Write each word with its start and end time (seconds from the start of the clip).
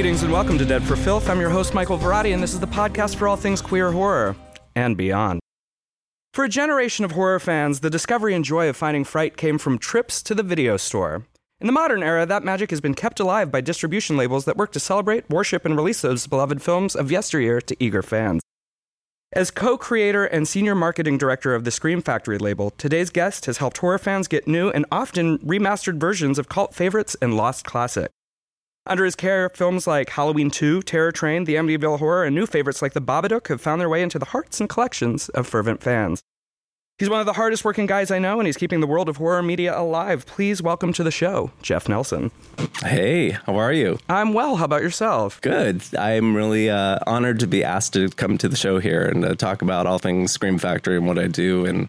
Greetings 0.00 0.22
and 0.22 0.32
welcome 0.32 0.56
to 0.56 0.64
Dead 0.64 0.82
for 0.82 0.96
Filth. 0.96 1.28
I'm 1.28 1.42
your 1.42 1.50
host, 1.50 1.74
Michael 1.74 1.98
Varrati, 1.98 2.32
and 2.32 2.42
this 2.42 2.54
is 2.54 2.60
the 2.60 2.66
podcast 2.66 3.16
for 3.16 3.28
all 3.28 3.36
things 3.36 3.60
queer 3.60 3.92
horror 3.92 4.34
and 4.74 4.96
beyond. 4.96 5.40
For 6.32 6.42
a 6.42 6.48
generation 6.48 7.04
of 7.04 7.10
horror 7.10 7.38
fans, 7.38 7.80
the 7.80 7.90
discovery 7.90 8.34
and 8.34 8.42
joy 8.42 8.70
of 8.70 8.78
finding 8.78 9.04
fright 9.04 9.36
came 9.36 9.58
from 9.58 9.76
trips 9.76 10.22
to 10.22 10.34
the 10.34 10.42
video 10.42 10.78
store. 10.78 11.26
In 11.60 11.66
the 11.66 11.74
modern 11.74 12.02
era, 12.02 12.24
that 12.24 12.42
magic 12.42 12.70
has 12.70 12.80
been 12.80 12.94
kept 12.94 13.20
alive 13.20 13.52
by 13.52 13.60
distribution 13.60 14.16
labels 14.16 14.46
that 14.46 14.56
work 14.56 14.72
to 14.72 14.80
celebrate, 14.80 15.28
worship, 15.28 15.66
and 15.66 15.76
release 15.76 16.00
those 16.00 16.26
beloved 16.26 16.62
films 16.62 16.96
of 16.96 17.10
yesteryear 17.10 17.60
to 17.60 17.76
eager 17.78 18.02
fans. 18.02 18.40
As 19.34 19.50
co 19.50 19.76
creator 19.76 20.24
and 20.24 20.48
senior 20.48 20.74
marketing 20.74 21.18
director 21.18 21.54
of 21.54 21.64
the 21.64 21.70
Scream 21.70 22.00
Factory 22.00 22.38
label, 22.38 22.70
today's 22.70 23.10
guest 23.10 23.44
has 23.44 23.58
helped 23.58 23.76
horror 23.76 23.98
fans 23.98 24.28
get 24.28 24.48
new 24.48 24.70
and 24.70 24.86
often 24.90 25.36
remastered 25.40 26.00
versions 26.00 26.38
of 26.38 26.48
cult 26.48 26.74
favorites 26.74 27.18
and 27.20 27.36
lost 27.36 27.66
classics. 27.66 28.14
Under 28.86 29.04
his 29.04 29.14
care, 29.14 29.50
films 29.50 29.86
like 29.86 30.08
Halloween 30.08 30.50
2, 30.50 30.82
Terror 30.82 31.12
Train, 31.12 31.44
The 31.44 31.56
Amityville 31.56 31.98
Horror, 31.98 32.24
and 32.24 32.34
new 32.34 32.46
favorites 32.46 32.80
like 32.80 32.94
The 32.94 33.00
Babadook 33.00 33.48
have 33.48 33.60
found 33.60 33.80
their 33.80 33.90
way 33.90 34.02
into 34.02 34.18
the 34.18 34.24
hearts 34.26 34.58
and 34.58 34.70
collections 34.70 35.28
of 35.30 35.46
fervent 35.46 35.82
fans. 35.82 36.22
He's 36.98 37.10
one 37.10 37.20
of 37.20 37.26
the 37.26 37.34
hardest 37.34 37.64
working 37.64 37.86
guys 37.86 38.10
I 38.10 38.18
know, 38.18 38.40
and 38.40 38.46
he's 38.46 38.56
keeping 38.56 38.80
the 38.80 38.86
world 38.86 39.08
of 39.08 39.18
horror 39.18 39.42
media 39.42 39.78
alive. 39.78 40.24
Please 40.26 40.62
welcome 40.62 40.92
to 40.94 41.02
the 41.02 41.10
show, 41.10 41.50
Jeff 41.62 41.88
Nelson. 41.88 42.30
Hey, 42.82 43.30
how 43.30 43.56
are 43.56 43.72
you? 43.72 43.98
I'm 44.08 44.32
well. 44.32 44.56
How 44.56 44.64
about 44.64 44.82
yourself? 44.82 45.40
Good. 45.42 45.82
I'm 45.98 46.34
really 46.34 46.68
uh, 46.68 46.98
honored 47.06 47.40
to 47.40 47.46
be 47.46 47.62
asked 47.62 47.92
to 47.94 48.08
come 48.10 48.38
to 48.38 48.48
the 48.48 48.56
show 48.56 48.78
here 48.80 49.02
and 49.02 49.24
uh, 49.24 49.34
talk 49.34 49.62
about 49.62 49.86
all 49.86 49.98
things 49.98 50.32
Scream 50.32 50.58
Factory 50.58 50.96
and 50.96 51.06
what 51.06 51.18
I 51.18 51.26
do. 51.26 51.64
And 51.64 51.88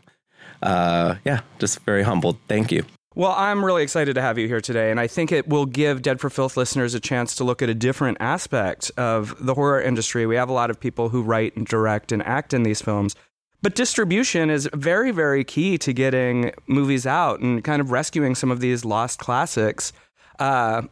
uh, 0.62 1.16
yeah, 1.26 1.42
just 1.60 1.80
very 1.82 2.04
humbled. 2.04 2.38
Thank 2.48 2.72
you. 2.72 2.86
Well, 3.14 3.34
I'm 3.36 3.66
really 3.66 3.84
excited 3.84 4.16
to 4.16 4.22
have 4.22 4.38
you 4.38 4.48
here 4.48 4.62
today, 4.62 4.90
and 4.90 4.98
I 4.98 5.08
think 5.08 5.34
it 5.34 5.50
will 5.50 5.66
give 5.66 6.02
Dead 6.02 6.22
for 6.22 6.30
Filth 6.30 6.56
listeners 6.56 6.94
a 6.94 7.00
chance 7.00 7.36
to 7.36 7.44
look 7.44 7.62
at 7.62 7.68
a 7.68 7.74
different 7.74 8.18
aspect 8.22 8.90
of 8.96 9.36
the 9.46 9.54
horror 9.54 9.82
industry. 9.82 10.26
We 10.26 10.38
have 10.38 10.48
a 10.48 10.54
lot 10.54 10.70
of 10.70 10.80
people 10.80 11.10
who 11.10 11.22
write 11.22 11.54
and 11.58 11.66
direct 11.66 12.14
and 12.14 12.24
act 12.24 12.54
in 12.54 12.64
these 12.64 12.82
films, 12.82 13.14
but 13.62 13.76
distribution 13.76 14.50
is 14.50 14.70
very, 14.74 15.12
very 15.12 15.44
key 15.44 15.78
to 15.80 15.92
getting 15.92 16.54
movies 16.68 17.06
out 17.06 17.42
and 17.42 17.62
kind 17.66 17.82
of 17.82 17.92
rescuing 17.92 18.34
some 18.34 18.50
of 18.50 18.62
these 18.62 18.86
lost 18.86 19.20
classics. 19.20 19.92
Uh, 20.40 20.84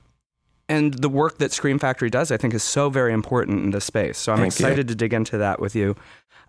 and 0.68 0.96
the 0.96 1.10
work 1.10 1.38
that 1.38 1.54
Scream 1.54 1.80
Factory 1.80 2.10
does, 2.10 2.32
I 2.32 2.38
think, 2.38 2.54
is 2.54 2.64
so 2.64 2.90
very 2.90 3.14
important 3.14 3.64
in 3.64 3.70
this 3.72 3.86
space. 3.86 4.18
So 4.18 4.34
I'm 4.34 4.40
Thank 4.40 4.54
excited 4.54 4.78
you. 4.78 4.84
to 4.84 4.96
dig 4.96 5.14
into 5.14 5.38
that 5.38 5.62
with 5.62 5.74
you. 5.74 5.96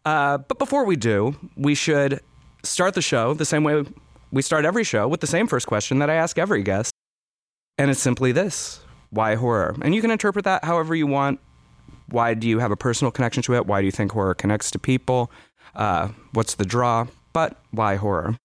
Uh, 0.05 0.39
but 0.39 0.59
before 0.59 0.85
we 0.85 0.97
do, 0.97 1.37
we 1.57 1.77
should 1.77 2.21
start 2.65 2.95
the 2.95 3.03
show 3.03 3.35
the 3.35 3.45
same 3.45 3.63
way 3.63 3.85
we 4.33 4.43
start 4.43 4.65
every 4.65 4.85
show 4.85 5.09
with 5.09 5.21
the 5.21 5.27
same 5.27 5.47
first 5.47 5.67
question 5.67 5.99
that 5.99 6.11
I 6.11 6.15
ask 6.15 6.39
every 6.39 6.63
guest. 6.63 6.93
And 7.79 7.91
it's 7.91 8.01
simply 8.01 8.33
this 8.33 8.81
why 9.11 9.35
horror? 9.35 9.75
And 9.83 9.95
you 9.95 10.01
can 10.01 10.11
interpret 10.11 10.45
that 10.45 10.65
however 10.65 10.95
you 10.95 11.07
want. 11.07 11.41
Why 12.07 12.35
do 12.35 12.49
you 12.49 12.59
have 12.59 12.71
a 12.71 12.77
personal 12.77 13.11
connection 13.11 13.43
to 13.45 13.55
it? 13.55 13.67
Why 13.67 13.81
do 13.81 13.87
you 13.87 13.93
think 13.93 14.13
horror 14.13 14.35
connects 14.35 14.71
to 14.73 14.79
people? 14.79 15.31
Uh, 15.75 16.09
what's 16.33 16.55
the 16.55 16.65
draw? 16.65 17.07
But 17.33 17.57
why 17.71 17.97
horror? 17.97 18.37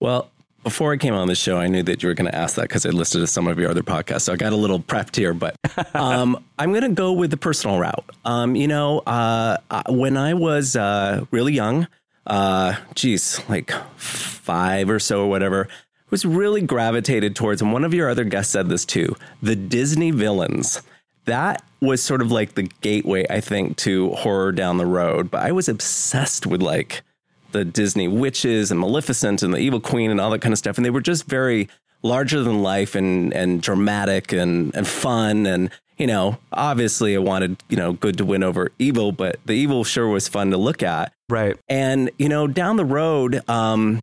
Well, 0.00 0.30
before 0.64 0.92
I 0.92 0.96
came 0.96 1.14
on 1.14 1.28
the 1.28 1.36
show, 1.36 1.58
I 1.58 1.68
knew 1.68 1.84
that 1.84 2.02
you 2.02 2.08
were 2.08 2.14
going 2.14 2.28
to 2.28 2.34
ask 2.34 2.56
that 2.56 2.62
because 2.62 2.84
I 2.84 2.90
listened 2.90 3.22
to 3.22 3.28
some 3.28 3.46
of 3.46 3.56
your 3.56 3.70
other 3.70 3.82
podcasts. 3.82 4.22
So 4.22 4.32
I 4.32 4.36
got 4.36 4.52
a 4.52 4.56
little 4.56 4.80
prepped 4.80 5.14
here, 5.14 5.32
but 5.32 5.56
um, 5.94 6.44
I'm 6.58 6.70
going 6.70 6.82
to 6.82 6.88
go 6.88 7.12
with 7.12 7.30
the 7.30 7.36
personal 7.36 7.78
route. 7.78 8.04
Um, 8.24 8.56
you 8.56 8.66
know, 8.66 8.98
uh, 9.06 9.58
uh, 9.70 9.84
when 9.88 10.16
I 10.16 10.34
was 10.34 10.74
uh, 10.74 11.24
really 11.30 11.52
young, 11.52 11.86
uh, 12.26 12.74
geez, 12.94 13.40
like 13.48 13.72
five 13.96 14.90
or 14.90 14.98
so 14.98 15.22
or 15.22 15.28
whatever, 15.28 15.68
was 16.10 16.24
really 16.24 16.60
gravitated 16.60 17.34
towards, 17.34 17.60
and 17.60 17.72
one 17.72 17.84
of 17.84 17.94
your 17.94 18.08
other 18.08 18.24
guests 18.24 18.52
said 18.52 18.68
this 18.68 18.84
too, 18.84 19.16
the 19.42 19.56
Disney 19.56 20.10
villains. 20.10 20.82
That 21.24 21.62
was 21.80 22.02
sort 22.02 22.22
of 22.22 22.30
like 22.30 22.54
the 22.54 22.70
gateway, 22.80 23.26
I 23.28 23.40
think, 23.40 23.76
to 23.78 24.10
horror 24.10 24.52
down 24.52 24.76
the 24.76 24.86
road. 24.86 25.30
But 25.30 25.42
I 25.42 25.50
was 25.50 25.68
obsessed 25.68 26.46
with 26.46 26.62
like 26.62 27.02
the 27.50 27.64
Disney 27.64 28.06
witches 28.06 28.70
and 28.70 28.78
Maleficent 28.78 29.42
and 29.42 29.52
the 29.52 29.58
Evil 29.58 29.80
Queen 29.80 30.12
and 30.12 30.20
all 30.20 30.30
that 30.30 30.40
kind 30.40 30.52
of 30.52 30.58
stuff. 30.58 30.76
And 30.76 30.84
they 30.84 30.90
were 30.90 31.00
just 31.00 31.24
very 31.24 31.68
larger 32.02 32.42
than 32.42 32.62
life 32.62 32.94
and 32.94 33.32
and 33.32 33.60
dramatic 33.60 34.32
and 34.32 34.74
and 34.76 34.86
fun 34.86 35.46
and 35.46 35.70
you 35.98 36.06
know 36.06 36.38
obviously 36.52 37.16
I 37.16 37.18
wanted 37.18 37.62
you 37.68 37.76
know 37.76 37.94
good 37.94 38.18
to 38.18 38.24
win 38.24 38.42
over 38.42 38.70
evil, 38.78 39.12
but 39.12 39.38
the 39.44 39.54
evil 39.54 39.84
sure 39.84 40.08
was 40.08 40.28
fun 40.28 40.50
to 40.50 40.56
look 40.56 40.82
at. 40.82 41.12
Right. 41.28 41.56
And 41.68 42.10
you 42.18 42.28
know 42.28 42.46
down 42.46 42.76
the 42.76 42.84
road, 42.84 43.42
um, 43.48 44.00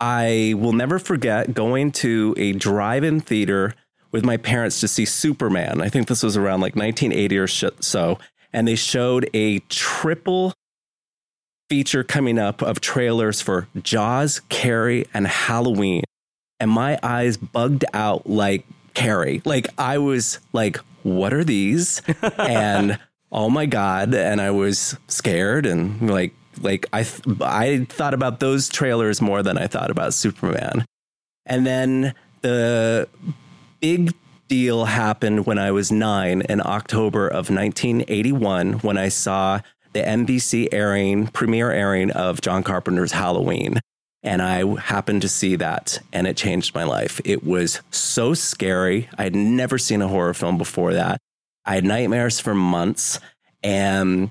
I 0.00 0.54
will 0.56 0.72
never 0.72 0.98
forget 0.98 1.54
going 1.54 1.92
to 1.92 2.34
a 2.36 2.52
drive-in 2.52 3.20
theater 3.20 3.74
with 4.10 4.24
my 4.24 4.36
parents 4.36 4.80
to 4.80 4.88
see 4.88 5.04
Superman. 5.04 5.80
I 5.80 5.88
think 5.88 6.08
this 6.08 6.22
was 6.22 6.36
around 6.36 6.60
like 6.60 6.76
1980 6.76 7.38
or 7.38 7.46
so, 7.46 8.18
and 8.52 8.68
they 8.68 8.74
showed 8.74 9.28
a 9.32 9.60
triple 9.60 10.52
feature 11.68 12.04
coming 12.04 12.38
up 12.38 12.60
of 12.62 12.80
trailers 12.80 13.40
for 13.40 13.66
Jaws, 13.82 14.40
Carrie, 14.50 15.06
and 15.14 15.26
Halloween. 15.26 16.04
And 16.60 16.70
my 16.70 16.98
eyes 17.02 17.36
bugged 17.38 17.84
out 17.94 18.28
like 18.28 18.66
Carrie. 18.92 19.40
Like 19.44 19.68
I 19.78 19.98
was 19.98 20.38
like, 20.52 20.76
what 21.02 21.32
are 21.32 21.44
these? 21.44 22.02
and 22.38 22.98
oh 23.32 23.48
my 23.48 23.66
God. 23.66 24.14
And 24.14 24.40
I 24.40 24.50
was 24.50 24.96
scared 25.08 25.64
and 25.64 26.10
like, 26.10 26.34
like 26.60 26.86
I, 26.92 27.02
th- 27.02 27.40
I 27.40 27.84
thought 27.88 28.14
about 28.14 28.40
those 28.40 28.68
trailers 28.68 29.20
more 29.20 29.42
than 29.42 29.58
I 29.58 29.66
thought 29.66 29.90
about 29.90 30.14
Superman. 30.14 30.84
And 31.46 31.66
then 31.66 32.14
the 32.42 33.08
big 33.80 34.14
deal 34.48 34.84
happened 34.84 35.46
when 35.46 35.58
I 35.58 35.70
was 35.70 35.90
nine 35.90 36.42
in 36.42 36.60
October 36.60 37.26
of 37.26 37.50
1981 37.50 38.74
when 38.80 38.98
I 38.98 39.08
saw 39.08 39.60
the 39.92 40.00
NBC 40.02 40.68
airing, 40.72 41.26
premiere 41.28 41.70
airing 41.70 42.10
of 42.10 42.40
John 42.40 42.62
Carpenter's 42.62 43.12
Halloween. 43.12 43.80
And 44.22 44.40
I 44.40 44.64
happened 44.80 45.22
to 45.22 45.28
see 45.28 45.56
that 45.56 45.98
and 46.12 46.26
it 46.26 46.36
changed 46.36 46.74
my 46.74 46.84
life. 46.84 47.20
It 47.24 47.44
was 47.44 47.80
so 47.90 48.34
scary. 48.34 49.08
I 49.18 49.24
had 49.24 49.34
never 49.34 49.78
seen 49.78 50.00
a 50.00 50.08
horror 50.08 50.34
film 50.34 50.58
before 50.58 50.92
that. 50.94 51.18
I 51.64 51.74
had 51.74 51.84
nightmares 51.84 52.38
for 52.38 52.54
months 52.54 53.18
and 53.62 54.30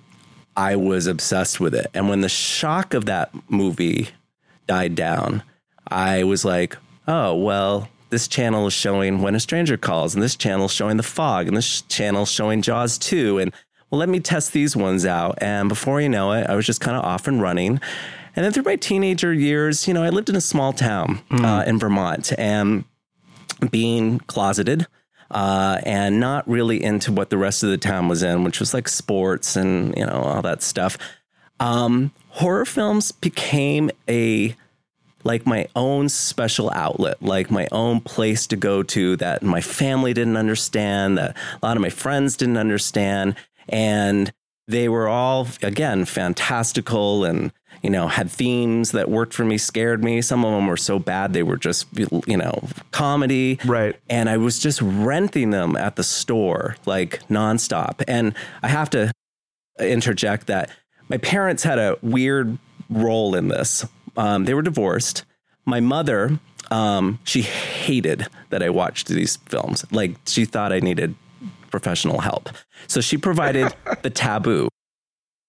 I 0.56 0.76
was 0.76 1.08
obsessed 1.08 1.60
with 1.60 1.74
it. 1.74 1.88
And 1.94 2.10
when 2.10 2.22
the 2.22 2.30
shock 2.30 2.94
of 2.94 3.06
that 3.06 3.32
movie 3.50 4.10
died 4.68 4.96
down, 4.96 5.44
I 5.88 6.24
was 6.24 6.46
like, 6.46 6.78
oh, 7.08 7.36
well, 7.36 7.90
this 8.10 8.28
channel 8.28 8.68
is 8.68 8.74
showing 8.74 9.22
When 9.22 9.36
a 9.36 9.40
Stranger 9.40 9.78
Calls, 9.78 10.14
and 10.14 10.22
this 10.22 10.36
channel 10.36 10.66
is 10.66 10.74
showing 10.74 10.98
The 10.98 11.04
Fog, 11.04 11.48
and 11.48 11.56
this 11.56 11.82
channel 11.84 12.24
is 12.24 12.32
showing 12.32 12.62
Jaws 12.62 12.98
2. 12.98 13.40
And 13.40 13.54
well, 13.90 14.00
let 14.00 14.10
me 14.10 14.20
test 14.20 14.54
these 14.54 14.76
ones 14.76 15.06
out. 15.06 15.38
And 15.42 15.70
before 15.70 16.02
you 16.02 16.10
know 16.10 16.32
it, 16.34 16.48
I 16.48 16.56
was 16.56 16.66
just 16.66 16.82
kind 16.82 16.98
of 16.98 17.04
off 17.04 17.28
and 17.28 17.42
running. 17.42 17.80
And 18.36 18.46
then 18.46 18.54
through 18.54 18.64
my 18.64 18.78
teenager 18.78 19.34
years, 19.34 19.88
you 19.88 19.94
know, 19.94 20.04
I 20.04 20.10
lived 20.10 20.30
in 20.30 20.36
a 20.36 20.42
small 20.42 20.72
town 20.72 21.22
uh, 21.32 21.64
in 21.68 21.80
Vermont 21.80 22.32
and 22.38 22.86
being 23.70 24.20
closeted 24.20 24.88
uh, 25.32 25.80
and 25.84 26.20
not 26.20 26.48
really 26.48 26.84
into 26.84 27.12
what 27.12 27.30
the 27.30 27.38
rest 27.38 27.64
of 27.64 27.70
the 27.70 27.78
town 27.78 28.08
was 28.08 28.22
in, 28.22 28.44
which 28.44 28.60
was 28.60 28.74
like 28.74 28.88
sports 28.88 29.56
and, 29.56 29.96
you 29.98 30.06
know, 30.06 30.22
all 30.22 30.42
that 30.42 30.62
stuff. 30.62 30.98
Um, 31.60 32.12
horror 32.30 32.66
films 32.66 33.12
became 33.12 33.92
a 34.10 34.56
like 35.24 35.46
my 35.46 35.68
own 35.76 36.10
special 36.10 36.72
outlet, 36.72 37.22
like 37.22 37.52
my 37.52 37.68
own 37.72 38.02
place 38.02 38.48
to 38.48 38.56
go 38.56 38.82
to 38.82 39.16
that 39.18 39.44
my 39.44 39.62
family 39.62 40.14
didn't 40.14 40.38
understand, 40.38 41.18
that 41.18 41.38
a 41.62 41.66
lot 41.66 41.78
of 41.78 41.82
my 41.82 41.90
friends 41.90 42.36
didn't 42.38 42.58
understand. 42.58 43.36
And 43.70 44.34
they 44.72 44.90
were 44.90 45.08
all, 45.08 45.48
again, 45.62 46.06
fantastical 46.06 47.24
and, 47.24 47.52
you 47.82 47.90
know, 47.90 48.08
had 48.08 48.32
themes 48.32 48.92
that 48.92 49.10
worked 49.10 49.34
for 49.34 49.46
me, 49.46 49.58
scared 49.58 50.04
me. 50.04 50.22
Some 50.22 50.46
of 50.46 50.52
them 50.52 50.68
were 50.68 50.78
so 50.78 51.00
bad, 51.00 51.34
they 51.34 51.44
were 51.44 51.58
just, 51.58 51.88
you 52.28 52.38
know, 52.38 52.68
comedy. 52.92 53.60
Right. 53.66 53.96
And 54.10 54.30
I 54.30 54.38
was 54.38 54.60
just 54.60 54.82
renting 54.82 55.52
them 55.52 55.76
at 55.76 55.96
the 55.96 56.04
store, 56.04 56.76
like 56.86 57.22
nonstop. 57.28 58.04
And 58.08 58.34
I 58.64 58.68
have 58.70 58.90
to 58.92 59.12
interject 59.80 60.48
that 60.48 60.70
my 61.10 61.18
parents 61.18 61.64
had 61.64 61.80
a 61.80 61.98
weird 62.02 62.58
role 62.90 63.36
in 63.36 63.48
this. 63.48 63.86
Um, 64.16 64.46
they 64.46 64.54
were 64.54 64.62
divorced. 64.62 65.26
My 65.66 65.80
mother, 65.80 66.40
um, 66.70 67.20
she 67.24 67.42
hated 67.42 68.28
that 68.50 68.64
I 68.64 68.70
watched 68.70 69.08
these 69.08 69.38
films. 69.38 69.86
Like 69.92 70.16
she 70.26 70.46
thought 70.46 70.72
I 70.72 70.80
needed 70.80 71.16
professional 71.72 72.22
help. 72.22 72.50
So 72.88 73.02
she 73.02 73.18
provided 73.18 73.74
the 74.02 74.10
taboo. 74.10 74.70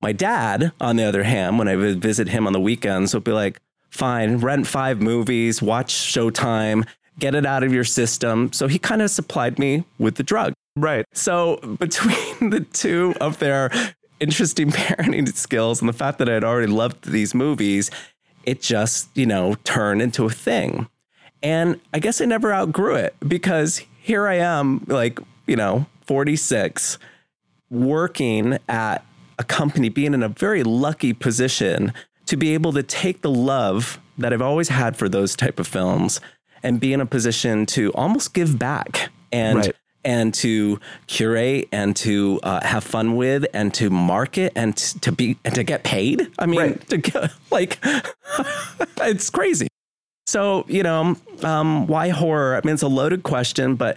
My 0.00 0.12
dad, 0.12 0.72
on 0.80 0.96
the 0.96 1.04
other 1.04 1.22
hand, 1.22 1.58
when 1.58 1.68
I 1.68 1.76
would 1.76 2.00
visit 2.00 2.28
him 2.28 2.46
on 2.46 2.52
the 2.52 2.60
weekends, 2.60 3.14
would 3.14 3.24
be 3.24 3.32
like, 3.32 3.60
fine, 3.90 4.38
rent 4.38 4.66
five 4.66 5.00
movies, 5.00 5.62
watch 5.62 5.94
Showtime, 5.94 6.86
get 7.18 7.34
it 7.34 7.46
out 7.46 7.62
of 7.62 7.72
your 7.72 7.84
system. 7.84 8.52
So 8.52 8.66
he 8.66 8.78
kind 8.78 9.02
of 9.02 9.10
supplied 9.10 9.58
me 9.58 9.84
with 9.98 10.16
the 10.16 10.22
drug. 10.22 10.54
Right. 10.76 11.04
So 11.12 11.56
between 11.78 12.50
the 12.50 12.60
two 12.72 13.14
of 13.20 13.38
their 13.38 13.70
interesting 14.18 14.70
parenting 14.72 15.32
skills 15.34 15.80
and 15.80 15.88
the 15.88 15.92
fact 15.92 16.18
that 16.18 16.28
I'd 16.28 16.44
already 16.44 16.72
loved 16.72 17.10
these 17.10 17.34
movies, 17.34 17.90
it 18.44 18.62
just, 18.62 19.08
you 19.14 19.26
know, 19.26 19.54
turned 19.64 20.02
into 20.02 20.24
a 20.24 20.30
thing. 20.30 20.88
And 21.42 21.80
I 21.92 21.98
guess 21.98 22.20
I 22.20 22.24
never 22.24 22.52
outgrew 22.52 22.94
it 22.94 23.14
because 23.26 23.82
here 24.00 24.26
I 24.26 24.34
am, 24.34 24.84
like, 24.86 25.18
you 25.46 25.56
know, 25.56 25.86
46, 26.16 26.98
working 27.70 28.58
at 28.68 29.02
a 29.38 29.44
company, 29.44 29.88
being 29.88 30.12
in 30.12 30.22
a 30.22 30.28
very 30.28 30.62
lucky 30.62 31.14
position 31.14 31.90
to 32.26 32.36
be 32.36 32.52
able 32.52 32.70
to 32.74 32.82
take 32.82 33.22
the 33.22 33.30
love 33.30 33.98
that 34.18 34.30
I've 34.30 34.42
always 34.42 34.68
had 34.68 34.94
for 34.94 35.08
those 35.08 35.34
type 35.34 35.58
of 35.58 35.66
films 35.66 36.20
and 36.62 36.78
be 36.78 36.92
in 36.92 37.00
a 37.00 37.06
position 37.06 37.64
to 37.66 37.90
almost 37.94 38.34
give 38.34 38.58
back 38.58 39.08
and 39.32 39.56
Right. 39.60 39.72
and 40.04 40.34
to 40.34 40.78
curate 41.06 41.68
and 41.72 41.96
to 41.96 42.38
uh, 42.42 42.62
have 42.62 42.84
fun 42.84 43.16
with 43.16 43.46
and 43.54 43.72
to 43.72 43.88
market 43.88 44.52
and 44.54 44.76
t- 44.76 44.98
to 44.98 45.12
be 45.12 45.38
and 45.46 45.54
to 45.54 45.64
get 45.64 45.82
paid. 45.82 46.28
I 46.38 46.44
mean, 46.44 46.60
Right. 46.60 46.88
to 46.90 46.98
get, 46.98 47.32
like 47.50 47.78
it's 49.00 49.30
crazy. 49.30 49.68
So 50.26 50.66
you 50.68 50.82
know, 50.82 51.16
um, 51.42 51.86
why 51.86 52.10
horror? 52.10 52.54
I 52.56 52.60
mean, 52.66 52.74
it's 52.74 52.82
a 52.82 52.88
loaded 52.88 53.22
question, 53.22 53.76
but 53.76 53.96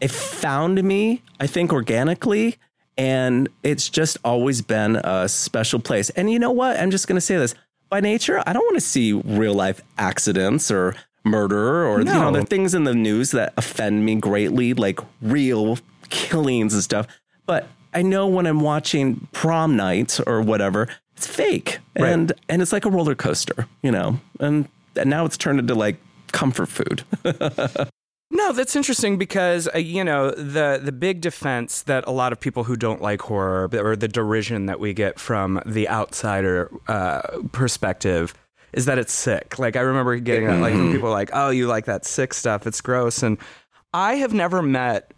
it 0.00 0.10
found 0.10 0.82
me, 0.82 1.22
I 1.40 1.46
think, 1.46 1.72
organically, 1.72 2.56
and 2.98 3.48
it's 3.62 3.88
just 3.88 4.18
always 4.24 4.62
been 4.62 4.96
a 4.96 5.28
special 5.28 5.78
place. 5.80 6.10
And 6.10 6.30
you 6.30 6.38
know 6.38 6.50
what? 6.52 6.78
I'm 6.78 6.90
just 6.90 7.06
going 7.08 7.16
to 7.16 7.20
say 7.20 7.36
this: 7.36 7.54
by 7.88 8.00
nature, 8.00 8.42
I 8.46 8.52
don't 8.52 8.64
want 8.64 8.76
to 8.76 8.80
see 8.80 9.12
real 9.12 9.54
life 9.54 9.80
accidents 9.98 10.70
or 10.70 10.94
murder 11.24 11.84
or 11.86 11.98
you 11.98 12.04
know 12.04 12.30
the 12.30 12.44
things 12.44 12.72
in 12.74 12.84
the 12.84 12.94
news 12.94 13.32
that 13.32 13.52
offend 13.56 14.04
me 14.04 14.14
greatly, 14.16 14.74
like 14.74 15.00
real 15.22 15.78
killings 16.08 16.72
and 16.74 16.82
stuff. 16.82 17.06
But 17.46 17.68
I 17.94 18.02
know 18.02 18.26
when 18.26 18.46
I'm 18.46 18.60
watching 18.60 19.26
prom 19.32 19.76
nights 19.76 20.20
or 20.20 20.40
whatever, 20.42 20.88
it's 21.16 21.26
fake, 21.26 21.78
Right. 21.98 22.12
and 22.12 22.32
and 22.48 22.62
it's 22.62 22.72
like 22.72 22.84
a 22.84 22.90
roller 22.90 23.14
coaster, 23.14 23.66
you 23.82 23.90
know. 23.90 24.20
And 24.40 24.68
and 24.96 25.10
now 25.10 25.24
it's 25.24 25.36
turned 25.36 25.58
into 25.58 25.74
like 25.74 25.96
comfort 26.32 26.66
food. 26.68 27.02
No, 28.36 28.52
that's 28.52 28.76
interesting 28.76 29.16
because 29.16 29.66
uh, 29.74 29.78
you 29.78 30.04
know 30.04 30.30
the 30.30 30.78
the 30.82 30.92
big 30.92 31.22
defense 31.22 31.82
that 31.82 32.06
a 32.06 32.10
lot 32.10 32.32
of 32.32 32.40
people 32.40 32.64
who 32.64 32.76
don't 32.76 33.00
like 33.00 33.22
horror 33.22 33.70
or 33.72 33.96
the 33.96 34.08
derision 34.08 34.66
that 34.66 34.78
we 34.78 34.92
get 34.92 35.18
from 35.18 35.62
the 35.64 35.88
outsider 35.88 36.70
uh, 36.86 37.22
perspective 37.52 38.34
is 38.74 38.84
that 38.84 38.98
it's 38.98 39.12
sick. 39.14 39.58
Like 39.58 39.74
I 39.74 39.80
remember 39.80 40.16
getting 40.18 40.48
that 40.48 40.60
like 40.60 40.74
from 40.74 40.92
people 40.92 41.10
like, 41.10 41.30
"Oh, 41.32 41.48
you 41.48 41.66
like 41.66 41.86
that 41.86 42.04
sick 42.04 42.34
stuff? 42.34 42.66
It's 42.66 42.82
gross." 42.82 43.22
And 43.22 43.38
I 43.94 44.16
have 44.16 44.34
never 44.34 44.60
met 44.60 45.14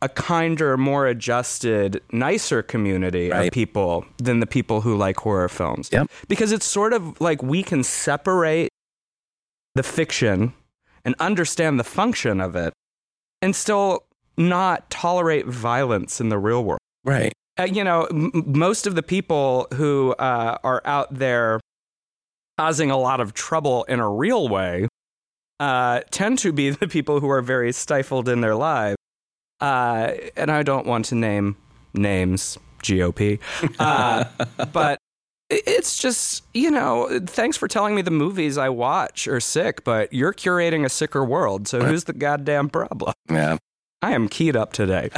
a 0.00 0.08
kinder, 0.08 0.78
more 0.78 1.06
adjusted, 1.06 2.00
nicer 2.10 2.62
community 2.62 3.30
of 3.30 3.52
people 3.52 4.06
than 4.16 4.40
the 4.40 4.46
people 4.46 4.80
who 4.80 4.96
like 4.96 5.18
horror 5.18 5.50
films. 5.50 5.90
Yep. 5.92 6.10
Because 6.26 6.52
it's 6.52 6.66
sort 6.66 6.94
of 6.94 7.20
like 7.20 7.42
we 7.42 7.62
can 7.62 7.84
separate 7.84 8.70
the 9.74 9.82
fiction 9.82 10.54
and 11.04 11.14
understand 11.18 11.78
the 11.78 11.84
function 11.84 12.40
of 12.40 12.56
it 12.56 12.72
and 13.40 13.54
still 13.54 14.04
not 14.36 14.88
tolerate 14.90 15.46
violence 15.46 16.20
in 16.20 16.28
the 16.28 16.38
real 16.38 16.64
world. 16.64 16.80
right. 17.04 17.32
Uh, 17.58 17.64
you 17.64 17.84
know, 17.84 18.04
m- 18.04 18.30
most 18.46 18.86
of 18.86 18.94
the 18.94 19.02
people 19.02 19.66
who 19.74 20.12
uh, 20.12 20.56
are 20.64 20.80
out 20.86 21.12
there 21.12 21.60
causing 22.56 22.90
a 22.90 22.96
lot 22.96 23.20
of 23.20 23.34
trouble 23.34 23.84
in 23.84 24.00
a 24.00 24.08
real 24.08 24.48
way 24.48 24.88
uh, 25.60 26.00
tend 26.10 26.38
to 26.38 26.50
be 26.52 26.70
the 26.80 26.88
people 26.88 27.20
who 27.20 27.28
are 27.28 27.42
very 27.42 27.72
stifled 27.72 28.26
in 28.28 28.40
their 28.40 28.54
lives. 28.54 28.96
Uh, 29.60 30.12
and 30.34 30.50
I 30.50 30.62
don't 30.62 30.86
want 30.86 31.04
to 31.06 31.14
name 31.14 31.56
names, 31.92 32.56
GOP, 32.82 33.38
uh, 33.78 34.24
but 34.72 34.98
it's 35.66 35.98
just, 35.98 36.44
you 36.54 36.70
know, 36.70 37.20
thanks 37.26 37.56
for 37.56 37.68
telling 37.68 37.94
me 37.94 38.02
the 38.02 38.10
movies 38.10 38.58
I 38.58 38.68
watch 38.68 39.28
are 39.28 39.40
sick, 39.40 39.84
but 39.84 40.12
you're 40.12 40.32
curating 40.32 40.84
a 40.84 40.88
sicker 40.88 41.24
world. 41.24 41.68
So 41.68 41.80
who's 41.80 42.04
the 42.04 42.12
goddamn 42.12 42.68
problem? 42.70 43.14
Yeah. 43.30 43.58
I 44.04 44.12
am 44.12 44.28
keyed 44.28 44.56
up 44.56 44.72
today. 44.72 45.10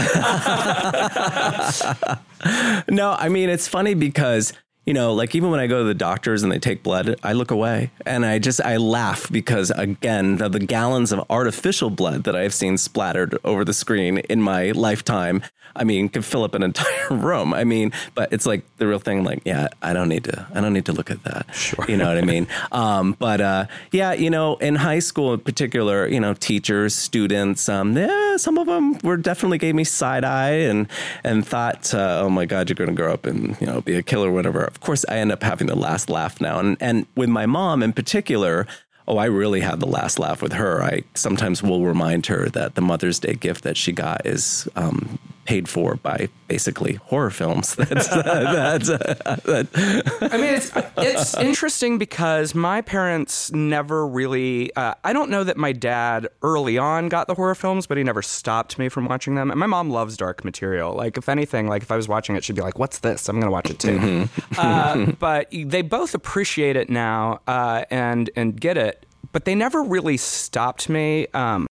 no, 2.91 3.13
I 3.13 3.29
mean 3.31 3.49
it's 3.49 3.67
funny 3.67 3.95
because 3.95 4.53
you 4.87 4.93
know, 4.93 5.15
like 5.15 5.35
even 5.35 5.51
when 5.51 5.61
I 5.61 5.67
go 5.67 5.79
to 5.79 5.85
the 5.85 5.95
doctors 5.95 6.43
and 6.43 6.53
they 6.53 6.59
take 6.59 6.83
blood, 6.83 7.17
I 7.23 7.33
look 7.33 7.51
away 7.51 7.91
and 8.05 8.25
I 8.25 8.39
just 8.39 8.61
I 8.61 8.77
laugh 8.77 9.31
because 9.31 9.71
again, 9.71 10.37
the, 10.37 10.49
the 10.49 10.59
gallons 10.61 11.13
of 11.13 11.25
artificial 11.31 11.91
blood 11.91 12.25
that 12.25 12.37
I 12.37 12.43
have 12.43 12.55
seen 12.55 12.77
splattered 12.77 13.39
over 13.45 13.65
the 13.65 13.75
screen 13.75 14.19
in 14.19 14.43
my 14.43 14.73
lifetime, 14.73 15.43
I 15.77 15.85
mean, 15.85 16.09
could 16.09 16.25
fill 16.25 16.45
up 16.45 16.55
an 16.55 16.63
entire 16.75 17.09
room. 17.11 17.53
I 17.55 17.65
mean, 17.65 17.93
but 18.15 18.33
it's 18.33 18.47
like 18.47 18.65
the 18.77 18.87
real 18.87 18.99
thing. 18.99 19.25
Like, 19.25 19.43
yeah, 19.45 19.69
I 19.83 19.93
don't 19.93 20.09
need 20.09 20.25
to. 20.25 20.47
I 20.55 20.61
don't 20.61 20.73
need 20.73 20.87
to 20.87 20.93
look 20.93 21.11
at 21.11 21.23
that. 21.25 21.55
Sure. 21.55 21.85
You 21.89 21.97
know 21.97 22.09
what 22.09 22.19
I 22.19 22.23
mean? 22.23 22.47
Um, 22.73 23.13
but 23.19 23.41
uh, 23.41 23.67
yeah, 23.93 24.15
you 24.15 24.31
know, 24.31 24.57
in 24.57 24.75
high 24.75 24.99
school 24.99 25.33
in 25.35 25.41
particular, 25.41 26.09
you 26.09 26.19
know, 26.19 26.35
teachers, 26.35 26.95
students, 26.95 27.69
um, 27.69 27.97
yeah, 27.97 28.37
some 28.37 28.59
of 28.59 28.67
them 28.67 28.99
were 29.05 29.17
definitely 29.17 29.59
gave 29.59 29.75
me 29.75 29.85
side 29.85 30.25
eye 30.25 30.51
and 30.51 30.89
and 31.23 31.47
thought, 31.47 31.95
uh, 31.95 32.21
oh 32.23 32.29
my 32.29 32.47
God, 32.47 32.69
you're 32.69 32.75
going 32.75 32.91
to 32.91 32.97
grow 32.97 33.13
up 33.13 33.27
and 33.27 33.57
you 33.61 33.67
know 33.67 33.81
be 33.81 33.95
a 33.95 34.03
killer, 34.03 34.29
or 34.29 34.33
whatever. 34.33 34.71
Of 34.75 34.81
course, 34.81 35.05
I 35.09 35.19
end 35.19 35.31
up 35.31 35.43
having 35.45 35.69
the 35.69 35.77
last 35.77 36.11
laugh 36.11 36.41
now, 36.41 36.59
and 36.59 36.77
and 36.81 37.07
with 37.15 37.29
my 37.29 37.47
mom 37.47 37.83
in 37.83 37.93
particular. 37.93 38.67
Oh, 39.07 39.19
I 39.19 39.27
really 39.27 39.61
had 39.61 39.81
the 39.81 39.87
last 39.87 40.19
laugh 40.19 40.41
with 40.41 40.55
her. 40.55 40.83
I 40.83 41.03
sometimes 41.13 41.63
will 41.63 41.85
remind 41.85 42.25
her 42.27 42.49
that 42.49 42.75
the 42.75 42.81
Mother's 42.81 43.19
Day 43.19 43.35
gift 43.35 43.63
that 43.65 43.77
she 43.77 43.93
got 43.93 44.25
is 44.25 44.67
um, 44.77 45.19
paid 45.45 45.69
for 45.69 45.97
by 45.97 46.29
basically 46.49 46.95
horror 46.95 47.31
films. 47.31 47.75
That's, 47.85 48.09
that's 48.09 48.91
I 48.91 50.37
mean, 50.37 50.55
it's 50.55 50.73
it's 50.97 51.37
interesting 51.37 51.99
because 51.99 52.55
my 52.55 52.81
parents 52.81 53.53
never 53.53 54.07
really. 54.07 54.75
Uh, 54.75 54.95
I 55.05 55.13
don't 55.13 55.31
know 55.31 55.45
that 55.45 55.57
my 55.57 55.73
dad 55.73 56.29
early 56.43 56.79
on 56.79 57.09
got 57.09 57.27
the 57.27 57.35
horror 57.35 57.55
films, 57.55 57.87
but 57.87 57.99
he 57.99 58.05
never 58.05 58.23
stopped 58.23 58.79
me 58.79 58.89
from 58.89 59.07
watching 59.07 59.35
them. 59.35 59.51
And 59.51 59.61
my 59.61 59.67
mom 59.67 59.91
loves 59.91 60.17
dark 60.17 60.45
material. 60.45 60.95
Like, 60.95 61.17
if 61.17 61.29
anything, 61.29 61.69
like 61.69 61.83
if 61.83 61.91
I 61.91 61.97
was 61.97 62.09
watching 62.09 62.37
it, 62.37 62.45
she'd 62.45 62.57
be 62.57 62.63
like, 62.63 62.79
"What's 62.79 63.01
this? 63.01 63.29
I'm 63.29 63.37
going 63.37 63.47
to 63.47 63.53
watch 63.53 63.71
it 63.71 63.79
too." 63.79 64.29
uh, 64.59 65.13
but 65.19 65.49
they 65.51 65.83
both 65.83 66.15
appreciate 66.15 66.77
it 66.77 66.89
now 66.91 67.41
uh, 67.47 67.85
and 67.91 68.31
and 68.37 68.61
get 68.61 68.77
it. 68.77 69.07
But 69.33 69.45
they 69.45 69.55
never 69.55 69.83
really 69.83 70.17
stopped 70.17 70.89
me. 70.89 71.27
Um, 71.35 71.67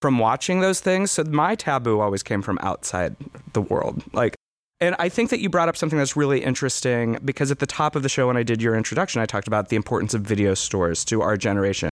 from 0.00 0.18
watching 0.18 0.60
those 0.60 0.80
things. 0.80 1.10
So 1.10 1.24
my 1.24 1.54
taboo 1.54 2.00
always 2.00 2.22
came 2.22 2.42
from 2.42 2.58
outside 2.62 3.16
the 3.52 3.62
world. 3.62 4.02
Like, 4.12 4.34
and 4.80 4.94
I 4.98 5.08
think 5.08 5.30
that 5.30 5.40
you 5.40 5.48
brought 5.48 5.68
up 5.68 5.76
something 5.76 5.98
that's 5.98 6.16
really 6.16 6.42
interesting 6.42 7.18
because 7.24 7.50
at 7.50 7.58
the 7.58 7.66
top 7.66 7.96
of 7.96 8.02
the 8.02 8.08
show, 8.08 8.28
when 8.28 8.36
I 8.36 8.44
did 8.44 8.62
your 8.62 8.76
introduction, 8.76 9.20
I 9.20 9.26
talked 9.26 9.48
about 9.48 9.70
the 9.70 9.76
importance 9.76 10.14
of 10.14 10.22
video 10.22 10.54
stores 10.54 11.04
to 11.06 11.20
our 11.20 11.36
generation. 11.36 11.90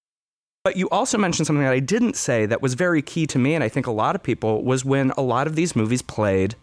But 0.63 0.77
you 0.77 0.89
also 0.91 1.19
mentioned 1.19 1.47
something 1.47 1.63
that 1.63 1.73
I 1.73 1.81
didn't 1.81 2.17
say 2.17 2.47
that 2.47 2.61
was 2.61 2.75
very 2.75 3.01
key 3.01 3.27
to 3.29 3.39
me, 3.39 3.55
and 3.55 3.63
I 3.63 3.69
think 3.69 3.87
a 3.87 3.93
lot 3.93 4.17
of 4.17 4.23
people, 4.23 4.65
was 4.65 4.85
when 4.85 5.13
a 5.13 5.23
lot 5.23 5.47
of 5.47 5.55
these 5.55 5.77
movies 5.77 6.03
played 6.03 6.57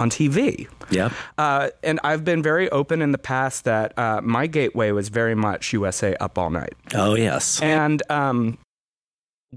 on 0.00 0.10
TV. 0.10 0.68
Yeah. 0.90 1.10
Uh, 1.36 1.70
and 1.82 1.98
I've 2.04 2.24
been 2.24 2.42
very 2.42 2.68
open 2.70 3.02
in 3.02 3.12
the 3.12 3.18
past 3.18 3.64
that 3.64 3.98
uh, 3.98 4.20
my 4.22 4.46
gateway 4.46 4.90
was 4.92 5.08
very 5.08 5.34
much 5.34 5.72
USA 5.72 6.14
Up 6.16 6.38
All 6.38 6.50
Night. 6.50 6.74
Oh 6.94 7.14
yes. 7.14 7.60
And 7.62 8.02
um, 8.10 8.58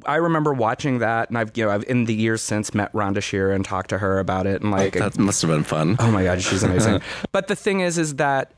I 0.05 0.15
remember 0.15 0.53
watching 0.53 0.99
that, 0.99 1.29
and 1.29 1.37
I've 1.37 1.51
you 1.57 1.65
know 1.65 1.71
I've 1.71 1.83
in 1.89 2.05
the 2.05 2.13
years 2.13 2.41
since 2.41 2.73
met 2.73 2.91
Rhonda 2.93 3.21
Shear 3.21 3.51
and 3.51 3.65
talked 3.65 3.89
to 3.89 3.97
her 3.97 4.19
about 4.19 4.47
it, 4.47 4.61
and 4.61 4.71
like 4.71 4.93
That 4.93 5.17
must 5.17 5.41
have 5.41 5.51
been 5.51 5.63
fun. 5.63 5.97
oh 5.99 6.11
my 6.11 6.23
god, 6.23 6.41
she's 6.41 6.63
amazing. 6.63 7.01
but 7.31 7.47
the 7.47 7.55
thing 7.55 7.81
is, 7.81 7.97
is 7.97 8.15
that 8.15 8.53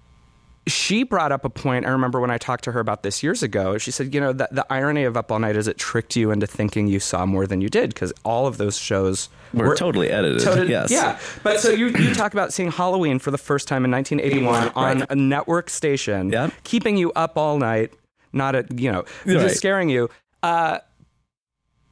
she 0.68 1.04
brought 1.04 1.32
up 1.34 1.44
a 1.44 1.50
point. 1.50 1.86
I 1.86 1.90
remember 1.90 2.20
when 2.22 2.30
I 2.32 2.38
talked 2.38 2.64
to 2.66 2.72
her 2.72 2.80
about 2.80 3.04
this 3.04 3.22
years 3.22 3.44
ago. 3.44 3.78
She 3.78 3.92
said, 3.92 4.14
you 4.14 4.22
know, 4.22 4.32
the, 4.32 4.48
the 4.50 4.66
irony 4.72 5.04
of 5.04 5.18
Up 5.18 5.30
All 5.30 5.40
Night 5.40 5.58
is 5.58 5.68
it 5.68 5.78
tricked 5.78 6.16
you 6.16 6.32
into 6.32 6.48
thinking 6.48 6.88
you 6.88 7.02
saw 7.02 7.26
more 7.26 7.46
than 7.46 7.60
you 7.60 7.68
did 7.68 7.90
because 7.94 8.14
all 8.24 8.48
of 8.48 8.58
those 8.58 8.78
shows 8.78 9.28
We're 9.54 9.76
totally 9.76 10.10
edited. 10.10 10.40
Toted- 10.42 10.70
yes. 10.70 10.90
Yeah. 10.90 11.20
But 11.44 11.60
so 11.60 11.70
you, 11.70 11.88
you 11.88 12.14
talk 12.14 12.32
about 12.32 12.54
seeing 12.54 12.72
Halloween 12.72 13.20
for 13.20 13.30
the 13.30 13.38
first 13.38 13.68
time 13.68 13.84
in 13.84 13.92
1981 13.92 14.72
on 14.76 15.06
a 15.10 15.16
network 15.16 15.70
station, 15.70 16.30
Yep. 16.30 16.54
keeping 16.64 16.96
you 16.96 17.12
up 17.12 17.38
all 17.38 17.58
night, 17.58 17.92
not 18.32 18.56
a, 18.56 18.66
you 18.74 18.90
know, 18.90 19.00
Right. 19.26 19.40
just 19.40 19.58
scaring 19.58 19.90
you. 19.90 20.10
Uh, 20.44 20.78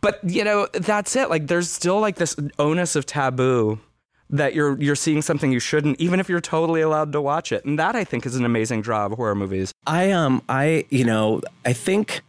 but 0.01 0.19
you 0.23 0.43
know, 0.43 0.67
that's 0.73 1.15
it. 1.15 1.29
Like 1.29 1.47
there's 1.47 1.69
still 1.69 1.99
like 1.99 2.15
this 2.15 2.35
onus 2.59 2.95
of 2.95 3.05
taboo 3.05 3.79
that 4.31 4.55
you're 4.55 4.81
you're 4.81 4.95
seeing 4.95 5.21
something 5.21 5.51
you 5.51 5.59
shouldn't, 5.59 5.99
even 5.99 6.19
if 6.19 6.29
you're 6.29 6.41
totally 6.41 6.81
allowed 6.81 7.11
to 7.13 7.21
watch 7.21 7.51
it. 7.51 7.63
And 7.65 7.77
that 7.79 7.95
I 7.95 8.03
think 8.03 8.25
is 8.25 8.35
an 8.35 8.45
amazing 8.45 8.81
draw 8.81 9.05
of 9.05 9.13
horror 9.13 9.35
movies. 9.35 9.71
I 9.85 10.11
um 10.11 10.41
I 10.49 10.85
you 10.89 11.05
know 11.05 11.41
I 11.65 11.73
think 11.73 12.21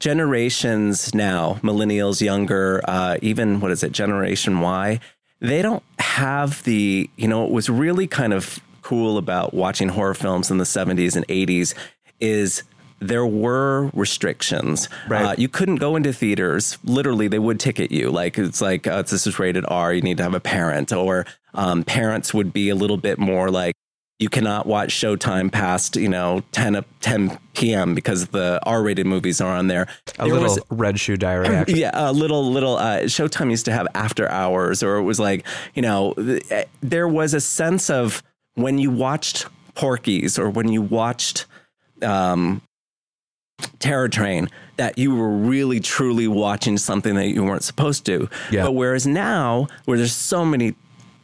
generations 0.00 1.14
now, 1.14 1.54
millennials, 1.62 2.20
younger, 2.20 2.80
uh, 2.84 3.16
even 3.22 3.60
what 3.60 3.70
is 3.70 3.82
it, 3.82 3.92
Generation 3.92 4.60
Y, 4.60 5.00
they 5.40 5.62
don't 5.62 5.82
have 5.98 6.62
the 6.64 7.08
you 7.16 7.28
know 7.28 7.42
what 7.42 7.50
was 7.50 7.68
really 7.68 8.06
kind 8.06 8.32
of 8.32 8.60
cool 8.82 9.18
about 9.18 9.54
watching 9.54 9.88
horror 9.88 10.14
films 10.14 10.50
in 10.50 10.58
the 10.58 10.64
70s 10.64 11.16
and 11.16 11.26
80s 11.28 11.74
is 12.20 12.62
there 13.00 13.26
were 13.26 13.90
restrictions. 13.94 14.88
Right. 15.08 15.24
Uh, 15.24 15.34
you 15.36 15.48
couldn't 15.48 15.76
go 15.76 15.96
into 15.96 16.12
theaters. 16.12 16.78
Literally, 16.84 17.28
they 17.28 17.38
would 17.38 17.60
ticket 17.60 17.90
you. 17.92 18.10
Like 18.10 18.38
it's 18.38 18.60
like 18.60 18.86
uh, 18.86 19.02
this 19.02 19.26
is 19.26 19.38
rated 19.38 19.64
R. 19.68 19.92
You 19.92 20.02
need 20.02 20.16
to 20.18 20.22
have 20.22 20.34
a 20.34 20.40
parent, 20.40 20.92
or 20.92 21.26
um, 21.54 21.84
parents 21.84 22.32
would 22.32 22.52
be 22.52 22.68
a 22.70 22.74
little 22.74 22.96
bit 22.96 23.18
more 23.18 23.50
like 23.50 23.74
you 24.20 24.28
cannot 24.28 24.64
watch 24.66 24.94
Showtime 24.94 25.50
past 25.50 25.96
you 25.96 26.08
know 26.08 26.42
10 26.52 26.84
10 27.00 27.36
p.m. 27.54 27.94
because 27.96 28.28
the 28.28 28.60
R-rated 28.64 29.06
movies 29.06 29.40
are 29.40 29.54
on 29.54 29.66
there. 29.66 29.88
A 30.18 30.24
There 30.24 30.26
little 30.34 30.42
was- 30.54 30.60
red 30.70 30.98
shoe 31.00 31.16
diary 31.16 31.48
action. 31.56 31.76
yeah, 31.76 31.90
a 31.92 32.12
little 32.12 32.50
little 32.50 32.76
uh, 32.76 33.00
Showtime 33.02 33.50
used 33.50 33.64
to 33.66 33.72
have 33.72 33.86
after 33.94 34.28
hours, 34.30 34.82
or 34.84 34.96
it 34.96 35.02
was 35.02 35.18
like 35.18 35.44
you 35.74 35.82
know 35.82 36.14
th- 36.14 36.42
eh, 36.50 36.64
there 36.80 37.08
was 37.08 37.34
a 37.34 37.40
sense 37.40 37.90
of 37.90 38.22
when 38.54 38.78
you 38.78 38.90
watched 38.90 39.46
Porky's 39.74 40.38
or 40.38 40.48
when 40.48 40.68
you 40.68 40.80
watched 40.80 41.46
um, 42.02 42.62
Terror 43.78 44.08
Train 44.08 44.48
that 44.76 44.98
you 44.98 45.14
were 45.14 45.30
really 45.30 45.80
truly 45.80 46.26
watching 46.26 46.76
something 46.78 47.14
that 47.14 47.28
you 47.28 47.44
weren't 47.44 47.62
supposed 47.62 48.04
to. 48.06 48.28
Yeah. 48.50 48.64
But 48.64 48.72
whereas 48.72 49.06
now, 49.06 49.68
where 49.84 49.98
there's 49.98 50.12
so 50.16 50.44
many 50.44 50.74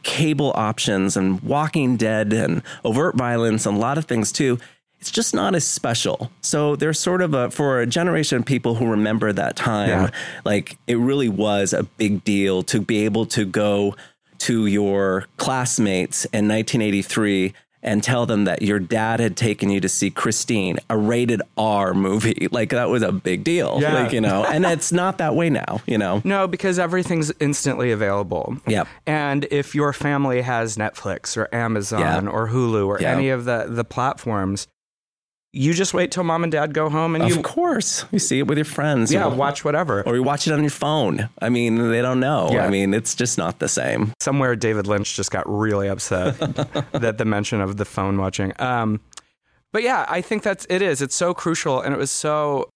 cable 0.03 0.51
options 0.55 1.17
and 1.17 1.41
Walking 1.41 1.97
Dead 1.97 2.33
and 2.33 2.63
overt 2.83 3.15
violence 3.15 3.65
and 3.65 3.77
a 3.77 3.79
lot 3.79 3.97
of 3.97 4.05
things 4.05 4.31
too, 4.31 4.57
it's 4.99 5.11
just 5.11 5.33
not 5.33 5.55
as 5.55 5.65
special. 5.65 6.31
So 6.41 6.75
there's 6.75 6.99
sort 6.99 7.21
of 7.21 7.33
a 7.33 7.49
for 7.51 7.81
a 7.81 7.87
generation 7.87 8.37
of 8.37 8.45
people 8.45 8.75
who 8.75 8.85
remember 8.87 9.33
that 9.33 9.55
time, 9.55 9.89
Yeah. 9.89 10.09
like 10.45 10.77
it 10.87 10.97
really 10.97 11.29
was 11.29 11.73
a 11.73 11.83
big 11.83 12.23
deal 12.23 12.61
to 12.63 12.79
be 12.79 13.03
able 13.05 13.25
to 13.27 13.45
go 13.45 13.95
to 14.39 14.65
your 14.67 15.25
classmates 15.37 16.25
in 16.25 16.47
1983 16.47 17.53
and 17.83 18.03
tell 18.03 18.25
them 18.25 18.43
that 18.45 18.61
your 18.61 18.79
dad 18.79 19.19
had 19.19 19.35
taken 19.35 19.69
you 19.69 19.79
to 19.81 19.89
see 19.89 20.09
Christine, 20.11 20.77
a 20.89 20.97
rated 20.97 21.41
R 21.57 21.93
movie. 21.93 22.47
Like 22.51 22.69
that 22.71 22.89
was 22.89 23.01
a 23.01 23.11
big 23.11 23.43
deal. 23.43 23.79
Yeah. 23.81 23.93
Like, 24.03 24.11
you 24.11 24.19
know, 24.21 24.43
and 24.45 24.65
it's 24.65 24.91
not 24.91 25.17
that 25.19 25.35
way 25.35 25.49
now, 25.49 25.81
you 25.85 25.97
know. 25.97 26.21
No, 26.31 26.47
because 26.47 26.77
everything's 26.79 27.31
instantly 27.39 27.91
available. 27.91 28.57
Yeah. 28.67 28.83
And 29.07 29.45
if 29.51 29.73
your 29.73 29.93
family 29.93 30.41
has 30.41 30.77
Netflix 30.77 31.37
or 31.37 31.47
Amazon 31.53 32.25
Yeah. 32.25 32.29
or 32.31 32.49
Hulu 32.49 32.85
or 32.87 32.99
Yeah. 33.01 33.13
any 33.15 33.29
of 33.29 33.45
the 33.45 33.65
the 33.69 33.83
platforms, 33.83 34.67
you 35.53 35.73
just 35.73 35.93
wait 35.93 36.11
till 36.11 36.23
mom 36.23 36.43
and 36.43 36.51
dad 36.51 36.73
go 36.73 36.89
home 36.89 37.13
and 37.15 37.23
Of 37.23 37.29
you 37.29 37.35
of 37.37 37.43
course. 37.43 38.05
You 38.11 38.19
see 38.19 38.39
it 38.39 38.47
with 38.47 38.57
your 38.57 38.65
friends. 38.65 39.11
yeah 39.11 39.25
or, 39.25 39.35
watch 39.35 39.65
whatever. 39.65 40.01
or 40.05 40.15
you 40.15 40.23
watch 40.23 40.47
it 40.47 40.53
on 40.53 40.61
your 40.61 40.69
phone. 40.69 41.27
I 41.41 41.49
mean, 41.49 41.89
they 41.89 42.01
don't 42.01 42.19
know. 42.21 42.49
Yeah. 42.51 42.65
I 42.65 42.69
mean, 42.69 42.93
it's 42.93 43.15
just 43.15 43.37
not 43.37 43.59
the 43.59 43.67
same. 43.67 44.13
Somewhere 44.21 44.55
David 44.55 44.87
Lynch 44.87 45.15
just 45.15 45.29
got 45.31 45.43
really 45.49 45.87
upset 45.89 46.37
that 46.93 47.17
the 47.17 47.25
mention 47.25 47.59
of 47.61 47.77
the 47.77 47.85
phone 47.85 48.17
watching. 48.17 48.53
Um, 48.59 49.01
but 49.73 49.83
yeah, 49.83 50.05
I 50.07 50.21
think 50.21 50.43
that's 50.43 50.65
it 50.69 50.81
is. 50.81 51.01
It's 51.01 51.15
so 51.15 51.33
crucial 51.33 51.81
and 51.81 51.93
it 51.93 51.97
was 51.97 52.11
so 52.11 52.69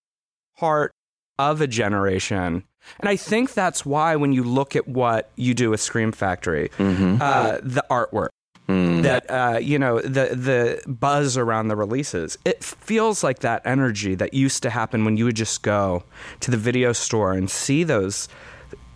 part 0.57 0.91
of 1.39 1.61
a 1.61 1.67
generation. 1.67 2.63
And 2.99 3.09
I 3.09 3.15
think 3.15 3.53
that's 3.53 3.85
why 3.85 4.15
when 4.15 4.31
you 4.31 4.43
look 4.43 4.75
at 4.75 4.87
what 4.87 5.31
you 5.35 5.53
do 5.53 5.69
with 5.71 5.81
Scream 5.81 6.11
Factory, 6.11 6.69
uh, 6.79 7.57
the 7.63 7.83
artwork, 7.89 8.29
that 8.67 9.25
uh, 9.29 9.57
you 9.59 9.77
know 9.77 9.99
the 10.01 10.35
the 10.35 10.81
buzz 10.87 11.37
around 11.37 11.67
the 11.67 11.75
releases, 11.75 12.37
it 12.45 12.63
feels 12.63 13.23
like 13.23 13.39
that 13.39 13.61
energy 13.65 14.15
that 14.15 14.33
used 14.33 14.63
to 14.63 14.69
happen 14.69 15.05
when 15.05 15.17
you 15.17 15.25
would 15.25 15.35
just 15.35 15.61
go 15.61 16.03
to 16.39 16.51
the 16.51 16.57
video 16.57 16.91
store 16.93 17.33
and 17.33 17.49
see 17.49 17.83
those 17.83 18.27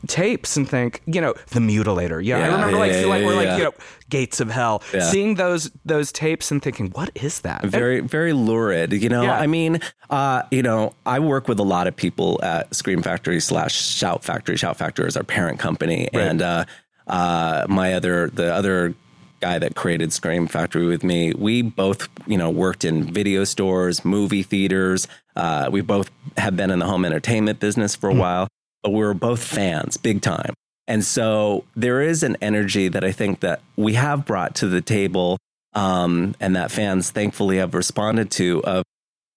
tapes 0.08 0.56
and 0.56 0.68
think, 0.68 1.02
you 1.06 1.20
know, 1.20 1.34
the 1.50 1.60
mutilator. 1.60 2.24
Yeah, 2.24 2.38
I 2.38 2.40
Yeah, 2.40 2.46
remember 2.54 2.78
like 2.78 2.92
yeah, 2.94 3.02
feeling 3.02 3.22
yeah, 3.22 3.28
we're 3.28 3.36
like, 3.36 3.58
you 3.58 3.64
know, 3.66 3.74
gates 4.10 4.40
of 4.40 4.50
hell. 4.50 4.82
Seeing 5.12 5.36
those 5.36 5.70
those 5.86 6.12
tapes 6.14 6.52
and 6.52 6.62
thinking, 6.62 6.90
what 6.92 7.12
is 7.16 7.42
that? 7.42 7.64
And- 7.64 7.72
very 7.72 8.00
very 8.00 8.32
lurid 8.34 8.94
you 8.94 9.10
know? 9.10 9.24
I 9.30 9.46
mean 9.48 9.82
uh 10.10 10.44
you 10.52 10.64
know 10.64 10.94
i 11.06 11.20
work 11.20 11.48
with 11.48 11.60
a 11.60 11.64
lot 11.64 11.86
of 11.88 11.96
people 11.96 12.40
at 12.42 12.74
scream 12.74 13.02
factory 13.04 13.40
slash 13.42 13.74
shout 13.76 14.24
factory. 14.24 14.56
Shout 14.58 14.78
factory 14.78 15.06
is 15.08 15.18
our 15.18 15.24
parent 15.24 15.60
company. 15.60 16.08
And 16.14 16.42
uh 16.42 16.66
uh 17.08 17.66
my 17.70 17.94
other 17.94 18.30
the 18.30 18.54
other 18.54 18.96
guy 19.40 19.60
that 19.60 19.76
created 19.76 20.12
scream 20.12 20.48
factory 20.48 20.86
with 20.86 21.04
me 21.04 21.34
we 21.34 21.62
both 21.62 22.08
you 22.28 22.38
know 22.38 22.50
worked 22.50 22.84
in 22.86 23.04
video 23.04 23.44
stores 23.44 24.04
movie 24.04 24.44
theaters 24.44 25.08
uh 25.36 25.70
we 25.72 25.82
both 25.82 26.10
have 26.38 26.56
been 26.56 26.72
in 26.72 26.80
the 26.80 26.86
home 26.86 27.06
entertainment 27.06 27.60
business 27.60 27.96
for 27.96 28.10
a 28.10 28.14
while 28.14 28.48
but 28.84 28.92
we 28.92 29.00
were 29.00 29.14
both 29.14 29.44
fans 29.44 29.98
big 29.98 30.22
time 30.22 30.54
and 30.88 31.04
so 31.04 31.64
there 31.76 32.02
is 32.02 32.24
an 32.24 32.38
energy 32.42 32.88
that 32.88 33.04
i 33.04 33.12
think 33.12 33.40
that 33.40 33.62
we 33.76 33.94
have 33.94 34.26
brought 34.26 34.56
to 34.56 34.68
the 34.68 34.82
table 34.82 35.38
um, 35.74 36.36
and 36.40 36.56
that 36.56 36.72
fans 36.72 37.12
thankfully 37.12 37.58
have 37.58 37.74
responded 37.74 38.32
to 38.32 38.64
of 38.64 38.84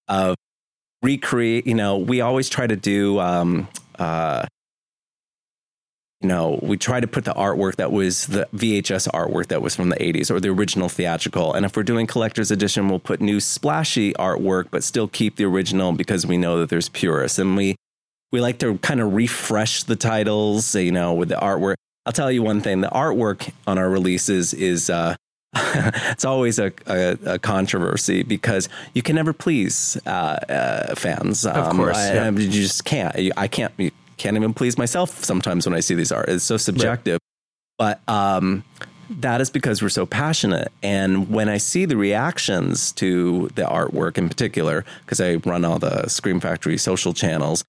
of 0.08 0.36
recreate. 1.02 1.66
You 1.66 1.74
know, 1.74 1.98
we 1.98 2.20
always 2.20 2.48
try 2.48 2.66
to 2.66 2.76
do. 2.76 3.18
Um, 3.18 3.68
uh, 3.98 4.46
you 6.22 6.28
know, 6.28 6.58
we 6.62 6.76
try 6.76 7.00
to 7.00 7.06
put 7.06 7.24
the 7.24 7.34
artwork 7.34 7.76
that 7.76 7.90
was 7.92 8.26
the 8.28 8.48
VHS 8.54 9.08
artwork 9.08 9.48
that 9.48 9.60
was 9.60 9.74
from 9.74 9.88
the 9.88 9.96
80s 9.96 10.30
or 10.30 10.38
the 10.40 10.48
original 10.50 10.88
theatrical. 10.88 11.52
And 11.52 11.66
if 11.66 11.76
we're 11.76 11.82
doing 11.82 12.06
collector's 12.06 12.50
edition, 12.50 12.88
we'll 12.88 13.00
put 13.00 13.20
new 13.20 13.40
splashy 13.40 14.12
artwork, 14.14 14.66
but 14.70 14.84
still 14.84 15.08
keep 15.08 15.36
the 15.36 15.44
original 15.44 15.92
because 15.92 16.26
we 16.26 16.36
know 16.38 16.58
that 16.60 16.68
there's 16.68 16.88
purists. 16.88 17.38
And 17.38 17.56
we 17.56 17.76
we 18.30 18.40
like 18.40 18.58
to 18.60 18.78
kind 18.78 19.00
of 19.00 19.12
refresh 19.12 19.82
the 19.82 19.96
titles, 19.96 20.74
you 20.74 20.92
know, 20.92 21.12
with 21.12 21.28
the 21.28 21.34
artwork. 21.36 21.74
I'll 22.06 22.12
tell 22.12 22.30
you 22.32 22.42
one 22.42 22.60
thing: 22.60 22.80
the 22.80 22.88
artwork 22.88 23.50
on 23.66 23.76
our 23.78 23.90
releases 23.90 24.54
is 24.54 24.88
uh, 24.90 25.16
it's 25.54 26.24
always 26.24 26.58
a, 26.58 26.72
a, 26.86 27.18
a 27.34 27.38
controversy 27.38 28.22
because 28.22 28.68
you 28.94 29.02
can 29.02 29.16
never 29.16 29.32
please 29.32 29.98
uh, 30.06 30.10
uh, 30.10 30.94
fans. 30.94 31.44
Of 31.44 31.76
course, 31.76 31.96
I, 31.96 32.14
yeah. 32.14 32.24
I- 32.26 32.30
you 32.30 32.48
just 32.48 32.84
can't. 32.84 33.16
You- 33.18 33.32
I 33.36 33.48
can't. 33.48 33.72
Can't 34.22 34.36
even 34.36 34.54
please 34.54 34.78
myself 34.78 35.24
sometimes 35.24 35.66
when 35.66 35.74
I 35.74 35.80
see 35.80 35.96
these 35.96 36.12
art. 36.12 36.28
It's 36.28 36.44
so 36.44 36.56
subjective. 36.56 37.18
But 37.76 38.00
um, 38.08 38.62
that 39.10 39.40
is 39.40 39.50
because 39.50 39.82
we're 39.82 39.88
so 39.88 40.06
passionate. 40.06 40.70
And 40.80 41.28
when 41.28 41.48
I 41.48 41.56
see 41.56 41.86
the 41.86 41.96
reactions 41.96 42.92
to 42.92 43.48
the 43.56 43.62
artwork 43.62 44.18
in 44.18 44.28
particular, 44.28 44.84
because 45.00 45.20
I 45.20 45.34
run 45.44 45.64
all 45.64 45.80
the 45.80 46.06
Scream 46.06 46.38
Factory 46.38 46.78
social 46.78 47.12
channels, 47.12 47.64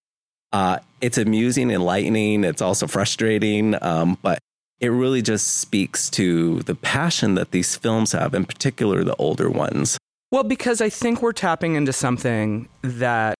uh, 0.51 0.77
it's 1.01 1.17
amusing, 1.17 1.71
enlightening. 1.71 2.43
It's 2.43 2.61
also 2.61 2.85
frustrating, 2.85 3.75
um, 3.83 4.19
but 4.21 4.37
it 4.79 4.89
really 4.89 5.23
just 5.23 5.57
speaks 5.57 6.07
to 6.11 6.59
the 6.59 6.75
passion 6.75 7.33
that 7.33 7.49
these 7.49 7.75
films 7.75 8.11
have, 8.11 8.35
in 8.35 8.45
particular 8.45 9.03
the 9.03 9.15
older 9.15 9.49
ones. 9.49 9.97
Well, 10.31 10.43
because 10.43 10.81
I 10.81 10.89
think 10.89 11.23
we're 11.23 11.33
tapping 11.33 11.73
into 11.73 11.93
something 11.93 12.69
that 12.83 13.39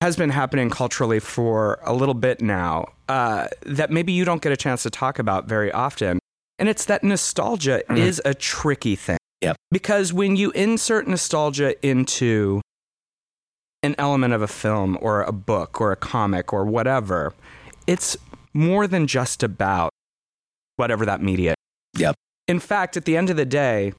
has 0.00 0.16
been 0.16 0.30
happening 0.30 0.70
culturally 0.70 1.18
for 1.20 1.78
a 1.82 1.92
little 1.92 2.14
bit 2.14 2.40
now 2.40 2.86
uh, 3.08 3.48
that 3.62 3.90
maybe 3.90 4.12
you 4.12 4.24
don't 4.24 4.42
get 4.42 4.52
a 4.52 4.56
chance 4.56 4.82
to 4.84 4.90
talk 4.90 5.18
about 5.18 5.46
very 5.46 5.72
often. 5.72 6.18
And 6.58 6.68
it's 6.68 6.84
that 6.86 7.04
nostalgia 7.04 7.82
is 7.96 8.20
a 8.24 8.34
tricky 8.34 8.96
thing. 8.96 9.18
Yep. 9.42 9.56
Because 9.70 10.12
when 10.12 10.36
you 10.36 10.50
insert 10.52 11.06
nostalgia 11.06 11.74
into 11.86 12.60
an 13.82 13.94
element 13.98 14.34
of 14.34 14.42
a 14.42 14.48
film 14.48 14.98
or 15.00 15.22
a 15.22 15.30
book 15.32 15.80
or 15.80 15.92
a 15.92 15.96
comic 15.96 16.52
or 16.52 16.64
whatever, 16.64 17.32
it's 17.86 18.16
more 18.52 18.88
than 18.88 19.06
just 19.06 19.42
about 19.42 19.90
whatever 20.76 21.06
that 21.06 21.22
media 21.22 21.54
Yep. 21.96 22.14
in 22.46 22.58
fact, 22.60 22.96
at 22.96 23.04
the 23.04 23.16
end 23.16 23.30
of 23.30 23.36
the 23.36 23.46
day, 23.46 23.92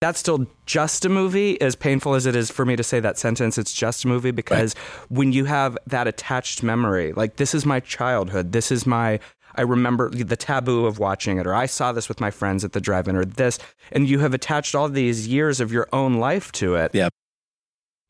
that's 0.00 0.18
still 0.18 0.46
just 0.66 1.04
a 1.04 1.08
movie. 1.08 1.60
As 1.60 1.74
painful 1.74 2.14
as 2.14 2.26
it 2.26 2.36
is 2.36 2.50
for 2.50 2.64
me 2.64 2.76
to 2.76 2.82
say 2.82 3.00
that 3.00 3.18
sentence, 3.18 3.58
it's 3.58 3.72
just 3.72 4.04
a 4.04 4.08
movie 4.08 4.30
because 4.30 4.74
when 5.08 5.32
you 5.32 5.46
have 5.46 5.78
that 5.86 6.06
attached 6.06 6.62
memory, 6.62 7.12
like 7.12 7.36
this 7.36 7.54
is 7.54 7.64
my 7.64 7.80
childhood, 7.80 8.52
this 8.52 8.70
is 8.70 8.86
my. 8.86 9.18
I 9.58 9.62
remember 9.62 10.10
the 10.10 10.36
taboo 10.36 10.84
of 10.84 10.98
watching 10.98 11.38
it, 11.38 11.46
or 11.46 11.54
I 11.54 11.64
saw 11.64 11.90
this 11.92 12.10
with 12.10 12.20
my 12.20 12.30
friends 12.30 12.62
at 12.62 12.72
the 12.72 12.80
drive-in, 12.80 13.16
or 13.16 13.24
this, 13.24 13.58
and 13.90 14.06
you 14.06 14.18
have 14.18 14.34
attached 14.34 14.74
all 14.74 14.86
these 14.90 15.26
years 15.26 15.60
of 15.60 15.72
your 15.72 15.88
own 15.94 16.14
life 16.16 16.52
to 16.52 16.74
it. 16.74 16.90
Yep. 16.92 17.10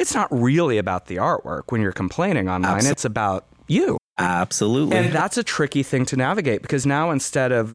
It's 0.00 0.12
not 0.12 0.26
really 0.32 0.76
about 0.76 1.06
the 1.06 1.16
artwork 1.16 1.62
when 1.68 1.80
you're 1.80 1.92
complaining 1.92 2.48
online. 2.48 2.80
Absol- 2.82 2.90
It's 2.90 3.04
about 3.04 3.46
you. 3.68 3.96
Absolutely. 4.18 4.96
And 4.96 5.12
that's 5.12 5.36
a 5.38 5.44
tricky 5.44 5.84
thing 5.84 6.04
to 6.06 6.16
navigate 6.16 6.62
because 6.62 6.84
now 6.84 7.12
instead 7.12 7.52
of 7.52 7.74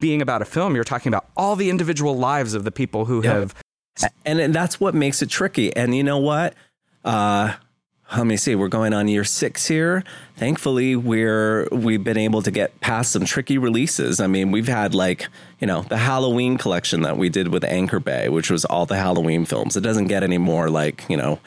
being 0.00 0.20
about 0.22 0.42
a 0.42 0.44
film, 0.44 0.74
you're 0.74 0.84
talking 0.84 1.08
about 1.10 1.26
all 1.36 1.56
the 1.56 1.70
individual 1.70 2.16
lives 2.16 2.54
of 2.54 2.64
the 2.64 2.70
people 2.70 3.06
who 3.06 3.22
Yep. 3.24 3.34
have. 3.34 3.54
and, 4.24 4.40
and 4.40 4.54
that's 4.54 4.78
what 4.78 4.94
makes 4.94 5.22
it 5.22 5.30
tricky. 5.30 5.74
And 5.74 5.94
you 5.96 6.02
know 6.04 6.18
what? 6.18 6.54
Uh, 7.04 7.54
let 8.16 8.26
me 8.26 8.36
see. 8.36 8.54
We're 8.54 8.68
going 8.68 8.92
on 8.92 9.08
year 9.08 9.24
six 9.24 9.66
here. 9.66 10.04
Thankfully, 10.36 10.94
we're 10.94 11.66
we've 11.72 12.04
been 12.04 12.16
able 12.18 12.40
to 12.42 12.50
get 12.52 12.78
past 12.80 13.10
some 13.10 13.24
tricky 13.24 13.58
releases. 13.58 14.20
I 14.20 14.26
mean, 14.28 14.52
we've 14.52 14.68
had 14.68 14.94
like 14.94 15.26
you 15.60 15.66
know 15.66 15.82
the 15.82 15.96
Halloween 15.96 16.56
collection 16.56 17.02
that 17.02 17.16
we 17.16 17.28
did 17.30 17.48
with 17.48 17.64
Anchor 17.64 17.98
Bay, 17.98 18.28
which 18.28 18.48
was 18.50 18.64
all 18.64 18.86
the 18.86 18.96
Halloween 18.96 19.44
films. 19.44 19.76
It 19.76 19.80
doesn't 19.80 20.06
get 20.06 20.22
any 20.22 20.38
more 20.38 20.68
like 20.70 21.04
you 21.08 21.16
know 21.16 21.40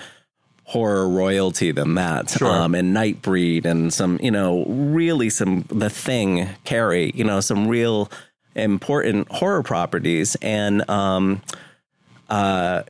horror 0.65 1.08
royalty 1.08 1.72
than 1.72 1.96
that. 1.96 2.29
Sure. 2.29 2.50
Um, 2.51 2.75
and 2.75 2.94
Nightbreed 2.96 3.63
and 3.65 3.94
some 3.94 4.20
you 4.22 4.32
know 4.32 4.65
really 4.65 5.29
some 5.29 5.63
The 5.70 5.89
Thing, 5.89 6.50
Carrie. 6.65 7.12
You 7.15 7.24
know 7.24 7.39
some 7.39 7.70
real 7.70 8.12
important 8.60 9.32
horror 9.32 9.63
properties. 9.63 10.36
And 10.42 10.88
um 10.89 11.42
uh 12.30 12.84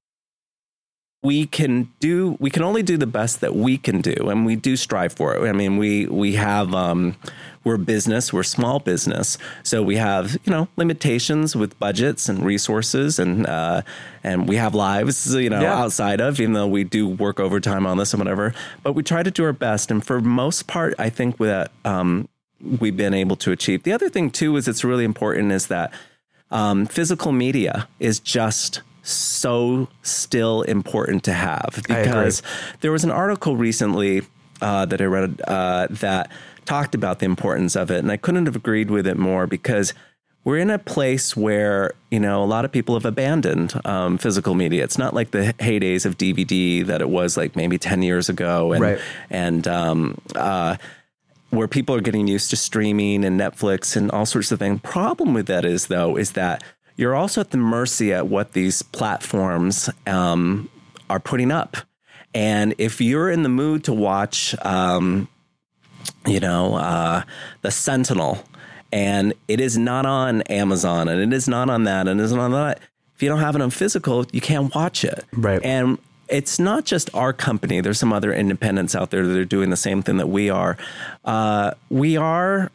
we 1.21 1.45
can 1.45 1.91
do 1.99 2.37
we 2.39 2.49
can 2.49 2.63
only 2.63 2.81
do 2.81 2.95
the 2.95 3.05
best 3.07 3.41
that 3.41 3.53
we 3.53 3.77
can 3.77 3.99
do. 3.99 4.29
And 4.29 4.45
we 4.45 4.55
do 4.55 4.77
strive 4.77 5.11
for 5.11 5.35
it. 5.35 5.49
I 5.49 5.51
mean 5.51 5.75
we 5.77 6.05
we 6.05 6.35
have 6.35 6.73
um 6.73 7.17
we're 7.65 7.75
business 7.75 8.31
we're 8.31 8.43
small 8.43 8.79
business. 8.79 9.37
So 9.63 9.83
we 9.83 9.97
have 9.97 10.37
you 10.45 10.51
know 10.51 10.69
limitations 10.77 11.57
with 11.57 11.77
budgets 11.77 12.29
and 12.29 12.45
resources 12.45 13.19
and 13.19 13.45
uh 13.47 13.81
and 14.23 14.47
we 14.47 14.55
have 14.55 14.73
lives 14.73 15.33
you 15.35 15.49
know 15.49 15.61
Yeah. 15.61 15.75
outside 15.77 16.21
of 16.21 16.39
even 16.39 16.53
though 16.53 16.67
we 16.67 16.85
do 16.85 17.05
work 17.09 17.41
overtime 17.41 17.85
on 17.85 17.97
this 17.97 18.13
and 18.13 18.21
whatever. 18.21 18.53
But 18.81 18.93
we 18.93 19.03
try 19.03 19.21
to 19.21 19.31
do 19.31 19.43
our 19.43 19.51
best. 19.53 19.91
And 19.91 20.05
for 20.05 20.21
most 20.21 20.67
part 20.67 20.93
i 20.99 21.09
think 21.09 21.37
that 21.39 21.71
um 21.83 22.29
we've 22.79 22.97
been 22.97 23.13
able 23.13 23.35
to 23.35 23.51
achieve 23.51 23.83
the 23.83 23.91
other 23.91 24.09
thing 24.09 24.29
too 24.29 24.55
is 24.57 24.67
it's 24.67 24.83
really 24.83 25.05
important 25.05 25.51
is 25.51 25.67
that 25.67 25.91
um, 26.51 26.85
physical 26.85 27.31
media 27.31 27.87
is 27.99 28.19
just 28.19 28.81
so 29.03 29.87
still 30.03 30.61
important 30.63 31.23
to 31.23 31.33
have 31.33 31.81
because 31.87 32.41
there 32.81 32.91
was 32.91 33.03
an 33.03 33.11
article 33.11 33.55
recently 33.55 34.23
uh, 34.61 34.85
that 34.85 34.99
I 34.99 35.05
read 35.05 35.41
uh, 35.47 35.87
that 35.89 36.29
talked 36.65 36.93
about 36.93 37.19
the 37.19 37.25
importance 37.25 37.75
of 37.75 37.89
it, 37.91 37.99
and 37.99 38.11
I 38.11 38.17
couldn't 38.17 38.45
have 38.45 38.55
agreed 38.55 38.91
with 38.91 39.07
it 39.07 39.17
more 39.17 39.47
because 39.47 39.93
we're 40.43 40.57
in 40.57 40.69
a 40.69 40.77
place 40.79 41.35
where 41.35 41.93
you 42.11 42.19
know 42.19 42.43
a 42.43 42.45
lot 42.45 42.65
of 42.65 42.71
people 42.71 42.95
have 42.95 43.05
abandoned 43.05 43.73
um, 43.85 44.17
physical 44.17 44.53
media. 44.55 44.83
It's 44.83 44.97
not 44.97 45.13
like 45.13 45.31
the 45.31 45.53
heydays 45.59 46.05
of 46.05 46.17
DVD 46.17 46.85
that 46.85 46.99
it 47.01 47.09
was 47.09 47.37
like 47.37 47.55
maybe 47.55 47.77
ten 47.77 48.01
years 48.01 48.27
ago, 48.27 48.73
and 48.73 48.81
Right. 48.81 48.99
and 49.29 49.67
um, 49.67 50.17
uh, 50.35 50.75
where 51.49 51.67
people 51.67 51.95
are 51.95 52.01
getting 52.01 52.27
used 52.27 52.49
to 52.51 52.55
streaming 52.55 53.25
and 53.25 53.39
Netflix 53.39 53.95
and 53.95 54.11
all 54.11 54.25
sorts 54.25 54.51
of 54.51 54.59
things. 54.59 54.81
Problem 54.81 55.33
with 55.33 55.47
that 55.47 55.65
is 55.65 55.87
though 55.87 56.15
is 56.15 56.33
that 56.33 56.63
you're 56.95 57.15
also 57.15 57.41
at 57.41 57.51
the 57.51 57.57
mercy 57.57 58.13
at 58.13 58.27
what 58.27 58.53
these 58.53 58.81
platforms 58.81 59.89
um, 60.05 60.69
are 61.09 61.19
putting 61.19 61.51
up, 61.51 61.77
and 62.33 62.75
if 62.77 62.99
you're 63.01 63.29
in 63.29 63.43
the 63.43 63.49
mood 63.49 63.85
to 63.85 63.93
watch, 63.93 64.53
um, 64.65 65.27
you 66.27 66.39
know, 66.39 66.75
uh, 66.75 67.23
the 67.61 67.71
Sentinel, 67.71 68.43
and 68.91 69.33
it 69.47 69.59
is 69.59 69.77
not 69.77 70.05
on 70.05 70.41
Amazon, 70.43 71.07
and 71.07 71.21
it 71.21 71.35
is 71.35 71.47
not 71.47 71.69
on 71.69 71.85
that, 71.85 72.07
and 72.07 72.19
it 72.19 72.23
isn't 72.25 72.39
on 72.39 72.51
that. 72.51 72.79
If 73.15 73.23
you 73.23 73.29
don't 73.29 73.39
have 73.39 73.55
it 73.55 73.61
on 73.61 73.69
physical, 73.69 74.25
you 74.31 74.41
can't 74.41 74.73
watch 74.75 75.03
it. 75.03 75.25
Right. 75.33 75.63
And 75.63 75.97
it's 76.29 76.59
not 76.59 76.85
just 76.85 77.13
our 77.13 77.33
company. 77.33 77.81
There's 77.81 77.99
some 77.99 78.13
other 78.13 78.33
independents 78.33 78.95
out 78.95 79.09
there 79.09 79.25
that 79.25 79.37
are 79.37 79.45
doing 79.45 79.69
the 79.69 79.77
same 79.77 80.01
thing 80.01 80.17
that 80.17 80.29
we 80.29 80.49
are. 80.49 80.77
Uh, 81.25 81.71
we 81.89 82.17
are, 82.17 82.71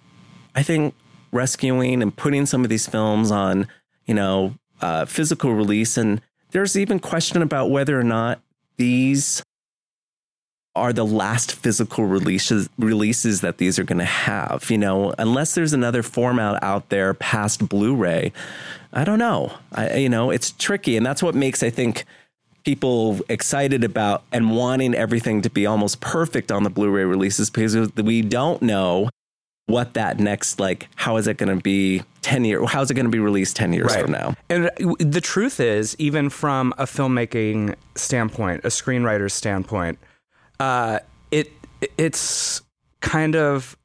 I 0.55 0.63
think, 0.63 0.95
rescuing 1.33 2.03
and 2.03 2.15
putting 2.15 2.47
some 2.47 2.65
of 2.65 2.71
these 2.71 2.87
films 2.87 3.31
on, 3.31 3.67
you 4.07 4.15
know, 4.15 4.55
uh, 4.81 5.05
physical 5.05 5.55
release. 5.55 5.97
And 5.97 6.21
there's 6.51 6.77
even 6.77 6.99
question 6.99 7.43
about 7.43 7.71
whether 7.71 7.99
or 7.99 8.05
not 8.05 8.41
these 8.77 9.43
are 10.77 10.93
the 10.93 11.07
last 11.07 11.55
physical 11.55 12.05
releases 12.05 12.69
releases 12.79 13.41
that 13.43 13.59
these 13.59 13.79
are 13.79 13.85
going 13.85 13.99
to 13.99 14.05
have. 14.05 14.69
You 14.71 14.79
know, 14.79 15.15
unless 15.19 15.55
there's 15.55 15.73
another 15.73 16.03
format 16.03 16.63
out 16.63 16.89
there 16.89 17.15
past 17.15 17.69
Blu-ray, 17.69 18.33
I 18.93 19.05
don't 19.05 19.21
know. 19.21 19.53
I, 19.73 19.97
you 19.99 20.09
know, 20.09 20.31
it's 20.31 20.51
tricky, 20.51 20.97
and 20.97 21.07
that's 21.07 21.23
what 21.23 21.35
makes 21.37 21.63
I 21.63 21.71
think 21.71 22.05
people 22.65 23.21
excited 23.29 23.85
about 23.85 24.25
and 24.33 24.51
wanting 24.57 24.95
everything 24.95 25.43
to 25.43 25.51
be 25.51 25.67
almost 25.67 26.01
perfect 26.01 26.51
on 26.51 26.63
the 26.63 26.71
Blu-ray 26.71 27.05
releases 27.05 27.51
because 27.51 27.77
we 27.95 28.23
don't 28.23 28.63
know 28.63 29.09
what 29.67 29.95
that 29.95 30.19
next 30.19 30.61
like 30.61 30.89
how 30.95 31.17
is 31.17 31.27
it 31.27 31.39
going 31.39 31.57
to 31.57 31.63
be 31.63 32.03
10 32.21 32.45
years 32.45 32.71
how's 32.71 32.91
it 32.91 32.95
going 32.95 33.07
to 33.07 33.11
be 33.11 33.19
released 33.19 33.57
10 33.57 33.73
years 33.73 33.95
from 33.97 34.13
now? 34.13 34.35
And 34.51 34.71
the 34.99 35.21
truth 35.23 35.61
is, 35.61 35.97
even 35.99 36.29
from 36.29 36.75
a 36.77 36.85
filmmaking 36.85 37.75
standpoint, 37.95 38.65
a 38.65 38.69
screenwriter's 38.69 39.33
standpoint, 39.33 39.99
uh, 40.61 41.01
it 41.31 41.51
it's 41.99 42.63
kind 43.01 43.37
of 43.37 43.77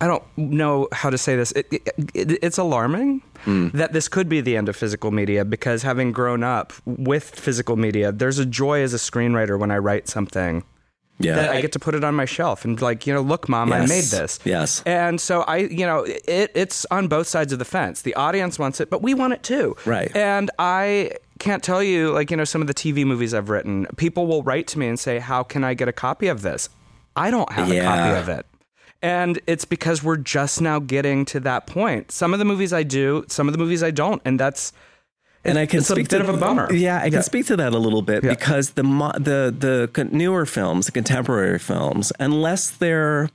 I 0.00 0.06
don't 0.06 0.22
know 0.36 0.88
how 0.92 1.10
to 1.10 1.18
say 1.18 1.34
this. 1.34 1.50
It, 1.52 1.66
it, 1.72 1.88
it, 2.14 2.38
it's 2.42 2.58
alarming 2.58 3.22
hmm. 3.40 3.68
that 3.74 3.92
this 3.92 4.08
could 4.08 4.28
be 4.28 4.40
the 4.40 4.56
end 4.56 4.68
of 4.68 4.76
physical 4.76 5.10
media 5.10 5.44
because 5.44 5.82
having 5.82 6.12
grown 6.12 6.44
up 6.44 6.72
with 6.86 7.24
physical 7.24 7.76
media, 7.76 8.12
there's 8.12 8.38
a 8.38 8.46
joy 8.46 8.82
as 8.82 8.94
a 8.94 8.98
screenwriter 8.98 9.58
when 9.58 9.70
I 9.70 9.78
write 9.78 10.08
something 10.08 10.64
yeah 11.18 11.34
that 11.34 11.50
I 11.50 11.60
get 11.60 11.72
to 11.72 11.78
put 11.78 11.94
it 11.94 12.04
on 12.04 12.14
my 12.14 12.24
shelf 12.24 12.64
and 12.64 12.80
like, 12.80 13.06
you 13.06 13.12
know, 13.12 13.20
look, 13.20 13.48
mom, 13.48 13.72
I 13.72 13.80
made 13.86 14.04
this. 14.04 14.38
Yes. 14.44 14.82
And 14.86 15.20
so 15.20 15.42
I, 15.42 15.58
you 15.58 15.84
know, 15.84 16.04
it 16.06 16.52
it's 16.54 16.86
on 16.90 17.08
both 17.08 17.26
sides 17.26 17.52
of 17.52 17.58
the 17.58 17.64
fence. 17.64 18.02
The 18.02 18.14
audience 18.14 18.58
wants 18.58 18.80
it, 18.80 18.90
but 18.90 19.02
we 19.02 19.14
want 19.14 19.32
it 19.32 19.42
too. 19.42 19.76
Right. 19.84 20.14
And 20.14 20.50
I 20.58 21.12
can't 21.38 21.62
tell 21.62 21.82
you, 21.82 22.12
like, 22.12 22.30
you 22.30 22.36
know, 22.36 22.44
some 22.44 22.60
of 22.60 22.66
the 22.66 22.74
TV 22.74 23.04
movies 23.04 23.34
I've 23.34 23.48
written, 23.48 23.86
people 23.96 24.26
will 24.26 24.42
write 24.42 24.66
to 24.68 24.78
me 24.78 24.86
and 24.86 24.98
say, 24.98 25.18
How 25.18 25.42
can 25.42 25.64
I 25.64 25.74
get 25.74 25.88
a 25.88 25.92
copy 25.92 26.28
of 26.28 26.42
this? 26.42 26.68
I 27.16 27.30
don't 27.30 27.50
have 27.52 27.70
a 27.70 27.80
copy 27.80 28.16
of 28.16 28.28
it. 28.28 28.46
And 29.00 29.40
it's 29.46 29.64
because 29.64 30.02
we're 30.02 30.16
just 30.16 30.60
now 30.60 30.80
getting 30.80 31.24
to 31.26 31.40
that 31.40 31.66
point. 31.66 32.10
Some 32.10 32.32
of 32.32 32.38
the 32.40 32.44
movies 32.44 32.72
I 32.72 32.82
do, 32.82 33.24
some 33.28 33.46
of 33.48 33.52
the 33.52 33.58
movies 33.58 33.82
I 33.82 33.90
don't. 33.92 34.20
And 34.24 34.40
that's 34.40 34.72
and 35.44 35.56
I 35.56 35.66
can 35.66 35.78
it's 35.80 35.90
a 35.90 35.92
speak 35.94 36.08
bit 36.08 36.18
to 36.18 36.28
of 36.28 36.34
a 36.34 36.36
bummer. 36.38 36.72
Yeah, 36.72 36.98
I 36.98 37.02
can 37.04 37.12
Yeah. 37.14 37.20
speak 37.20 37.46
to 37.46 37.56
that 37.56 37.72
a 37.72 37.78
little 37.78 38.02
bit 38.02 38.24
Yeah. 38.24 38.30
because 38.30 38.70
the 38.70 38.82
the 38.82 39.88
the 39.94 40.04
newer 40.10 40.44
films, 40.46 40.86
the 40.86 40.92
contemporary 40.92 41.60
films, 41.60 42.12
unless 42.18 42.70
they're 42.70 43.30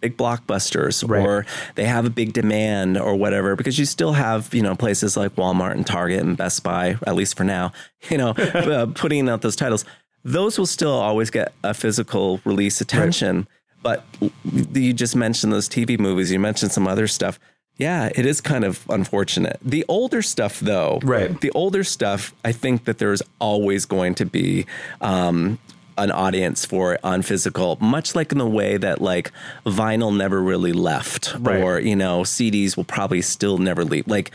big 0.00 0.16
blockbusters 0.16 1.08
Right. 1.08 1.24
or 1.24 1.46
they 1.76 1.84
have 1.84 2.04
a 2.04 2.10
big 2.10 2.32
demand 2.32 2.98
or 2.98 3.14
whatever, 3.16 3.54
because 3.56 3.78
you 3.78 3.84
still 3.84 4.12
have 4.14 4.52
you 4.52 4.62
know 4.62 4.74
places 4.74 5.16
like 5.16 5.36
Walmart 5.36 5.72
and 5.72 5.86
Target 5.86 6.24
and 6.24 6.36
Best 6.36 6.64
Buy, 6.64 6.96
at 7.06 7.14
least 7.14 7.36
for 7.36 7.44
now, 7.44 7.70
you 8.10 8.18
know, 8.18 8.30
uh, 8.54 8.86
putting 8.94 9.28
out 9.28 9.42
those 9.42 9.54
titles. 9.56 9.84
Those 10.24 10.58
will 10.58 10.66
still 10.66 10.90
always 10.92 11.30
get 11.30 11.52
a 11.62 11.72
physical 11.72 12.40
release 12.44 12.80
attention. 12.80 13.46
But 13.82 14.04
you 14.52 14.92
just 14.92 15.14
mentioned 15.16 15.52
those 15.52 15.68
TV 15.68 15.98
movies. 15.98 16.30
You 16.32 16.38
mentioned 16.40 16.72
some 16.72 16.88
other 16.88 17.06
stuff. 17.06 17.38
Yeah, 17.76 18.10
it 18.14 18.26
is 18.26 18.40
kind 18.40 18.64
of 18.64 18.84
unfortunate. 18.90 19.58
The 19.62 19.84
older 19.88 20.20
stuff, 20.20 20.58
though, 20.58 20.98
Right. 21.04 21.40
the 21.40 21.52
older 21.52 21.84
stuff, 21.84 22.34
I 22.44 22.50
think 22.50 22.86
that 22.86 22.98
there's 22.98 23.22
always 23.40 23.84
going 23.86 24.16
to 24.16 24.26
be 24.26 24.66
um, 25.00 25.60
an 25.96 26.10
audience 26.10 26.64
for 26.64 26.94
it 26.94 27.00
on 27.04 27.22
physical, 27.22 27.78
much 27.80 28.16
like 28.16 28.32
in 28.32 28.38
the 28.38 28.48
way 28.48 28.78
that 28.78 29.00
like 29.00 29.30
vinyl 29.64 30.16
never 30.16 30.42
really 30.42 30.72
left, 30.72 31.34
Right. 31.38 31.62
or 31.62 31.78
you 31.78 31.94
know, 31.94 32.22
CDs 32.22 32.76
will 32.76 32.84
probably 32.84 33.22
still 33.22 33.58
never 33.58 33.84
leave. 33.84 34.08
Like. 34.08 34.32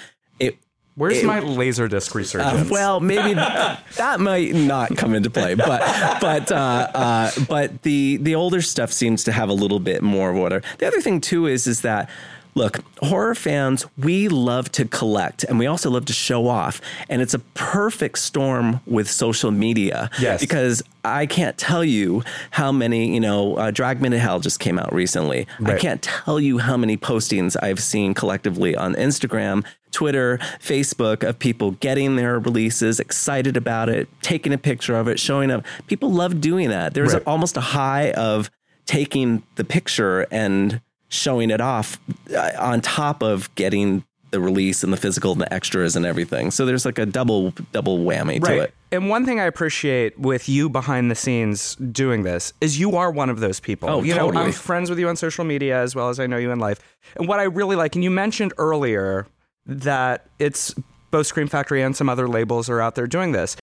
Where's 0.95 1.17
it- 1.19 1.25
my 1.25 1.39
laser 1.39 1.87
disc 1.87 2.15
uh, 2.15 2.19
resurgence? 2.19 2.69
well, 2.69 2.99
maybe 2.99 3.33
that 3.97 4.19
might 4.19 4.53
not 4.53 4.95
come 4.97 5.13
into 5.13 5.29
play, 5.29 5.55
but 5.55 5.81
but 6.21 6.51
uh, 6.51 6.55
uh, 6.93 7.31
but 7.47 7.81
the 7.83 8.17
the 8.17 8.35
older 8.35 8.61
stuff 8.61 8.91
seems 8.91 9.23
to 9.25 9.31
have 9.31 9.49
a 9.49 9.53
little 9.53 9.79
bit 9.79 10.01
more 10.01 10.29
of 10.31 10.35
whatever. 10.37 10.63
The 10.77 10.87
other 10.87 11.01
thing 11.01 11.21
too 11.21 11.47
is 11.47 11.67
is 11.67 11.81
that 11.81 12.09
look, 12.55 12.79
horror 13.01 13.35
fans, 13.35 13.85
we 13.97 14.27
love 14.27 14.71
to 14.73 14.85
collect 14.85 15.43
and 15.43 15.57
we 15.59 15.65
also 15.65 15.89
love 15.89 16.05
to 16.05 16.13
show 16.13 16.47
off, 16.47 16.81
and 17.09 17.21
it's 17.21 17.33
a 17.33 17.39
perfect 17.39 18.19
storm 18.19 18.79
with 18.85 19.09
social 19.09 19.51
media. 19.51 20.09
Yes. 20.19 20.39
because 20.41 20.81
I 21.05 21.25
can't 21.25 21.57
tell 21.57 21.83
you 21.83 22.23
how 22.51 22.71
many 22.71 23.13
you 23.13 23.19
know. 23.19 23.55
Uh, 23.57 23.71
Drag 23.71 24.01
Me 24.01 24.09
to 24.09 24.17
Hell 24.19 24.39
just 24.39 24.59
came 24.59 24.79
out 24.79 24.93
recently. 24.93 25.47
I 25.65 25.77
can't 25.77 26.01
tell 26.01 26.39
you 26.39 26.59
how 26.59 26.77
many 26.77 26.95
postings 26.97 27.57
I've 27.61 27.81
seen 27.81 28.13
collectively 28.13 28.73
on 28.75 28.95
Instagram, 28.95 29.65
Twitter, 29.91 30.37
Facebook 30.61 31.27
of 31.27 31.39
people 31.39 31.71
getting 31.71 32.15
their 32.15 32.39
releases, 32.39 32.99
excited 33.01 33.57
about 33.57 33.89
it, 33.89 34.07
taking 34.21 34.53
a 34.53 34.57
picture 34.57 34.95
of 34.95 35.07
it, 35.09 35.19
showing 35.19 35.51
up. 35.51 35.65
People 35.87 36.09
love 36.11 36.39
doing 36.39 36.69
that. 36.69 36.93
There's 36.93 37.13
Right. 37.13 37.23
almost 37.27 37.57
a 37.57 37.61
high 37.61 38.11
of 38.11 38.49
taking 38.85 39.43
the 39.55 39.63
picture 39.65 40.25
and 40.31 40.79
showing 41.13 41.49
it 41.51 41.61
off 41.61 41.99
uh, 42.35 42.51
on 42.59 42.81
top 42.81 43.21
of 43.21 43.53
getting 43.55 44.03
the 44.31 44.39
release 44.39 44.83
and 44.83 44.91
the 44.91 44.97
physical 44.97 45.31
and 45.31 45.41
the 45.41 45.53
extras 45.53 45.95
and 45.95 46.07
everything. 46.07 46.49
So 46.49 46.65
there's 46.65 46.85
like 46.85 46.97
a 46.97 47.05
double 47.05 47.51
double 47.71 47.99
whammy 47.99 48.43
to 48.43 48.61
it. 48.61 48.73
And 48.91 49.07
one 49.07 49.25
thing 49.25 49.39
I 49.39 49.43
appreciate 49.43 50.17
with 50.17 50.49
you 50.49 50.69
behind 50.69 51.11
the 51.11 51.15
scenes 51.15 51.75
doing 51.75 52.23
this 52.23 52.51
is 52.59 52.79
you 52.79 52.95
are 52.97 53.11
one 53.11 53.29
of 53.29 53.39
those 53.39 53.59
people. 53.59 53.89
Oh, 53.89 54.01
you 54.01 54.15
know, 54.15 54.25
totally. 54.27 54.45
I'm 54.45 54.51
friends 54.51 54.89
with 54.89 54.97
you 54.97 55.07
on 55.07 55.15
social 55.15 55.45
media 55.45 55.79
as 55.79 55.95
well 55.95 56.09
as 56.09 56.19
I 56.19 56.25
know 56.25 56.37
you 56.37 56.51
in 56.51 56.59
life. 56.59 56.79
And 57.15 57.27
what 57.27 57.39
I 57.39 57.43
really 57.43 57.75
like, 57.75 57.93
and 57.93 58.03
you 58.03 58.09
mentioned 58.09 58.53
earlier 58.57 59.27
that 59.67 60.25
it's 60.39 60.73
both 61.11 61.27
Scream 61.27 61.47
Factory 61.47 61.83
and 61.83 61.95
some 61.95 62.09
other 62.09 62.27
labels 62.27 62.69
are 62.69 62.81
out 62.81 62.95
there 62.95 63.07
doing 63.07 63.33
this. 63.33 63.55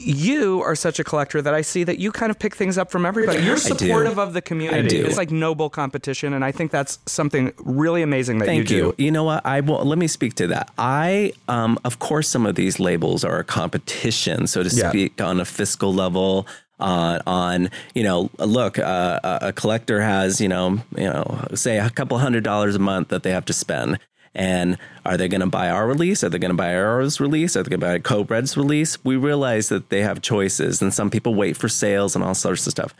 You 0.00 0.62
are 0.62 0.74
such 0.74 0.98
a 0.98 1.04
collector 1.04 1.42
that 1.42 1.52
I 1.54 1.60
see 1.60 1.84
that 1.84 1.98
you 1.98 2.10
kind 2.12 2.30
of 2.30 2.38
pick 2.38 2.54
things 2.54 2.78
up 2.78 2.90
from 2.90 3.04
everybody. 3.04 3.42
You're 3.42 3.56
supportive 3.56 4.18
of 4.18 4.32
the 4.32 4.40
community. 4.42 4.88
do. 4.88 5.04
It's 5.06 5.16
like 5.16 5.30
noble 5.30 5.68
competition, 5.68 6.32
and 6.32 6.44
I 6.44 6.52
think 6.52 6.70
that's 6.70 6.98
something 7.06 7.52
really 7.58 8.02
amazing 8.02 8.38
that 8.38 8.46
Thank 8.46 8.70
you 8.70 8.76
you. 8.76 8.94
do. 8.96 9.04
You 9.04 9.10
know 9.10 9.24
what? 9.24 9.44
I 9.44 9.60
will. 9.60 9.84
Let 9.84 9.98
me 9.98 10.06
speak 10.06 10.34
to 10.36 10.46
that. 10.48 10.70
I, 10.78 11.32
um, 11.48 11.78
of 11.84 11.98
course, 11.98 12.28
some 12.28 12.46
of 12.46 12.54
these 12.54 12.80
labels 12.80 13.24
are 13.24 13.38
a 13.38 13.44
competition, 13.44 14.46
so 14.46 14.62
to 14.62 14.68
Yeah. 14.74 14.88
speak, 14.90 15.20
on 15.20 15.40
a 15.40 15.44
fiscal 15.44 15.92
level. 15.94 16.46
On, 16.78 17.20
on 17.26 17.68
you 17.94 18.02
know, 18.02 18.30
look, 18.38 18.78
uh, 18.78 19.20
a 19.22 19.38
a 19.48 19.52
collector 19.52 20.00
has 20.00 20.40
you 20.40 20.48
know, 20.48 20.78
you 20.96 21.04
know, 21.04 21.44
say 21.54 21.78
a 21.78 21.90
couple 21.90 22.16
hundred 22.16 22.42
dollars 22.42 22.74
a 22.74 22.78
month 22.78 23.08
that 23.08 23.22
they 23.22 23.32
have 23.32 23.44
to 23.44 23.52
spend, 23.52 23.98
And 24.34 24.78
are 25.04 25.16
they 25.16 25.28
going 25.28 25.40
to 25.40 25.46
buy 25.48 25.70
our 25.70 25.86
release? 25.86 26.22
Are 26.22 26.28
they 26.28 26.38
going 26.38 26.52
to 26.52 26.56
buy 26.56 26.74
ours 26.74 27.20
release? 27.20 27.56
Are 27.56 27.62
they 27.62 27.70
going 27.70 27.80
to 27.80 27.86
buy 27.86 27.98
Code 27.98 28.30
Red's 28.30 28.56
release? 28.56 29.02
We 29.04 29.16
realize 29.16 29.68
that 29.70 29.90
they 29.90 30.02
have 30.02 30.22
choices, 30.22 30.80
and 30.80 30.94
some 30.94 31.10
people 31.10 31.34
wait 31.34 31.56
for 31.56 31.68
sales 31.68 32.14
and 32.14 32.24
all 32.24 32.34
sorts 32.34 32.66
of 32.66 32.70
stuff. 32.70 32.94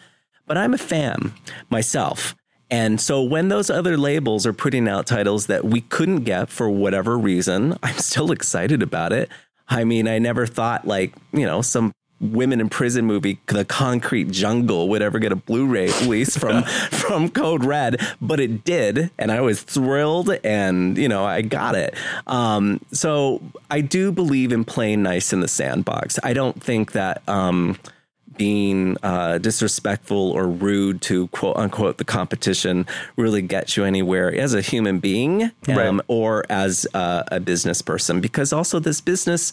But 0.46 0.58
I'm 0.58 0.74
a 0.74 0.78
fan 0.78 1.32
myself. 1.68 2.34
And 2.70 3.00
so 3.00 3.22
when 3.22 3.48
those 3.48 3.70
other 3.70 3.96
labels 3.96 4.46
are 4.46 4.52
putting 4.52 4.88
out 4.88 5.06
titles 5.06 5.46
that 5.46 5.64
we 5.64 5.80
couldn't 5.80 6.24
get 6.24 6.50
for 6.50 6.70
whatever 6.70 7.18
reason, 7.18 7.76
I'm 7.82 7.98
still 7.98 8.32
excited 8.32 8.82
about 8.82 9.12
it. 9.12 9.28
I 9.68 9.84
mean, 9.84 10.08
I 10.08 10.18
never 10.18 10.46
thought 10.46 10.86
like, 10.86 11.14
you 11.32 11.46
know, 11.46 11.62
some 11.62 11.92
women 12.20 12.60
in 12.60 12.68
prison 12.68 13.06
movie, 13.06 13.40
The 13.46 13.64
Concrete 13.64 14.30
Jungle, 14.30 14.88
would 14.90 15.02
ever 15.02 15.18
get 15.18 15.32
a 15.32 15.36
Blu-ray 15.36 15.86
release 16.02 16.36
from 16.36 16.62
from 16.64 17.30
Code 17.30 17.64
Red, 17.64 18.00
but 18.20 18.40
it 18.40 18.64
did, 18.64 19.10
and 19.18 19.32
I 19.32 19.40
was 19.40 19.62
thrilled, 19.62 20.30
and 20.44 20.96
you 20.98 21.08
know 21.08 21.24
I 21.24 21.42
got 21.42 21.74
it. 21.74 21.94
Um, 22.26 22.80
so 22.92 23.40
I 23.70 23.80
do 23.80 24.12
believe 24.12 24.52
in 24.52 24.64
playing 24.64 25.02
nice 25.02 25.32
in 25.32 25.40
the 25.40 25.48
sandbox. 25.48 26.18
I 26.22 26.32
don't 26.32 26.62
think 26.62 26.92
that. 26.92 27.26
Um, 27.28 27.78
being 28.36 28.96
uh, 29.02 29.36
disrespectful 29.36 30.30
or 30.30 30.46
rude 30.46 31.02
to 31.02 31.28
quote 31.28 31.58
unquote 31.58 31.98
the 31.98 32.06
competition 32.06 32.86
really 33.16 33.42
gets 33.42 33.76
you 33.76 33.84
anywhere 33.84 34.34
as 34.34 34.54
a 34.54 34.62
human 34.62 34.98
being 34.98 35.42
um, 35.42 35.50
right. 35.68 36.00
or 36.08 36.46
as 36.48 36.86
uh, 36.94 37.22
a 37.28 37.38
business 37.38 37.82
person 37.82 38.18
because 38.18 38.50
also 38.50 38.78
this 38.78 39.02
business 39.02 39.52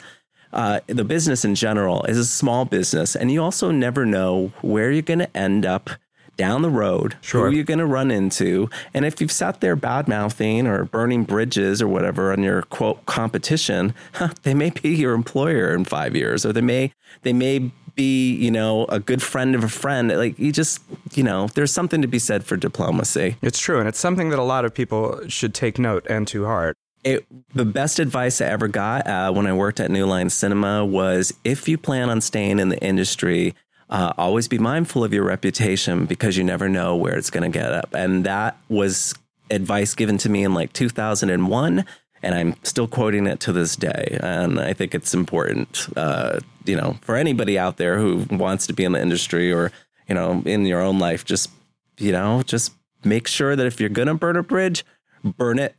uh, 0.57 0.79
the 0.87 1.03
business 1.03 1.45
in 1.45 1.53
general 1.53 2.03
is 2.05 2.17
a 2.17 2.25
small 2.25 2.65
business, 2.65 3.15
and 3.15 3.31
you 3.31 3.41
also 3.41 3.69
never 3.69 4.05
know 4.05 4.51
where 4.61 4.91
you're 4.91 5.03
going 5.03 5.19
to 5.19 5.37
end 5.37 5.65
up 5.65 5.91
down 6.35 6.63
the 6.63 6.69
road, 6.69 7.15
sure. 7.21 7.49
who 7.49 7.55
you're 7.55 7.63
going 7.63 7.79
to 7.79 7.85
run 7.85 8.09
into. 8.11 8.69
And 8.93 9.05
if 9.05 9.21
you've 9.21 9.31
sat 9.31 9.61
there 9.61 9.75
bad 9.75 10.07
mouthing 10.07 10.65
or 10.67 10.85
burning 10.85 11.23
bridges 11.23 11.81
or 11.81 11.87
whatever 11.87 12.31
on 12.31 12.41
your 12.43 12.63
quote 12.63 13.05
competition, 13.05 13.93
huh, 14.13 14.29
they 14.43 14.55
may 14.55 14.71
be 14.71 14.89
your 14.89 15.13
employer 15.13 15.73
in 15.73 15.85
five 15.85 16.15
years, 16.15 16.45
or 16.45 16.53
they 16.53 16.61
may 16.61 16.91
they 17.21 17.33
may 17.33 17.71
be 17.93 18.33
you 18.35 18.51
know 18.51 18.85
a 18.85 18.99
good 18.99 19.21
friend 19.21 19.53
of 19.53 19.63
a 19.63 19.69
friend. 19.69 20.09
Like 20.09 20.39
you 20.39 20.51
just 20.51 20.81
you 21.13 21.23
know 21.23 21.47
there's 21.53 21.71
something 21.71 22.01
to 22.01 22.07
be 22.07 22.19
said 22.19 22.43
for 22.43 22.57
diplomacy. 22.57 23.37
It's 23.43 23.59
true, 23.59 23.77
and 23.79 23.87
it's 23.87 23.99
something 23.99 24.29
that 24.29 24.39
a 24.39 24.43
lot 24.43 24.65
of 24.65 24.73
people 24.73 25.27
should 25.27 25.53
take 25.53 25.77
note 25.77 26.07
and 26.09 26.27
to 26.29 26.45
heart 26.45 26.77
it, 27.03 27.25
the 27.53 27.65
best 27.65 27.99
advice 27.99 28.41
I 28.41 28.45
ever 28.47 28.67
got 28.67 29.07
uh, 29.07 29.31
when 29.31 29.47
I 29.47 29.53
worked 29.53 29.79
at 29.79 29.91
New 29.91 30.05
Line 30.05 30.29
Cinema 30.29 30.85
was 30.85 31.33
if 31.43 31.67
you 31.67 31.77
plan 31.77 32.09
on 32.09 32.21
staying 32.21 32.59
in 32.59 32.69
the 32.69 32.81
industry, 32.83 33.55
uh, 33.89 34.13
always 34.17 34.47
be 34.47 34.57
mindful 34.57 35.03
of 35.03 35.13
your 35.13 35.23
reputation 35.23 36.05
because 36.05 36.37
you 36.37 36.43
never 36.43 36.67
know 36.67 36.95
where 36.95 37.17
it's 37.17 37.29
going 37.29 37.49
to 37.49 37.57
get 37.57 37.71
up. 37.71 37.93
And 37.93 38.25
that 38.25 38.57
was 38.67 39.13
advice 39.49 39.93
given 39.93 40.17
to 40.19 40.29
me 40.29 40.43
in 40.43 40.53
like 40.53 40.73
2001. 40.73 41.85
And 42.23 42.35
I'm 42.35 42.55
still 42.63 42.87
quoting 42.87 43.27
it 43.27 43.39
to 43.41 43.53
this 43.53 43.75
day. 43.75 44.17
And 44.21 44.59
I 44.59 44.73
think 44.73 44.93
it's 44.93 45.13
important, 45.13 45.87
uh, 45.95 46.39
you 46.65 46.75
know, 46.75 46.97
for 47.01 47.15
anybody 47.15 47.57
out 47.57 47.77
there 47.77 47.99
who 47.99 48.25
wants 48.31 48.67
to 48.67 48.73
be 48.73 48.83
in 48.83 48.91
the 48.91 49.01
industry 49.01 49.53
or, 49.53 49.71
you 50.09 50.15
know, 50.15 50.41
in 50.45 50.65
your 50.65 50.81
own 50.81 50.99
life, 50.99 51.23
just, 51.23 51.51
you 51.97 52.11
know, 52.11 52.41
just 52.43 52.73
make 53.03 53.27
sure 53.27 53.55
that 53.55 53.67
if 53.67 53.79
you're 53.79 53.89
going 53.89 54.07
to 54.07 54.15
burn 54.15 54.35
a 54.35 54.43
bridge, 54.43 54.83
burn 55.23 55.59
it 55.59 55.76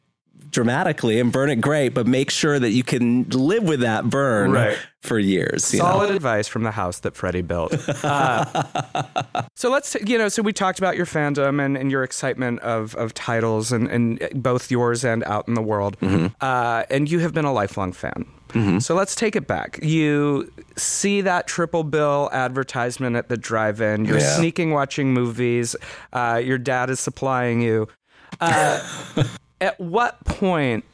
dramatically 0.51 1.21
and 1.21 1.33
burn 1.33 1.51
it 1.51 1.61
great, 1.61 1.91
but 1.91 2.07
make 2.07 2.31
sure 2.31 2.59
that 2.59 2.71
you 2.71 2.83
can 2.83 3.29
live 3.31 3.65
with 3.65 3.81
that 3.81 4.09
burn 4.09 4.53
right. 4.53 4.79
for 5.03 5.19
years. 5.19 5.65
Solid 5.65 6.11
know? 6.11 6.17
advice 6.17 6.49
from 6.49 6.63
the 6.63 6.71
house 6.71 7.01
that 7.01 7.17
Freddie 7.17 7.43
built. 7.43 7.75
Uh, 8.09 9.43
so 9.55 9.71
let's, 9.71 9.97
you 10.07 10.17
know, 10.17 10.29
so 10.29 10.41
we 10.41 10.53
talked 10.53 10.79
about 10.79 10.97
your 10.97 11.05
fandom 11.05 11.63
and, 11.63 11.77
and 11.77 11.91
your 11.91 12.05
excitement 12.05 12.61
of, 12.61 12.95
of 12.95 13.13
titles 13.13 13.73
and, 13.73 13.89
and 13.89 14.43
both 14.43 14.71
yours 14.71 15.05
and 15.05 15.25
out 15.25 15.47
in 15.49 15.55
the 15.55 15.63
world. 15.63 15.99
Mm-hmm. 16.01 16.29
Uh, 16.41 16.85
and 16.91 17.11
you 17.11 17.19
have 17.19 17.35
been 17.35 17.45
a 17.45 17.53
lifelong 17.53 17.93
fan. 17.93 18.25
Mm-hmm. 18.51 18.79
So 18.79 18.95
let's 18.95 19.15
take 19.15 19.37
it 19.37 19.47
back. 19.47 19.79
You 19.83 20.51
see 20.77 21.21
that 21.23 21.47
triple 21.47 21.85
bill 21.85 22.31
advertisement 22.33 23.17
at 23.17 23.29
the 23.29 23.37
drive 23.37 23.81
in. 23.81 24.05
You're 24.05 24.19
yeah. 24.19 24.37
sneaking 24.37 24.71
watching 24.71 25.13
movies. 25.13 25.77
Uh, 26.13 26.41
your 26.43 26.59
dad 26.59 26.89
is 26.89 27.01
supplying 27.01 27.61
you. 27.61 27.89
At 29.61 29.79
what 29.81 30.25
point 30.25 30.85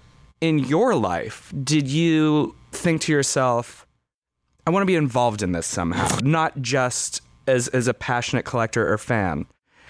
in 0.40 0.58
your 0.58 0.94
life 0.94 1.52
did 1.62 1.88
you 1.88 2.54
think 2.72 3.02
to 3.02 3.12
yourself, 3.12 3.86
I 4.66 4.70
want 4.70 4.82
to 4.82 4.86
be 4.86 4.96
involved 4.96 5.42
in 5.42 5.52
this 5.52 5.66
somehow, 5.66 6.18
not 6.22 6.60
just 6.62 7.20
as, 7.46 7.68
as 7.68 7.88
a 7.88 7.94
passionate 7.94 8.44
collector 8.44 8.90
or 8.90 8.96
fan? 8.96 9.46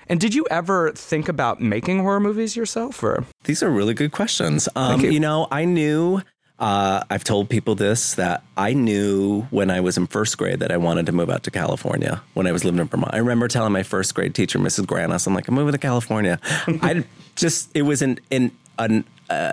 And 0.09 0.21
did 0.21 0.35
you 0.35 0.47
ever 0.51 0.93
think 0.93 1.29
about 1.29 1.61
making 1.61 2.01
horror 2.01 2.21
movies 2.21 2.57
yourself? 2.57 3.03
Or 3.03 3.25
these 3.45 3.63
are 3.63 3.71
really 3.71 3.95
good 3.95 4.13
questions. 4.13 4.69
Um, 4.77 5.01
you. 5.01 5.13
you. 5.13 5.21
know, 5.21 5.47
I 5.51 5.65
knew. 5.65 6.23
Uh, 6.57 7.03
I've 7.11 7.25
told 7.25 7.51
people 7.51 7.75
this 7.75 8.15
that 8.15 8.45
I 8.57 8.75
knew 8.75 9.43
when 9.51 9.71
I 9.71 9.81
was 9.81 9.97
in 9.97 10.07
first 10.07 10.39
grade 10.39 10.61
that 10.61 10.71
I 10.71 10.77
wanted 10.77 11.07
to 11.07 11.13
move 11.13 11.29
out 11.29 11.43
to 11.45 11.51
California 11.51 12.23
when 12.35 12.47
I 12.47 12.53
was 12.53 12.65
living 12.65 12.81
in 12.81 12.87
Vermont. 12.87 13.13
I 13.13 13.19
remember 13.19 13.49
telling 13.49 13.73
my 13.73 13.83
first 13.83 14.15
grade 14.15 14.37
teacher, 14.37 14.61
Mrs. 14.61 14.85
Granis, 14.85 15.27
I'm 15.27 15.35
like, 15.35 15.49
I'm 15.49 15.55
moving 15.55 15.73
to 15.73 15.79
California. 15.79 16.39
I 16.45 17.05
just 17.35 17.71
it 17.75 17.83
was 17.83 18.03
an, 18.03 18.21
an 18.31 18.53
an 18.79 19.05
uh, 19.31 19.53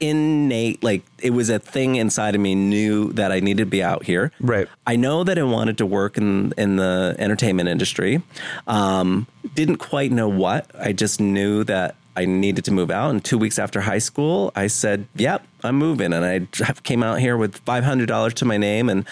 innate 0.00 0.82
like 0.82 1.02
it 1.18 1.30
was 1.30 1.50
a 1.50 1.58
thing 1.58 1.96
inside 1.96 2.34
of 2.34 2.40
me 2.40 2.54
knew 2.54 3.12
that 3.12 3.30
I 3.30 3.40
needed 3.40 3.64
to 3.64 3.70
be 3.70 3.82
out 3.82 4.04
here. 4.04 4.32
Right. 4.40 4.68
I 4.86 4.96
know 4.96 5.24
that 5.24 5.38
I 5.38 5.42
wanted 5.42 5.78
to 5.78 5.86
work 5.86 6.16
in 6.16 6.52
in 6.56 6.76
the 6.76 7.14
entertainment 7.18 7.68
industry. 7.68 8.22
Um, 8.66 9.26
didn't 9.54 9.76
quite 9.76 10.12
know 10.12 10.28
what. 10.28 10.70
I 10.78 10.92
just 10.92 11.20
knew 11.20 11.64
that 11.64 11.96
I 12.16 12.24
needed 12.24 12.64
to 12.66 12.72
move 12.72 12.90
out. 12.90 13.10
And 13.10 13.24
two 13.24 13.38
weeks 13.38 13.58
after 13.58 13.80
high 13.80 13.98
school, 13.98 14.52
I 14.54 14.66
said, 14.66 15.06
"Yep, 15.16 15.46
I'm 15.62 15.76
moving." 15.76 16.12
And 16.12 16.24
I 16.24 16.72
came 16.82 17.02
out 17.02 17.20
here 17.20 17.36
with 17.36 17.56
five 17.58 17.84
hundred 17.84 18.06
dollars 18.06 18.34
to 18.34 18.44
my 18.44 18.56
name 18.56 18.88
and 18.88 19.04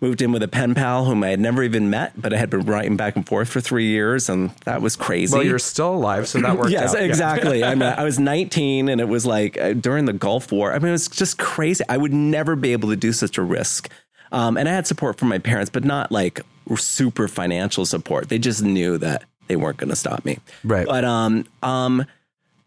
moved 0.00 0.22
in 0.22 0.32
with 0.32 0.42
a 0.42 0.48
pen 0.48 0.74
pal 0.74 1.04
whom 1.04 1.22
I 1.22 1.28
had 1.28 1.40
never 1.40 1.62
even 1.62 1.90
met, 1.90 2.20
but 2.20 2.32
I 2.32 2.38
had 2.38 2.50
been 2.50 2.64
writing 2.64 2.96
back 2.96 3.16
and 3.16 3.26
forth 3.26 3.48
for 3.48 3.60
three 3.60 3.88
years, 3.88 4.28
and 4.28 4.50
that 4.64 4.80
was 4.80 4.96
crazy. 4.96 5.34
Well, 5.34 5.44
you're 5.44 5.58
still 5.58 5.94
alive, 5.94 6.26
so 6.28 6.40
that 6.40 6.56
worked 6.56 6.70
yes, 6.72 6.94
out. 6.94 7.02
exactly. 7.02 7.62
I, 7.62 7.74
mean, 7.74 7.82
I 7.82 8.04
was 8.04 8.18
19, 8.20 8.88
and 8.88 9.00
it 9.00 9.08
was 9.08 9.26
like 9.26 9.58
uh, 9.58 9.74
during 9.74 10.06
the 10.06 10.12
Gulf 10.12 10.52
War. 10.52 10.72
I 10.72 10.78
mean, 10.78 10.88
it 10.88 10.92
was 10.92 11.08
just 11.08 11.38
crazy. 11.38 11.84
I 11.88 11.96
would 11.96 12.12
never 12.12 12.56
be 12.56 12.72
able 12.72 12.88
to 12.90 12.96
do 12.96 13.12
such 13.12 13.36
a 13.38 13.42
risk. 13.42 13.90
Um, 14.32 14.56
and 14.56 14.68
I 14.68 14.72
had 14.72 14.86
support 14.86 15.18
from 15.18 15.28
my 15.28 15.38
parents, 15.38 15.70
but 15.70 15.84
not 15.84 16.12
like 16.12 16.40
super 16.76 17.28
financial 17.28 17.84
support. 17.84 18.28
They 18.28 18.38
just 18.38 18.62
knew 18.62 18.96
that 18.98 19.24
they 19.48 19.56
weren't 19.56 19.76
going 19.76 19.90
to 19.90 19.96
stop 19.96 20.24
me. 20.24 20.38
Right. 20.62 20.86
But 20.86 21.04
um, 21.04 21.44
um, 21.62 22.06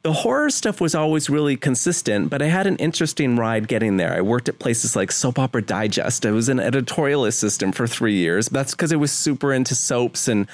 the 0.03 0.11
horror 0.11 0.49
stuff 0.49 0.81
was 0.81 0.93
always 0.93 1.29
really 1.29 1.55
consistent, 1.55 2.29
but 2.29 2.41
I 2.41 2.47
had 2.47 2.67
an 2.67 2.75
interesting 2.75 3.37
ride 3.37 3.69
getting 3.69 3.95
there. 3.95 4.13
I 4.13 4.19
worked 4.19 4.49
at 4.49 4.59
places 4.59 4.97
like 4.97 5.13
Soap 5.13 5.39
Opera 5.39 5.61
Digest. 5.61 6.25
I 6.25 6.31
was 6.31 6.49
an 6.49 6.59
editorial 6.59 7.23
assistant 7.23 7.73
for 7.73 7.87
three 7.87 8.15
years. 8.15 8.49
That's 8.49 8.71
because 8.71 8.91
I 8.91 8.97
was 8.97 9.13
super 9.13 9.53
into 9.53 9.75
soaps 9.75 10.27
and 10.27 10.47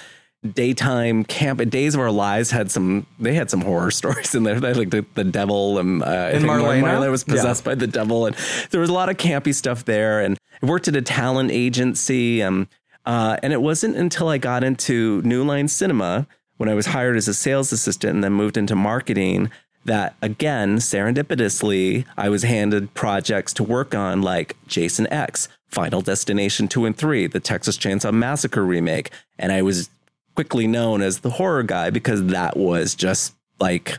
daytime 0.53 1.23
camp. 1.25 1.67
Days 1.67 1.95
of 1.95 1.99
Our 1.99 2.11
Lives 2.11 2.51
had 2.51 2.69
some. 2.69 3.07
They 3.19 3.33
had 3.33 3.49
some 3.49 3.61
horror 3.61 3.89
stories 3.99 4.35
in 4.35 4.43
there. 4.43 4.59
They 4.59 4.67
had 4.67 4.77
like 4.77 4.91
the, 4.91 5.03
the 5.15 5.23
devil 5.23 5.79
and, 5.79 6.03
uh, 6.03 6.05
and 6.05 6.45
Marlena? 6.45 6.83
Marlena 6.83 7.09
was 7.09 7.23
possessed 7.23 7.65
yeah. 7.65 7.71
by 7.71 7.75
the 7.75 7.87
devil, 7.87 8.27
and 8.27 8.35
there 8.69 8.81
was 8.81 8.91
a 8.91 8.93
lot 8.93 9.09
of 9.09 9.17
campy 9.17 9.53
stuff 9.53 9.83
there. 9.83 10.21
And 10.21 10.37
I 10.61 10.67
worked 10.67 10.87
at 10.87 10.95
a 10.95 11.01
talent 11.01 11.49
agency. 11.49 12.43
Um, 12.43 12.69
uh, 13.05 13.37
and 13.41 13.51
it 13.51 13.61
wasn't 13.61 13.95
until 13.95 14.27
I 14.27 14.37
got 14.37 14.63
into 14.63 15.23
New 15.23 15.43
Line 15.43 15.67
Cinema 15.67 16.27
when 16.59 16.67
I 16.67 16.73
was 16.73 16.87
hired 16.87 17.15
as 17.15 17.29
a 17.29 17.33
sales 17.33 17.71
assistant 17.71 18.15
and 18.15 18.23
then 18.23 18.33
moved 18.33 18.57
into 18.57 18.75
marketing 18.75 19.49
that 19.85 20.13
again, 20.21 20.75
serendipitously, 20.75 22.05
I 22.17 22.27
was 22.27 22.43
handed 22.43 22.93
projects 22.93 23.53
to 23.53 23.63
work 23.63 23.95
on 23.95 24.21
like 24.21 24.57
Jason 24.67 25.07
X, 25.11 25.47
Final 25.69 26.01
Destination 26.01 26.67
2 26.67 26.85
and 26.85 26.97
3, 26.97 27.27
the 27.27 27.39
Texas 27.39 27.77
Chainsaw 27.77 28.13
Massacre 28.13 28.65
remake. 28.65 29.09
And 29.37 29.53
I 29.53 29.61
was 29.61 29.89
quickly 30.35 30.67
known 30.67 31.01
as 31.01 31.19
the 31.19 31.29
horror 31.29 31.63
guy 31.63 31.91
because 31.91 32.25
that 32.27 32.57
was 32.57 32.93
just 32.93 33.33
like, 33.61 33.97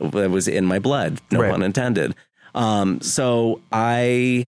that 0.00 0.30
was 0.30 0.48
in 0.48 0.66
my 0.66 0.80
blood, 0.80 1.20
no 1.30 1.42
right. 1.42 1.52
pun 1.52 1.62
intended. 1.62 2.16
Um, 2.56 3.00
so 3.00 3.60
I, 3.70 4.44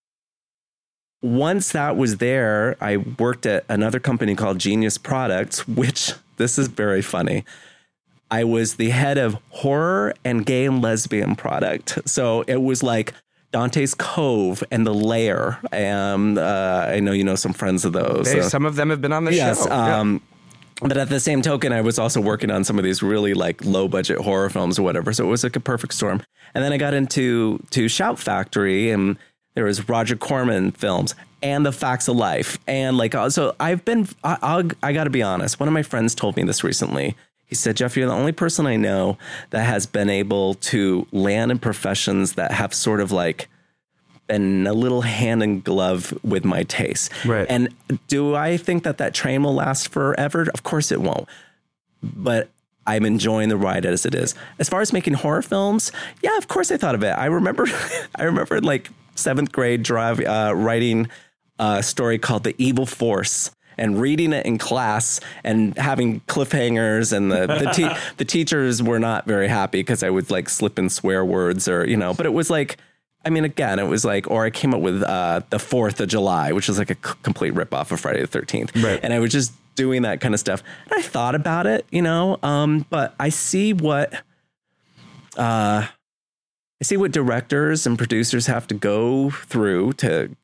once 1.23 1.71
that 1.71 1.97
was 1.97 2.17
there, 2.17 2.77
I 2.81 2.97
worked 2.97 3.47
at 3.47 3.65
another 3.69 4.01
company 4.01 4.35
called 4.35 4.59
Genius 4.59 4.99
Products, 4.99 5.69
which 5.69 6.15
this 6.43 6.59
is 6.59 6.69
very 6.69 7.03
funny. 7.03 7.45
I 8.31 8.45
was 8.45 8.75
the 8.75 8.91
head 8.91 9.19
of 9.19 9.37
horror 9.51 10.15
and 10.25 10.45
gay 10.45 10.65
and 10.65 10.83
lesbian 10.83 11.37
product. 11.37 11.99
So 12.07 12.43
it 12.49 12.63
was 12.63 12.83
like 12.83 13.13
Dante's 13.53 13.95
Cove 13.95 14.65
and 14.71 14.87
The 14.87 14.95
Lair. 14.95 15.61
And 15.71 16.39
uh, 16.39 16.87
I 16.89 17.01
know 17.01 17.13
you 17.13 17.25
know 17.25 17.37
some 17.37 17.53
friends 17.53 17.85
of 17.85 17.93
those. 17.93 18.33
Hey, 18.33 18.43
some 18.43 18.67
of 18.67 18.77
them 18.77 18.91
have 18.91 19.01
been 19.01 19.13
on 19.13 19.25
the 19.27 19.35
yes, 19.35 19.65
show. 19.65 19.71
Um, 19.71 20.15
yeah. 20.15 20.89
But 20.89 20.97
at 20.97 21.11
the 21.11 21.21
same 21.21 21.43
token, 21.43 21.73
I 21.73 21.83
was 21.83 21.99
also 21.99 22.21
working 22.21 22.51
on 22.51 22.65
some 22.65 22.79
of 22.79 22.85
these 22.85 23.03
really 23.03 23.35
like 23.35 23.65
low 23.65 23.87
budget 23.87 24.19
horror 24.19 24.51
films 24.51 24.79
or 24.79 24.83
whatever. 24.83 25.13
So 25.13 25.25
it 25.25 25.29
was 25.29 25.45
like 25.45 25.55
a 25.55 25.61
perfect 25.61 25.95
storm. 25.95 26.23
And 26.55 26.65
then 26.65 26.73
I 26.73 26.77
got 26.77 26.93
into 26.93 27.63
to 27.71 27.87
Shout 27.87 28.19
Factory 28.19 28.91
and 28.91 29.17
there 29.55 29.65
was 29.65 29.89
Roger 29.89 30.17
Corman 30.17 30.71
films 30.73 31.15
and 31.43 31.67
the 31.67 31.73
facts 31.73 32.09
of 32.09 32.17
life 32.17 32.59
and 32.69 32.97
like 32.97 33.17
uh, 33.17 33.29
so 33.29 33.53
i've 33.59 33.85
been 33.85 34.07
I, 34.23 34.39
I'll, 34.43 34.63
i 34.81 34.93
got 34.93 35.05
to 35.05 35.11
be 35.11 35.23
honest 35.23 35.59
one 35.59 35.69
of 35.69 35.73
my 35.73 35.83
friends 35.83 36.15
told 36.15 36.37
me 36.37 36.45
this 36.45 36.63
recently 36.63 37.17
He 37.53 37.55
said, 37.55 37.77
Jeff, 37.77 37.99
you're 37.99 38.09
the 38.09 38.15
only 38.15 38.33
person 38.33 38.67
I 38.67 38.77
know 38.77 39.19
that 39.51 39.65
has 39.65 39.85
been 39.85 40.09
able 40.09 40.55
to 40.73 41.07
land 41.13 41.51
in 41.51 41.59
professions 41.59 42.33
that 42.35 42.51
have 42.51 42.73
sort 42.73 42.99
of 42.99 43.13
like 43.13 43.47
been 44.27 44.67
a 44.67 44.73
little 44.73 45.03
hand 45.03 45.43
in 45.43 45.61
glove 45.61 46.19
with 46.23 46.47
my 46.47 46.63
taste. 46.63 47.13
Right. 47.27 47.47
And 47.51 47.69
do 48.09 48.35
I 48.35 48.57
think 48.57 48.85
that 48.85 48.97
that 48.97 49.13
train 49.13 49.43
will 49.43 49.53
last 49.53 49.91
forever? 49.91 50.49
Of 50.55 50.63
course 50.63 50.91
it 50.91 51.03
won't. 51.03 51.29
But 52.03 52.49
I'm 52.87 53.05
enjoying 53.05 53.51
the 53.51 53.59
ride 53.59 53.85
as 53.85 54.07
it 54.07 54.15
is. 54.15 54.35
As 54.59 54.71
far 54.71 54.81
as 54.81 54.91
making 54.95 55.15
horror 55.15 55.43
films, 55.43 55.93
yeah, 56.23 56.39
of 56.39 56.49
course 56.49 56.71
I 56.73 56.79
thought 56.79 56.95
of 56.95 57.03
it. 57.03 57.13
I 57.13 57.27
remember, 57.27 57.67
I 58.17 58.23
remember 58.23 58.63
like 58.63 58.89
seventh 59.23 59.53
grade 59.53 59.83
drive 59.83 60.21
uh, 60.21 60.53
writing 60.55 61.09
a 61.59 61.83
story 61.83 62.19
called 62.19 62.45
The 62.45 62.55
Evil 62.59 62.87
Force 62.87 63.51
and 63.79 64.01
reading 64.01 64.33
it 64.33 64.45
in 64.45 64.59
class 64.59 65.21
and 65.45 65.77
having 65.79 66.21
cliffhangers 66.23 67.13
and 67.17 67.31
the 67.33 67.47
the, 67.47 67.71
te- 67.73 68.01
the 68.19 68.25
teachers 68.25 68.83
were 68.83 68.99
not 68.99 69.27
very 69.27 69.49
happy 69.49 69.81
because 69.81 70.03
I 70.03 70.11
would 70.11 70.31
like 70.31 70.49
slip 70.49 70.79
in 70.79 70.89
swear 70.91 71.25
words 71.25 71.69
or 71.69 71.87
you 71.89 71.97
know, 71.97 72.13
but 72.15 72.27
it 72.27 72.33
was 72.33 72.51
like. 72.51 72.77
I 73.25 73.31
mean, 73.31 73.45
again, 73.45 73.79
it 73.79 73.85
was 73.87 74.05
like, 74.05 74.29
or 74.29 74.45
I 74.45 74.51
came 74.51 74.75
up 74.75 74.81
with 74.81 75.01
uh, 75.01 75.43
the 75.51 75.61
Fourth 75.61 76.01
of 76.01 76.09
July, 76.09 76.51
which 76.51 76.67
was 76.67 76.77
like 76.81 76.91
a 76.91 76.95
c- 76.97 77.15
complete 77.23 77.55
rip 77.55 77.73
off 77.73 77.93
of 77.93 78.01
Friday 78.01 78.21
the 78.21 78.27
Thirteenth, 78.27 78.75
Right. 78.75 78.99
and 79.01 79.13
I 79.13 79.21
was 79.21 79.31
just 79.31 79.53
doing 79.77 80.03
that 80.03 80.21
kind 80.21 80.35
of 80.35 80.41
stuff. 80.41 80.61
And 80.91 80.99
I 80.99 81.03
thought 81.03 81.37
about 81.37 81.69
it, 81.69 81.87
you 81.93 82.03
know, 82.03 82.41
um, 82.43 82.85
but 82.91 83.15
I 83.21 83.29
see 83.29 83.75
what 83.75 84.13
uh, 85.37 85.87
I 86.83 86.85
see 86.85 86.97
what 86.97 87.13
directors 87.13 87.87
and 87.87 87.97
producers 87.97 88.49
have 88.49 88.67
to 88.67 88.75
go 88.75 89.31
through 89.31 89.93
to 89.93 90.35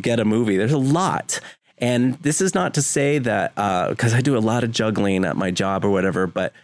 get 0.00 0.18
a 0.18 0.24
movie. 0.24 0.56
There's 0.56 0.72
a 0.72 0.78
lot. 0.78 1.40
And 1.76 2.14
this 2.22 2.40
is 2.40 2.54
not 2.54 2.72
to 2.74 2.80
say 2.80 3.18
that 3.18 3.54
because 3.90 4.14
I 4.14 4.22
do 4.22 4.34
a 4.34 4.40
lot 4.40 4.64
of 4.64 4.70
juggling 4.70 5.26
at 5.26 5.36
my 5.36 5.50
job 5.50 5.84
or 5.84 5.90
whatever, 5.90 6.26
but 6.26 6.54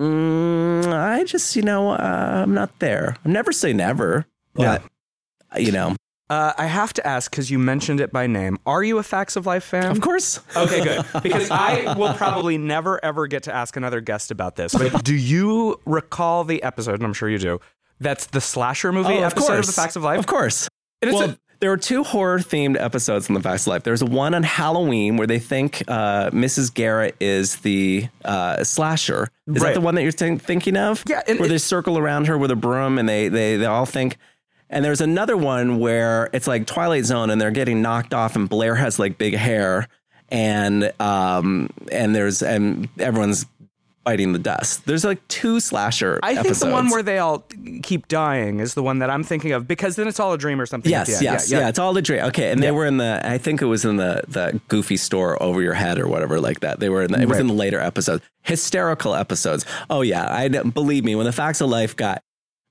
mm, 0.00 0.84
I 0.92 1.22
just, 1.22 1.54
you 1.54 1.62
know, 1.62 1.92
uh, 1.92 2.42
I'm 2.42 2.54
not 2.54 2.76
there. 2.80 3.16
I'm 3.24 3.32
never 3.32 3.52
say 3.52 3.72
never, 3.72 4.26
but, 4.54 4.82
you 5.56 5.70
know, 5.70 5.94
Uh, 6.28 6.52
I 6.58 6.66
have 6.66 6.92
to 6.94 7.06
ask 7.06 7.30
because 7.30 7.52
you 7.52 7.60
mentioned 7.60 8.00
it 8.00 8.12
by 8.12 8.26
name. 8.26 8.58
Are 8.66 8.82
you 8.82 8.98
a 8.98 9.04
Facts 9.04 9.36
of 9.36 9.46
Life 9.46 9.62
fan? 9.62 9.92
of 9.92 10.00
course. 10.00 10.40
Okay, 10.56 10.82
good. 10.82 11.04
Because 11.22 11.52
I 11.52 11.94
will 11.96 12.14
probably 12.14 12.58
never 12.58 12.98
ever 13.04 13.28
get 13.28 13.44
to 13.44 13.54
ask 13.54 13.76
another 13.76 14.00
guest 14.00 14.32
about 14.32 14.56
this. 14.56 14.74
But 14.74 15.04
do 15.10 15.14
you 15.14 15.78
recall 15.86 16.42
the 16.42 16.64
episode? 16.64 16.94
And 16.94 17.04
I'm 17.04 17.12
sure 17.12 17.28
you 17.30 17.38
do. 17.38 17.60
That's 18.00 18.26
the 18.26 18.40
slasher 18.40 18.92
movie 18.92 19.14
Oh, 19.14 19.18
of 19.18 19.32
episode 19.32 19.46
course. 19.46 19.68
of 19.68 19.74
the 19.74 19.80
Facts 19.80 19.96
of 19.96 20.02
Life. 20.02 20.18
Of 20.18 20.26
course. 20.26 20.68
And 21.02 21.10
it's 21.10 21.18
well, 21.20 21.30
a- 21.30 21.38
there 21.60 21.70
were 21.70 21.78
two 21.78 22.04
horror 22.04 22.38
themed 22.38 22.78
episodes 22.78 23.28
in 23.30 23.34
the 23.34 23.40
Facts 23.40 23.62
of 23.62 23.68
Life. 23.68 23.82
There's 23.82 24.04
one 24.04 24.34
on 24.34 24.42
Halloween 24.42 25.16
where 25.16 25.26
they 25.26 25.38
think 25.38 25.82
uh, 25.88 26.28
Mrs. 26.30 26.72
Garrett 26.74 27.16
is 27.18 27.56
the 27.56 28.08
uh, 28.26 28.62
slasher. 28.62 29.28
Is 29.46 29.62
Right. 29.62 29.68
that 29.68 29.74
the 29.74 29.80
one 29.80 29.94
that 29.94 30.02
you're 30.02 30.12
think- 30.12 30.42
thinking 30.42 30.76
of? 30.76 31.02
Yeah, 31.08 31.22
and 31.26 31.38
where 31.38 31.46
it- 31.46 31.50
they 31.50 31.58
circle 31.58 31.96
around 31.96 32.26
her 32.26 32.36
with 32.36 32.50
a 32.50 32.56
broom 32.56 32.98
and 32.98 33.08
they 33.08 33.28
they 33.28 33.56
they 33.56 33.64
all 33.66 33.86
think. 33.86 34.18
And 34.68 34.84
there's 34.84 35.00
another 35.00 35.36
one 35.36 35.78
where 35.78 36.28
it's 36.34 36.46
like 36.46 36.66
Twilight 36.66 37.04
Zone 37.06 37.30
and 37.30 37.40
they're 37.40 37.50
getting 37.52 37.80
knocked 37.80 38.12
off 38.12 38.36
and 38.36 38.48
Blair 38.48 38.74
has 38.74 38.98
like 38.98 39.16
big 39.16 39.34
hair 39.34 39.88
and 40.28 40.92
um 41.00 41.70
and 41.92 42.14
there's 42.16 42.42
and 42.42 42.88
everyone's 42.98 43.46
biting 44.06 44.32
the 44.32 44.38
dust. 44.38 44.86
There's 44.86 45.04
like 45.04 45.26
two 45.28 45.58
slasher 45.60 46.18
I 46.22 46.28
think 46.36 46.46
episodes. 46.46 46.60
the 46.60 46.70
one 46.70 46.88
where 46.90 47.02
they 47.02 47.18
all 47.18 47.44
keep 47.82 48.06
dying 48.08 48.60
is 48.60 48.72
the 48.74 48.82
one 48.82 49.00
that 49.00 49.10
I'm 49.10 49.24
thinking 49.24 49.52
of 49.52 49.66
because 49.68 49.96
then 49.96 50.06
it's 50.08 50.20
all 50.20 50.32
a 50.32 50.38
dream 50.38 50.60
or 50.60 50.64
something. 50.64 50.90
Yes, 50.90 51.08
Yeah, 51.08 51.32
yes, 51.32 51.50
yeah, 51.50 51.58
yeah, 51.58 51.64
yeah. 51.64 51.68
It's 51.68 51.78
all 51.78 51.94
a 51.96 52.00
dream. 52.00 52.22
Okay, 52.26 52.50
and 52.52 52.62
they 52.62 52.70
were 52.70 52.86
in 52.86 52.96
the. 52.98 53.20
I 53.22 53.36
think 53.36 53.60
it 53.60 53.66
was 53.66 53.84
in 53.84 53.96
the 53.96 54.22
the 54.28 54.60
goofy 54.68 54.96
store 54.96 55.42
over 55.42 55.60
your 55.60 55.74
head 55.74 55.98
or 55.98 56.06
whatever 56.08 56.40
like 56.40 56.60
that. 56.60 56.78
They 56.80 56.88
were 56.88 57.02
in. 57.02 57.10
The, 57.12 57.20
it 57.20 57.28
was 57.28 57.34
Right. 57.36 57.40
in 57.42 57.46
the 57.48 57.52
later 57.54 57.80
episodes. 57.80 58.22
Hysterical 58.42 59.14
episodes. 59.14 59.66
Oh 59.90 60.02
yeah, 60.02 60.32
I 60.32 60.48
believe 60.48 61.04
me. 61.04 61.16
When 61.16 61.26
the 61.26 61.32
facts 61.32 61.60
of 61.60 61.68
life 61.68 61.94
got 61.96 62.22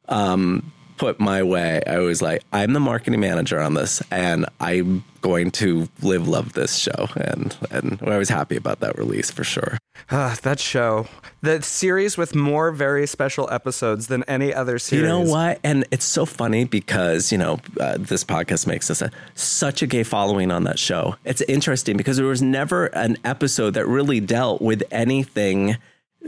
um 0.07 0.71
put 0.97 1.19
my 1.19 1.43
way, 1.43 1.81
I 1.85 1.99
was 1.99 2.21
like, 2.21 2.41
I'm 2.53 2.73
the 2.73 2.79
marketing 2.79 3.19
manager 3.19 3.59
on 3.59 3.73
this, 3.73 4.01
and 4.11 4.45
I'm 4.59 5.03
going 5.21 5.49
to 5.49 5.89
live 6.01 6.27
love 6.27 6.53
this 6.53 6.75
show, 6.75 7.07
and 7.15 7.55
and 7.71 7.99
I 8.03 8.17
was 8.17 8.29
happy 8.29 8.55
about 8.55 8.79
that 8.81 8.97
release 8.97 9.31
for 9.31 9.43
sure. 9.43 9.77
Ah, 10.11 10.37
that 10.43 10.59
show, 10.59 11.07
the 11.41 11.61
series 11.61 12.17
with 12.17 12.35
more 12.35 12.71
very 12.71 13.07
special 13.07 13.49
episodes 13.51 14.07
than 14.07 14.23
any 14.23 14.53
other 14.53 14.77
series. 14.77 15.01
You 15.01 15.07
know 15.07 15.21
what? 15.21 15.59
And 15.63 15.85
it's 15.89 16.05
so 16.05 16.25
funny 16.25 16.65
because, 16.65 17.31
you 17.31 17.37
know, 17.37 17.59
uh, 17.79 17.97
this 17.97 18.23
podcast 18.23 18.67
makes 18.67 18.91
us 18.91 19.01
a, 19.01 19.09
such 19.33 19.81
a 19.81 19.87
gay 19.87 20.03
following 20.03 20.51
on 20.51 20.65
that 20.65 20.77
show. 20.77 21.15
It's 21.23 21.41
interesting 21.41 21.97
because 21.97 22.17
there 22.17 22.25
was 22.27 22.41
never 22.41 22.87
an 22.87 23.17
episode 23.23 23.73
that 23.75 23.87
really 23.87 24.19
dealt 24.19 24.61
with 24.61 24.83
anything 24.91 25.77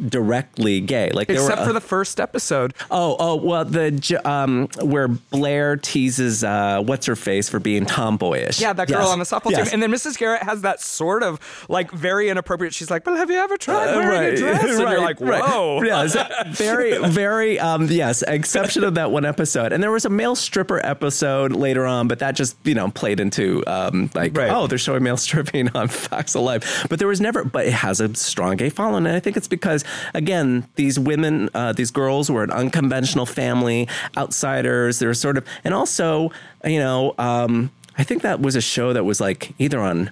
directly 0.10 0.80
gay. 0.82 1.12
Like 1.12 1.28
there 1.28 1.38
Except 1.38 1.60
were, 1.62 1.68
for 1.68 1.74
the 1.74 1.82
first 1.82 2.20
episode. 2.20 2.74
Oh, 2.92 3.16
oh, 3.20 3.36
well, 3.36 3.66
the 3.66 4.22
um, 4.26 4.68
where 4.82 5.08
Blair 5.08 5.78
teases 5.78 6.44
uh, 6.44 6.82
what's 6.86 7.06
her 7.06 7.16
face 7.16 7.50
for 7.50 7.60
being 7.60 7.86
tomboyish. 7.86 8.60
Yeah, 8.62 8.74
that 8.74 8.88
girl 8.88 9.00
Yes. 9.02 9.10
on 9.10 9.20
the 9.20 9.26
softball 9.26 9.52
Yes. 9.52 9.70
team. 9.70 9.74
And 9.74 9.84
then 9.84 9.92
Mrs. 9.92 10.18
Garrett 10.18 10.44
has 10.44 10.62
that 10.62 10.82
sort 10.82 11.24
of 11.24 11.40
like 11.70 11.92
very 11.92 12.30
inappropriate. 12.30 12.74
She's 12.74 12.90
like, 12.92 13.06
"Well, 13.06 13.16
have 13.16 13.30
you 13.30 13.38
ever 13.38 13.58
tried 13.58 13.90
Uh, 13.94 13.98
wearing 13.98 14.34
a 14.34 14.38
dress?" 14.38 14.62
And 14.62 14.70
you're 14.70 14.86
right, 14.86 15.00
like, 15.00 15.22
right. 15.22 15.44
"Whoa." 15.44 15.82
Yes, 15.88 16.16
very, 16.58 16.98
very. 17.08 17.60
Um, 17.60 17.88
yes, 17.88 18.22
exception 18.24 18.84
of 18.84 18.96
that 18.96 19.12
one 19.12 19.26
episode, 19.26 19.72
and 19.72 19.82
there 19.82 19.92
was 19.92 20.06
a 20.06 20.10
male 20.10 20.36
stripper 20.36 20.86
episode 20.86 21.54
later 21.54 21.86
on, 21.86 22.08
but 22.08 22.20
that 22.20 22.36
just 22.36 22.58
you 22.64 22.74
know 22.74 22.90
played 22.90 23.20
into 23.20 23.64
um, 23.68 24.10
like, 24.14 24.36
Right. 24.38 24.52
oh, 24.52 24.68
they're 24.68 24.78
showing 24.78 25.04
male 25.04 25.18
stripping 25.18 25.70
on 25.76 25.88
Facts 25.88 26.36
of 26.36 26.42
Life, 26.42 26.86
but 26.90 27.00
there 27.00 27.08
was 27.08 27.22
never. 27.22 27.44
But 27.44 27.68
it 27.68 27.74
has 27.74 28.00
a 28.02 28.14
strong 28.16 28.58
gay 28.58 28.70
following, 28.70 29.06
and 29.06 29.16
I 29.16 29.20
think 29.20 29.38
it's 29.38 29.48
because 29.48 29.84
again, 30.14 30.68
these 30.76 31.00
women, 31.00 31.50
uh, 31.54 31.74
these 31.74 31.92
girls 31.92 32.30
were 32.30 32.44
an 32.44 32.52
unconventional 32.52 33.26
family, 33.26 33.88
outsiders. 34.16 35.00
They 35.00 35.08
were 35.08 35.14
sort 35.14 35.38
of, 35.38 35.46
and 35.64 35.74
also, 35.74 36.32
you 36.64 36.80
know, 36.80 37.14
um, 37.18 37.72
I 37.98 38.04
think 38.04 38.22
that 38.22 38.42
was 38.42 38.56
a 38.56 38.62
show 38.62 38.94
that 38.94 39.04
was 39.04 39.20
like 39.20 39.54
either 39.58 39.80
on 39.80 40.12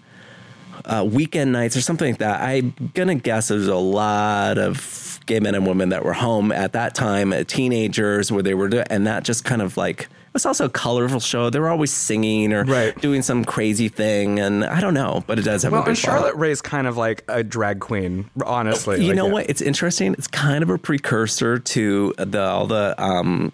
uh, 0.86 1.08
weekend 1.10 1.52
nights 1.52 1.76
or 1.76 1.82
something 1.82 2.12
like 2.12 2.20
that. 2.20 2.42
I'm 2.42 2.74
gonna 2.94 3.16
guess 3.16 3.48
there's 3.48 3.68
a 3.68 3.76
lot 3.76 4.58
of 4.58 5.20
gay 5.26 5.40
men 5.40 5.56
and 5.56 5.66
women 5.66 5.90
that 5.90 6.04
were 6.04 6.14
home 6.14 6.52
at 6.52 6.74
that 6.74 6.96
time, 6.96 7.34
teenagers, 7.46 8.32
where 8.32 8.44
they 8.44 8.54
were, 8.54 8.70
and 8.90 9.08
that 9.08 9.24
just 9.24 9.44
kind 9.44 9.62
of 9.62 9.78
like 9.78 10.08
was 10.36 10.46
also 10.46 10.66
a 10.66 10.70
colorful 10.70 11.20
show. 11.20 11.50
They 11.50 11.60
were 11.60 11.70
always 11.70 11.92
singing 11.92 12.54
or 12.54 12.64
Right. 12.66 13.00
doing 13.02 13.22
some 13.22 13.44
crazy 13.46 13.88
thing, 13.90 14.40
and 14.40 14.64
I 14.66 14.82
don't 14.82 14.94
know, 14.94 15.24
but 15.28 15.40
it 15.40 15.44
does 15.44 15.64
have 15.64 15.72
Well, 15.72 15.82
a 15.82 15.86
big 15.86 15.90
and 15.90 15.98
Charlotte 15.98 16.22
following. 16.34 16.40
Rae's 16.40 16.62
kind 16.62 16.88
of 16.88 16.98
like 16.98 17.24
a 17.28 17.44
drag 17.44 17.80
queen, 17.80 18.30
honestly. 18.46 19.02
You 19.02 19.08
Like, 19.10 19.16
know 19.16 19.28
yeah. 19.28 19.34
what? 19.34 19.50
It's 19.50 19.62
interesting. 19.62 20.14
It's 20.14 20.28
kind 20.28 20.62
of 20.62 20.70
a 20.70 20.78
precursor 20.78 21.58
to 21.58 22.14
the 22.18 22.42
all 22.42 22.68
the 22.68 22.94
um, 23.02 23.52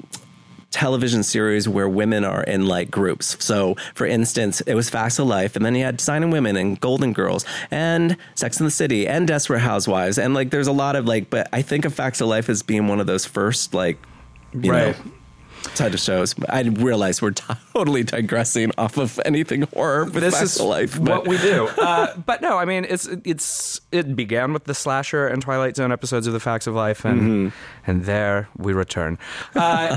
television 0.71 1.21
series 1.21 1.67
where 1.67 1.89
women 1.89 2.23
are 2.23 2.43
in 2.43 2.65
like 2.65 2.89
groups. 2.89 3.35
So, 3.43 3.75
for 3.93 4.07
instance, 4.07 4.61
it 4.61 4.73
was 4.73 4.89
Facts 4.89 5.19
of 5.19 5.27
Life, 5.27 5.55
and 5.55 5.65
then 5.65 5.75
you 5.75 5.83
had 5.83 5.99
Sign 5.99 6.21
Designing 6.21 6.31
Women 6.31 6.55
and 6.55 6.79
Golden 6.79 7.13
Girls 7.13 7.45
and 7.71 8.15
Sex 8.35 8.59
in 8.59 8.65
the 8.65 8.71
City 8.71 9.07
and 9.07 9.27
Desperate 9.27 9.59
Housewives, 9.59 10.17
and 10.17 10.33
like 10.33 10.49
there's 10.49 10.67
a 10.67 10.71
lot 10.71 10.95
of 10.95 11.05
like. 11.05 11.29
But 11.29 11.47
I 11.53 11.61
think 11.61 11.85
of 11.85 11.93
Facts 11.93 12.21
of 12.21 12.27
Life 12.27 12.49
as 12.49 12.63
being 12.63 12.87
one 12.87 12.99
of 12.99 13.07
those 13.07 13.25
first 13.25 13.73
like, 13.73 13.97
you 14.53 14.71
Right. 14.71 14.97
know. 15.05 15.11
Type 15.75 15.93
of 15.93 15.99
shows. 15.99 16.35
I 16.49 16.61
realize 16.63 17.21
we're 17.21 17.31
totally 17.31 18.03
digressing 18.03 18.71
off 18.77 18.97
of 18.97 19.19
anything 19.25 19.63
horror 19.73 20.03
with 20.05 20.15
this 20.15 20.41
is 20.41 20.59
Life. 20.59 20.97
but- 20.99 21.09
what 21.09 21.27
we 21.27 21.37
do. 21.37 21.67
Uh, 21.67 22.15
but 22.17 22.41
no, 22.41 22.57
I 22.57 22.65
mean, 22.65 22.85
it's 22.87 23.07
it's 23.23 23.79
it 23.91 24.15
began 24.15 24.53
with 24.53 24.65
the 24.65 24.73
slasher 24.73 25.27
and 25.27 25.41
Twilight 25.41 25.75
Zone 25.77 25.91
episodes 25.91 26.27
of 26.27 26.33
the 26.33 26.39
Facts 26.39 26.67
of 26.67 26.75
Life, 26.75 27.05
and 27.05 27.21
Mm-hmm. 27.21 27.49
and 27.87 28.05
there 28.05 28.49
we 28.57 28.73
return. 28.73 29.17
Uh, 29.55 29.95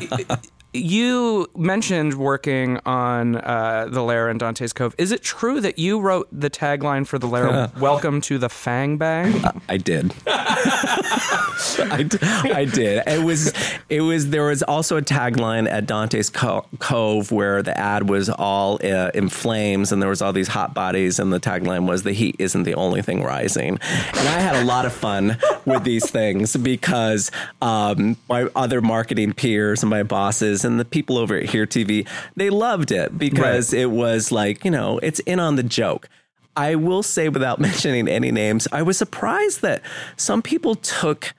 you 0.74 1.48
mentioned 1.56 2.14
working 2.14 2.80
on 2.84 3.36
uh, 3.36 3.86
the 3.88 4.02
Lair 4.02 4.28
in 4.28 4.38
Dante's 4.38 4.72
Cove. 4.72 4.94
Is 4.98 5.12
it 5.12 5.22
true 5.22 5.60
that 5.60 5.78
you 5.78 6.00
wrote 6.00 6.28
the 6.32 6.50
tagline 6.50 7.06
for 7.06 7.18
the 7.18 7.28
Lair? 7.28 7.70
Welcome 7.78 8.20
to 8.22 8.38
the 8.38 8.48
Fang 8.48 8.98
Bang. 8.98 9.44
I 9.68 9.76
did. 9.76 10.12
I, 10.26 12.08
I 12.44 12.64
did. 12.64 13.04
It 13.06 13.24
was 13.24 13.52
it 13.88 14.00
was 14.00 14.30
there 14.30 14.46
was 14.46 14.62
also 14.64 14.96
a 14.96 15.02
tagline 15.02 15.70
at 15.70 15.86
Dante's 15.86 16.28
Co- 16.28 16.66
Cove 16.80 17.30
where 17.30 17.62
the 17.62 17.78
ad 17.78 18.08
was 18.08 18.28
all 18.28 18.80
uh, 18.84 19.10
in 19.14 19.28
flames 19.28 19.92
and 19.92 20.02
there 20.02 20.08
was 20.08 20.20
all 20.20 20.32
these 20.32 20.48
hot 20.48 20.74
bodies 20.74 21.18
and 21.18 21.32
the 21.32 21.40
tagline 21.40 21.86
was 21.86 22.02
the 22.02 22.12
heat 22.12 22.36
isn't 22.38 22.64
the 22.64 22.74
only 22.74 23.02
thing 23.02 23.22
rising. 23.22 23.78
And 23.78 24.28
I 24.28 24.40
had 24.40 24.56
a 24.56 24.64
lot 24.64 24.86
of 24.86 24.92
fun 24.92 25.38
with 25.64 25.84
these 25.84 26.10
things 26.10 26.56
because 26.56 27.30
um, 27.62 28.16
my 28.28 28.48
other 28.56 28.80
marketing 28.80 29.32
peers 29.32 29.82
and 29.82 29.90
my 29.90 30.02
bosses 30.02 30.63
and 30.64 30.80
the 30.80 30.84
people 30.84 31.18
over 31.18 31.36
at 31.36 31.50
Here 31.50 31.66
TV 31.66 32.06
they 32.36 32.50
loved 32.50 32.90
it 32.90 33.16
because 33.18 33.72
it 33.72 33.90
was 33.90 34.32
like 34.32 34.64
you 34.64 34.70
know 34.70 34.98
it's 34.98 35.20
in 35.20 35.40
on 35.40 35.56
the 35.56 35.62
joke. 35.62 36.08
I 36.56 36.76
will 36.76 37.02
say, 37.02 37.28
without 37.28 37.58
mentioning 37.68 38.08
any 38.08 38.30
names, 38.30 38.68
I 38.70 38.82
was 38.82 38.96
surprised 38.96 39.62
that 39.62 39.82
some 40.16 40.42
people 40.42 40.76
took 40.76 41.34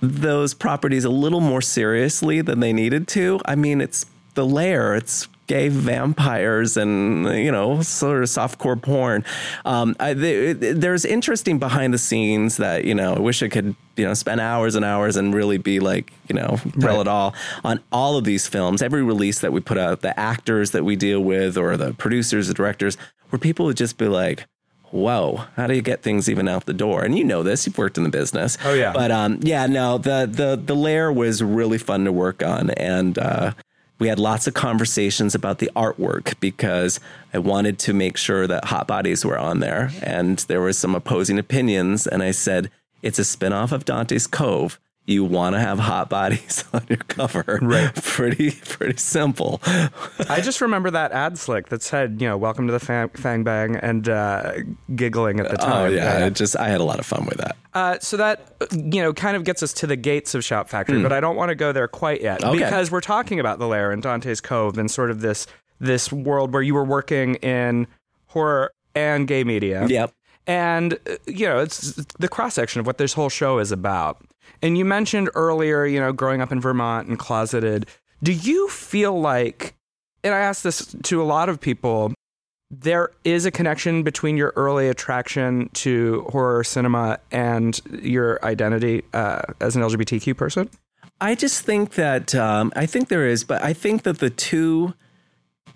those 0.00 0.54
properties 0.54 1.04
a 1.04 1.10
little 1.10 1.40
more 1.40 1.60
seriously 1.60 2.40
than 2.40 2.60
they 2.60 2.72
needed 2.72 3.08
to. 3.08 3.40
I 3.44 3.54
mean, 3.54 3.80
it's 3.80 4.06
the 4.34 4.46
lair, 4.46 4.94
it's 4.94 5.28
gay 5.48 5.68
vampires 5.68 6.76
and 6.76 7.26
you 7.26 7.50
know 7.50 7.82
sort 7.82 8.22
of 8.22 8.28
softcore 8.28 8.80
porn. 8.80 9.24
Um, 9.64 9.96
I, 9.98 10.12
there's 10.14 11.04
interesting 11.04 11.58
behind 11.58 11.92
the 11.92 11.98
scenes 11.98 12.58
that 12.58 12.84
you 12.84 12.94
know 12.94 13.14
I 13.14 13.18
wish 13.18 13.42
I 13.42 13.48
could 13.48 13.74
you 13.96 14.04
know 14.04 14.14
spend 14.14 14.40
hours 14.40 14.76
and 14.76 14.84
hours 14.84 15.16
and 15.16 15.34
really 15.34 15.58
be 15.58 15.80
like 15.80 16.12
you 16.28 16.36
know 16.36 16.60
tell 16.78 16.96
right. 16.96 17.00
it 17.00 17.08
all 17.08 17.34
on 17.64 17.80
all 17.90 18.16
of 18.16 18.24
these 18.24 18.46
films. 18.46 18.80
Every 18.80 19.02
release 19.02 19.40
that 19.40 19.52
we 19.52 19.60
put 19.60 19.78
out, 19.78 20.02
the 20.02 20.18
actors 20.18 20.70
that 20.70 20.84
we 20.84 20.94
deal 20.94 21.20
with, 21.20 21.58
or 21.58 21.76
the 21.76 21.94
producers, 21.94 22.46
the 22.46 22.54
directors, 22.54 22.96
where 23.30 23.40
people 23.40 23.66
would 23.66 23.76
just 23.76 23.98
be 23.98 24.06
like 24.06 24.46
whoa, 24.90 25.44
how 25.56 25.66
do 25.66 25.74
you 25.74 25.82
get 25.82 26.02
things 26.02 26.30
even 26.30 26.48
out 26.48 26.64
the 26.64 26.72
door? 26.72 27.04
And 27.04 27.18
you 27.18 27.22
know 27.22 27.42
this, 27.42 27.66
you've 27.66 27.76
worked 27.76 27.98
in 27.98 28.04
the 28.04 28.08
business. 28.08 28.56
Oh 28.64 28.72
yeah. 28.72 28.92
But 28.94 29.10
um, 29.10 29.38
yeah, 29.42 29.66
no, 29.66 29.98
the 29.98 30.26
the 30.30 30.60
the 30.62 30.74
lair 30.74 31.12
was 31.12 31.42
really 31.42 31.76
fun 31.76 32.04
to 32.04 32.12
work 32.12 32.42
on, 32.42 32.70
and 32.70 33.18
uh, 33.18 33.52
we 33.98 34.08
had 34.08 34.18
lots 34.18 34.46
of 34.46 34.54
conversations 34.54 35.34
about 35.34 35.58
the 35.58 35.70
artwork 35.74 36.38
because 36.40 37.00
I 37.34 37.38
wanted 37.38 37.78
to 37.80 37.92
make 37.92 38.16
sure 38.16 38.46
that 38.46 38.66
hot 38.66 38.86
bodies 38.86 39.24
were 39.24 39.38
on 39.38 39.60
there. 39.60 39.90
And 40.02 40.38
there 40.40 40.60
were 40.60 40.72
some 40.72 40.94
opposing 40.94 41.38
opinions. 41.38 42.06
And 42.06 42.22
I 42.22 42.30
said, 42.30 42.70
it's 43.02 43.18
a 43.18 43.22
spinoff 43.22 43.72
of 43.72 43.84
Dante's 43.84 44.26
Cove. 44.26 44.78
You 45.08 45.24
want 45.24 45.54
to 45.54 45.58
have 45.58 45.78
hot 45.78 46.10
bodies 46.10 46.64
on 46.74 46.84
your 46.86 46.98
cover. 46.98 47.58
Right. 47.62 47.94
Pretty, 47.94 48.50
pretty 48.50 48.98
simple. 48.98 49.58
I 49.64 50.42
just 50.42 50.60
remember 50.60 50.90
that 50.90 51.12
ad 51.12 51.38
slick 51.38 51.70
that 51.70 51.82
said, 51.82 52.20
you 52.20 52.28
know, 52.28 52.36
welcome 52.36 52.66
to 52.66 52.72
the 52.74 52.78
fang, 52.78 53.08
fang 53.08 53.42
bang 53.42 53.76
and 53.76 54.06
uh, 54.06 54.52
giggling 54.94 55.40
at 55.40 55.48
the 55.48 55.64
oh, 55.64 55.66
time. 55.66 55.86
Oh, 55.86 55.88
yeah. 55.88 56.18
yeah. 56.18 56.28
just, 56.28 56.58
I 56.58 56.68
had 56.68 56.82
a 56.82 56.84
lot 56.84 56.98
of 56.98 57.06
fun 57.06 57.24
with 57.24 57.38
that. 57.38 57.56
Uh, 57.72 57.98
so 58.00 58.18
that 58.18 58.54
you 58.72 59.00
know 59.00 59.12
kind 59.12 59.36
of 59.36 59.44
gets 59.44 59.62
us 59.62 59.72
to 59.72 59.86
the 59.86 59.96
gates 59.96 60.34
of 60.34 60.44
Shout 60.44 60.68
Factory, 60.68 60.98
mm. 60.98 61.02
but 61.02 61.12
I 61.12 61.20
don't 61.20 61.36
want 61.36 61.50
to 61.50 61.54
go 61.54 61.70
there 61.70 61.86
quite 61.86 62.20
yet 62.20 62.42
okay. 62.42 62.58
because 62.58 62.90
we're 62.90 63.00
talking 63.00 63.38
about 63.38 63.58
the 63.58 63.68
lair 63.68 63.92
in 63.92 64.00
Dante's 64.00 64.40
Cove 64.40 64.78
and 64.78 64.90
sort 64.90 65.10
of 65.10 65.20
this 65.20 65.46
this 65.78 66.10
world 66.10 66.52
where 66.52 66.62
you 66.62 66.74
were 66.74 66.84
working 66.84 67.36
in 67.36 67.86
horror 68.26 68.72
and 68.94 69.28
gay 69.28 69.44
media. 69.44 69.86
Yep. 69.86 70.12
And 70.46 70.94
uh, 70.94 71.16
you 71.26 71.46
know, 71.46 71.60
it's 71.60 71.92
the 72.18 72.28
cross 72.28 72.54
section 72.54 72.80
of 72.80 72.86
what 72.86 72.98
this 72.98 73.12
whole 73.12 73.28
show 73.28 73.58
is 73.58 73.70
about. 73.70 74.22
And 74.62 74.76
you 74.76 74.84
mentioned 74.84 75.30
earlier, 75.34 75.86
you 75.86 76.00
know, 76.00 76.12
growing 76.12 76.40
up 76.40 76.52
in 76.52 76.60
Vermont 76.60 77.08
and 77.08 77.18
closeted. 77.18 77.86
Do 78.22 78.32
you 78.32 78.68
feel 78.68 79.18
like 79.20 79.74
and 80.24 80.34
I 80.34 80.40
ask 80.40 80.62
this 80.62 80.94
to 81.04 81.22
a 81.22 81.24
lot 81.24 81.48
of 81.48 81.60
people, 81.60 82.12
there 82.70 83.10
is 83.24 83.46
a 83.46 83.50
connection 83.50 84.02
between 84.02 84.36
your 84.36 84.52
early 84.56 84.88
attraction 84.88 85.70
to 85.74 86.26
horror 86.30 86.64
cinema 86.64 87.18
and 87.30 87.80
your 88.02 88.44
identity 88.44 89.04
uh, 89.14 89.42
as 89.60 89.76
an 89.76 89.82
LGBTQ 89.82 90.36
person? 90.36 90.68
I 91.20 91.34
just 91.34 91.62
think 91.62 91.94
that 91.94 92.34
um, 92.34 92.72
I 92.76 92.86
think 92.86 93.08
there 93.08 93.26
is, 93.26 93.42
but 93.42 93.62
I 93.62 93.72
think 93.72 94.02
that 94.02 94.18
the 94.18 94.30
two 94.30 94.94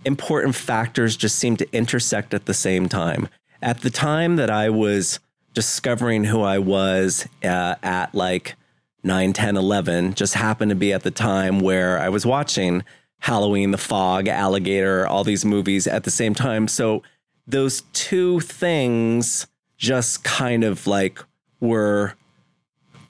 important 0.04 0.54
factors 0.54 1.16
just 1.16 1.38
seem 1.38 1.56
to 1.56 1.72
intersect 1.72 2.34
at 2.34 2.46
the 2.46 2.54
same 2.54 2.88
time. 2.88 3.28
At 3.60 3.80
the 3.80 3.90
time 3.90 4.36
that 4.36 4.50
I 4.50 4.70
was 4.70 5.20
discovering 5.54 6.24
who 6.24 6.42
I 6.42 6.58
was 6.58 7.28
uh, 7.44 7.76
at 7.82 8.14
like 8.14 8.56
9, 9.02 9.32
10, 9.32 9.56
11, 9.56 10.14
just 10.14 10.34
happened 10.34 10.70
to 10.70 10.76
be 10.76 10.92
at 10.92 11.02
the 11.02 11.10
time 11.10 11.60
where 11.60 11.98
I 11.98 12.08
was 12.08 12.24
watching 12.24 12.84
Halloween, 13.20 13.70
The 13.70 13.78
Fog, 13.78 14.28
Alligator, 14.28 15.06
all 15.06 15.24
these 15.24 15.44
movies 15.44 15.86
at 15.86 16.04
the 16.04 16.10
same 16.10 16.34
time. 16.34 16.68
So 16.68 17.02
those 17.46 17.82
two 17.92 18.40
things 18.40 19.46
just 19.76 20.24
kind 20.24 20.64
of 20.64 20.86
like 20.86 21.20
were 21.60 22.14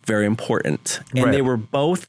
very 0.07 0.27
important. 0.27 1.01
And 1.15 1.25
right. 1.25 1.33
they 1.33 1.43
were 1.43 1.57
both 1.57 2.09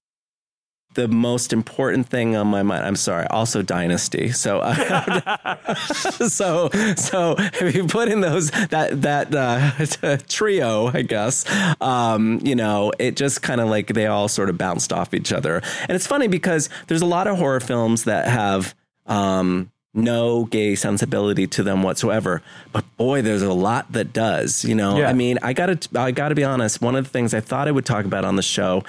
the 0.93 1.07
most 1.07 1.53
important 1.53 2.07
thing 2.07 2.35
on 2.35 2.47
my 2.47 2.63
mind. 2.63 2.85
I'm 2.85 2.95
sorry. 2.95 3.27
Also, 3.27 3.61
Dynasty. 3.61 4.31
So, 4.31 4.59
uh, 4.63 5.75
so, 5.75 6.69
so 6.95 7.35
if 7.37 7.75
you 7.75 7.85
put 7.85 8.09
in 8.09 8.21
those 8.21 8.51
that 8.51 9.01
that 9.01 9.33
uh, 9.33 10.17
trio, 10.27 10.87
I 10.87 11.01
guess, 11.01 11.45
um, 11.81 12.39
you 12.43 12.55
know, 12.55 12.91
it 12.99 13.15
just 13.15 13.41
kind 13.41 13.61
of 13.61 13.69
like 13.69 13.87
they 13.87 14.07
all 14.07 14.27
sort 14.27 14.49
of 14.49 14.57
bounced 14.57 14.93
off 14.93 15.13
each 15.13 15.31
other. 15.31 15.61
And 15.81 15.91
it's 15.91 16.07
funny 16.07 16.27
because 16.27 16.69
there's 16.87 17.01
a 17.01 17.07
lot 17.07 17.27
of 17.27 17.37
horror 17.37 17.59
films 17.59 18.05
that 18.05 18.27
have. 18.27 18.75
Um, 19.05 19.69
no 19.95 20.45
gay 20.45 20.73
sensibility 20.73 21.45
to 21.45 21.61
them 21.61 21.83
whatsoever. 21.83 22.41
But 22.71 22.83
boy, 22.97 23.21
there's 23.21 23.43
a 23.43 23.53
lot 23.53 23.91
that 23.91 24.11
does. 24.11 24.65
You 24.65 24.75
know, 24.75 24.97
yeah. 24.97 25.09
I 25.09 25.13
mean, 25.13 25.37
I 25.43 25.53
gotta, 25.53 25.77
I 25.95 26.11
gotta 26.11 26.35
be 26.35 26.43
honest. 26.43 26.81
One 26.81 26.95
of 26.95 27.03
the 27.03 27.09
things 27.11 27.33
I 27.33 27.41
thought 27.41 27.67
I 27.67 27.71
would 27.71 27.85
talk 27.85 28.05
about 28.05 28.25
on 28.25 28.35
the 28.35 28.41
show 28.41 28.83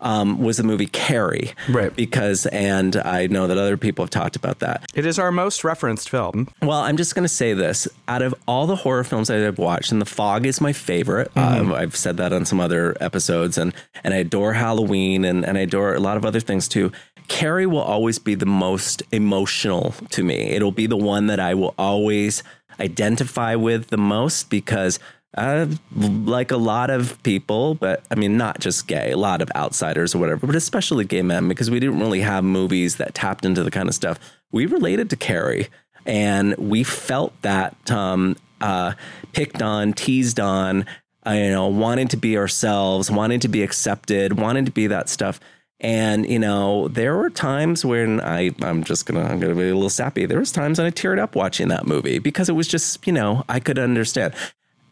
um, 0.00 0.38
was 0.38 0.56
the 0.56 0.62
movie 0.62 0.86
Carrie. 0.86 1.52
Right. 1.68 1.94
Because, 1.94 2.46
and 2.46 2.96
I 2.96 3.26
know 3.26 3.46
that 3.46 3.58
other 3.58 3.76
people 3.76 4.04
have 4.04 4.10
talked 4.10 4.36
about 4.36 4.60
that. 4.60 4.84
It 4.94 5.06
is 5.06 5.18
our 5.18 5.30
most 5.30 5.64
referenced 5.64 6.10
film. 6.10 6.48
Well, 6.62 6.80
I'm 6.80 6.96
just 6.96 7.14
going 7.14 7.24
to 7.24 7.28
say 7.28 7.54
this. 7.54 7.88
Out 8.08 8.22
of 8.22 8.34
all 8.46 8.66
the 8.66 8.76
horror 8.76 9.04
films 9.04 9.28
that 9.28 9.46
I've 9.46 9.58
watched, 9.58 9.92
and 9.92 10.00
The 10.00 10.06
Fog 10.06 10.46
is 10.46 10.60
my 10.60 10.72
favorite. 10.72 11.32
Mm-hmm. 11.34 11.70
Um, 11.70 11.72
I've 11.72 11.96
said 11.96 12.16
that 12.18 12.32
on 12.32 12.44
some 12.44 12.60
other 12.60 12.96
episodes, 13.00 13.58
and, 13.58 13.74
and 14.02 14.14
I 14.14 14.18
adore 14.18 14.54
Halloween, 14.54 15.24
and, 15.24 15.44
and 15.44 15.58
I 15.58 15.62
adore 15.62 15.94
a 15.94 16.00
lot 16.00 16.16
of 16.16 16.24
other 16.24 16.40
things 16.40 16.68
too. 16.68 16.92
Carrie 17.28 17.66
will 17.66 17.78
always 17.80 18.18
be 18.18 18.34
the 18.34 18.46
most 18.46 19.02
emotional 19.12 19.94
to 20.10 20.24
me. 20.24 20.50
It'll 20.50 20.72
be 20.72 20.86
the 20.86 20.96
one 20.96 21.28
that 21.28 21.38
I 21.38 21.54
will 21.54 21.74
always 21.78 22.42
identify 22.80 23.54
with 23.54 23.88
the 23.88 23.98
most 23.98 24.50
because– 24.50 24.98
uh, 25.36 25.66
like 25.94 26.50
a 26.50 26.56
lot 26.56 26.90
of 26.90 27.22
people, 27.22 27.74
but 27.74 28.04
I 28.10 28.14
mean, 28.16 28.36
not 28.36 28.58
just 28.58 28.86
gay, 28.86 29.12
a 29.12 29.16
lot 29.16 29.40
of 29.42 29.50
outsiders 29.54 30.14
or 30.14 30.18
whatever, 30.18 30.46
but 30.46 30.56
especially 30.56 31.04
gay 31.04 31.22
men, 31.22 31.48
because 31.48 31.70
we 31.70 31.78
didn't 31.78 32.00
really 32.00 32.20
have 32.20 32.42
movies 32.42 32.96
that 32.96 33.14
tapped 33.14 33.44
into 33.44 33.62
the 33.62 33.70
kind 33.70 33.88
of 33.88 33.94
stuff 33.94 34.18
we 34.50 34.66
related 34.66 35.10
to 35.10 35.16
Carrie. 35.16 35.68
And 36.06 36.56
we 36.56 36.82
felt 36.82 37.40
that 37.42 37.90
um, 37.90 38.36
uh, 38.60 38.94
picked 39.32 39.62
on, 39.62 39.92
teased 39.92 40.40
on, 40.40 40.86
uh, 41.26 41.32
you 41.32 41.50
know, 41.50 41.68
wanting 41.68 42.08
to 42.08 42.16
be 42.16 42.36
ourselves, 42.36 43.10
wanting 43.10 43.40
to 43.40 43.48
be 43.48 43.62
accepted, 43.62 44.38
wanting 44.38 44.64
to 44.64 44.72
be 44.72 44.86
that 44.88 45.08
stuff. 45.08 45.38
And 45.78 46.28
you 46.28 46.38
know, 46.38 46.88
there 46.88 47.16
were 47.16 47.30
times 47.30 47.84
when 47.84 48.20
I, 48.20 48.50
I'm 48.62 48.82
just 48.84 49.06
gonna, 49.06 49.22
I'm 49.22 49.40
gonna 49.40 49.54
be 49.54 49.68
a 49.68 49.74
little 49.74 49.88
sappy. 49.90 50.26
There 50.26 50.38
was 50.38 50.52
times 50.52 50.78
when 50.78 50.86
I 50.86 50.90
teared 50.90 51.18
up 51.18 51.34
watching 51.34 51.68
that 51.68 51.86
movie 51.86 52.18
because 52.18 52.48
it 52.48 52.54
was 52.54 52.68
just, 52.68 53.06
you 53.06 53.12
know, 53.12 53.44
I 53.48 53.60
could 53.60 53.78
understand. 53.78 54.34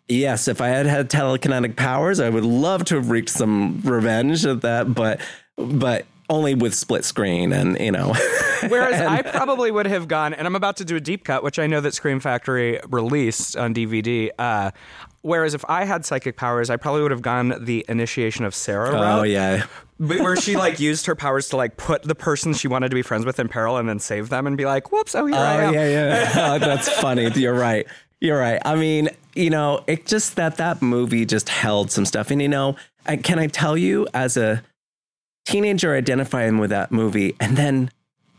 Yes, 0.09 0.49
if 0.49 0.61
I 0.61 0.68
had 0.68 0.87
had 0.87 1.11
telekinetic 1.11 1.77
powers, 1.77 2.18
I 2.18 2.31
would 2.31 2.44
love 2.44 2.85
to 2.87 2.97
have 2.97 3.11
wreaked 3.11 3.29
some 3.29 3.81
revenge 3.83 4.47
at 4.47 4.62
that, 4.62 4.94
but 4.94 5.21
but 5.57 6.07
only 6.31 6.55
with 6.55 6.75
split 6.75 7.05
screen 7.05 7.53
and 7.53 7.79
you 7.79 7.92
know. 7.92 8.14
Whereas 8.68 9.01
and, 9.01 9.09
I 9.09 9.23
probably 9.23 9.71
would 9.71 9.87
have 9.87 10.09
gone, 10.09 10.35
and 10.35 10.47
I'm 10.47 10.57
about 10.57 10.79
to 10.79 10.85
do 10.85 10.97
a 10.97 11.01
deep 11.01 11.25
cut, 11.25 11.42
which 11.42 11.59
I 11.59 11.66
know 11.66 11.81
that 11.81 11.94
Scream 11.94 12.21
Factory 12.21 12.81
released 12.88 13.57
on 13.57 13.73
DVD. 13.73 14.31
Uh, 14.38 14.73
whereas 15.23 15.55
if 15.55 15.64
I 15.68 15.85
had 15.85 16.05
psychic 16.05 16.37
powers, 16.37 16.71
I 16.71 16.77
probably 16.77 17.03
would 17.03 17.11
have 17.12 17.23
gone 17.23 17.55
the 17.64 17.85
initiation 17.88 18.44
of 18.44 18.55
Sarah. 18.55 18.90
Oh 18.90 19.01
route, 19.01 19.29
yeah, 19.29 19.66
where 19.99 20.37
she 20.37 20.57
like 20.57 20.81
used 20.81 21.07
her 21.07 21.14
powers 21.14 21.49
to 21.51 21.57
like 21.57 21.77
put 21.77 22.03
the 22.03 22.14
person 22.14 22.53
she 22.53 22.66
wanted 22.66 22.88
to 22.90 22.94
be 22.94 23.03
friends 23.03 23.25
with 23.25 23.38
in 23.38 23.49
peril 23.49 23.77
and 23.77 23.88
then 23.88 23.99
save 23.99 24.29
them 24.29 24.47
and 24.47 24.57
be 24.57 24.64
like, 24.64 24.90
"Whoops! 24.90 25.14
Oh, 25.14 25.27
here 25.27 25.37
oh, 25.37 25.38
I 25.38 25.55
am." 25.62 25.75
yeah, 25.75 25.88
yeah. 25.88 26.33
oh, 26.55 26.59
that's 26.59 26.88
funny. 26.88 27.31
You're 27.35 27.55
right. 27.55 27.87
You're 28.21 28.38
right. 28.38 28.61
I 28.64 28.75
mean, 28.75 29.11
you 29.38 29.51
know, 29.51 29.85
it 29.87 30.05
just 30.05 30.35
that 30.37 30.57
that 30.57 30.83
movie 30.83 31.24
just 31.24 31.48
held 31.48 31.92
some 31.92 32.05
stuff. 32.05 32.31
And, 32.33 32.42
you 32.42 32.48
know, 32.48 32.77
I, 33.07 33.16
can 33.16 33.38
I 33.38 33.46
tell 33.46 33.77
you, 33.77 34.07
as 34.12 34.37
a 34.37 34.62
teenager 35.46 35.94
identifying 35.94 36.59
with 36.59 36.70
that 36.70 36.90
movie 36.90 37.37
and 37.38 37.57
then 37.57 37.90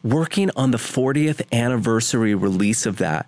working 0.03 0.51
on 0.57 0.71
the 0.71 0.77
40th 0.77 1.41
anniversary 1.53 2.35
release 2.35 2.85
of 2.85 2.97
that, 2.97 3.27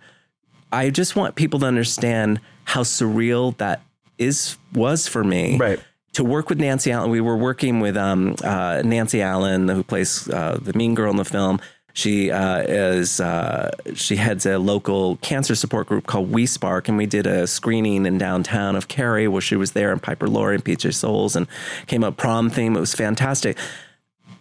I 0.73 0.89
just 0.89 1.15
want 1.15 1.35
people 1.35 1.61
to 1.61 1.65
understand 1.65 2.41
how 2.65 2.83
surreal 2.83 3.57
that 3.57 3.81
is 4.17 4.57
was 4.73 5.07
for 5.07 5.23
me. 5.23 5.57
Right. 5.57 5.79
To 6.13 6.25
work 6.25 6.49
with 6.49 6.59
Nancy 6.59 6.91
Allen, 6.91 7.09
we 7.09 7.21
were 7.21 7.37
working 7.37 7.79
with 7.79 7.95
um, 7.95 8.35
uh, 8.43 8.81
Nancy 8.83 9.21
Allen, 9.21 9.69
who 9.69 9.81
plays 9.81 10.29
uh, 10.29 10.59
the 10.61 10.73
mean 10.73 10.93
girl 10.93 11.09
in 11.09 11.15
the 11.15 11.25
film 11.25 11.61
she 11.93 12.31
uh, 12.31 12.59
is 12.61 13.19
uh, 13.19 13.71
she 13.93 14.15
heads 14.15 14.45
a 14.45 14.57
local 14.57 15.17
cancer 15.17 15.55
support 15.55 15.87
group 15.87 16.07
called 16.07 16.31
We 16.31 16.45
Spark, 16.45 16.87
and 16.87 16.97
we 16.97 17.05
did 17.05 17.27
a 17.27 17.47
screening 17.47 18.05
in 18.05 18.17
downtown 18.17 18.75
of 18.75 18.87
Carrie 18.87 19.27
where 19.27 19.41
she 19.41 19.55
was 19.55 19.71
there, 19.73 19.91
and 19.91 20.01
Piper 20.01 20.27
Laurie 20.27 20.55
and 20.55 20.65
PJ 20.65 20.93
Soles, 20.93 21.35
and 21.35 21.47
came 21.87 22.03
up 22.03 22.17
prom 22.17 22.49
theme. 22.49 22.75
It 22.75 22.79
was 22.79 22.95
fantastic. 22.95 23.57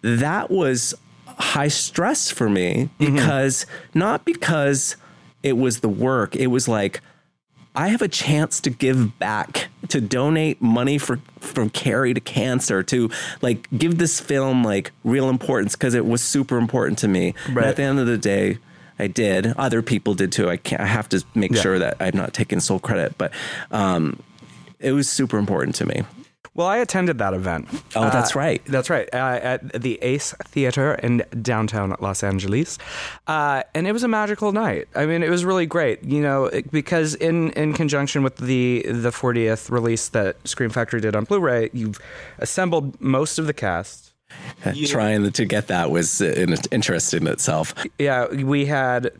That 0.03 0.51
was 0.51 0.95
high 1.27 1.69
stress 1.69 2.31
for 2.31 2.49
me 2.49 2.91
mm-hmm. 2.99 3.15
because 3.15 3.65
mm-hmm. 3.65 3.99
not 3.99 4.25
because 4.25 4.97
it 5.43 5.57
was 5.57 5.81
the 5.81 5.89
work. 5.89 6.37
It 6.37 6.49
was 6.49 6.69
like 6.69 7.01
I 7.75 7.89
have 7.89 8.03
a 8.03 8.09
chance 8.09 8.61
to 8.63 8.71
give 8.71 9.19
back, 9.19 9.69
to 9.89 10.01
donate 10.01 10.61
money 10.61 10.99
for 10.99 11.21
from 11.39 11.71
Carrie 11.71 12.15
to 12.15 12.21
cancer, 12.21 12.83
to 12.85 13.11
like 13.43 13.69
give 13.77 13.99
this 13.99 14.21
film 14.21 14.65
like 14.65 14.93
real 15.05 15.29
importance 15.29 15.77
because 15.77 15.95
it 15.95 16.05
was 16.05 16.23
super 16.23 16.59
important 16.59 16.99
to 16.99 17.09
me. 17.09 17.35
Right. 17.51 17.67
at 17.67 17.77
the 17.77 17.83
end 17.83 17.99
of 18.01 18.07
the 18.07 18.19
day, 18.19 18.59
I 18.99 19.07
did. 19.07 19.47
Other 19.57 19.83
people 19.83 20.15
did 20.15 20.33
too. 20.33 20.51
I 20.51 20.57
can't. 20.57 20.83
I 20.83 20.87
have 20.87 21.09
to 21.11 21.25
make 21.35 21.53
yeah. 21.53 21.61
sure 21.61 21.79
that 21.79 21.97
I'm 22.01 22.17
not 22.17 22.35
taking 22.35 22.61
sole 22.61 22.81
credit, 22.81 23.17
but 23.17 23.33
um, 23.71 24.21
it 24.81 24.93
was 24.93 25.09
super 25.09 25.39
important 25.39 25.77
to 25.77 25.87
me. 25.87 26.03
Well, 26.61 26.69
I 26.69 26.77
attended 26.77 27.17
that 27.19 27.33
event. 27.33 27.69
Oh, 27.97 28.11
that's 28.11 28.37
Uh, 28.37 28.39
right. 28.39 28.63
That's 28.67 28.91
right. 28.91 29.09
Uh, 29.15 29.17
at 29.43 29.81
the 29.83 29.99
Ace 30.03 30.35
Theater 30.45 30.93
in 30.97 31.23
downtown 31.41 31.97
Los 32.01 32.23
Angeles. 32.23 32.77
Uh, 33.27 33.63
and 33.75 33.87
it 33.87 33.93
was 33.93 34.03
a 34.03 34.09
magical 34.09 34.53
night. 34.53 34.87
I 34.95 35.07
mean, 35.07 35.23
it 35.23 35.31
was 35.31 35.43
really 35.43 35.65
great, 35.65 36.05
you 36.05 36.21
know, 36.21 36.45
it- 36.45 36.71
because 36.71 37.15
in, 37.15 37.51
in 37.53 37.73
conjunction 37.73 38.23
with 38.23 38.37
the, 38.37 38.85
the 38.87 39.09
40th 39.09 39.71
release 39.71 40.09
that 40.11 40.37
Scream 40.47 40.69
Factory 40.69 41.01
did 41.01 41.17
on 41.17 41.25
Blu 41.25 41.41
ray, 41.41 41.71
you've 41.73 41.99
assembled 42.41 43.01
most 43.01 43.39
of 43.39 43.47
the 43.47 43.55
cast. 43.55 44.13
Trying 44.87 45.33
to 45.33 45.45
get 45.47 45.69
that 45.69 45.91
was 45.91 46.21
uh, 46.21 46.27
in- 46.27 46.55
interesting 46.71 47.23
in 47.23 47.29
itself. 47.29 47.75
Yeah, 47.99 48.27
we 48.29 48.67
had 48.67 49.13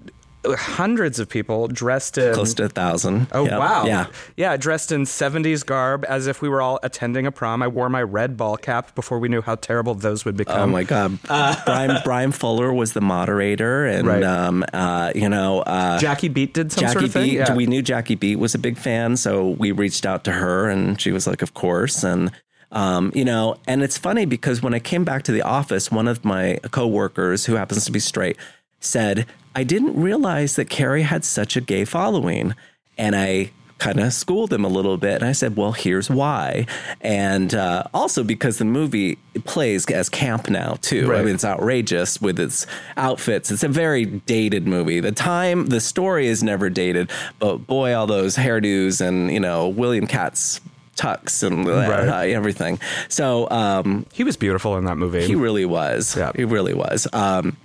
hundreds 0.47 1.19
of 1.19 1.29
people 1.29 1.69
dressed 1.69 2.17
in. 2.19 2.33
Close 2.35 2.55
to 2.55 2.65
a 2.65 2.69
thousand. 2.69 3.29
Oh 3.33 3.45
Yep. 3.45 3.59
wow! 3.59 3.85
Yeah. 3.87 4.07
yeah, 4.37 4.57
dressed 4.57 4.91
in 4.93 5.03
'70s 5.05 5.65
garb, 5.65 6.05
as 6.09 6.27
if 6.27 6.41
we 6.43 6.49
were 6.49 6.63
all 6.63 6.79
attending 6.83 7.27
a 7.27 7.33
prom. 7.33 7.63
I 7.63 7.69
wore 7.69 7.89
my 7.89 8.03
red 8.03 8.37
ball 8.37 8.57
cap 8.57 8.95
before 8.95 9.19
we 9.19 9.29
knew 9.29 9.43
how 9.43 9.57
terrible 9.57 9.95
those 9.95 10.25
would 10.25 10.37
become. 10.37 10.71
Oh 10.71 10.73
my 10.73 10.85
God! 10.85 11.19
Brian 11.65 11.99
Bryan 12.05 12.33
Fuller 12.33 12.73
was 12.73 12.93
the 12.95 13.01
moderator, 13.01 13.87
and 13.87 14.07
Right. 14.07 14.23
um, 14.23 14.65
uh, 14.73 15.13
you 15.15 15.29
know, 15.29 15.61
uh, 15.61 15.99
Jackie 15.99 16.29
Beat 16.29 16.55
did 16.55 16.73
some 16.73 16.81
Jackie 16.83 16.93
sort 16.93 17.05
of 17.05 17.13
thing. 17.13 17.25
Beat. 17.31 17.35
Yeah. 17.37 17.55
We 17.55 17.67
knew 17.67 17.83
Jackie 17.83 18.15
Beat 18.15 18.37
was 18.37 18.55
a 18.55 18.59
big 18.59 18.79
fan, 18.79 19.17
so 19.17 19.51
we 19.51 19.73
reached 19.73 20.07
out 20.07 20.25
to 20.25 20.33
her, 20.33 20.69
and 20.69 21.01
she 21.01 21.13
was 21.13 21.27
like, 21.27 21.43
"Of 21.43 21.55
course." 21.55 22.03
And 22.03 22.31
um, 22.73 23.11
you 23.15 23.25
know, 23.25 23.57
and 23.67 23.83
it's 23.83 23.99
funny 23.99 24.25
because 24.27 24.63
when 24.63 24.75
I 24.75 24.79
came 24.79 25.05
back 25.05 25.25
to 25.25 25.33
the 25.33 25.43
office, 25.43 25.91
one 25.91 26.07
of 26.09 26.25
my 26.25 26.59
coworkers, 26.71 27.45
who 27.47 27.57
happens 27.57 27.85
to 27.87 27.93
be 27.93 27.99
straight, 27.99 28.37
said, 28.81 29.27
"I 29.55 29.63
didn't 29.65 30.01
realize 30.01 30.57
that 30.57 30.69
Carrie 30.71 31.03
had 31.03 31.25
such 31.25 31.57
a 31.57 31.61
gay 31.61 31.85
following," 31.85 32.55
and 32.99 33.15
I 33.15 33.51
kind 33.79 33.99
of 33.99 34.13
schooled 34.13 34.53
him 34.53 34.63
a 34.63 34.69
little 34.69 34.99
bit. 34.99 35.15
And 35.15 35.25
I 35.25 35.33
said, 35.33 35.57
well, 35.57 35.73
here's 35.73 36.11
why. 36.11 36.67
And 37.01 37.55
uh, 37.55 37.85
also 37.95 38.23
because 38.23 38.59
the 38.59 38.67
movie 38.67 39.17
plays 39.47 39.87
as 39.91 40.11
camp 40.11 40.51
now, 40.51 40.75
too. 40.83 41.11
I 41.15 41.23
mean, 41.23 41.35
it's 41.35 41.47
outrageous 41.47 42.21
with 42.21 42.39
its 42.39 42.67
outfits. 42.99 43.51
It's 43.51 43.63
a 43.63 43.69
very 43.69 44.05
dated 44.05 44.67
movie. 44.69 45.01
The 45.01 45.13
time, 45.13 45.69
the 45.69 45.81
story 45.81 46.27
is 46.27 46.43
never 46.43 46.69
dated, 46.69 47.11
but 47.39 47.67
boy, 47.67 47.95
all 47.95 48.07
those 48.07 48.37
hairdos 48.37 49.01
and, 49.01 49.31
you 49.33 49.41
know, 49.41 49.69
William 49.69 50.07
Katt's 50.07 50.61
tux 50.99 51.43
and 51.43 51.67
Right. 51.67 52.29
everything. 52.33 52.79
So, 53.09 53.49
um, 53.51 54.05
he 54.13 54.25
was 54.25 54.37
beautiful 54.37 54.77
in 54.77 54.85
that 54.85 54.99
movie. 54.99 55.27
he 55.27 55.35
really 55.35 55.65
was. 55.65 56.15
Yeah. 56.19 56.33
He 56.37 56.45
really 56.45 56.75
was. 56.75 57.07
Um, 57.15 57.57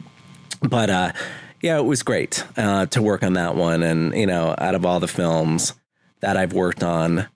but 0.70 0.90
uh, 0.90 1.12
yeah, 1.62 1.78
it 1.78 1.86
was 1.86 2.04
great 2.04 2.44
uh, 2.58 2.86
to 2.88 3.02
work 3.02 3.24
on 3.24 3.34
that 3.34 3.56
one. 3.56 3.84
And, 3.84 4.14
you 4.16 4.26
know, 4.26 4.56
out 4.58 4.76
of 4.76 4.86
all 4.86 5.00
the 5.00 5.08
films 5.08 5.74
that 6.22 6.38
I've 6.38 6.54
worked 6.54 6.84
on, 6.84 7.28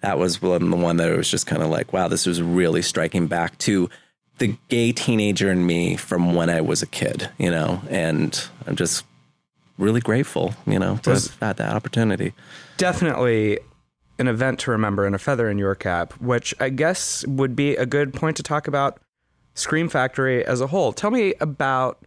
that 0.00 0.18
was 0.18 0.40
one, 0.40 0.70
the 0.70 0.76
one 0.76 0.96
that 0.96 1.16
was 1.16 1.30
just 1.30 1.46
kind 1.46 1.62
of 1.62 1.70
like, 1.70 1.92
wow, 1.92 2.08
this 2.08 2.26
was 2.26 2.40
really 2.42 2.82
striking 2.82 3.26
back 3.26 3.58
to 3.58 3.88
the 4.38 4.56
gay 4.68 4.92
teenager 4.92 5.50
in 5.50 5.66
me 5.66 5.96
from 5.96 6.34
when 6.34 6.48
I 6.48 6.62
was 6.62 6.82
a 6.82 6.86
kid, 6.86 7.28
you 7.38 7.50
know, 7.50 7.82
and 7.90 8.42
I'm 8.66 8.76
just 8.76 9.04
really 9.76 10.00
grateful, 10.00 10.54
you 10.66 10.78
know, 10.78 10.96
to 11.02 11.10
Was- 11.10 11.28
have 11.28 11.40
had 11.40 11.56
that 11.58 11.74
opportunity. 11.74 12.32
Definitely 12.78 13.58
an 14.18 14.28
event 14.28 14.58
to 14.60 14.70
remember 14.70 15.06
and 15.06 15.14
a 15.14 15.18
feather 15.18 15.48
in 15.48 15.58
your 15.58 15.74
cap, 15.74 16.12
which 16.14 16.54
I 16.60 16.68
guess 16.68 17.26
would 17.26 17.56
be 17.56 17.76
a 17.76 17.86
good 17.86 18.12
point 18.12 18.36
to 18.36 18.42
talk 18.42 18.68
about 18.68 19.00
Scream 19.54 19.88
Factory 19.88 20.44
as 20.44 20.60
a 20.60 20.66
whole. 20.66 20.92
Tell 20.92 21.10
me 21.10 21.34
about 21.40 21.98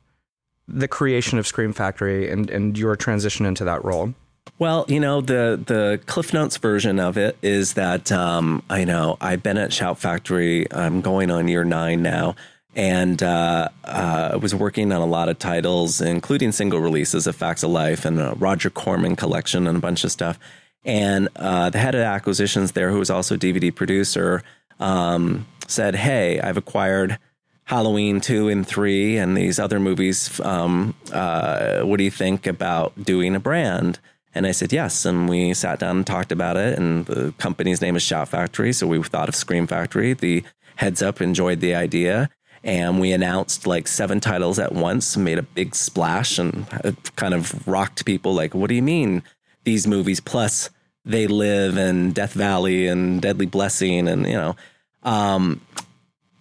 the 0.68 0.88
creation 0.88 1.38
of 1.40 1.48
Scream 1.48 1.74
Factory 1.74 2.30
and, 2.30 2.50
and 2.50 2.78
your 2.78 2.96
transition 2.96 3.46
into 3.46 3.64
that 3.64 3.84
role. 3.84 4.14
Well, 4.60 4.86
you 4.88 5.00
know, 5.00 5.22
the 5.22 5.62
the 5.66 6.00
Cliff 6.06 6.34
Notes 6.34 6.58
version 6.58 7.00
of 7.00 7.18
it 7.18 7.38
is 7.42 7.74
that 7.74 8.12
um, 8.12 8.62
I 8.70 8.84
know 8.84 9.18
I've 9.20 9.42
been 9.42 9.58
at 9.58 9.74
Shout 9.74 10.00
Factory. 10.00 10.72
I'm 10.72 11.02
going 11.02 11.32
on 11.32 11.48
year 11.48 11.64
nine 11.64 12.02
now, 12.04 12.36
and 12.76 13.22
uh, 13.24 13.70
uh, 13.84 14.30
I 14.34 14.36
was 14.36 14.54
working 14.54 14.92
on 14.92 15.02
a 15.02 15.06
lot 15.06 15.28
of 15.28 15.40
titles, 15.40 16.02
including 16.02 16.52
single 16.52 16.80
releases 16.80 17.26
of 17.26 17.36
Facts 17.36 17.64
of 17.64 17.72
Life 17.72 18.06
and 18.06 18.20
a 18.20 18.36
Roger 18.38 18.70
Corman 18.70 19.16
collection 19.16 19.66
and 19.66 19.78
a 19.78 19.82
bunch 19.82 20.04
of 20.04 20.12
stuff. 20.12 20.38
And 20.86 21.30
uh, 21.36 21.70
the 21.70 21.80
head 21.80 21.96
of 21.96 22.02
acquisitions 22.02 22.74
there, 22.74 22.92
who 22.92 23.00
was 23.00 23.10
also 23.10 23.38
DVD 23.38 23.74
producer, 23.74 24.44
um, 24.80 25.48
said, 25.68 25.96
"Hey, 25.96 26.40
I've 26.40 26.58
acquired." 26.58 27.18
Halloween 27.66 28.20
two 28.20 28.50
and 28.50 28.68
three 28.68 29.18
and 29.18 29.38
these 29.38 29.60
other 29.60 29.80
movies. 29.80 30.40
Um, 30.42 30.96
uh, 31.12 31.82
what 31.82 31.98
do 31.98 32.04
you 32.04 32.12
think 32.12 32.46
about 32.46 33.04
doing 33.04 33.36
a 33.36 33.40
brand? 33.40 34.00
And 34.36 34.48
I 34.48 34.52
said 34.52 34.74
yes, 34.74 35.06
and 35.06 35.30
we 35.30 35.54
sat 35.54 35.80
down 35.80 35.98
and 35.98 36.08
talked 36.08 36.32
about 36.32 36.58
it. 36.58 36.78
And 36.78 37.06
the 37.06 37.34
company's 37.38 37.82
name 37.82 37.96
is 37.96 38.04
Shout 38.04 38.30
Factory, 38.30 38.74
so 38.74 38.88
we 38.88 39.02
thought 39.04 39.30
of 39.30 39.36
Scream 39.36 39.68
Factory. 39.68 40.14
The 40.14 40.44
heads 40.76 41.02
up 41.02 41.22
enjoyed 41.22 41.60
the 41.60 41.76
idea, 41.76 42.30
and 42.64 43.00
we 43.00 43.12
announced 43.12 43.68
like 43.68 43.88
seven 43.88 44.20
titles 44.20 44.58
at 44.58 44.74
once, 44.74 45.16
made 45.16 45.38
a 45.38 45.44
big 45.44 45.76
splash, 45.76 46.40
and 46.40 46.68
kind 47.16 47.34
of 47.34 47.68
rocked 47.68 48.06
people. 48.06 48.34
Like, 48.34 48.56
what 48.56 48.70
do 48.70 48.76
you 48.76 48.82
mean 48.82 49.22
these 49.66 49.86
movies 49.86 50.20
plus 50.20 50.72
They 51.06 51.28
Live 51.28 51.78
and 51.78 52.14
Death 52.14 52.34
Valley 52.34 52.88
and 52.88 53.22
Deadly 53.22 53.46
Blessing 53.46 54.08
and 54.08 54.26
you 54.26 54.34
know, 54.34 54.56
um, 55.04 55.62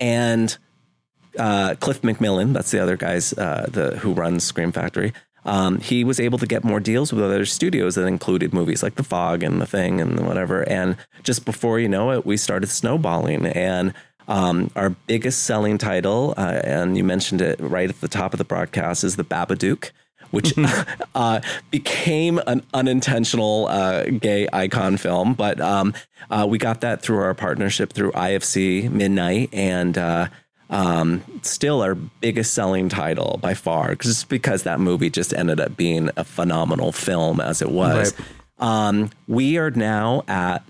and 0.01 0.57
uh, 1.39 1.75
Cliff 1.81 2.03
MacMillan, 2.03 2.53
that's 2.53 2.71
the 2.71 2.81
other 2.81 2.97
guys 2.97 3.33
uh, 3.35 3.67
the 3.71 3.99
who 3.99 4.13
runs 4.13 4.45
Scream 4.45 4.73
Factory. 4.73 5.13
Um, 5.45 5.79
he 5.79 6.05
was 6.05 6.21
able 6.21 6.39
to 6.39 6.47
get 6.47 6.65
more 6.65 6.81
deals 6.81 7.13
with 7.13 7.25
other 7.25 7.45
studios 7.45 7.97
that 7.97 8.07
included 8.07 8.53
movies 8.53 8.83
like 8.83 8.95
The 8.95 9.03
Fog 9.03 9.43
and 9.43 9.61
The 9.61 9.67
Thing 9.67 10.01
and 10.01 10.27
whatever. 10.27 10.63
And 10.69 10.97
just 11.23 11.45
before 11.45 11.81
you 11.81 11.89
know 11.89 12.13
it, 12.13 12.25
we 12.25 12.37
started 12.37 12.69
snowballing. 12.69 13.47
And 13.47 13.93
um, 14.29 14.71
our 14.77 14.91
biggest 14.91 15.43
selling 15.43 15.79
title, 15.79 16.35
uh, 16.37 16.61
and 16.65 16.97
you 16.97 17.03
mentioned 17.03 17.41
it 17.41 17.59
right 17.61 17.89
at 17.89 18.01
the 18.01 18.09
top 18.09 18.33
of 18.33 18.39
the 18.39 18.45
broadcast, 18.45 19.05
is 19.05 19.17
The 19.17 19.25
Babadook. 19.25 19.91
Which 20.31 20.55
uh, 21.15 21.41
became 21.71 22.41
an 22.47 22.65
unintentional 22.73 23.67
uh, 23.67 24.05
gay 24.05 24.49
icon 24.51 24.97
film, 24.97 25.35
but 25.35 25.61
um, 25.61 25.93
uh, 26.31 26.47
we 26.49 26.57
got 26.57 26.81
that 26.81 27.03
through 27.03 27.19
our 27.19 27.35
partnership 27.35 27.93
through 27.93 28.13
IFC 28.13 28.91
Midnight, 28.91 29.51
and 29.53 29.99
uh, 29.99 30.29
um, 30.73 31.23
still 31.43 31.83
our 31.83 31.95
biggest 31.95 32.55
selling 32.55 32.89
title 32.89 33.39
by 33.43 33.53
far, 33.53 33.95
just 33.95 34.31
because 34.31 34.63
that 34.63 34.81
movie 34.81 35.11
just 35.11 35.35
ended 35.35 35.61
up 35.61 35.77
being 35.77 36.09
a 36.17 36.25
phenomenal 36.25 36.93
film 36.93 37.41
as 37.41 37.61
it 37.61 37.71
was. 37.71 38.19
Right. 38.19 38.27
Um, 38.59 39.11
we 39.29 39.59
are 39.59 39.71
now 39.71 40.25
at, 40.27 40.65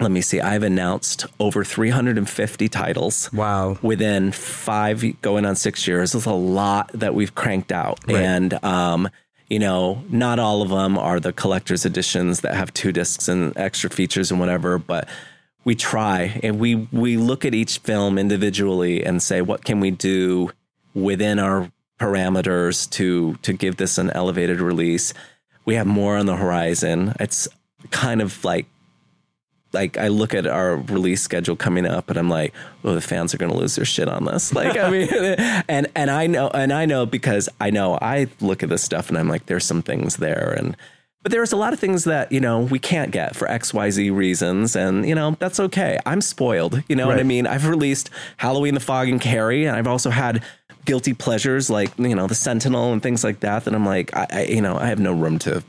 let 0.00 0.10
me 0.10 0.20
see, 0.20 0.40
I've 0.40 0.64
announced 0.64 1.24
over 1.38 1.62
350 1.62 2.68
titles. 2.68 3.32
Wow. 3.32 3.78
Within 3.80 4.32
five, 4.32 5.04
going 5.22 5.46
on 5.46 5.54
six 5.54 5.86
years, 5.86 6.16
is 6.16 6.26
a 6.26 6.32
lot 6.32 6.90
that 6.92 7.14
we've 7.14 7.34
cranked 7.34 7.70
out. 7.70 8.00
Right. 8.08 8.16
And, 8.16 8.64
um, 8.64 9.08
you 9.48 9.60
know, 9.60 10.02
not 10.08 10.40
all 10.40 10.62
of 10.62 10.68
them 10.68 10.98
are 10.98 11.20
the 11.20 11.32
collector's 11.32 11.84
editions 11.84 12.40
that 12.40 12.56
have 12.56 12.74
two 12.74 12.90
discs 12.90 13.28
and 13.28 13.56
extra 13.56 13.88
features 13.88 14.32
and 14.32 14.40
whatever, 14.40 14.78
but 14.78 15.08
we 15.64 15.74
try 15.74 16.40
and 16.42 16.58
we 16.58 16.74
we 16.74 17.16
look 17.16 17.44
at 17.44 17.54
each 17.54 17.78
film 17.78 18.18
individually 18.18 19.04
and 19.04 19.22
say 19.22 19.42
what 19.42 19.64
can 19.64 19.80
we 19.80 19.90
do 19.90 20.50
within 20.94 21.38
our 21.38 21.70
parameters 21.98 22.88
to 22.90 23.34
to 23.42 23.52
give 23.52 23.76
this 23.76 23.98
an 23.98 24.10
elevated 24.10 24.60
release. 24.60 25.12
We 25.64 25.74
have 25.74 25.86
more 25.86 26.16
on 26.16 26.26
the 26.26 26.36
horizon. 26.36 27.14
It's 27.20 27.46
kind 27.90 28.22
of 28.22 28.42
like 28.44 28.66
like 29.72 29.96
I 29.98 30.08
look 30.08 30.34
at 30.34 30.46
our 30.46 30.76
release 30.76 31.22
schedule 31.22 31.56
coming 31.56 31.86
up 31.86 32.10
and 32.10 32.18
I'm 32.18 32.28
like, 32.28 32.52
oh, 32.82 32.94
the 32.94 33.00
fans 33.00 33.34
are 33.34 33.38
going 33.38 33.52
to 33.52 33.58
lose 33.58 33.76
their 33.76 33.84
shit 33.84 34.08
on 34.08 34.24
this. 34.24 34.52
Like, 34.52 34.76
I 34.76 34.90
mean, 34.90 35.08
and 35.68 35.86
and 35.94 36.10
I 36.10 36.26
know, 36.26 36.48
and 36.48 36.72
I 36.72 36.86
know 36.86 37.06
because 37.06 37.48
I 37.60 37.70
know 37.70 37.98
I 38.00 38.26
look 38.40 38.62
at 38.62 38.68
this 38.68 38.82
stuff 38.82 39.08
and 39.08 39.18
I'm 39.18 39.28
like, 39.28 39.46
there's 39.46 39.64
some 39.64 39.82
things 39.82 40.16
there, 40.16 40.54
and 40.56 40.76
but 41.22 41.32
there's 41.32 41.52
a 41.52 41.56
lot 41.56 41.72
of 41.72 41.78
things 41.78 42.04
that 42.04 42.32
you 42.32 42.40
know 42.40 42.60
we 42.60 42.78
can't 42.78 43.10
get 43.10 43.36
for 43.36 43.48
X 43.48 43.74
Y 43.74 43.90
Z 43.90 44.10
reasons, 44.10 44.74
and 44.74 45.06
you 45.08 45.14
know 45.14 45.36
that's 45.38 45.60
okay. 45.60 45.98
I'm 46.06 46.20
spoiled. 46.20 46.82
You 46.88 46.96
know 46.96 47.06
what 47.06 47.18
I 47.18 47.22
mean? 47.22 47.46
I've 47.46 47.66
released 47.66 48.10
Halloween, 48.38 48.74
The 48.74 48.80
Fog, 48.80 49.08
and 49.08 49.20
Carrie, 49.20 49.66
and 49.66 49.76
I've 49.76 49.86
also 49.86 50.10
had 50.10 50.42
guilty 50.86 51.12
pleasures 51.12 51.68
like 51.68 51.90
you 51.98 52.14
know 52.14 52.26
the 52.26 52.34
Sentinel 52.34 52.92
and 52.92 53.02
things 53.02 53.22
like 53.22 53.40
that. 53.40 53.64
That 53.64 53.74
I'm 53.74 53.86
like, 53.86 54.14
I, 54.16 54.26
I 54.30 54.42
you 54.44 54.62
know 54.62 54.76
I 54.76 54.86
have 54.86 54.98
no 54.98 55.12
room 55.12 55.38
to 55.40 55.62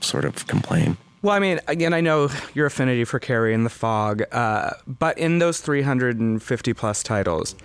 sort 0.00 0.24
of 0.24 0.46
complain. 0.46 0.96
Well, 1.22 1.34
I 1.34 1.38
mean, 1.38 1.60
again, 1.66 1.92
I 1.92 2.00
know 2.00 2.28
your 2.54 2.66
affinity 2.66 3.04
for 3.04 3.18
Carrie 3.18 3.54
and 3.54 3.66
the 3.66 3.70
Fog, 3.70 4.22
uh, 4.32 4.70
but 4.86 5.18
in 5.18 5.38
those 5.38 5.60
350 5.60 6.72
plus 6.74 7.02
titles, 7.02 7.56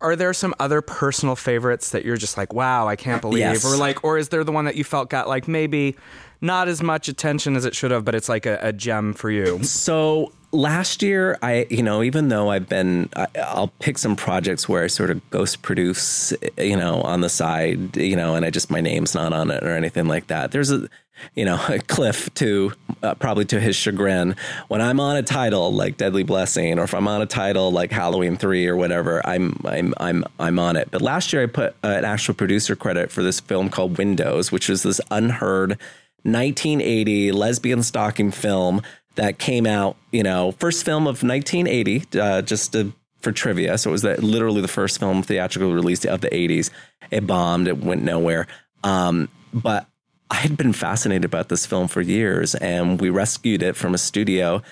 are 0.00 0.16
there 0.16 0.32
some 0.32 0.54
other 0.58 0.80
personal 0.80 1.36
favorites 1.36 1.90
that 1.90 2.04
you're 2.04 2.16
just 2.16 2.36
like, 2.36 2.52
wow, 2.52 2.88
I 2.88 2.96
can't 2.96 3.20
believe, 3.20 3.40
Yes. 3.40 3.64
or 3.64 3.76
like, 3.76 4.02
or 4.04 4.16
is 4.18 4.30
there 4.30 4.44
the 4.44 4.52
one 4.52 4.64
that 4.64 4.76
you 4.76 4.84
felt 4.84 5.10
got 5.10 5.28
like 5.28 5.46
maybe 5.46 5.96
not 6.40 6.68
as 6.68 6.82
much 6.82 7.08
attention 7.08 7.54
as 7.56 7.64
it 7.64 7.74
should 7.74 7.90
have, 7.90 8.04
but 8.04 8.14
it's 8.14 8.28
like 8.28 8.46
a, 8.46 8.58
a 8.62 8.72
gem 8.72 9.12
for 9.12 9.30
you? 9.30 9.62
So 9.62 10.32
last 10.52 11.02
year, 11.02 11.38
I, 11.42 11.66
you 11.68 11.82
know, 11.82 12.02
even 12.02 12.28
though 12.28 12.50
I've 12.50 12.68
been, 12.68 13.08
I, 13.14 13.26
I'll 13.44 13.72
pick 13.78 13.98
some 13.98 14.16
projects 14.16 14.68
where 14.68 14.82
I 14.82 14.86
sort 14.86 15.10
of 15.10 15.28
ghost 15.30 15.60
produce, 15.62 16.32
you 16.56 16.76
know, 16.76 17.02
on 17.02 17.20
the 17.20 17.28
side, 17.28 17.96
you 17.96 18.16
know, 18.16 18.34
and 18.36 18.46
I 18.46 18.50
just, 18.50 18.70
my 18.70 18.80
name's 18.80 19.14
not 19.14 19.32
on 19.34 19.50
it 19.50 19.62
or 19.62 19.76
anything 19.76 20.06
like 20.06 20.28
that. 20.28 20.50
There's 20.50 20.70
a, 20.70 20.88
you 21.34 21.44
know, 21.44 21.56
Cliff 21.86 22.32
to 22.34 22.72
uh, 23.02 23.14
probably 23.14 23.44
to 23.46 23.60
his 23.60 23.76
chagrin. 23.76 24.36
When 24.68 24.80
I'm 24.80 25.00
on 25.00 25.16
a 25.16 25.22
title 25.22 25.72
like 25.72 25.96
Deadly 25.96 26.22
Blessing, 26.22 26.78
or 26.78 26.84
if 26.84 26.94
I'm 26.94 27.08
on 27.08 27.22
a 27.22 27.26
title 27.26 27.70
like 27.70 27.90
Halloween 27.90 28.36
Three 28.36 28.66
or 28.66 28.76
whatever, 28.76 29.26
I'm 29.26 29.60
I'm 29.64 29.94
I'm 29.98 30.24
I'm 30.38 30.58
on 30.58 30.76
it. 30.76 30.90
But 30.90 31.02
last 31.02 31.32
year 31.32 31.42
I 31.42 31.46
put 31.46 31.74
uh, 31.84 31.88
an 31.88 32.04
actual 32.04 32.34
producer 32.34 32.76
credit 32.76 33.10
for 33.10 33.22
this 33.22 33.40
film 33.40 33.68
called 33.68 33.98
Windows, 33.98 34.52
which 34.52 34.68
was 34.68 34.82
this 34.82 35.00
unheard 35.10 35.78
1980 36.22 37.32
lesbian 37.32 37.82
stalking 37.82 38.30
film 38.30 38.82
that 39.14 39.38
came 39.38 39.66
out. 39.66 39.96
You 40.12 40.22
know, 40.22 40.52
first 40.52 40.84
film 40.84 41.04
of 41.04 41.22
1980. 41.22 42.18
Uh, 42.18 42.42
just 42.42 42.72
to, 42.72 42.92
for 43.20 43.32
trivia, 43.32 43.76
so 43.76 43.90
it 43.90 43.92
was 43.92 44.04
literally 44.04 44.62
the 44.62 44.68
first 44.68 44.98
film 44.98 45.22
theatrical 45.22 45.74
release 45.74 46.06
of 46.06 46.22
the 46.22 46.30
80s. 46.30 46.70
It 47.10 47.26
bombed. 47.26 47.68
It 47.68 47.76
went 47.76 48.02
nowhere. 48.02 48.46
Um, 48.82 49.28
but 49.52 49.86
I 50.30 50.36
had 50.36 50.56
been 50.56 50.72
fascinated 50.72 51.24
about 51.24 51.48
this 51.48 51.66
film 51.66 51.88
for 51.88 52.00
years, 52.00 52.54
and 52.54 53.00
we 53.00 53.10
rescued 53.10 53.62
it 53.62 53.74
from 53.74 53.94
a 53.94 53.98
studio. 53.98 54.62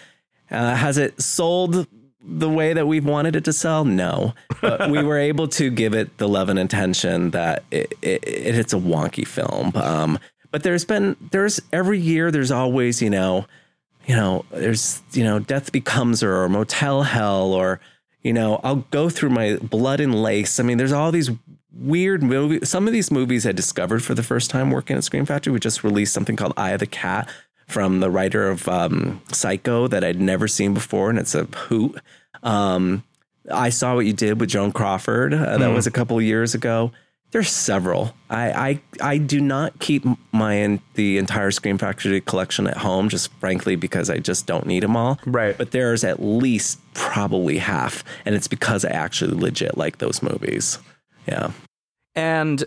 Uh, 0.50 0.74
has 0.74 0.96
it 0.96 1.20
sold 1.20 1.86
the 2.20 2.48
way 2.48 2.72
that 2.72 2.86
we've 2.86 3.04
wanted 3.04 3.34
it 3.34 3.44
to 3.44 3.52
sell? 3.52 3.84
No, 3.84 4.34
but 4.60 4.90
we 4.90 5.02
were 5.02 5.18
able 5.18 5.48
to 5.48 5.70
give 5.70 5.94
it 5.94 6.18
the 6.18 6.28
love 6.28 6.48
and 6.48 6.58
attention 6.58 7.30
that 7.30 7.64
it, 7.70 7.92
it, 8.02 8.22
it's 8.24 8.72
a 8.72 8.78
wonky 8.78 9.26
film. 9.26 9.72
Um, 9.74 10.18
but 10.50 10.62
there's 10.62 10.84
been 10.84 11.16
there's 11.32 11.60
every 11.72 11.98
year 11.98 12.30
there's 12.30 12.50
always 12.50 13.02
you 13.02 13.10
know 13.10 13.46
you 14.06 14.14
know 14.14 14.44
there's 14.50 15.02
you 15.12 15.24
know 15.24 15.38
Death 15.38 15.72
Becomes 15.72 16.20
Her 16.20 16.44
or 16.44 16.48
Motel 16.48 17.02
Hell 17.02 17.52
or 17.52 17.80
you 18.22 18.32
know 18.32 18.60
I'll 18.62 18.86
go 18.90 19.08
through 19.08 19.30
my 19.30 19.56
Blood 19.56 20.00
and 20.00 20.22
Lace. 20.22 20.60
I 20.60 20.62
mean, 20.62 20.78
there's 20.78 20.92
all 20.92 21.10
these 21.10 21.30
weird 21.78 22.22
movie. 22.22 22.64
Some 22.64 22.86
of 22.86 22.92
these 22.92 23.10
movies 23.10 23.46
I 23.46 23.52
discovered 23.52 24.02
for 24.02 24.14
the 24.14 24.22
first 24.22 24.50
time 24.50 24.70
working 24.70 24.96
at 24.96 25.04
Scream 25.04 25.24
Factory. 25.24 25.52
We 25.52 25.60
just 25.60 25.84
released 25.84 26.12
something 26.12 26.36
called 26.36 26.54
Eye 26.56 26.70
of 26.70 26.80
the 26.80 26.86
Cat 26.86 27.28
from 27.66 28.00
the 28.00 28.10
writer 28.10 28.48
of 28.48 28.68
um, 28.68 29.20
Psycho 29.32 29.86
that 29.88 30.02
I'd 30.02 30.20
never 30.20 30.48
seen 30.48 30.74
before, 30.74 31.10
and 31.10 31.18
it's 31.18 31.34
a 31.34 31.44
hoot. 31.44 32.00
Um, 32.42 33.04
I 33.50 33.68
saw 33.70 33.94
what 33.94 34.06
you 34.06 34.12
did 34.12 34.40
with 34.40 34.48
Joan 34.50 34.72
Crawford. 34.72 35.34
Uh, 35.34 35.58
that 35.58 35.60
mm. 35.60 35.74
was 35.74 35.86
a 35.86 35.90
couple 35.90 36.20
years 36.20 36.54
ago. 36.54 36.92
There's 37.30 37.50
several. 37.50 38.14
I, 38.30 38.80
I 39.02 39.12
I 39.12 39.18
do 39.18 39.38
not 39.38 39.78
keep 39.80 40.02
my 40.32 40.80
the 40.94 41.18
entire 41.18 41.50
Scream 41.50 41.76
Factory 41.76 42.22
collection 42.22 42.66
at 42.66 42.78
home, 42.78 43.10
just 43.10 43.30
frankly 43.34 43.76
because 43.76 44.08
I 44.08 44.16
just 44.16 44.46
don't 44.46 44.64
need 44.64 44.82
them 44.82 44.96
all. 44.96 45.18
Right. 45.26 45.56
But 45.56 45.72
there's 45.72 46.04
at 46.04 46.22
least 46.22 46.80
probably 46.94 47.58
half, 47.58 48.02
and 48.24 48.34
it's 48.34 48.48
because 48.48 48.82
I 48.82 48.90
actually 48.90 49.38
legit 49.38 49.76
like 49.76 49.98
those 49.98 50.22
movies. 50.22 50.78
Yeah. 51.26 51.50
And 52.14 52.64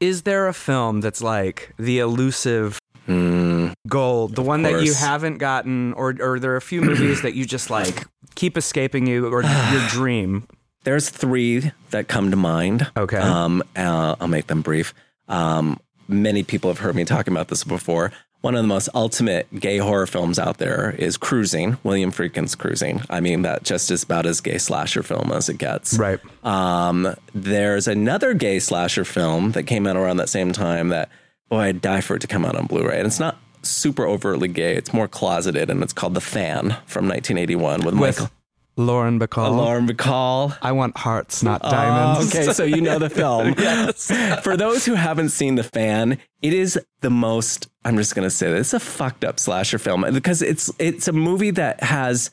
is 0.00 0.22
there 0.22 0.48
a 0.48 0.54
film 0.54 1.00
that's 1.00 1.22
like 1.22 1.72
the 1.78 2.00
elusive 2.00 2.78
mm, 3.06 3.72
gold, 3.88 4.34
the 4.34 4.42
one 4.42 4.62
course. 4.62 4.80
that 4.80 4.84
you 4.84 4.94
haven't 4.94 5.38
gotten, 5.38 5.92
or 5.94 6.14
or 6.20 6.38
there 6.38 6.52
are 6.52 6.56
a 6.56 6.62
few 6.62 6.82
movies 6.82 7.22
that 7.22 7.34
you 7.34 7.44
just 7.44 7.70
like 7.70 8.04
keep 8.34 8.56
escaping 8.56 9.06
you, 9.06 9.26
or 9.26 9.42
your 9.42 9.86
dream? 9.88 10.46
There's 10.84 11.08
three 11.08 11.70
that 11.90 12.08
come 12.08 12.30
to 12.30 12.36
mind. 12.36 12.90
Okay. 12.96 13.18
Um, 13.18 13.62
uh, 13.76 14.16
I'll 14.20 14.28
make 14.28 14.48
them 14.48 14.62
brief. 14.62 14.94
Um, 15.28 15.78
many 16.08 16.42
people 16.42 16.68
have 16.70 16.78
heard 16.78 16.96
me 16.96 17.04
talking 17.04 17.32
about 17.32 17.48
this 17.48 17.62
before 17.62 18.12
one 18.42 18.54
of 18.56 18.62
the 18.62 18.68
most 18.68 18.88
ultimate 18.94 19.48
gay 19.58 19.78
horror 19.78 20.06
films 20.06 20.38
out 20.38 20.58
there 20.58 20.90
is 20.98 21.16
Cruising, 21.16 21.78
William 21.84 22.10
Friedkin's 22.10 22.54
Cruising. 22.54 23.00
I 23.08 23.20
mean, 23.20 23.42
that 23.42 23.62
just 23.62 23.90
is 23.90 24.02
about 24.02 24.26
as 24.26 24.40
gay 24.40 24.58
slasher 24.58 25.02
film 25.02 25.32
as 25.32 25.48
it 25.48 25.58
gets. 25.58 25.96
Right. 25.96 26.18
Um, 26.44 27.14
there's 27.34 27.86
another 27.86 28.34
gay 28.34 28.58
slasher 28.58 29.04
film 29.04 29.52
that 29.52 29.62
came 29.62 29.86
out 29.86 29.96
around 29.96 30.16
that 30.16 30.28
same 30.28 30.52
time 30.52 30.88
that, 30.88 31.08
boy, 31.48 31.60
I'd 31.60 31.80
die 31.80 32.00
for 32.00 32.16
it 32.16 32.20
to 32.20 32.26
come 32.26 32.44
out 32.44 32.56
on 32.56 32.66
Blu 32.66 32.86
ray. 32.86 32.98
And 32.98 33.06
it's 33.06 33.20
not 33.20 33.38
super 33.62 34.04
overtly 34.04 34.48
gay, 34.48 34.74
it's 34.74 34.92
more 34.92 35.06
closeted, 35.06 35.70
and 35.70 35.80
it's 35.82 35.92
called 35.92 36.14
The 36.14 36.20
Fan 36.20 36.76
from 36.86 37.06
1981 37.08 37.84
with, 37.84 37.94
with 37.94 38.18
Michael. 38.18 38.30
Lauren 38.76 39.20
Bacall. 39.20 39.56
Lauren 39.56 39.86
Bacall. 39.86 40.56
I 40.62 40.72
want 40.72 40.96
hearts, 40.96 41.42
not 41.42 41.62
diamonds. 41.62 42.34
Oh, 42.34 42.40
okay, 42.40 42.52
so 42.52 42.64
you 42.64 42.80
know 42.80 42.98
the 42.98 43.10
film. 43.22 43.54
yes. 43.58 44.10
For 44.42 44.56
those 44.56 44.86
who 44.86 44.94
haven't 44.94 45.28
seen 45.28 45.56
The 45.56 45.62
Fan, 45.62 46.18
it 46.40 46.54
is 46.54 46.80
the 47.00 47.10
most. 47.10 47.68
I'm 47.84 47.96
just 47.96 48.14
gonna 48.14 48.30
say 48.30 48.50
this: 48.50 48.72
it's 48.72 48.74
a 48.74 48.80
fucked 48.80 49.24
up 49.24 49.38
slasher 49.38 49.78
film 49.78 50.06
because 50.12 50.40
it's 50.42 50.72
it's 50.78 51.06
a 51.08 51.12
movie 51.12 51.50
that 51.50 51.82
has 51.82 52.30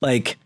like 0.00 0.38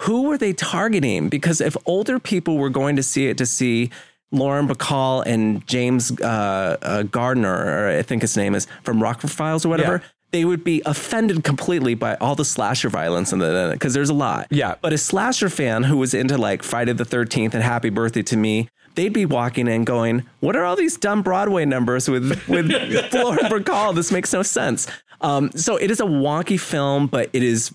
who 0.00 0.24
were 0.24 0.38
they 0.38 0.52
targeting? 0.52 1.28
Because 1.28 1.60
if 1.60 1.76
older 1.86 2.18
people 2.18 2.58
were 2.58 2.70
going 2.70 2.96
to 2.96 3.02
see 3.02 3.28
it 3.28 3.38
to 3.38 3.46
see 3.46 3.90
Lauren 4.30 4.68
Bacall 4.68 5.24
and 5.26 5.66
James 5.66 6.12
uh, 6.20 6.76
uh, 6.82 7.02
Gardner, 7.04 7.54
or 7.54 7.98
I 7.98 8.02
think 8.02 8.22
his 8.22 8.36
name 8.36 8.54
is 8.54 8.66
from 8.82 9.02
Rockford 9.02 9.30
Files 9.30 9.64
or 9.64 9.70
whatever, 9.70 10.02
yeah 10.02 10.08
they 10.36 10.44
would 10.44 10.62
be 10.62 10.82
offended 10.84 11.42
completely 11.44 11.94
by 11.94 12.14
all 12.16 12.34
the 12.34 12.44
slasher 12.44 12.90
violence 12.90 13.32
in 13.32 13.38
the 13.38 13.70
because 13.72 13.94
there's 13.94 14.10
a 14.10 14.14
lot. 14.14 14.46
Yeah. 14.50 14.74
But 14.82 14.92
a 14.92 14.98
slasher 14.98 15.48
fan 15.48 15.82
who 15.84 15.96
was 15.96 16.12
into 16.12 16.36
like 16.36 16.62
Friday 16.62 16.92
the 16.92 17.04
13th 17.04 17.54
and 17.54 17.62
Happy 17.62 17.88
Birthday 17.88 18.22
to 18.24 18.36
Me, 18.36 18.68
they'd 18.96 19.14
be 19.14 19.24
walking 19.24 19.66
in 19.66 19.84
going, 19.84 20.26
"What 20.40 20.54
are 20.54 20.64
all 20.64 20.76
these 20.76 20.98
dumb 20.98 21.22
Broadway 21.22 21.64
numbers 21.64 22.06
with 22.06 22.46
with 22.48 22.70
Lauren 23.14 23.46
Bacall? 23.46 23.94
This 23.94 24.12
makes 24.12 24.30
no 24.34 24.42
sense." 24.42 24.86
Um, 25.22 25.50
so 25.52 25.76
it 25.76 25.90
is 25.90 26.00
a 26.00 26.04
wonky 26.04 26.60
film, 26.60 27.06
but 27.06 27.30
it 27.32 27.42
is 27.42 27.74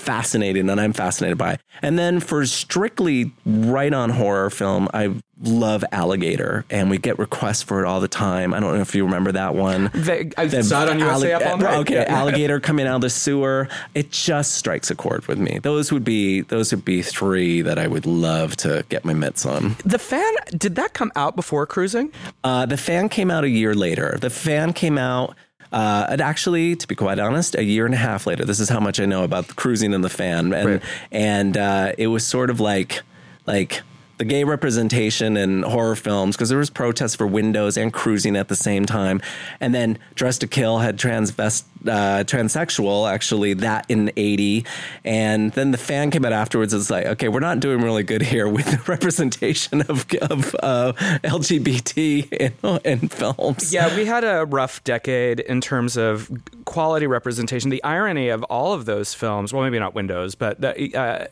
fascinating 0.00 0.68
and 0.68 0.80
I'm 0.80 0.92
fascinated 0.92 1.38
by. 1.38 1.58
And 1.82 1.98
then 1.98 2.20
for 2.20 2.44
strictly 2.46 3.32
right 3.44 3.92
on 3.92 4.10
horror 4.10 4.50
film, 4.50 4.88
I 4.92 5.14
love 5.42 5.84
Alligator 5.92 6.64
and 6.70 6.90
we 6.90 6.98
get 6.98 7.18
requests 7.18 7.62
for 7.62 7.82
it 7.82 7.86
all 7.86 8.00
the 8.00 8.08
time. 8.08 8.52
I 8.52 8.60
don't 8.60 8.74
know 8.74 8.80
if 8.80 8.94
you 8.94 9.04
remember 9.04 9.32
that 9.32 9.54
one. 9.54 9.90
They, 9.94 10.30
I 10.36 10.46
the, 10.46 10.62
saw 10.62 10.84
it 10.84 10.90
on 10.90 10.98
USA 10.98 11.32
Up 11.34 11.60
All. 11.60 11.80
Okay, 11.80 11.94
yeah. 11.94 12.04
Alligator 12.08 12.60
coming 12.70 12.86
out 12.86 12.96
of 12.96 13.00
the 13.02 13.10
sewer. 13.10 13.68
It 13.94 14.10
just 14.10 14.54
strikes 14.54 14.90
a 14.90 14.94
chord 14.94 15.26
with 15.26 15.38
me. 15.38 15.58
Those 15.58 15.92
would 15.92 16.04
be 16.04 16.42
those 16.42 16.72
would 16.72 16.84
be 16.84 17.02
three 17.02 17.62
that 17.62 17.78
I 17.78 17.86
would 17.86 18.06
love 18.06 18.56
to 18.58 18.84
get 18.88 19.04
my 19.04 19.14
mitts 19.14 19.46
on. 19.46 19.76
The 19.84 19.98
fan 19.98 20.32
did 20.50 20.74
that 20.76 20.94
come 20.94 21.12
out 21.16 21.36
before 21.36 21.66
cruising? 21.66 22.12
Uh, 22.44 22.66
the 22.66 22.76
fan 22.76 23.08
came 23.08 23.30
out 23.30 23.44
a 23.44 23.48
year 23.48 23.74
later. 23.74 24.18
The 24.20 24.30
fan 24.30 24.72
came 24.72 24.98
out 24.98 25.36
uh, 25.72 26.06
and 26.08 26.20
actually, 26.20 26.76
to 26.76 26.88
be 26.88 26.94
quite 26.94 27.18
honest, 27.18 27.54
a 27.54 27.62
year 27.62 27.86
and 27.86 27.94
a 27.94 27.98
half 27.98 28.26
later, 28.26 28.44
this 28.44 28.60
is 28.60 28.68
how 28.68 28.80
much 28.80 28.98
I 28.98 29.06
know 29.06 29.24
about 29.24 29.48
the 29.48 29.54
cruising 29.54 29.94
and 29.94 30.02
the 30.02 30.08
fan, 30.08 30.52
and 30.52 30.68
right. 30.68 30.82
and 31.12 31.56
uh, 31.56 31.92
it 31.96 32.08
was 32.08 32.26
sort 32.26 32.50
of 32.50 32.58
like 32.60 33.02
like 33.46 33.82
the 34.20 34.24
gay 34.26 34.44
representation 34.44 35.34
in 35.38 35.62
horror 35.62 35.96
films 35.96 36.36
because 36.36 36.50
there 36.50 36.58
was 36.58 36.68
protests 36.68 37.14
for 37.14 37.26
Windows 37.26 37.78
and 37.78 37.90
Cruising 37.90 38.36
at 38.36 38.48
the 38.48 38.54
same 38.54 38.84
time, 38.84 39.22
and 39.60 39.74
then 39.74 39.98
Dress 40.14 40.36
to 40.38 40.46
Kill 40.46 40.80
had 40.80 40.98
transvest 40.98 41.64
uh, 41.88 42.22
transsexual 42.24 43.10
actually 43.10 43.54
that 43.54 43.86
in 43.88 44.12
'80, 44.18 44.66
and 45.06 45.52
then 45.52 45.70
the 45.70 45.78
fan 45.78 46.10
came 46.10 46.26
out 46.26 46.34
afterwards. 46.34 46.74
It's 46.74 46.90
like 46.90 47.06
okay, 47.06 47.28
we're 47.28 47.40
not 47.40 47.60
doing 47.60 47.80
really 47.80 48.02
good 48.02 48.20
here 48.20 48.46
with 48.46 48.66
the 48.66 48.82
representation 48.92 49.80
of 49.88 50.04
of 50.20 50.54
uh, 50.62 50.92
LGBT 51.24 52.30
in, 52.30 52.80
in 52.84 53.08
films. 53.08 53.72
Yeah, 53.72 53.96
we 53.96 54.04
had 54.04 54.22
a 54.22 54.44
rough 54.44 54.84
decade 54.84 55.40
in 55.40 55.62
terms 55.62 55.96
of 55.96 56.30
quality 56.66 57.06
representation. 57.06 57.70
The 57.70 57.82
irony 57.82 58.28
of 58.28 58.42
all 58.44 58.74
of 58.74 58.84
those 58.84 59.14
films, 59.14 59.54
well, 59.54 59.62
maybe 59.62 59.78
not 59.78 59.94
Windows, 59.94 60.34
but 60.34 60.62
uh, 60.62 61.24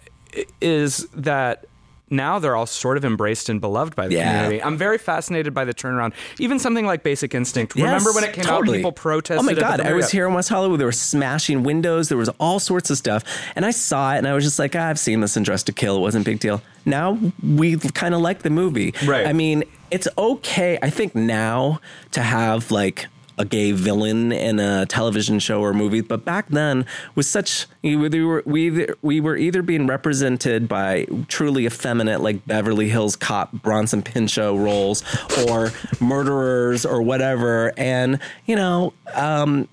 is 0.62 1.06
that 1.08 1.66
now 2.10 2.38
they're 2.38 2.56
all 2.56 2.66
sort 2.66 2.96
of 2.96 3.04
embraced 3.04 3.48
and 3.48 3.60
beloved 3.60 3.94
by 3.96 4.08
the 4.08 4.14
yeah. 4.14 4.32
community. 4.32 4.62
I'm 4.62 4.76
very 4.76 4.98
fascinated 4.98 5.54
by 5.54 5.64
the 5.64 5.74
turnaround. 5.74 6.12
Even 6.38 6.58
something 6.58 6.86
like 6.86 7.02
Basic 7.02 7.34
Instinct. 7.34 7.76
Yes, 7.76 7.84
Remember 7.84 8.12
when 8.12 8.24
it 8.24 8.32
came 8.32 8.44
totally. 8.44 8.78
out, 8.78 8.80
people 8.80 8.92
protested. 8.92 9.38
Oh 9.38 9.42
my 9.42 9.54
god! 9.54 9.80
I 9.80 9.92
was 9.92 10.10
here 10.10 10.26
in 10.26 10.34
West 10.34 10.48
Hollywood. 10.48 10.80
They 10.80 10.84
were 10.84 10.92
smashing 10.92 11.62
windows. 11.62 12.08
There 12.08 12.18
was 12.18 12.30
all 12.40 12.58
sorts 12.58 12.90
of 12.90 12.98
stuff, 12.98 13.24
and 13.56 13.64
I 13.64 13.70
saw 13.70 14.14
it, 14.14 14.18
and 14.18 14.28
I 14.28 14.34
was 14.34 14.44
just 14.44 14.58
like, 14.58 14.74
ah, 14.76 14.88
I've 14.88 14.98
seen 14.98 15.20
this 15.20 15.36
in 15.36 15.42
Dress 15.42 15.62
to 15.64 15.72
Kill. 15.72 15.96
It 15.96 16.00
wasn't 16.00 16.26
a 16.26 16.30
big 16.30 16.40
deal. 16.40 16.62
Now 16.84 17.18
we 17.42 17.76
kind 17.76 18.14
of 18.14 18.20
like 18.20 18.42
the 18.42 18.50
movie. 18.50 18.94
Right. 19.04 19.26
I 19.26 19.32
mean, 19.32 19.64
it's 19.90 20.08
okay. 20.16 20.78
I 20.82 20.90
think 20.90 21.14
now 21.14 21.80
to 22.12 22.22
have 22.22 22.70
like 22.70 23.06
a 23.38 23.44
gay 23.44 23.72
villain 23.72 24.32
in 24.32 24.58
a 24.58 24.84
television 24.86 25.38
show 25.38 25.62
or 25.62 25.72
movie. 25.72 26.00
But 26.00 26.24
back 26.24 26.48
then 26.48 26.84
was 27.14 27.28
such 27.28 27.66
we 27.82 27.96
were 27.96 28.42
we 28.44 28.88
we 29.02 29.20
were 29.20 29.36
either 29.36 29.62
being 29.62 29.86
represented 29.86 30.68
by 30.68 31.06
truly 31.28 31.66
effeminate 31.66 32.20
like 32.20 32.44
Beverly 32.46 32.88
Hills 32.88 33.16
Cop 33.16 33.52
Bronson 33.52 34.02
Pinchot 34.02 34.56
roles 34.58 35.04
or 35.46 35.72
murderers 36.00 36.84
or 36.84 37.02
whatever, 37.02 37.72
and 37.76 38.18
you 38.46 38.56
know. 38.56 38.92
Um, 39.14 39.68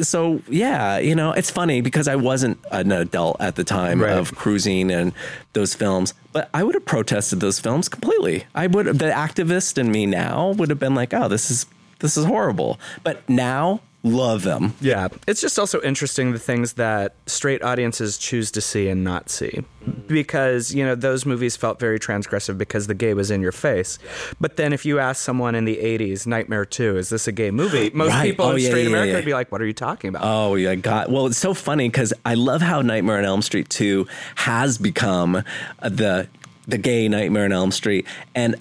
so 0.00 0.40
yeah, 0.48 0.98
you 0.98 1.14
know, 1.14 1.32
it's 1.32 1.50
funny 1.50 1.82
because 1.82 2.08
I 2.08 2.16
wasn't 2.16 2.58
an 2.70 2.92
adult 2.92 3.36
at 3.40 3.56
the 3.56 3.64
time 3.64 4.00
right. 4.00 4.12
of 4.12 4.34
cruising 4.34 4.90
and 4.90 5.12
those 5.52 5.74
films, 5.74 6.14
but 6.32 6.48
I 6.54 6.62
would 6.62 6.74
have 6.74 6.86
protested 6.86 7.40
those 7.40 7.60
films 7.60 7.90
completely. 7.90 8.44
I 8.54 8.68
would 8.68 8.86
the 8.86 9.10
activist 9.10 9.76
in 9.76 9.92
me 9.92 10.06
now 10.06 10.52
would 10.52 10.70
have 10.70 10.78
been 10.78 10.94
like, 10.94 11.12
"Oh, 11.12 11.28
this 11.28 11.50
is 11.50 11.66
this 12.02 12.16
is 12.18 12.26
horrible. 12.26 12.78
But 13.02 13.26
now 13.28 13.80
love 14.04 14.42
them. 14.42 14.74
Yeah. 14.80 15.06
It's 15.28 15.40
just 15.40 15.58
also 15.60 15.80
interesting 15.82 16.32
the 16.32 16.38
things 16.40 16.72
that 16.72 17.14
straight 17.26 17.62
audiences 17.62 18.18
choose 18.18 18.50
to 18.50 18.60
see 18.60 18.88
and 18.88 19.04
not 19.04 19.30
see. 19.30 19.62
Because, 20.08 20.74
you 20.74 20.84
know, 20.84 20.96
those 20.96 21.24
movies 21.24 21.56
felt 21.56 21.78
very 21.78 22.00
transgressive 22.00 22.58
because 22.58 22.88
the 22.88 22.94
gay 22.94 23.14
was 23.14 23.30
in 23.30 23.40
your 23.40 23.52
face. 23.52 24.00
But 24.40 24.56
then 24.56 24.72
if 24.72 24.84
you 24.84 24.98
ask 24.98 25.22
someone 25.22 25.54
in 25.54 25.64
the 25.66 25.76
80s, 25.76 26.26
Nightmare 26.26 26.64
2, 26.64 26.96
is 26.98 27.10
this 27.10 27.28
a 27.28 27.32
gay 27.32 27.52
movie? 27.52 27.90
Most 27.94 28.10
Right. 28.10 28.30
people 28.30 28.46
Oh, 28.46 28.50
in 28.56 28.58
yeah, 28.62 28.68
straight 28.68 28.82
yeah, 28.82 28.88
America 28.88 29.10
yeah. 29.12 29.16
would 29.18 29.24
be 29.24 29.34
like, 29.34 29.52
what 29.52 29.62
are 29.62 29.66
you 29.66 29.72
talking 29.72 30.08
about? 30.08 30.22
Oh 30.24 30.56
yeah, 30.56 30.74
God. 30.74 31.10
Well, 31.10 31.26
it's 31.26 31.38
so 31.38 31.54
funny 31.54 31.88
because 31.88 32.12
I 32.26 32.34
love 32.34 32.60
how 32.60 32.82
Nightmare 32.82 33.18
on 33.18 33.24
Elm 33.24 33.40
Street 33.42 33.68
two 33.70 34.08
has 34.34 34.78
become 34.78 35.44
the 35.80 36.26
the 36.66 36.78
gay 36.78 37.08
Nightmare 37.08 37.44
on 37.44 37.52
Elm 37.52 37.70
Street, 37.72 38.06
and 38.34 38.56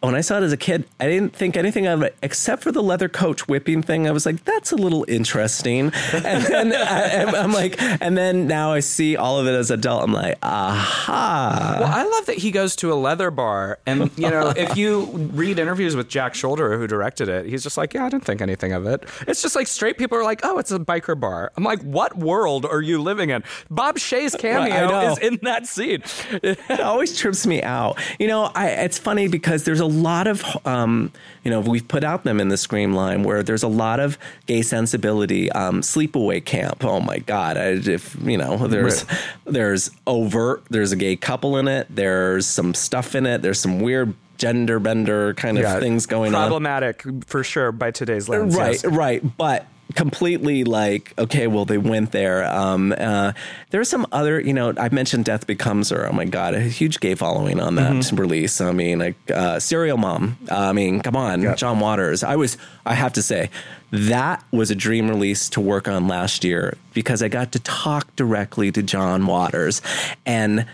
when 0.00 0.14
I 0.14 0.20
saw 0.20 0.38
it 0.38 0.42
as 0.42 0.52
a 0.52 0.56
kid, 0.56 0.84
I 1.00 1.06
didn't 1.06 1.34
think 1.34 1.56
anything 1.56 1.86
of 1.86 2.02
it 2.02 2.16
except 2.22 2.62
for 2.62 2.70
the 2.70 2.82
leather 2.82 3.08
coach 3.08 3.48
whipping 3.48 3.82
thing. 3.82 4.06
I 4.06 4.10
was 4.10 4.26
like, 4.26 4.44
that's 4.44 4.70
a 4.70 4.76
little 4.76 5.04
interesting, 5.08 5.90
and 6.12 6.44
then 6.44 6.72
uh, 6.72 6.86
I, 6.88 7.24
I'm 7.38 7.52
like, 7.52 7.80
and 7.80 8.16
then 8.16 8.46
now 8.46 8.72
I 8.72 8.80
see 8.80 9.16
all 9.16 9.38
of 9.38 9.46
it 9.46 9.54
as 9.54 9.70
adult. 9.70 10.04
I'm 10.04 10.12
like, 10.12 10.38
aha. 10.42 11.78
Well, 11.80 11.92
I 11.92 12.04
love 12.04 12.26
that 12.26 12.38
he 12.38 12.50
goes 12.50 12.76
to 12.76 12.92
a 12.92 12.94
leather 12.94 13.30
bar, 13.30 13.78
and 13.86 14.10
you 14.16 14.30
know, 14.30 14.52
if 14.56 14.76
you 14.76 15.04
read 15.32 15.58
interviews 15.58 15.96
with 15.96 16.08
Jack 16.08 16.34
Sholder, 16.34 16.78
who 16.78 16.86
directed 16.86 17.28
it, 17.28 17.46
he's 17.46 17.62
just 17.62 17.76
like, 17.76 17.94
"Yeah, 17.94 18.06
I 18.06 18.08
didn't 18.08 18.24
think 18.24 18.40
anything 18.40 18.72
of 18.72 18.86
it." 18.86 19.04
It's 19.26 19.42
just 19.42 19.56
like 19.56 19.66
straight 19.66 19.98
people 19.98 20.18
are 20.18 20.24
like, 20.24 20.40
"Oh, 20.44 20.58
it's 20.58 20.70
a 20.70 20.78
biker 20.78 21.18
bar." 21.18 21.52
I'm 21.56 21.64
like, 21.64 21.80
"What 21.82 22.16
world 22.16 22.66
are 22.66 22.82
you 22.82 23.00
living 23.00 23.30
in?" 23.30 23.42
Bob 23.70 23.98
Shaye's 23.98 24.34
cameo 24.34 25.10
is 25.10 25.18
in 25.18 25.38
that 25.42 25.66
scene. 25.66 26.02
it 26.42 26.80
always 26.80 27.18
trips 27.18 27.46
me 27.46 27.62
out. 27.62 27.98
You 28.18 28.28
know, 28.28 28.50
I, 28.54 28.68
it's 28.68 28.98
funny 28.98 29.28
because 29.28 29.64
there's 29.64 29.80
a 29.80 29.85
lot 29.86 30.26
of, 30.26 30.44
um, 30.66 31.12
you 31.44 31.50
know, 31.50 31.60
we've 31.60 31.86
put 31.86 32.04
out 32.04 32.24
them 32.24 32.40
in 32.40 32.48
the 32.48 32.56
Scream 32.56 32.94
line 32.94 33.22
where 33.22 33.42
there's 33.42 33.62
a 33.62 33.68
lot 33.68 34.00
of 34.00 34.18
gay 34.46 34.62
sensibility. 34.62 35.50
Um, 35.52 35.80
Sleepaway 35.80 36.44
Camp. 36.44 36.84
Oh 36.84 37.00
my 37.00 37.18
God! 37.18 37.56
I, 37.56 37.68
if 37.70 38.16
you 38.22 38.38
know, 38.38 38.66
there's 38.66 39.04
Right. 39.04 39.18
there's 39.46 39.90
overt. 40.06 40.64
There's 40.70 40.92
a 40.92 40.96
gay 40.96 41.16
couple 41.16 41.56
in 41.56 41.68
it. 41.68 41.86
There's 41.90 42.46
some 42.46 42.74
stuff 42.74 43.14
in 43.14 43.26
it. 43.26 43.42
There's 43.42 43.60
some 43.60 43.80
weird 43.80 44.14
gender 44.38 44.78
bender 44.78 45.32
kind 45.34 45.58
of 45.58 45.80
things 45.80 46.06
going 46.06 46.34
on. 46.34 46.42
Problematic 46.48 47.02
for 47.26 47.42
sure 47.42 47.72
by 47.72 47.90
today's 47.90 48.28
lens. 48.28 48.54
Right, 48.56 48.72
yes. 48.74 48.84
right. 48.84 49.36
But 49.36 49.66
completely 49.96 50.62
like, 50.62 51.12
okay, 51.18 51.46
well, 51.48 51.64
they 51.64 51.78
went 51.78 52.12
there. 52.12 52.44
Um, 52.44 52.94
uh, 52.96 53.32
there's 53.70 53.88
some 53.88 54.06
other, 54.12 54.38
you 54.40 54.52
know, 54.52 54.72
I 54.78 54.88
mentioned 54.90 55.24
Death 55.24 55.46
Becomes 55.46 55.90
Her. 55.90 56.06
Oh 56.08 56.12
my 56.12 56.24
God, 56.26 56.54
a 56.54 56.60
huge 56.60 57.00
gay 57.00 57.14
following 57.16 57.58
on 57.60 57.74
that 57.76 57.92
Mm-hmm. 57.92 58.16
release. 58.16 58.60
I 58.60 58.70
mean, 58.72 58.98
like, 59.00 59.16
uh, 59.32 59.58
Serial 59.58 59.96
Mom. 59.96 60.36
I 60.50 60.72
mean, 60.72 61.00
come 61.00 61.16
on, 61.16 61.56
John 61.56 61.80
Waters. 61.80 62.22
I 62.22 62.36
was, 62.36 62.56
I 62.84 62.94
have 62.94 63.14
to 63.14 63.22
say, 63.22 63.50
that 63.90 64.44
was 64.52 64.70
a 64.70 64.74
dream 64.74 65.08
release 65.08 65.48
to 65.50 65.60
work 65.60 65.88
on 65.88 66.06
last 66.08 66.44
year 66.44 66.76
because 66.94 67.22
I 67.22 67.28
got 67.28 67.52
to 67.52 67.58
talk 67.60 68.14
directly 68.16 68.70
to 68.72 68.82
John 68.82 69.26
Waters 69.26 69.80
and 70.26 70.66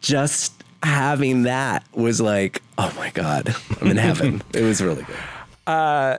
just 0.00 0.52
having 0.82 1.42
that 1.44 1.84
was 1.92 2.20
like, 2.20 2.62
oh 2.76 2.92
my 2.96 3.10
God, 3.10 3.54
I'm 3.80 3.88
in 3.88 3.96
heaven. 3.96 4.42
it 4.54 4.62
was 4.62 4.80
really 4.80 5.02
good. 5.02 5.16
Uh, 5.68 6.16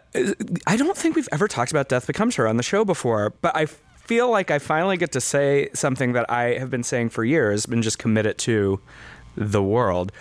I 0.68 0.78
don't 0.78 0.96
think 0.96 1.16
we've 1.16 1.28
ever 1.32 1.48
talked 1.48 1.72
about 1.72 1.90
Death 1.90 2.06
Becomes 2.06 2.36
Her 2.36 2.48
on 2.48 2.58
the 2.58 2.64
show 2.64 2.86
before, 2.86 3.34
but 3.42 3.56
I 3.56 3.66
feel 3.66 4.30
like 4.30 4.52
I 4.52 4.60
finally 4.60 4.96
get 4.96 5.12
to 5.14 5.22
say 5.22 5.70
something 5.74 6.14
that 6.14 6.30
I 6.30 6.60
have 6.60 6.70
been 6.70 6.84
saying 6.84 7.10
for 7.10 7.26
years 7.26 7.66
and 7.66 7.82
just 7.82 7.98
commit 7.98 8.28
it 8.28 8.38
to 8.40 8.80
the 9.36 9.64
world. 9.64 10.12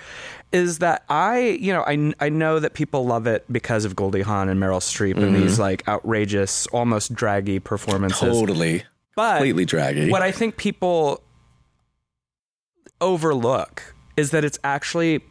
Is 0.50 0.78
that 0.78 1.04
I, 1.10 1.58
you 1.60 1.74
know, 1.74 1.82
I, 1.86 2.14
I 2.20 2.30
know 2.30 2.58
that 2.58 2.72
people 2.72 3.04
love 3.04 3.26
it 3.26 3.44
because 3.52 3.84
of 3.84 3.94
Goldie 3.94 4.22
Hawn 4.22 4.48
and 4.48 4.58
Meryl 4.58 4.80
Streep 4.80 5.16
and 5.16 5.34
mm-hmm. 5.34 5.42
these 5.42 5.58
like 5.58 5.86
outrageous, 5.86 6.66
almost 6.68 7.12
draggy 7.12 7.58
performances. 7.58 8.20
Totally. 8.20 8.84
But 9.14 9.36
completely 9.36 9.66
draggy. 9.66 10.10
What 10.10 10.22
I 10.22 10.32
think 10.32 10.56
people 10.56 11.22
overlook 13.02 13.94
is 14.16 14.30
that 14.30 14.42
it's 14.42 14.58
actually 14.64 15.22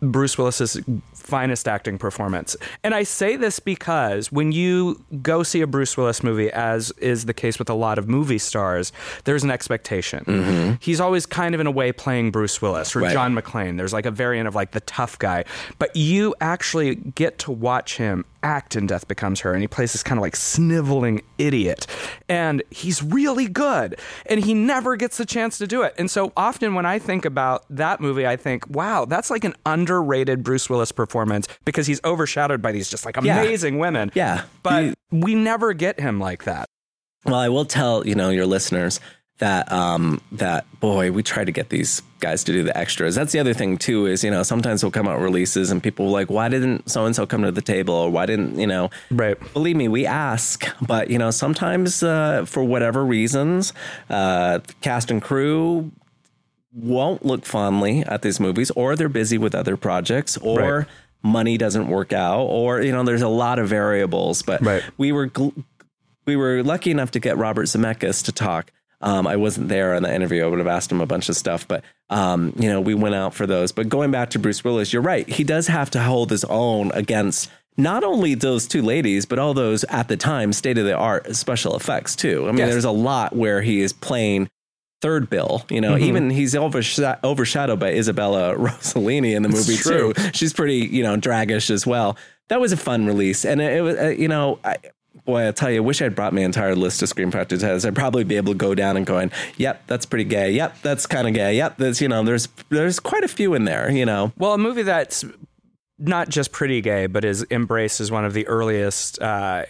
Bruce 0.00 0.38
Willis's 0.38 0.80
finest 1.28 1.68
acting 1.68 1.98
performance. 1.98 2.56
And 2.82 2.94
I 2.94 3.02
say 3.02 3.36
this 3.36 3.60
because 3.60 4.32
when 4.32 4.50
you 4.50 5.04
go 5.20 5.42
see 5.42 5.60
a 5.60 5.66
Bruce 5.66 5.96
Willis 5.96 6.22
movie, 6.22 6.50
as 6.50 6.90
is 6.92 7.26
the 7.26 7.34
case 7.34 7.58
with 7.58 7.68
a 7.68 7.74
lot 7.74 7.98
of 7.98 8.08
movie 8.08 8.38
stars, 8.38 8.92
there's 9.24 9.44
an 9.44 9.50
expectation. 9.50 10.24
Mm-hmm. 10.24 10.74
He's 10.80 11.00
always 11.00 11.26
kind 11.26 11.54
of 11.54 11.60
in 11.60 11.66
a 11.66 11.70
way 11.70 11.92
playing 11.92 12.30
Bruce 12.30 12.60
Willis 12.62 12.96
or 12.96 13.00
Right. 13.00 13.12
John 13.12 13.34
McClane. 13.34 13.76
There's 13.76 13.92
like 13.92 14.06
a 14.06 14.10
variant 14.10 14.48
of 14.48 14.54
like 14.54 14.72
the 14.72 14.80
tough 14.80 15.18
guy. 15.18 15.44
But 15.78 15.94
you 15.94 16.34
actually 16.40 16.94
get 16.94 17.38
to 17.40 17.52
watch 17.52 17.98
him 17.98 18.24
act 18.42 18.76
in 18.76 18.86
Death 18.86 19.08
Becomes 19.08 19.40
Her, 19.40 19.52
and 19.52 19.60
he 19.62 19.68
plays 19.68 19.92
this 19.92 20.02
kind 20.02 20.16
of 20.18 20.22
like 20.22 20.36
sniveling 20.36 21.22
idiot. 21.38 21.86
And 22.28 22.62
he's 22.70 23.02
really 23.02 23.48
good. 23.48 23.98
And 24.26 24.44
he 24.44 24.54
never 24.54 24.96
gets 24.96 25.18
the 25.18 25.26
chance 25.26 25.58
to 25.58 25.66
do 25.66 25.82
it. 25.82 25.94
And 25.98 26.10
so 26.10 26.32
often 26.36 26.74
when 26.74 26.86
I 26.86 26.98
think 26.98 27.24
about 27.24 27.64
that 27.68 28.00
movie, 28.00 28.26
I 28.26 28.36
think, 28.36 28.68
wow, 28.68 29.04
that's 29.04 29.28
like 29.30 29.44
an 29.44 29.54
underrated 29.66 30.42
Bruce 30.42 30.70
Willis 30.70 30.92
performance 30.92 31.17
because 31.64 31.86
he's 31.86 32.00
overshadowed 32.04 32.60
by 32.62 32.72
these 32.72 32.88
just 32.90 33.04
like 33.06 33.16
Yeah. 33.22 33.40
amazing 33.40 33.78
women. 33.78 34.10
Yeah. 34.14 34.42
But 34.62 34.84
You- 34.84 34.94
we 35.10 35.34
never 35.34 35.72
get 35.72 36.00
him 36.00 36.20
like 36.20 36.44
that. 36.44 36.66
well, 37.24 37.34
I 37.36 37.48
will 37.48 37.64
tell 37.64 38.06
you 38.06 38.14
know 38.14 38.30
your 38.30 38.46
listeners 38.46 39.00
that 39.38 39.70
um 39.70 40.20
that 40.32 40.66
boy, 40.80 41.12
we 41.12 41.22
try 41.22 41.44
to 41.44 41.52
get 41.52 41.68
these 41.68 42.02
guys 42.18 42.42
to 42.42 42.52
do 42.52 42.64
the 42.64 42.76
extras. 42.76 43.14
That's 43.14 43.30
the 43.30 43.38
other 43.38 43.54
thing 43.54 43.78
too 43.78 44.06
is 44.06 44.24
you 44.24 44.30
know 44.32 44.42
sometimes 44.42 44.82
we'll 44.82 44.90
come 44.90 45.06
out 45.06 45.20
releases 45.20 45.70
and 45.70 45.80
people 45.80 46.10
like 46.10 46.28
why 46.28 46.48
didn't 46.48 46.90
so 46.90 47.06
and 47.06 47.14
so 47.14 47.24
come 47.24 47.42
to 47.42 47.52
the 47.52 47.62
table 47.62 47.94
or 47.94 48.10
why 48.10 48.26
didn't 48.26 48.58
you 48.58 48.66
know 48.66 48.90
Right. 49.12 49.36
Believe 49.52 49.76
me, 49.76 49.86
we 49.86 50.06
ask, 50.06 50.66
but 50.84 51.08
you 51.10 51.18
know 51.18 51.30
sometimes 51.30 52.02
uh, 52.02 52.44
for 52.46 52.64
whatever 52.64 53.04
reasons, 53.04 53.72
uh, 54.10 54.58
cast 54.80 55.10
and 55.10 55.22
crew 55.22 55.92
won't 56.72 57.24
look 57.24 57.44
fondly 57.46 58.02
at 58.06 58.22
these 58.22 58.38
movies 58.40 58.70
or 58.72 58.94
they're 58.96 59.08
busy 59.08 59.38
with 59.38 59.54
other 59.54 59.76
projects 59.76 60.36
or 60.38 60.58
Right. 60.78 60.86
Money 61.22 61.56
doesn't 61.58 61.88
work 61.88 62.12
out 62.12 62.42
or 62.44 62.80
you 62.80 62.92
know 62.92 63.02
there's 63.02 63.22
a 63.22 63.28
lot 63.28 63.58
of 63.58 63.68
variables 63.68 64.42
but 64.42 64.60
Right. 64.62 64.82
we 64.96 65.10
were 65.12 65.28
gl- 65.28 65.64
we 66.26 66.36
were 66.36 66.62
lucky 66.62 66.90
enough 66.90 67.10
to 67.12 67.20
get 67.20 67.36
Robert 67.36 67.66
Zemeckis 67.66 68.24
to 68.26 68.32
talk 68.32 68.70
um, 69.00 69.26
I 69.28 69.36
wasn't 69.36 69.68
there 69.68 69.94
in 69.94 70.02
the 70.02 70.12
interview. 70.12 70.42
I 70.44 70.48
would 70.48 70.58
have 70.58 70.66
asked 70.66 70.90
him 70.90 71.00
a 71.00 71.06
bunch 71.06 71.28
of 71.28 71.36
stuff, 71.36 71.68
but 71.68 71.84
um, 72.10 72.52
you 72.58 72.68
know, 72.68 72.80
we 72.80 72.94
went 72.94 73.14
out 73.14 73.32
for 73.32 73.46
those. 73.46 73.70
But 73.70 73.88
going 73.88 74.10
back 74.10 74.30
to 74.30 74.40
Bruce 74.40 74.64
Willis, 74.64 74.92
you're 74.92 75.02
right. 75.02 75.28
He 75.28 75.44
does 75.44 75.68
have 75.68 75.88
to 75.90 76.00
hold 76.02 76.30
his 76.30 76.42
own 76.42 76.90
against 76.94 77.48
not 77.76 78.02
only 78.02 78.34
those 78.34 78.66
two 78.66 78.82
ladies, 78.82 79.24
but 79.24 79.38
all 79.38 79.54
those 79.54 79.84
at 79.84 80.08
the 80.08 80.16
time 80.16 80.52
state 80.52 80.78
of 80.78 80.84
the 80.84 80.96
art 80.96 81.36
special 81.36 81.76
effects 81.76 82.16
too. 82.16 82.42
I 82.42 82.48
mean, 82.48 82.58
Yes. 82.58 82.70
there's 82.72 82.84
a 82.84 82.90
lot 82.90 83.36
where 83.36 83.62
he 83.62 83.82
is 83.82 83.92
playing 83.92 84.50
third 85.00 85.30
bill. 85.30 85.64
You 85.70 85.80
know, 85.80 85.96
even 85.96 86.30
he's 86.30 86.54
oversha- 86.54 87.18
overshadowed 87.22 87.78
by 87.80 87.92
Isabella 87.92 88.54
Rossellini 88.56 89.34
in 89.34 89.42
the 89.42 89.48
movie 89.48 89.76
true. 89.76 90.12
too. 90.12 90.30
She's 90.32 90.52
pretty, 90.52 90.76
you 90.86 91.02
know, 91.02 91.16
draggish 91.16 91.70
as 91.70 91.86
well. 91.86 92.16
That 92.48 92.60
was 92.60 92.72
a 92.72 92.76
fun 92.76 93.06
release, 93.06 93.44
and 93.44 93.60
it, 93.60 93.74
it 93.76 93.80
was, 93.82 93.96
uh, 93.96 94.08
you 94.08 94.26
know, 94.26 94.58
I, 94.64 94.76
boy, 95.26 95.46
I 95.48 95.50
tell 95.52 95.70
you, 95.70 95.76
I 95.76 95.80
wish 95.80 96.00
I'd 96.00 96.14
brought 96.14 96.32
my 96.32 96.40
entire 96.40 96.74
list 96.74 97.02
of 97.02 97.08
screen 97.10 97.30
Factor 97.30 97.58
tests. 97.58 97.84
I'd 97.84 97.94
probably 97.94 98.24
be 98.24 98.36
able 98.36 98.54
to 98.54 98.58
go 98.58 98.74
down 98.74 98.96
and 98.96 99.04
going, 99.04 99.30
"Yep, 99.58 99.82
that's 99.86 100.06
pretty 100.06 100.24
gay. 100.24 100.52
Yep, 100.52 100.78
that's 100.82 101.06
kind 101.06 101.28
of 101.28 101.34
gay. 101.34 101.56
Yep, 101.56 101.76
that's 101.76 102.00
you 102.00 102.08
know, 102.08 102.24
there's 102.24 102.48
there's 102.70 102.98
quite 103.00 103.22
a 103.24 103.28
few 103.28 103.52
in 103.54 103.64
there. 103.66 103.90
You 103.90 104.06
know, 104.06 104.32
Well, 104.38 104.54
a 104.54 104.58
movie 104.58 104.82
that's 104.82 105.24
not 105.98 106.28
just 106.30 106.52
pretty 106.52 106.80
gay, 106.80 107.06
but 107.06 107.24
is 107.24 107.44
embraced 107.50 108.00
as 108.00 108.10
one 108.10 108.24
of 108.24 108.32
the 108.32 108.46
earliest. 108.46 109.20
Uh, 109.20 109.64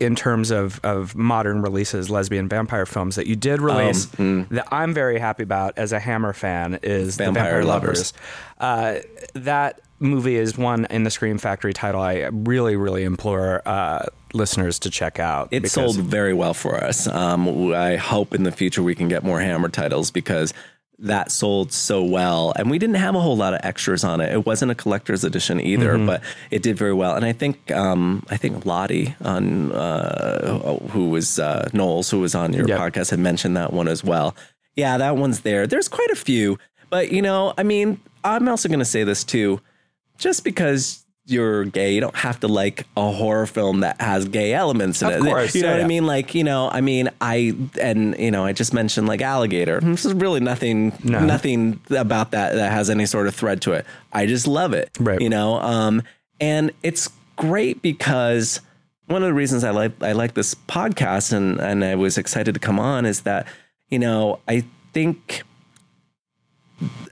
in 0.00 0.16
terms 0.16 0.50
of, 0.50 0.80
of 0.82 1.14
modern 1.14 1.62
releases, 1.62 2.08
lesbian 2.10 2.48
vampire 2.48 2.86
films 2.86 3.16
that 3.16 3.26
you 3.26 3.36
did 3.36 3.60
release 3.60 4.06
that 4.06 4.66
I'm 4.72 4.94
very 4.94 5.18
happy 5.18 5.42
about 5.42 5.74
as 5.76 5.92
a 5.92 6.00
Hammer 6.00 6.32
fan 6.32 6.78
is 6.82 7.16
The 7.18 7.28
Um. 7.28 7.34
Vampire 7.34 7.52
Vampire 7.62 7.64
Lovers. 7.64 8.12
Lovers. 8.58 9.04
Uh, 9.04 9.30
that 9.34 9.80
movie 9.98 10.36
is 10.36 10.56
one 10.56 10.86
in 10.86 11.02
the 11.04 11.10
Scream 11.10 11.36
Factory 11.38 11.72
title 11.74 12.00
I 12.00 12.28
really, 12.32 12.76
really 12.76 13.04
implore 13.04 13.60
uh, 13.66 14.06
listeners 14.32 14.78
to 14.80 14.90
check 14.90 15.18
out. 15.18 15.48
it 15.50 15.70
sold 15.70 15.96
very 15.96 16.32
well 16.32 16.54
for 16.54 16.76
us. 16.82 17.06
Um, 17.06 17.72
I 17.74 17.96
hope 17.96 18.34
in 18.34 18.42
the 18.44 18.52
future 18.52 18.82
we 18.82 18.94
can 18.94 19.08
get 19.08 19.22
more 19.22 19.40
Hammer 19.40 19.68
titles 19.68 20.10
because 20.10 20.54
that 21.02 21.30
sold 21.32 21.72
so 21.72 22.04
well, 22.04 22.52
and 22.56 22.70
we 22.70 22.78
didn't 22.78 22.96
have 22.96 23.14
a 23.14 23.20
whole 23.20 23.36
lot 23.36 23.54
of 23.54 23.60
extras 23.62 24.04
on 24.04 24.20
it. 24.20 24.32
It 24.32 24.44
wasn't 24.44 24.70
a 24.70 24.74
collector's 24.74 25.24
edition 25.24 25.60
either, 25.60 25.94
Mm-hmm. 25.94 26.06
but 26.06 26.22
it 26.50 26.62
did 26.62 26.76
very 26.76 26.92
well. 26.92 27.14
And 27.14 27.24
I 27.24 27.32
think 27.32 27.70
um, 27.72 28.22
I 28.30 28.36
think 28.36 28.66
Lottie 28.66 29.14
on 29.24 29.72
uh, 29.72 30.76
who 30.90 31.08
was 31.10 31.38
uh, 31.38 31.68
Knowles, 31.72 32.10
who 32.10 32.20
was 32.20 32.34
on 32.34 32.52
your 32.52 32.68
Yep. 32.68 32.78
podcast, 32.78 33.10
had 33.10 33.18
mentioned 33.18 33.56
that 33.56 33.72
one 33.72 33.88
as 33.88 34.04
well. 34.04 34.36
Yeah, 34.76 34.98
that 34.98 35.16
one's 35.16 35.40
there. 35.40 35.66
There's 35.66 35.88
quite 35.88 36.10
a 36.10 36.16
few, 36.16 36.58
but 36.90 37.10
you 37.10 37.22
know, 37.22 37.54
I 37.58 37.62
mean, 37.62 38.00
I'm 38.22 38.48
also 38.48 38.68
going 38.68 38.78
to 38.80 38.84
say 38.84 39.02
this 39.04 39.24
too. 39.24 39.60
Just 40.18 40.44
because 40.44 40.99
you're 41.30 41.64
gay, 41.64 41.94
you 41.94 42.00
don't 42.00 42.14
have 42.16 42.40
to 42.40 42.48
like 42.48 42.86
a 42.96 43.10
horror 43.10 43.46
film 43.46 43.80
that 43.80 44.00
has 44.00 44.26
gay 44.28 44.52
elements 44.52 45.00
in 45.02 45.08
Of 45.08 45.14
it. 45.14 45.20
course, 45.22 45.54
you 45.54 45.62
know 45.62 45.68
yeah, 45.70 45.76
what 45.76 45.84
I 45.84 45.88
mean? 45.88 46.06
Like, 46.06 46.34
you 46.34 46.44
know, 46.44 46.68
I 46.70 46.80
mean, 46.80 47.08
I 47.20 47.54
and 47.80 48.18
you 48.18 48.30
know, 48.30 48.44
I 48.44 48.52
just 48.52 48.74
mentioned 48.74 49.06
like 49.08 49.22
alligator. 49.22 49.80
This 49.80 50.04
is 50.04 50.14
really 50.14 50.40
nothing, 50.40 50.92
No. 51.04 51.20
nothing 51.24 51.80
about 51.90 52.32
that 52.32 52.54
that 52.54 52.72
has 52.72 52.90
any 52.90 53.06
sort 53.06 53.26
of 53.28 53.34
thread 53.34 53.62
to 53.62 53.72
it. 53.72 53.86
I 54.12 54.26
just 54.26 54.46
love 54.46 54.72
it, 54.74 54.90
Right. 54.98 55.20
You 55.20 55.28
know, 55.30 55.60
um, 55.60 56.02
and 56.40 56.72
it's 56.82 57.08
great 57.36 57.80
because 57.82 58.60
one 59.06 59.22
of 59.22 59.28
the 59.28 59.34
reasons 59.34 59.64
I 59.64 59.70
like 59.70 59.92
I 60.02 60.12
like 60.12 60.34
this 60.34 60.54
podcast 60.54 61.32
and 61.32 61.58
and 61.60 61.84
I 61.84 61.94
was 61.94 62.18
excited 62.18 62.54
to 62.54 62.60
come 62.60 62.78
on 62.78 63.06
is 63.06 63.22
that 63.22 63.46
you 63.88 63.98
know 63.98 64.38
I 64.48 64.64
think 64.92 65.42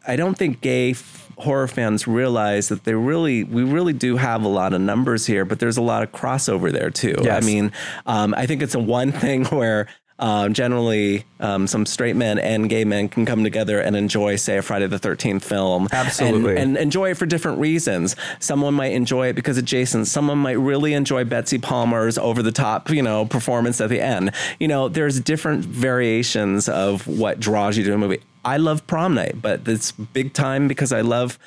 I 0.07 0.17
don't 0.17 0.37
think 0.39 0.61
gay 0.61 0.95
horror 1.39 1.69
fans 1.69 2.07
realize 2.07 2.69
that 2.69 2.85
they 2.85 2.95
really 2.95 3.45
we 3.45 3.63
really 3.63 3.93
do 3.93 4.17
have 4.17 4.43
a 4.45 4.49
lot 4.49 4.73
of 4.73 4.81
numbers 4.81 5.27
here, 5.27 5.45
but 5.45 5.61
there's 5.61 5.77
a 5.77 5.83
lot 5.83 6.03
of 6.03 6.13
crossover 6.13 6.73
there 6.73 6.91
too. 6.91 7.15
Yes. 7.23 7.43
I 7.43 7.47
mean, 7.47 7.73
um, 8.07 8.35
I 8.37 8.47
think 8.47 8.63
it's 8.63 8.75
a 8.75 8.81
one 8.81 9.13
thing 9.13 9.45
where. 9.47 9.89
Um, 10.21 10.53
generally, 10.53 11.27
um, 11.39 11.69
some 11.69 11.87
straight 11.87 12.17
men 12.17 12.41
and 12.41 12.69
gay 12.69 12.85
men 12.85 13.09
can 13.09 13.25
come 13.25 13.45
together 13.45 13.79
and 13.79 13.95
enjoy, 13.95 14.35
say, 14.35 14.57
a 14.57 14.63
Friday 14.63 14.89
the 14.89 14.99
Thirteenth 14.99 15.45
film, 15.45 15.87
Absolutely. 15.93 16.57
and, 16.57 16.71
and 16.71 16.77
enjoy 16.77 17.13
it 17.13 17.17
for 17.17 17.25
different 17.25 17.61
reasons. 17.61 18.17
Someone 18.41 18.75
might 18.75 18.95
enjoy 18.95 19.29
it 19.29 19.35
because 19.35 19.59
of 19.59 19.65
Jason. 19.65 20.05
Someone 20.05 20.39
might 20.39 20.59
really 20.59 20.93
enjoy 20.95 21.23
Betsy 21.23 21.59
Palmer's 21.59 22.19
over 22.19 22.43
the 22.43 22.51
top, 22.51 22.91
you 22.91 23.01
know, 23.01 23.27
performance 23.27 23.81
at 23.81 23.91
the 23.91 24.01
end. 24.01 24.33
You 24.59 24.67
know, 24.67 24.89
there's 24.89 25.21
different 25.21 25.65
variations 25.65 26.69
of 26.69 27.07
what 27.07 27.39
draws 27.39 27.77
you 27.77 27.85
to 27.85 27.95
a 27.95 27.99
movie. 27.99 28.21
I 28.45 28.57
love 28.57 28.87
Prom 28.87 29.15
Night, 29.15 29.41
but 29.41 29.67
it's 29.67 29.93
big 29.93 30.33
time 30.33 30.69
because 30.69 30.93
I 30.93 31.01
love 31.01 31.39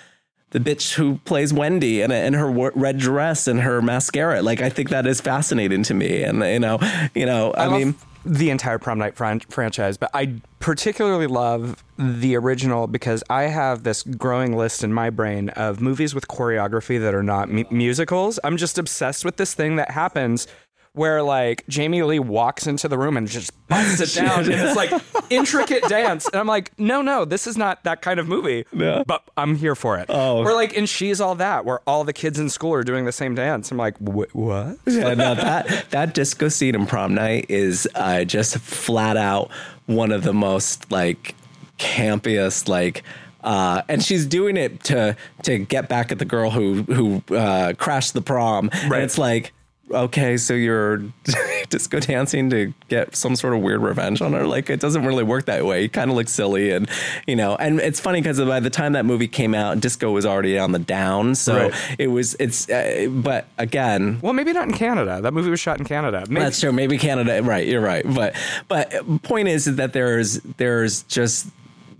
the 0.52 0.60
bitch 0.60 0.94
who 0.94 1.18
plays 1.20 1.54
Wendy 1.54 2.02
in, 2.02 2.12
in 2.12 2.34
her 2.34 2.50
red 2.50 2.98
dress 2.98 3.48
and 3.48 3.62
her 3.62 3.82
mascara. 3.82 4.42
Like 4.42 4.62
I 4.62 4.70
think 4.70 4.90
that 4.90 5.08
is 5.08 5.22
fascinating 5.22 5.84
to 5.84 5.94
me, 5.94 6.24
and 6.24 6.40
you 6.40 6.60
know, 6.60 6.80
you 7.16 7.26
know, 7.26 7.52
I, 7.54 7.66
I, 7.66 7.78
mean. 7.78 7.96
the 8.26 8.50
entire 8.50 8.78
prom 8.78 9.00
night 9.00 9.16
fran- 9.16 9.40
franchise, 9.40 9.98
but 9.98 10.12
I 10.14 10.42
particularly 10.60 11.28
love 11.28 11.84
the 11.98 12.36
original 12.36 12.88
because 12.88 13.24
I 13.30 13.44
have 13.44 13.84
this 13.84 14.04
growing 14.04 14.56
list 14.56 14.84
in 14.84 14.94
my 14.94 15.10
brain 15.10 15.50
of 15.50 15.80
movies 15.82 16.14
with 16.14 16.28
choreography 16.28 17.00
that 17.00 17.16
are 17.16 17.24
not 17.24 17.50
mu- 17.50 17.64
musicals. 17.72 18.40
I'm 18.44 18.58
just 18.58 18.78
obsessed 18.78 19.24
with 19.24 19.38
this 19.38 19.54
thing 19.54 19.78
that 19.78 19.92
happens 19.92 20.48
where 20.94 21.24
like 21.24 21.64
Jamie 21.70 22.04
Lee 22.04 22.20
walks 22.20 22.68
into 22.68 22.88
the 22.90 22.98
room 22.98 23.16
and 23.16 23.26
just 23.28 23.52
busts 23.70 24.02
it 24.02 24.20
down 24.20 24.40
and 24.44 24.52
it's 24.52 24.76
like 24.76 24.92
intricate 25.30 25.84
dance 25.88 26.28
and 26.28 26.36
I'm 26.36 26.48
like 26.48 26.78
no 26.78 27.02
no 27.02 27.24
this 27.24 27.48
is 27.48 27.56
not 27.58 27.82
that 27.86 28.02
kind 28.02 28.20
of 28.20 28.28
movie 28.28 28.66
Yeah. 28.74 29.04
but 29.08 29.24
I'm 29.38 29.56
here 29.56 29.74
for 29.76 29.98
it 29.98 30.08
Oh. 30.10 30.40
or 30.40 30.54
like 30.54 30.74
in 30.74 30.86
She's 30.86 31.22
All 31.22 31.36
That 31.36 31.64
where 31.64 31.80
all 31.88 32.04
the 32.04 32.12
kids 32.12 32.40
in 32.40 32.50
school 32.50 32.74
are 32.74 32.84
doing 32.84 33.06
the 33.06 33.14
same 33.14 33.36
dance 33.36 33.72
I'm 33.72 33.78
like 33.78 33.98
what 34.00 34.30
Yeah, 34.36 35.14
no, 35.14 35.34
that 35.36 35.86
that 35.92 36.14
disco 36.14 36.50
scene 36.50 36.76
in 36.76 36.86
prom 36.86 37.14
night 37.16 37.46
is 37.48 37.88
uh, 37.96 38.26
just 38.26 38.58
flat 38.58 39.16
out 39.16 39.50
one 39.86 40.12
of 40.12 40.24
the 40.24 40.34
most 40.34 40.92
like 40.92 41.36
campiest 41.78 42.68
like. 42.68 43.04
Uh, 43.44 43.82
and 43.90 44.04
she's 44.04 44.26
doing 44.28 44.56
it 44.56 44.84
to 44.84 45.16
to 45.44 45.58
get 45.58 45.90
back 45.90 46.12
at 46.12 46.20
the 46.20 46.26
girl 46.26 46.52
who 46.52 46.84
who 46.84 47.24
uh, 47.36 47.74
crashed 47.74 48.14
the 48.14 48.22
prom. 48.22 48.70
And 48.74 48.92
Right. 48.92 49.02
it's 49.04 49.18
like, 49.18 49.52
okay, 49.94 50.38
so 50.38 50.54
you're 50.54 50.98
disco 51.70 52.00
dancing 52.00 52.50
to 52.50 52.74
get 52.90 53.16
some 53.16 53.36
sort 53.36 53.54
of 53.54 53.62
weird 53.62 53.82
revenge 53.82 54.22
on 54.22 54.34
her. 54.34 54.46
Like 54.46 54.70
it 54.70 54.80
doesn't 54.80 55.06
really 55.06 55.24
work 55.24 55.46
that 55.46 55.66
way. 55.66 55.86
It 55.86 55.94
kind 55.94 56.10
of 56.12 56.18
looks 56.18 56.32
silly, 56.32 56.72
and 56.72 56.90
you 57.28 57.36
know. 57.36 57.56
And 57.56 57.80
it's 57.80 58.00
funny 58.00 58.20
because 58.22 58.40
by 58.40 58.60
the 58.60 58.70
time 58.70 58.94
that 58.94 59.06
movie 59.06 59.28
came 59.28 59.54
out, 59.56 59.80
disco 59.80 60.12
was 60.12 60.26
already 60.26 60.58
on 60.60 60.72
the 60.72 60.80
down. 60.80 61.36
So 61.36 61.70
Right. 61.70 61.96
it 62.00 62.08
was. 62.08 62.36
It's. 62.40 62.70
Uh, 62.70 63.08
but 63.10 63.48
again, 63.58 64.20
well 64.22 64.34
maybe 64.34 64.54
not 64.54 64.68
in 64.68 64.74
Canada 64.74 65.20
that 65.22 65.34
movie 65.34 65.50
was 65.50 65.60
shot 65.60 65.80
in 65.80 65.86
Canada 65.86 66.26
maybe, 66.30 66.44
that's 66.44 66.60
true. 66.60 66.72
Maybe 66.72 66.98
Canada. 66.98 67.42
Right. 67.44 67.68
You're 67.68 67.82
right. 67.82 68.04
But 68.06 68.36
but 68.68 68.92
point 69.24 69.48
is 69.48 69.68
is 69.68 69.76
that 69.78 69.94
there's 69.94 70.40
there's 70.58 71.04
just 71.04 71.48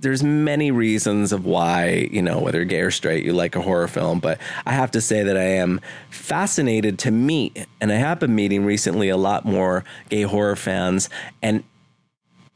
there's 0.02 0.24
many 0.24 0.72
reasons 0.72 1.32
of 1.32 1.46
why 1.46 2.10
you 2.12 2.22
know 2.22 2.40
whether 2.40 2.64
gay 2.66 2.82
or 2.82 2.92
straight 2.92 3.24
you 3.24 3.34
like 3.34 3.56
a 3.56 3.62
horror 3.62 3.88
film. 3.88 4.20
But 4.20 4.40
I 4.66 4.74
have 4.74 4.92
to 4.92 5.02
say 5.02 5.24
that 5.24 5.38
I 5.38 5.44
am 5.44 5.80
fascinated 6.10 7.00
to 7.00 7.12
meet, 7.12 7.66
and 7.80 7.92
I 7.92 7.96
have 7.96 8.20
been 8.20 8.36
meeting 8.36 8.66
recently 8.66 9.10
a 9.10 9.18
lot 9.18 9.46
more 9.46 9.84
gay 10.10 10.24
horror 10.24 10.56
fans 10.56 11.10
and. 11.42 11.64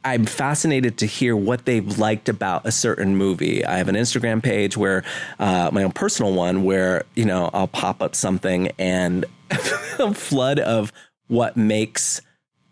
I'm 0.08 0.28
fascinated 0.28 1.00
to 1.00 1.08
hear 1.08 1.36
what 1.36 1.66
they've 1.66 1.98
liked 1.98 2.30
about 2.30 2.68
a 2.68 2.72
certain 2.72 3.16
movie. 3.16 3.66
I 3.66 3.80
have 3.80 3.88
an 3.88 3.96
Instagram 3.96 4.44
page 4.44 4.78
where, 4.78 5.04
uh, 5.40 5.72
my 5.74 5.82
own 5.82 5.94
personal 5.94 6.32
one, 6.32 6.64
where 6.64 7.06
you 7.16 7.26
know 7.26 7.50
I'll 7.52 7.68
pop 7.68 8.04
up 8.04 8.14
something 8.14 8.70
and 8.78 9.26
a 9.98 10.14
flood 10.14 10.60
of 10.60 10.94
what 11.26 11.58
makes 11.58 12.22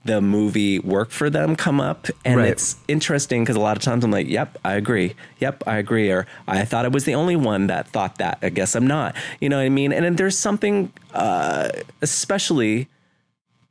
the 0.06 0.22
movie 0.22 0.80
work 0.80 1.12
for 1.12 1.30
them 1.30 1.56
come 1.56 1.80
up, 1.80 2.08
and 2.26 2.38
Right. 2.38 2.50
it's 2.50 2.76
interesting 2.88 3.44
because 3.44 3.56
a 3.56 3.60
lot 3.62 3.78
of 3.78 3.84
times 3.84 4.04
I'm 4.04 4.12
like, 4.12 4.28
"Yep, 4.28 4.58
I 4.66 4.74
agree. 4.74 5.16
Yep, 5.40 5.64
I 5.66 5.78
agree," 5.78 6.12
or 6.12 6.26
"I 6.48 6.66
thought 6.66 6.86
I 6.86 6.90
was 6.90 7.06
the 7.06 7.16
only 7.16 7.36
one 7.36 7.68
that 7.68 7.88
thought 7.88 8.18
that. 8.18 8.38
I 8.42 8.50
guess 8.50 8.76
I'm 8.76 8.88
not." 8.88 9.16
You 9.40 9.50
know 9.50 9.58
what 9.58 9.64
I 9.64 9.70
mean? 9.70 9.94
And 9.94 10.04
then 10.06 10.16
there's 10.18 10.38
something, 10.38 10.92
uh, 11.14 11.70
especially. 12.02 12.88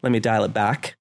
Let 0.03 0.11
me 0.11 0.19
dial 0.21 0.43
it 0.45 0.53
back 0.53 0.97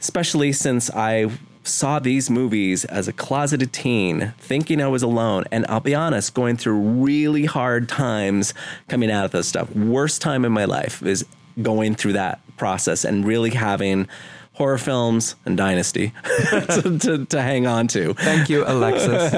especially 0.00 0.50
since 0.52 0.90
I 0.90 1.30
saw 1.62 1.98
these 1.98 2.30
movies 2.30 2.84
as 2.86 3.06
a 3.06 3.12
closeted 3.12 3.72
teen, 3.72 4.32
thinking 4.38 4.80
I 4.80 4.88
was 4.88 5.02
alone. 5.02 5.44
And 5.52 5.66
I'll 5.68 5.80
be 5.80 5.94
honest, 5.94 6.32
going 6.34 6.56
through 6.56 6.78
really 6.80 7.44
hard 7.44 7.88
times 7.88 8.54
coming 8.88 9.10
out 9.10 9.26
of 9.26 9.30
this 9.30 9.46
stuff. 9.48 9.70
Worst 9.76 10.22
time 10.22 10.44
in 10.44 10.52
my 10.52 10.64
life 10.64 11.02
is 11.02 11.24
going 11.60 11.94
through 11.94 12.14
that 12.14 12.40
process 12.56 13.04
and 13.04 13.26
really 13.26 13.50
having 13.50 14.08
horror 14.52 14.78
films 14.78 15.36
and 15.44 15.56
Dynasty 15.56 16.12
to, 16.50 16.98
to, 17.00 17.24
to 17.26 17.42
hang 17.42 17.66
on 17.66 17.88
to. 17.88 18.14
thank 18.14 18.50
you 18.50 18.64
Alexis 18.66 19.32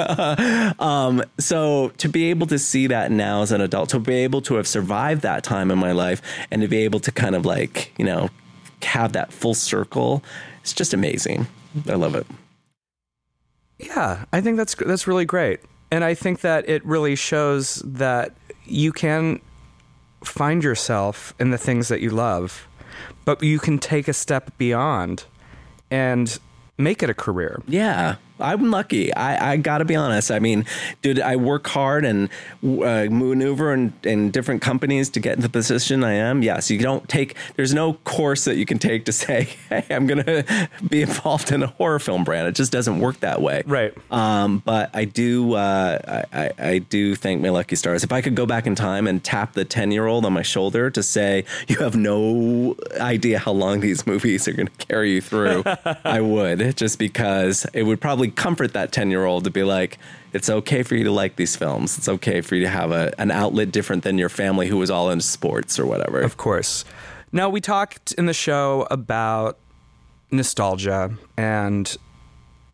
Um, 0.79 1.23
so 1.39 1.91
to 1.99 2.09
be 2.09 2.31
able 2.31 2.47
to 2.49 2.59
see 2.59 2.87
that 2.89 3.13
now 3.13 3.43
as 3.43 3.53
an 3.53 3.61
adult, 3.61 3.91
to 3.91 4.01
be 4.01 4.15
able 4.15 4.43
to 4.43 4.55
have 4.55 4.67
survived 4.67 5.23
that 5.23 5.45
time 5.45 5.71
in 5.71 5.79
my 5.79 5.93
life 5.93 6.23
and 6.51 6.63
to 6.63 6.69
be 6.69 6.79
able 6.79 7.01
to 7.01 7.13
kind 7.13 7.35
of 7.37 7.47
like, 7.47 7.93
you 7.99 8.05
know, 8.05 8.31
have 8.83 9.13
that 9.13 9.33
full 9.33 9.55
circle, 9.55 10.25
it's 10.63 10.73
just 10.73 10.93
amazing. 10.95 11.47
I 11.89 11.95
love 11.95 12.15
it. 12.15 12.27
Yeah, 13.79 14.25
I 14.33 14.41
think 14.41 14.57
that's 14.57 14.75
that's 14.75 15.07
really 15.07 15.25
great, 15.25 15.61
and 15.91 16.05
I 16.05 16.15
think 16.15 16.41
that 16.43 16.69
it 16.69 16.85
really 16.85 17.17
shows 17.17 17.83
that 17.85 18.33
you 18.65 18.93
can 18.93 19.41
find 20.25 20.63
yourself 20.63 21.35
in 21.41 21.51
the 21.51 21.59
things 21.59 21.89
that 21.89 22.01
you 22.01 22.11
love, 22.11 22.69
but 23.25 23.43
you 23.43 23.59
can 23.59 23.79
take 23.79 24.09
a 24.09 24.13
step 24.13 24.57
beyond 24.59 25.25
and 25.91 26.39
make 26.79 27.03
it 27.03 27.11
a 27.11 27.15
career. 27.15 27.63
Yeah, 27.67 28.17
I'm 28.43 28.71
lucky. 28.71 29.13
I, 29.15 29.53
I 29.53 29.57
got 29.57 29.79
to 29.79 29.85
be 29.85 29.97
honest. 29.97 30.31
I 30.31 30.39
mean, 30.39 30.65
dude, 31.01 31.21
I 31.21 31.37
work 31.37 31.67
hard 31.69 32.05
and 32.05 32.29
uh, 32.63 33.07
maneuver 33.11 33.73
in, 33.73 33.93
in 34.03 34.31
different 34.31 34.63
companies 34.63 35.09
to 35.11 35.21
get 35.21 35.37
into 35.37 35.49
the 35.49 35.53
position 35.53 36.05
I 36.05 36.15
am. 36.15 36.43
Yes, 36.43 36.71
you 36.71 36.79
don't 36.79 37.09
take, 37.09 37.37
there's 37.57 37.73
no 37.73 37.95
course 37.95 38.45
that 38.45 38.57
you 38.57 38.67
can 38.67 38.79
take 38.79 39.05
to 39.07 39.13
say, 39.23 39.51
hey, 39.69 39.85
I'm 39.91 40.07
going 40.07 40.25
to 40.25 40.69
be 40.89 41.03
involved 41.03 41.53
in 41.53 41.63
a 41.63 41.69
horror 41.69 41.99
film 41.99 42.25
brand. 42.25 42.49
It 42.49 42.55
just 42.55 42.73
doesn't 42.73 42.99
work 43.01 43.21
that 43.21 43.41
way. 43.41 43.63
Right. 43.67 43.95
Um, 44.11 44.59
but 44.65 44.91
I 44.95 45.05
do, 45.05 45.55
uh, 45.55 46.25
I, 46.33 46.41
I, 46.43 46.51
I 46.59 46.79
do 46.79 47.15
thank 47.15 47.41
my 47.41 47.51
lucky 47.51 47.77
stars. 47.77 48.05
If 48.05 48.13
I 48.13 48.21
could 48.21 48.35
go 48.35 48.47
back 48.47 48.67
in 48.67 48.75
time 48.75 49.07
and 49.07 49.23
tap 49.23 49.53
the 49.53 49.65
10 49.65 49.93
year 49.93 50.07
old 50.07 50.25
on 50.25 50.33
my 50.33 50.43
shoulder 50.43 50.91
to 50.91 51.03
say, 51.03 51.45
you 51.69 51.77
have 51.79 51.97
no 51.97 52.77
idea 53.01 53.39
how 53.39 53.53
long 53.53 53.81
these 53.81 54.07
movies 54.07 54.49
are 54.49 54.53
going 54.53 54.69
to 54.69 54.87
carry 54.87 55.13
you 55.13 55.21
through, 55.21 55.63
I 56.05 56.21
would, 56.21 56.77
just 56.77 56.99
because 56.99 57.67
it 57.73 57.85
would 57.85 58.01
probably 58.01 58.32
comfort 58.37 58.73
that 58.73 58.93
10 58.93 59.11
year 59.11 59.25
old 59.25 59.45
to 59.45 59.51
be 59.51 59.63
like, 59.63 59.99
it's 60.33 60.49
okay 60.49 60.83
for 60.83 60.95
you 60.97 61.05
to 61.05 61.13
like 61.13 61.37
these 61.37 61.57
films. 61.57 61.99
It's 61.99 62.09
okay 62.09 62.41
for 62.41 62.57
you 62.57 62.63
to 62.63 62.69
have 62.69 62.91
a, 62.91 63.13
an 63.19 63.31
outlet 63.31 63.71
different 63.71 64.03
than 64.03 64.19
your 64.19 64.29
family 64.29 64.67
who 64.67 64.79
was 64.79 64.91
all 64.91 65.11
into 65.11 65.25
sports 65.25 65.79
or 65.79 65.87
whatever. 65.87 66.21
Of 66.21 66.37
course. 66.37 66.85
Now, 67.33 67.49
we 67.49 67.61
talked 67.61 68.13
in 68.13 68.27
the 68.27 68.35
show 68.35 68.87
about 68.91 69.59
nostalgia 70.31 71.17
and 71.37 71.97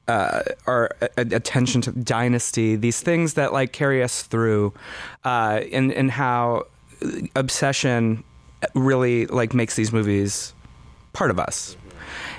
uh, 0.08 0.42
our 0.66 0.90
attention 1.16 1.82
to 1.82 1.92
dynasty, 1.92 2.76
these 2.76 3.00
things 3.00 3.34
that 3.34 3.52
like 3.52 3.72
carry 3.72 4.02
us 4.02 4.22
through, 4.22 4.72
uh, 5.24 5.60
and 5.70 5.92
and 5.92 6.10
how 6.10 6.64
obsession 7.36 8.24
really 8.74 9.26
like 9.26 9.52
makes 9.52 9.76
these 9.76 9.92
movies 9.92 10.54
part 11.12 11.30
of 11.30 11.38
us. 11.38 11.76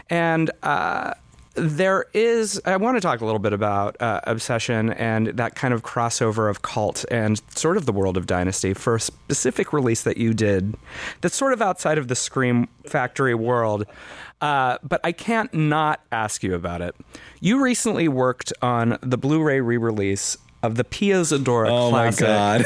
And 0.10 0.50
uh, 0.64 1.14
there 1.60 2.06
is, 2.14 2.62
I 2.66 2.78
want 2.78 2.98
to 2.98 3.02
talk 3.02 3.22
a 3.22 3.26
little 3.26 3.40
bit 3.40 3.54
about 3.54 4.02
uh, 4.02 4.22
Obsession 4.24 4.92
and 4.94 5.28
that 5.28 5.56
kind 5.56 5.74
of 5.74 5.84
crossover 5.84 6.50
of 6.50 6.62
cult 6.62 7.06
and 7.12 7.42
sort 7.56 7.78
of 7.78 7.86
the 7.86 7.92
world 7.92 8.18
of 8.18 8.26
Dynasty 8.26 8.74
for 8.74 8.96
a 8.96 9.00
specific 9.00 9.74
release 9.74 10.04
that 10.04 10.18
you 10.18 10.34
did 10.34 10.76
that's 11.22 11.36
sort 11.36 11.54
of 11.54 11.62
outside 11.62 11.98
of 11.98 12.08
the 12.08 12.16
Scream 12.16 12.68
Factory 12.86 13.36
world. 13.36 13.86
Uh, 14.42 14.78
but 14.84 15.02
I 15.04 15.12
can't 15.12 15.54
not 15.54 16.02
ask 16.12 16.44
you 16.44 16.56
about 16.56 16.82
it. 16.82 16.96
You 17.42 17.62
recently 17.62 18.08
worked 18.08 18.54
on 18.62 18.98
the 19.02 19.18
Blu 19.18 19.44
ray 19.44 19.60
re 19.60 19.78
release 19.78 20.38
of 20.64 20.76
the 20.76 20.84
Pia 20.84 21.22
Zadora 21.22 21.70
oh 21.70 21.92
my 21.92 22.12
classic, 22.12 22.66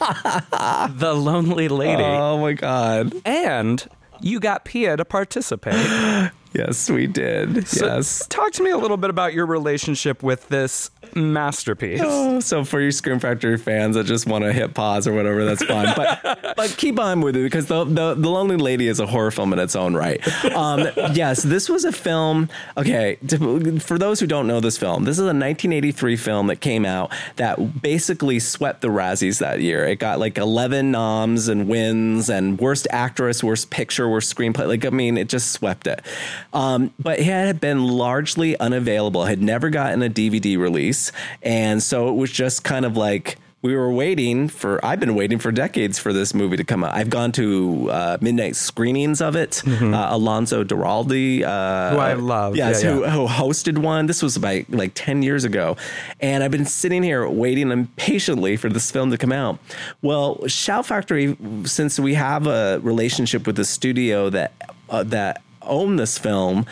The 0.98 1.14
Lonely 1.14 1.68
Lady. 1.68 2.02
Oh 2.02 2.38
my 2.38 2.52
God. 2.52 3.14
and 3.24 3.86
you 4.20 4.40
got 4.40 4.64
Pia 4.64 4.96
to 4.96 5.04
participate. 5.04 6.30
Yes, 6.52 6.90
we 6.90 7.06
did. 7.06 7.68
So 7.68 7.86
yes. 7.86 8.26
Talk 8.28 8.52
to 8.52 8.62
me 8.62 8.70
a 8.70 8.76
little 8.76 8.96
bit 8.96 9.10
about 9.10 9.34
your 9.34 9.46
relationship 9.46 10.22
with 10.22 10.48
this 10.48 10.90
masterpiece. 11.14 12.00
Oh, 12.02 12.40
so 12.40 12.64
for 12.64 12.80
you 12.80 12.90
Scream 12.90 13.20
Factory 13.20 13.56
fans 13.56 13.94
that 13.96 14.04
just 14.04 14.26
want 14.26 14.44
to 14.44 14.52
hit 14.52 14.74
pause 14.74 15.06
or 15.06 15.12
whatever, 15.12 15.44
that's 15.44 15.64
fine. 15.64 15.94
But 15.96 16.54
but 16.56 16.74
keep 16.76 16.98
on 16.98 17.20
with 17.20 17.36
it 17.36 17.42
because 17.44 17.66
the, 17.66 17.84
the 17.84 18.14
the 18.14 18.28
Lonely 18.28 18.56
Lady 18.56 18.88
is 18.88 18.98
a 18.98 19.06
horror 19.06 19.30
film 19.30 19.52
in 19.52 19.58
its 19.58 19.76
own 19.76 19.94
right. 19.94 20.20
Um, 20.52 20.88
yes, 21.12 21.42
this 21.42 21.68
was 21.68 21.84
a 21.84 21.92
film. 21.92 22.48
Okay, 22.76 23.18
to, 23.28 23.78
for 23.78 23.98
those 23.98 24.18
who 24.18 24.26
don't 24.26 24.46
know 24.46 24.60
this 24.60 24.76
film, 24.76 25.04
this 25.04 25.16
is 25.16 25.24
a 25.24 25.26
1983 25.26 26.16
film 26.16 26.48
that 26.48 26.60
came 26.60 26.84
out 26.84 27.12
that 27.36 27.80
basically 27.80 28.40
swept 28.40 28.80
the 28.80 28.88
Razzies 28.88 29.38
that 29.38 29.60
year. 29.60 29.86
It 29.86 30.00
got 30.00 30.18
like 30.18 30.36
11 30.36 30.90
noms 30.90 31.48
and 31.48 31.68
wins 31.68 32.28
and 32.28 32.58
worst 32.58 32.88
actress, 32.90 33.44
worst 33.44 33.70
picture, 33.70 34.08
worst 34.08 34.34
screenplay. 34.34 34.66
Like 34.66 34.84
I 34.84 34.90
mean, 34.90 35.16
it 35.16 35.28
just 35.28 35.52
swept 35.52 35.86
it. 35.86 36.02
Um, 36.52 36.92
but 36.98 37.18
it 37.18 37.24
had 37.24 37.60
been 37.60 37.86
largely 37.86 38.58
unavailable. 38.58 39.24
Had 39.24 39.42
never 39.42 39.70
gotten 39.70 40.02
a 40.02 40.10
DVD 40.10 40.58
release, 40.58 41.12
and 41.42 41.82
so 41.82 42.08
it 42.08 42.14
was 42.14 42.30
just 42.30 42.64
kind 42.64 42.84
of 42.84 42.96
like 42.96 43.38
we 43.62 43.76
were 43.76 43.92
waiting 43.92 44.48
for 44.48 44.84
i've 44.84 45.00
been 45.00 45.14
waiting 45.14 45.38
for 45.38 45.52
decades 45.52 45.98
for 45.98 46.12
this 46.12 46.32
movie 46.32 46.56
to 46.56 46.64
come 46.64 46.82
out. 46.82 46.94
I've 46.94 47.10
gone 47.10 47.32
to 47.32 47.90
uh, 47.90 48.18
midnight 48.20 48.56
screenings 48.56 49.20
of 49.20 49.36
it. 49.36 49.62
Mm-hmm. 49.64 49.92
uh, 49.92 50.14
alonso 50.14 50.64
duralde 50.64 51.42
uh, 51.42 51.90
who 51.90 51.98
i 51.98 52.12
love. 52.14 52.56
yes 52.56 52.82
yeah, 52.82 52.90
yeah. 52.90 53.10
Who, 53.10 53.26
who, 53.26 53.32
hosted 53.32 53.78
one. 53.78 54.06
This 54.06 54.22
was 54.22 54.36
about 54.36 54.70
like 54.70 54.92
10 54.94 55.22
years 55.22 55.44
ago. 55.44 55.76
And 56.20 56.42
i've 56.42 56.50
been 56.50 56.66
sitting 56.66 57.02
here 57.02 57.28
waiting 57.28 57.70
impatiently 57.70 58.56
for 58.56 58.68
this 58.68 58.90
film 58.90 59.10
to 59.10 59.18
come 59.18 59.32
out. 59.32 59.58
Well 60.02 60.46
shout 60.46 60.86
factory 60.86 61.36
since 61.64 62.00
we 62.00 62.14
have 62.14 62.46
a 62.46 62.80
relationship 62.82 63.46
with 63.46 63.56
the 63.56 63.64
studio 63.64 64.30
that 64.30 64.52
uh, 64.88 65.02
that 65.04 65.42
own 65.70 65.96
this 65.96 66.18
film 66.18 66.66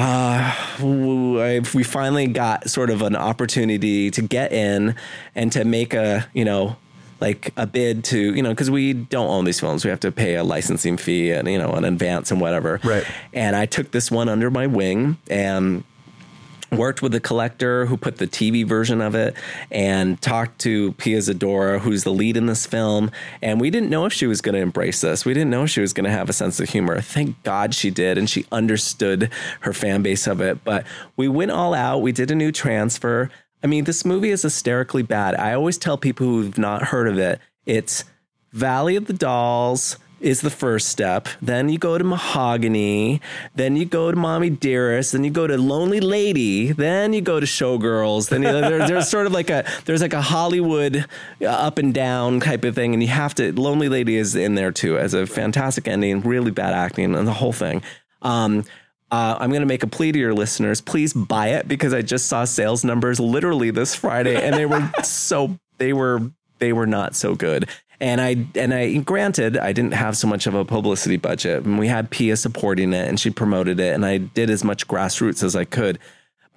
uh, 0.00 0.54
we 0.82 1.82
finally 1.82 2.26
got 2.26 2.70
sort 2.70 2.88
of 2.88 3.02
an 3.02 3.14
opportunity 3.14 4.10
to 4.10 4.22
get 4.22 4.50
in 4.50 4.94
and 5.34 5.52
to 5.52 5.64
make 5.64 5.92
a, 5.92 6.26
you 6.32 6.44
know, 6.44 6.76
like 7.20 7.52
a 7.58 7.66
bid 7.66 8.02
to, 8.04 8.34
you 8.34 8.42
know, 8.42 8.48
because 8.48 8.70
we 8.70 8.94
don't 8.94 9.28
own 9.28 9.44
these 9.44 9.60
films. 9.60 9.84
We 9.84 9.90
have 9.90 10.00
to 10.00 10.10
pay 10.10 10.36
a 10.36 10.44
licensing 10.44 10.96
fee 10.96 11.32
and, 11.32 11.46
you 11.48 11.58
know, 11.58 11.72
an 11.72 11.84
advance 11.84 12.30
and 12.30 12.40
whatever. 12.40 12.80
Right. 12.82 13.04
And 13.34 13.54
I 13.54 13.66
took 13.66 13.90
this 13.90 14.10
one 14.10 14.30
under 14.30 14.50
my 14.50 14.66
wing 14.66 15.18
and 15.28 15.84
worked 16.72 17.02
with 17.02 17.12
the 17.12 17.20
collector 17.20 17.86
who 17.86 17.96
put 17.96 18.18
the 18.18 18.26
TV 18.26 18.66
version 18.66 19.00
of 19.00 19.14
it 19.14 19.34
and 19.70 20.20
talked 20.20 20.60
to 20.60 20.92
Pia 20.92 21.18
Zadora, 21.18 21.80
who's 21.80 22.04
the 22.04 22.12
lead 22.12 22.36
in 22.36 22.46
this 22.46 22.66
film. 22.66 23.10
And 23.42 23.60
we 23.60 23.70
didn't 23.70 23.90
know 23.90 24.06
if 24.06 24.12
she 24.12 24.26
was 24.26 24.40
going 24.40 24.54
to 24.54 24.60
embrace 24.60 25.00
this. 25.00 25.24
We 25.24 25.34
didn't 25.34 25.50
know 25.50 25.66
she 25.66 25.80
was 25.80 25.92
going 25.92 26.04
to 26.04 26.10
have 26.10 26.28
a 26.28 26.32
sense 26.32 26.60
of 26.60 26.68
humor. 26.68 27.00
Thank 27.00 27.42
God 27.42 27.74
she 27.74 27.90
did. 27.90 28.18
And 28.18 28.28
she 28.28 28.46
understood 28.52 29.30
her 29.60 29.72
fan 29.72 30.02
base 30.02 30.26
of 30.26 30.40
it. 30.40 30.62
But 30.64 30.86
we 31.16 31.28
went 31.28 31.50
all 31.50 31.74
out. 31.74 32.02
We 32.02 32.12
did 32.12 32.30
a 32.30 32.34
new 32.34 32.52
transfer. 32.52 33.30
I 33.62 33.66
mean, 33.66 33.84
this 33.84 34.04
movie 34.04 34.30
is 34.30 34.42
hysterically 34.42 35.02
bad. 35.02 35.34
I 35.34 35.52
always 35.54 35.76
tell 35.76 35.98
people 35.98 36.26
who've 36.26 36.56
not 36.56 36.84
heard 36.84 37.08
of 37.08 37.18
it, 37.18 37.40
it's 37.66 38.04
Valley 38.52 38.96
of 38.96 39.06
the 39.06 39.12
Dolls, 39.12 39.98
is 40.20 40.40
the 40.40 40.50
first 40.50 40.88
step. 40.88 41.28
Then 41.40 41.68
you 41.68 41.78
go 41.78 41.98
to 41.98 42.04
Mahogany. 42.04 43.20
Then 43.54 43.76
you 43.76 43.84
go 43.84 44.10
to 44.10 44.16
Mommy 44.16 44.50
Dearest. 44.50 45.12
Then 45.12 45.24
you 45.24 45.30
go 45.30 45.46
to 45.46 45.56
Lonely 45.56 46.00
Lady. 46.00 46.72
Then 46.72 47.12
you 47.12 47.20
go 47.20 47.40
to 47.40 47.46
Showgirls. 47.46 48.28
Then 48.28 48.42
you, 48.42 48.52
there, 48.52 48.86
there's 48.86 49.08
sort 49.08 49.26
of 49.26 49.32
like 49.32 49.50
a 49.50 49.64
there's 49.84 50.02
like 50.02 50.12
a 50.12 50.22
Hollywood 50.22 51.06
uh, 51.40 51.46
up 51.46 51.78
and 51.78 51.92
down 51.94 52.40
type 52.40 52.64
of 52.64 52.74
thing, 52.74 52.92
and 52.94 53.02
you 53.02 53.08
have 53.08 53.34
to. 53.36 53.52
Lonely 53.58 53.88
Lady 53.88 54.16
is 54.16 54.36
in 54.36 54.54
there 54.54 54.72
too 54.72 54.98
as 54.98 55.14
a 55.14 55.26
fantastic 55.26 55.88
ending, 55.88 56.20
really 56.20 56.50
bad 56.50 56.74
acting, 56.74 57.14
and 57.14 57.26
the 57.26 57.32
whole 57.32 57.52
thing. 57.52 57.82
Um, 58.22 58.64
uh, 59.10 59.36
I'm 59.40 59.50
going 59.50 59.62
to 59.62 59.66
make 59.66 59.82
a 59.82 59.88
plea 59.88 60.12
to 60.12 60.18
your 60.18 60.34
listeners. 60.34 60.80
Please 60.80 61.12
buy 61.12 61.48
it 61.48 61.66
because 61.66 61.92
I 61.92 62.02
just 62.02 62.26
saw 62.26 62.44
sales 62.44 62.84
numbers 62.84 63.18
literally 63.18 63.70
this 63.70 63.94
Friday, 63.94 64.40
and 64.40 64.54
they 64.54 64.66
were 64.66 64.90
so 65.02 65.58
they 65.78 65.92
were 65.92 66.30
they 66.58 66.72
were 66.72 66.86
not 66.86 67.16
so 67.16 67.34
good. 67.34 67.68
And 68.00 68.20
I 68.20 68.46
and 68.54 68.72
I 68.72 68.96
granted 68.98 69.58
I 69.58 69.72
didn't 69.72 69.92
have 69.92 70.16
so 70.16 70.26
much 70.26 70.46
of 70.46 70.54
a 70.54 70.64
publicity 70.64 71.18
budget, 71.18 71.64
and 71.64 71.78
we 71.78 71.86
had 71.86 72.10
Pia 72.10 72.36
supporting 72.36 72.94
it, 72.94 73.06
and 73.06 73.20
she 73.20 73.30
promoted 73.30 73.78
it, 73.78 73.94
and 73.94 74.06
I 74.06 74.18
did 74.18 74.48
as 74.48 74.64
much 74.64 74.88
grassroots 74.88 75.42
as 75.42 75.54
I 75.54 75.64
could. 75.64 75.98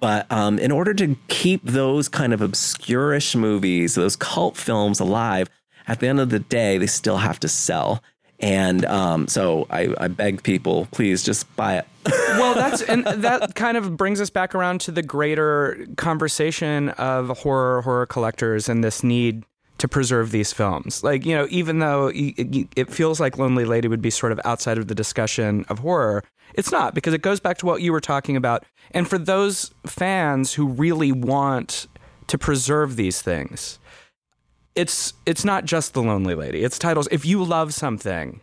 But 0.00 0.30
um, 0.30 0.58
in 0.58 0.70
order 0.70 0.94
to 0.94 1.16
keep 1.28 1.62
those 1.64 2.08
kind 2.08 2.32
of 2.32 2.40
obscurish 2.40 3.36
movies, 3.36 3.94
those 3.94 4.16
cult 4.16 4.56
films 4.56 5.00
alive, 5.00 5.48
at 5.86 6.00
the 6.00 6.08
end 6.08 6.20
of 6.20 6.30
the 6.30 6.40
day, 6.40 6.78
they 6.78 6.86
still 6.86 7.18
have 7.18 7.38
to 7.40 7.48
sell. 7.48 8.02
And 8.40 8.84
um, 8.84 9.28
so 9.28 9.66
I, 9.70 9.94
I 9.98 10.08
beg 10.08 10.42
people, 10.42 10.88
please 10.90 11.22
just 11.22 11.54
buy 11.56 11.78
it. 11.78 11.86
well, 12.38 12.54
that's 12.54 12.82
and 12.82 13.06
that 13.06 13.54
kind 13.54 13.76
of 13.76 13.96
brings 13.96 14.20
us 14.20 14.28
back 14.28 14.54
around 14.54 14.80
to 14.82 14.90
the 14.90 15.02
greater 15.02 15.86
conversation 15.96 16.90
of 16.90 17.38
horror 17.38 17.80
horror 17.82 18.06
collectors 18.06 18.68
and 18.68 18.84
this 18.84 19.02
need 19.02 19.44
to 19.84 19.88
preserve 19.88 20.30
these 20.30 20.50
films. 20.50 21.04
Like, 21.04 21.26
you 21.26 21.36
know, 21.36 21.46
even 21.50 21.78
though 21.78 22.10
it 22.14 22.90
feels 22.90 23.20
like 23.20 23.36
Lonely 23.36 23.66
Lady 23.66 23.86
would 23.86 24.00
be 24.00 24.08
sort 24.08 24.32
of 24.32 24.40
outside 24.42 24.78
of 24.78 24.88
the 24.88 24.94
discussion 24.94 25.66
of 25.68 25.80
horror, 25.80 26.24
it's 26.54 26.72
not 26.72 26.94
because 26.94 27.12
it 27.12 27.20
goes 27.20 27.38
back 27.38 27.58
to 27.58 27.66
what 27.66 27.82
you 27.82 27.92
were 27.92 28.00
talking 28.00 28.34
about. 28.34 28.64
And 28.92 29.06
for 29.06 29.18
those 29.18 29.74
fans 29.84 30.54
who 30.54 30.68
really 30.68 31.12
want 31.12 31.86
to 32.28 32.38
preserve 32.38 32.96
these 32.96 33.20
things, 33.20 33.78
it's 34.74 35.12
it's 35.26 35.44
not 35.44 35.66
just 35.66 35.92
the 35.92 36.02
Lonely 36.02 36.34
Lady. 36.34 36.64
It's 36.64 36.78
titles. 36.78 37.06
If 37.12 37.26
you 37.26 37.44
love 37.44 37.74
something, 37.74 38.40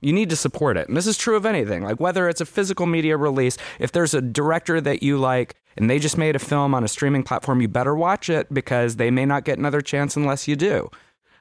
you 0.00 0.12
need 0.12 0.28
to 0.30 0.36
support 0.36 0.76
it. 0.76 0.88
And 0.88 0.96
this 0.96 1.06
is 1.06 1.16
true 1.16 1.36
of 1.36 1.46
anything. 1.46 1.84
Like 1.84 2.00
whether 2.00 2.28
it's 2.28 2.40
a 2.40 2.46
physical 2.46 2.86
media 2.86 3.16
release, 3.16 3.56
if 3.78 3.92
there's 3.92 4.12
a 4.12 4.20
director 4.20 4.80
that 4.80 5.04
you 5.04 5.18
like 5.18 5.54
and 5.80 5.88
they 5.88 5.98
just 5.98 6.18
made 6.18 6.36
a 6.36 6.38
film 6.38 6.74
on 6.74 6.84
a 6.84 6.88
streaming 6.88 7.22
platform, 7.22 7.60
you 7.60 7.68
better 7.68 7.94
watch 7.94 8.28
it 8.28 8.52
because 8.52 8.96
they 8.96 9.10
may 9.10 9.24
not 9.24 9.44
get 9.44 9.58
another 9.58 9.80
chance 9.80 10.14
unless 10.14 10.46
you 10.46 10.54
do. 10.54 10.90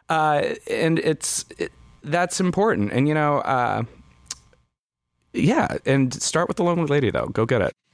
Uh, 0.07 0.55
and 0.69 0.97
it's 0.99 1.45
it, 1.57 1.71
that's 2.03 2.39
important. 2.39 2.91
And 2.93 3.07
you 3.07 3.13
know, 3.13 3.39
uh, 3.39 3.83
yeah, 5.33 5.77
and 5.85 6.13
start 6.13 6.47
with 6.47 6.57
the 6.57 6.63
Lonely 6.63 6.85
Lady 6.85 7.11
though. 7.11 7.27
Go 7.27 7.45
get 7.45 7.61
it. 7.61 7.73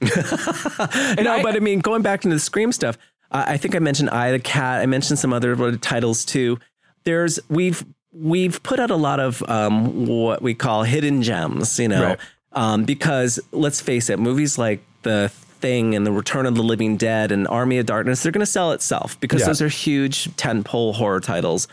no, 1.20 1.32
I, 1.32 1.42
but 1.42 1.56
I 1.56 1.58
mean, 1.58 1.80
going 1.80 2.02
back 2.02 2.24
into 2.24 2.36
the 2.36 2.40
Scream 2.40 2.72
stuff, 2.72 2.96
uh, 3.30 3.44
I 3.48 3.56
think 3.56 3.74
I 3.74 3.80
mentioned 3.80 4.10
I 4.10 4.30
the 4.30 4.38
Cat. 4.38 4.80
I 4.80 4.86
mentioned 4.86 5.18
some 5.18 5.32
other 5.32 5.76
titles 5.76 6.24
too. 6.24 6.58
There's 7.04 7.40
we've 7.48 7.84
we've 8.12 8.62
put 8.62 8.80
out 8.80 8.90
a 8.90 8.96
lot 8.96 9.20
of 9.20 9.42
um, 9.48 10.06
what 10.06 10.42
we 10.42 10.54
call 10.54 10.84
hidden 10.84 11.22
gems, 11.22 11.78
you 11.78 11.88
know, 11.88 12.10
right. 12.10 12.18
um, 12.52 12.84
because 12.84 13.40
let's 13.52 13.80
face 13.80 14.08
it, 14.08 14.18
movies 14.18 14.58
like 14.58 14.80
the 15.02 15.30
Thing 15.56 15.94
and 15.94 16.06
the 16.06 16.12
Return 16.12 16.46
of 16.46 16.54
the 16.54 16.62
Living 16.62 16.96
Dead 16.96 17.32
and 17.32 17.46
Army 17.48 17.78
of 17.78 17.86
Darkness, 17.86 18.22
they're 18.22 18.32
going 18.32 18.40
to 18.40 18.46
sell 18.46 18.72
itself 18.72 19.18
because 19.20 19.40
yeah. 19.40 19.46
those 19.48 19.62
are 19.62 19.68
huge 19.68 20.28
tentpole 20.36 20.94
horror 20.94 21.20
titles. 21.20 21.68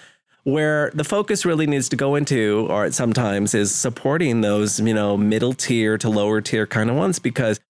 Where 0.46 0.92
the 0.94 1.06
focus 1.06 1.46
really 1.46 1.68
needs 1.68 1.88
to 1.90 1.96
go 1.96 2.16
into, 2.16 2.68
or 2.70 2.92
sometimes, 2.92 3.54
is 3.54 3.74
supporting 3.74 4.42
those, 4.42 4.78
you 4.78 4.94
know, 4.94 5.16
middle 5.16 5.54
tier 5.54 5.98
to 6.00 6.10
lower 6.10 6.42
tier 6.42 6.68
kind 6.68 6.90
of 6.90 6.98
ones 6.98 7.18
because 7.18 7.62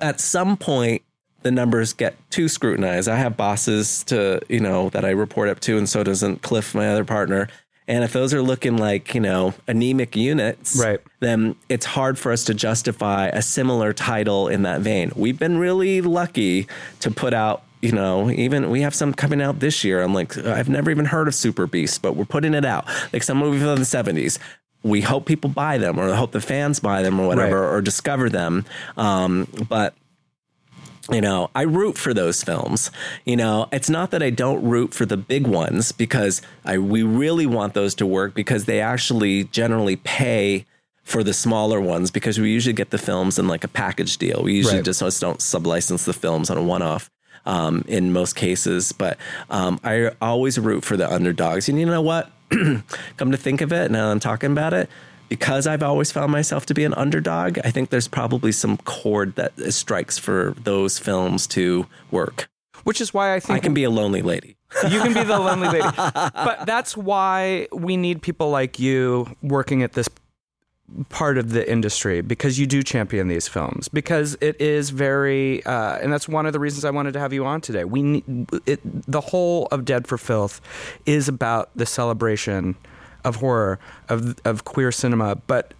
at 0.00 0.18
some 0.18 0.56
point 0.56 1.02
the 1.42 1.50
numbers 1.52 1.92
get 1.92 2.16
too 2.30 2.48
scrutinized. 2.48 3.08
I 3.08 3.16
have 3.16 3.36
bosses 3.36 4.02
to, 4.04 4.40
you 4.48 4.58
know, 4.58 4.90
that 4.90 5.04
I 5.04 5.10
report 5.10 5.48
up 5.48 5.60
to, 5.60 5.78
and 5.78 5.88
so 5.88 6.02
doesn't 6.02 6.42
Cliff, 6.42 6.74
my 6.74 6.88
other 6.88 7.04
partner. 7.04 7.48
And 7.90 8.04
if 8.04 8.12
those 8.12 8.32
are 8.32 8.40
looking 8.40 8.76
like, 8.76 9.16
you 9.16 9.20
know, 9.20 9.52
anemic 9.66 10.14
units, 10.14 10.76
right. 10.80 11.00
then 11.18 11.56
it's 11.68 11.84
hard 11.84 12.20
for 12.20 12.30
us 12.30 12.44
to 12.44 12.54
justify 12.54 13.26
a 13.26 13.42
similar 13.42 13.92
title 13.92 14.46
in 14.46 14.62
that 14.62 14.80
vein. 14.80 15.10
We've 15.16 15.38
been 15.38 15.58
really 15.58 16.00
lucky 16.00 16.68
to 17.00 17.10
put 17.10 17.34
out, 17.34 17.64
you 17.82 17.90
know, 17.90 18.30
even 18.30 18.70
we 18.70 18.82
have 18.82 18.94
some 18.94 19.12
coming 19.12 19.42
out 19.42 19.58
this 19.58 19.82
year. 19.82 20.02
I'm 20.02 20.14
like, 20.14 20.38
I've 20.38 20.68
never 20.68 20.92
even 20.92 21.04
heard 21.04 21.26
of 21.26 21.34
Super 21.34 21.66
Beast, 21.66 22.00
but 22.00 22.14
we're 22.14 22.26
putting 22.26 22.54
it 22.54 22.64
out. 22.64 22.86
Like 23.12 23.24
some 23.24 23.38
movie 23.38 23.58
from 23.58 23.74
the 23.74 23.82
70s. 23.82 24.38
We 24.84 25.00
hope 25.00 25.26
people 25.26 25.50
buy 25.50 25.76
them 25.78 25.98
or 25.98 26.14
hope 26.14 26.30
the 26.30 26.40
fans 26.40 26.78
buy 26.78 27.02
them 27.02 27.18
or 27.18 27.26
whatever 27.26 27.60
right. 27.60 27.74
or 27.74 27.80
discover 27.82 28.30
them. 28.30 28.66
Um, 28.96 29.48
but 29.68 29.94
you 31.12 31.20
know, 31.20 31.50
I 31.54 31.62
root 31.62 31.98
for 31.98 32.14
those 32.14 32.42
films. 32.42 32.90
You 33.24 33.36
know, 33.36 33.68
it's 33.72 33.90
not 33.90 34.10
that 34.12 34.22
I 34.22 34.30
don't 34.30 34.62
root 34.62 34.94
for 34.94 35.06
the 35.06 35.16
big 35.16 35.46
ones 35.46 35.92
because 35.92 36.42
I 36.64 36.78
we 36.78 37.02
really 37.02 37.46
want 37.46 37.74
those 37.74 37.94
to 37.96 38.06
work 38.06 38.34
because 38.34 38.64
they 38.64 38.80
actually 38.80 39.44
generally 39.44 39.96
pay 39.96 40.66
for 41.02 41.24
the 41.24 41.32
smaller 41.32 41.80
ones 41.80 42.10
because 42.10 42.38
we 42.38 42.50
usually 42.50 42.72
get 42.72 42.90
the 42.90 42.98
films 42.98 43.38
in 43.38 43.48
like 43.48 43.64
a 43.64 43.68
package 43.68 44.18
deal. 44.18 44.42
We 44.42 44.54
usually 44.54 44.76
right. 44.76 44.84
just, 44.84 45.00
just 45.00 45.20
don't 45.20 45.40
sublicense 45.40 46.04
the 46.04 46.12
films 46.12 46.50
on 46.50 46.56
a 46.56 46.62
one 46.62 46.82
off. 46.82 47.10
Um, 47.46 47.86
in 47.88 48.12
most 48.12 48.36
cases, 48.36 48.92
but 48.92 49.16
um, 49.48 49.80
I 49.82 50.10
always 50.20 50.58
root 50.58 50.84
for 50.84 50.98
the 50.98 51.10
underdogs. 51.10 51.70
And 51.70 51.80
you 51.80 51.86
know 51.86 52.02
what? 52.02 52.30
Come 52.50 53.30
to 53.30 53.38
think 53.38 53.62
of 53.62 53.72
it, 53.72 53.90
now 53.90 54.10
I'm 54.10 54.20
talking 54.20 54.52
about 54.52 54.74
it, 54.74 54.90
because 55.30 55.66
I've 55.66 55.82
always 55.82 56.12
found 56.12 56.32
myself 56.32 56.66
to 56.66 56.74
be 56.74 56.84
an 56.84 56.92
underdog, 56.94 57.58
I 57.64 57.70
think 57.70 57.88
there's 57.88 58.08
probably 58.08 58.52
some 58.52 58.76
chord 58.78 59.36
that 59.36 59.52
strikes 59.72 60.18
for 60.18 60.54
those 60.62 60.98
films 60.98 61.46
to 61.48 61.86
work. 62.10 62.48
Which 62.82 63.00
is 63.00 63.14
why 63.14 63.34
I 63.34 63.40
think 63.40 63.56
I 63.56 63.60
can 63.60 63.72
be 63.72 63.84
a 63.84 63.90
lonely 63.90 64.22
lady. 64.22 64.56
You 64.88 65.00
can 65.00 65.14
be 65.14 65.22
the 65.22 65.38
lonely 65.38 65.68
lady. 65.68 65.88
but 65.96 66.66
that's 66.66 66.96
why 66.96 67.68
we 67.72 67.96
need 67.96 68.22
people 68.22 68.50
like 68.50 68.78
you 68.78 69.36
working 69.42 69.82
at 69.82 69.92
this 69.92 70.08
part 71.08 71.38
of 71.38 71.50
the 71.50 71.70
industry 71.70 72.20
because 72.20 72.58
you 72.58 72.66
do 72.66 72.82
champion 72.82 73.28
these 73.28 73.46
films 73.46 73.86
because 73.86 74.36
it 74.40 74.60
is 74.60 74.90
very 74.90 75.64
uh, 75.64 75.98
and 75.98 76.12
that's 76.12 76.28
one 76.28 76.46
of 76.46 76.52
the 76.52 76.58
reasons 76.58 76.84
I 76.84 76.90
wanted 76.90 77.12
to 77.12 77.20
have 77.20 77.32
you 77.32 77.44
on 77.44 77.60
today. 77.60 77.84
We 77.84 78.02
need, 78.02 78.48
it, 78.66 78.80
the 78.84 79.20
whole 79.20 79.68
of 79.70 79.84
Dead 79.84 80.08
for 80.08 80.18
Filth 80.18 80.60
is 81.06 81.28
about 81.28 81.70
the 81.76 81.86
celebration 81.86 82.74
of 83.24 83.36
horror 83.36 83.78
of 84.08 84.38
of 84.44 84.64
queer 84.64 84.92
cinema, 84.92 85.36
but 85.46 85.74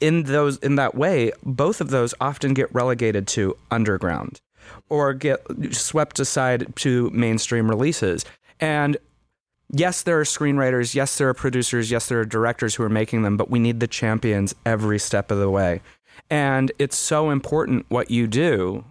in 0.00 0.24
those 0.24 0.58
in 0.58 0.76
that 0.76 0.94
way, 0.94 1.32
both 1.42 1.80
of 1.80 1.90
those 1.90 2.14
often 2.20 2.54
get 2.54 2.72
relegated 2.74 3.26
to 3.28 3.56
underground 3.70 4.40
or 4.88 5.14
get 5.14 5.40
swept 5.72 6.18
aside 6.20 6.74
to 6.76 7.10
mainstream 7.10 7.68
releases. 7.68 8.24
And 8.60 8.96
yes, 9.70 10.02
there 10.02 10.18
are 10.20 10.24
screenwriters, 10.24 10.94
yes, 10.94 11.18
there 11.18 11.28
are 11.28 11.34
producers, 11.34 11.90
yes, 11.90 12.08
there 12.08 12.20
are 12.20 12.24
directors 12.24 12.74
who 12.74 12.82
are 12.82 12.88
making 12.88 13.22
them, 13.22 13.36
but 13.36 13.50
we 13.50 13.58
need 13.58 13.80
the 13.80 13.86
champions 13.86 14.54
every 14.66 14.98
step 14.98 15.30
of 15.30 15.38
the 15.38 15.50
way. 15.50 15.80
And 16.30 16.72
it's 16.78 16.96
so 16.96 17.30
important 17.30 17.86
what 17.88 18.10
you 18.10 18.26
do 18.26 18.84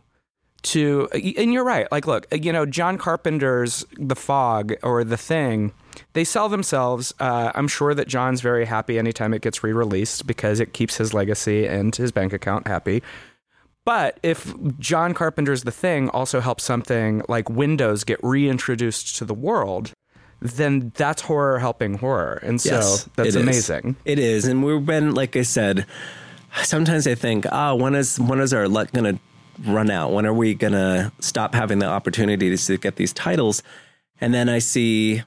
to, 0.63 1.07
and 1.13 1.53
you're 1.53 1.63
right. 1.63 1.91
Like, 1.91 2.07
look, 2.07 2.25
you 2.31 2.51
know, 2.51 2.65
John 2.65 2.97
Carpenter's 2.97 3.85
The 3.97 4.15
Fog 4.15 4.73
or 4.81 5.03
The 5.03 5.17
Thing, 5.17 5.71
they 6.13 6.23
sell 6.23 6.49
themselves. 6.49 7.13
Uh, 7.19 7.51
I'm 7.55 7.67
sure 7.67 7.93
that 7.93 8.07
John's 8.07 8.41
very 8.41 8.65
happy 8.65 8.97
anytime 8.99 9.33
it 9.33 9.41
gets 9.41 9.63
re 9.63 9.73
released 9.73 10.27
because 10.27 10.59
it 10.59 10.73
keeps 10.73 10.97
his 10.97 11.13
legacy 11.13 11.65
and 11.65 11.95
his 11.95 12.11
bank 12.11 12.33
account 12.33 12.67
happy. 12.67 13.03
But 13.85 14.19
if 14.21 14.53
John 14.79 15.13
Carpenter's 15.13 15.63
The 15.63 15.71
Thing 15.71 16.09
also 16.09 16.41
helps 16.41 16.63
something 16.63 17.21
like 17.29 17.49
Windows 17.49 18.03
get 18.03 18.19
reintroduced 18.21 19.15
to 19.17 19.25
the 19.25 19.33
world, 19.33 19.93
then 20.41 20.91
that's 20.95 21.21
horror 21.21 21.59
helping 21.59 21.97
horror. 21.97 22.39
And 22.43 22.59
so 22.59 22.71
Yes, 22.71 23.09
that's 23.15 23.35
it 23.35 23.41
amazing. 23.41 23.95
It 24.03 24.19
is, 24.19 24.45
and 24.45 24.63
we've 24.63 24.85
been 24.85 25.15
like 25.15 25.35
I 25.35 25.43
said. 25.43 25.85
Sometimes 26.63 27.05
I 27.05 27.13
think, 27.13 27.45
ah, 27.51 27.75
when 27.75 27.93
is 27.93 28.19
when 28.19 28.39
is 28.39 28.53
our 28.53 28.67
luck 28.67 28.91
going 28.91 29.15
to 29.15 29.21
run 29.71 29.89
out? 29.89 30.11
When 30.11 30.25
are 30.25 30.33
we 30.33 30.53
going 30.53 30.73
to 30.73 31.11
stop 31.19 31.53
having 31.53 31.79
the 31.79 31.85
opportunity 31.85 32.55
to 32.55 32.77
get 32.77 32.95
these 32.95 33.13
titles? 33.13 33.63
And 34.19 34.33
then 34.33 34.49
I 34.49 34.59
see 34.59 35.23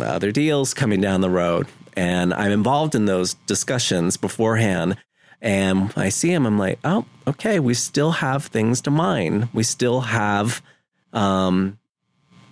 other 0.00 0.32
deals 0.32 0.74
coming 0.74 1.00
down 1.00 1.20
the 1.20 1.30
road, 1.30 1.66
and 1.96 2.34
I'm 2.34 2.52
involved 2.52 2.94
in 2.94 3.06
those 3.06 3.34
discussions 3.46 4.16
beforehand. 4.16 4.96
And 5.42 5.92
I 5.96 6.08
see 6.08 6.30
them, 6.30 6.46
I'm 6.46 6.58
like, 6.58 6.78
oh, 6.82 7.04
okay, 7.26 7.60
we 7.60 7.74
still 7.74 8.10
have 8.10 8.46
things 8.46 8.80
to 8.82 8.90
mine. 8.90 9.50
We 9.52 9.64
still 9.64 10.00
have, 10.00 10.62
um, 11.12 11.78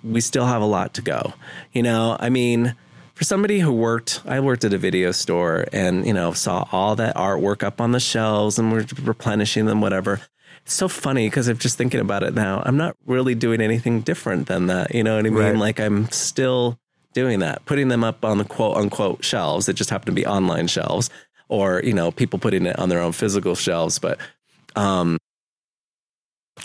we 0.05 0.21
still 0.21 0.45
have 0.45 0.61
a 0.61 0.67
lot 0.67 0.95
to 0.95 1.03
go. 1.03 1.33
You 1.73 1.83
know, 1.83 2.17
I 2.21 2.29
mean, 2.29 2.75
for 3.15 3.25
somebody 3.25 3.61
who 3.61 3.73
worked, 3.73 4.21
I 4.27 4.41
worked 4.41 4.65
at 4.65 4.75
a 4.75 4.79
video 4.79 5.13
store 5.13 5.67
and, 5.73 6.07
you 6.07 6.13
know, 6.13 6.33
saw 6.33 6.69
all 6.73 6.95
that 6.97 7.17
artwork 7.17 7.63
up 7.63 7.81
on 7.81 7.93
the 7.93 8.01
shelves 8.01 8.59
and 8.59 8.71
we're 8.71 8.87
replenishing 9.03 9.65
them, 9.65 9.81
whatever. 9.81 10.21
It's 10.65 10.75
so 10.75 10.89
funny 10.89 11.29
because 11.29 11.49
I'm 11.49 11.59
just 11.59 11.79
thinking 11.79 12.01
about 12.01 12.23
it 12.23 12.35
now. 12.35 12.63
I'm 12.65 12.77
not 12.77 12.97
really 13.07 13.35
doing 13.35 13.61
anything 13.61 14.03
different 14.03 14.47
than 14.47 14.67
that. 14.67 14.95
You 14.95 15.05
know 15.05 15.17
what 15.17 15.27
I 15.27 15.31
mean? 15.31 15.39
Right. 15.39 15.57
Like 15.57 15.81
I'm 15.81 16.11
still 16.11 16.79
doing 17.15 17.41
that, 17.41 17.65
putting 17.65 17.89
them 17.89 18.05
up 18.05 18.25
on 18.25 18.39
the 18.39 18.45
quote 18.45 18.77
unquote 18.77 19.25
shelves 19.25 19.67
that 19.67 19.75
just 19.75 19.91
happen 19.91 20.07
to 20.07 20.13
be 20.13 20.27
online 20.27 20.67
shelves 20.67 21.09
or, 21.49 21.81
you 21.83 21.93
know, 21.93 22.11
people 22.11 22.39
putting 22.39 22.67
it 22.67 22.79
on 22.79 22.89
their 22.89 23.01
own 23.01 23.13
physical 23.13 23.55
shelves. 23.55 23.99
But, 23.99 24.19
um, 24.77 25.19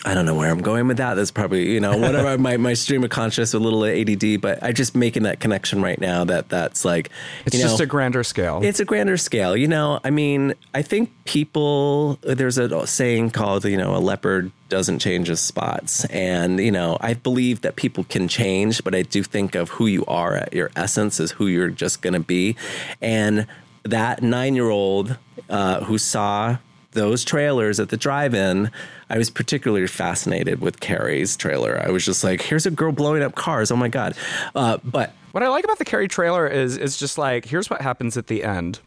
I 0.06 0.14
don't 0.14 0.26
know 0.26 0.36
where 0.36 0.50
I'm 0.50 0.62
going 0.62 0.88
with 0.88 0.98
that. 0.98 1.16
That's 1.16 1.32
probably, 1.32 1.74
you 1.74 1.80
know, 1.80 1.98
whatever 1.98 2.38
my, 2.42 2.58
my 2.58 2.74
stream 2.74 3.04
of 3.04 3.10
conscious, 3.10 3.54
a 3.54 3.60
little 3.60 3.84
ADD, 3.84 4.40
but 4.40 4.60
I'm 4.62 4.74
just 4.74 4.96
making 4.96 5.24
that 5.24 5.40
connection 5.40 5.82
right 5.82 6.00
now 6.00 6.24
that 6.26 6.48
that's 6.48 6.86
like, 6.86 7.10
It's 7.46 7.56
you 7.56 7.64
know, 7.64 7.70
just 7.70 7.82
a 7.82 7.86
grander 7.86 8.24
scale. 8.24 8.62
it's 8.64 8.80
a 8.80 8.86
grander 8.86 9.18
scale. 9.18 9.58
You 9.58 9.68
know, 9.68 10.00
I 10.04 10.10
mean, 10.10 10.54
I 10.74 10.84
think 10.84 11.12
people, 11.26 12.18
there's 12.22 12.58
a 12.58 12.88
saying 12.88 13.32
called, 13.32 13.66
you 13.66 13.78
know, 13.78 13.96
a 13.96 14.00
leopard 14.00 14.52
doesn't 14.70 15.00
change 15.00 15.28
his 15.28 15.42
spots. 15.42 16.06
And, 16.06 16.60
you 16.60 16.72
know, 16.72 16.98
I 17.02 17.16
believe 17.16 17.62
that 17.62 17.76
people 17.76 18.06
can 18.06 18.28
change, 18.28 18.84
but 18.84 18.96
I 18.96 19.02
do 19.02 19.22
think 19.24 19.56
of 19.56 19.70
who 19.70 19.88
you 19.88 20.06
are 20.06 20.36
at 20.36 20.54
your 20.54 20.72
essence 20.76 21.20
is 21.20 21.32
who 21.32 21.48
you're 21.48 21.70
just 21.70 22.02
going 22.02 22.14
to 22.14 22.20
be. 22.20 22.56
And 23.02 23.48
that 23.84 24.22
nine 24.22 24.56
year 24.56 24.70
old 24.70 25.18
uh, 25.50 25.84
who 25.84 25.98
saw 25.98 26.58
those 26.92 27.24
trailers 27.24 27.80
at 27.80 27.90
the 27.90 27.98
drive-in, 27.98 28.72
I 29.10 29.18
was 29.18 29.30
particularly 29.30 29.86
fascinated 29.88 30.62
with 30.62 30.80
Carrie's 30.80 31.38
trailer. 31.38 31.82
I 31.86 31.90
was 31.92 32.04
just 32.06 32.24
like, 32.24 32.42
"Here's 32.42 32.66
a 32.66 32.72
girl 32.72 32.92
blowing 32.92 33.22
up 33.24 33.36
cars! 33.36 33.72
Oh 33.72 33.76
my 33.76 33.90
god!" 33.90 34.16
Uh, 34.56 34.78
but 34.84 35.14
What 35.32 35.44
I 35.44 35.48
like 35.50 35.64
about 35.64 35.78
the 35.78 35.86
Carrie 35.86 36.08
trailer 36.08 36.48
is 36.48 36.78
is 36.78 36.98
just 36.98 37.18
like 37.18 37.46
here's 37.46 37.70
what 37.70 37.82
happens 37.82 38.18
at 38.18 38.28
the 38.28 38.44
end. 38.44 38.80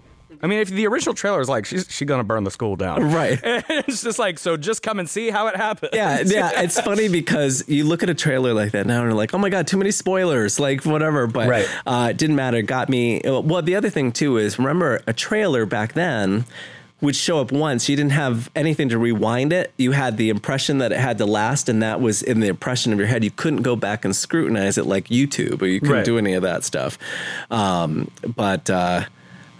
I 0.45 0.49
mean, 0.49 0.59
if 0.59 0.71
the 0.71 0.89
original 0.89 1.15
trailer 1.15 1.41
is 1.41 1.49
like 1.49 1.67
she's 1.67 1.87
she 1.89 2.05
gonna 2.05 2.25
burn 2.25 2.43
the 2.43 2.51
school 2.51 2.75
down, 2.75 3.05
Right. 3.15 3.39
it's 3.45 4.03
just 4.03 4.19
like 4.19 4.41
so. 4.41 4.57
Just 4.57 4.83
come 4.83 4.99
and 4.99 5.09
see 5.09 5.31
how 5.31 5.47
it 5.47 5.55
happens. 5.55 5.91
yeah, 5.95 6.21
yeah, 6.27 6.63
it's 6.63 6.81
funny 6.81 7.07
because 7.09 7.63
you 7.69 7.85
look 7.85 8.03
at 8.03 8.11
a 8.11 8.15
trailer 8.15 8.53
like 8.53 8.73
that 8.73 8.85
now 8.87 8.99
and 9.03 9.05
you're 9.11 9.15
like, 9.15 9.33
oh 9.35 9.39
my 9.39 9.51
god, 9.51 9.69
too 9.69 9.77
many 9.77 9.93
spoilers, 9.93 10.59
like 10.59 10.85
whatever. 10.85 11.29
But 11.29 11.49
Right. 11.49 11.69
uh, 11.87 12.09
it 12.11 12.17
didn't 12.17 12.35
matter. 12.35 12.61
Got 12.63 12.89
me. 12.89 13.21
Well, 13.25 13.63
the 13.63 13.77
other 13.77 13.91
thing 13.91 14.11
too 14.11 14.39
is 14.39 14.59
remember 14.59 15.01
a 15.07 15.13
trailer 15.13 15.65
back 15.65 15.93
then 15.93 16.45
would 17.03 17.15
show 17.17 17.41
up 17.41 17.53
once. 17.53 17.89
You 17.89 17.97
didn't 17.97 18.13
have 18.13 18.51
anything 18.57 18.89
to 18.89 18.97
rewind 18.99 19.53
it. 19.53 19.73
You 19.77 19.91
had 19.93 20.17
the 20.17 20.31
impression 20.31 20.79
that 20.79 20.93
it 20.93 20.99
had 20.99 21.19
to 21.19 21.27
last, 21.27 21.69
and 21.69 21.83
that 21.83 22.01
was 22.01 22.23
in 22.23 22.41
the 22.41 22.49
impression 22.49 22.93
of 22.95 22.99
your 22.99 23.09
head. 23.09 23.23
You 23.25 23.31
couldn't 23.31 23.63
go 23.63 23.77
back 23.77 24.05
and 24.07 24.17
scrutinize 24.17 24.79
it 24.79 24.87
like 24.87 25.09
YouTube, 25.09 25.61
or 25.61 25.67
you 25.67 25.81
couldn't 25.81 25.97
Right. 25.97 26.05
do 26.05 26.17
any 26.17 26.33
of 26.33 26.43
that 26.43 26.65
stuff. 26.65 26.99
Um, 27.51 28.11
but. 28.35 28.71
Uh, 28.71 29.05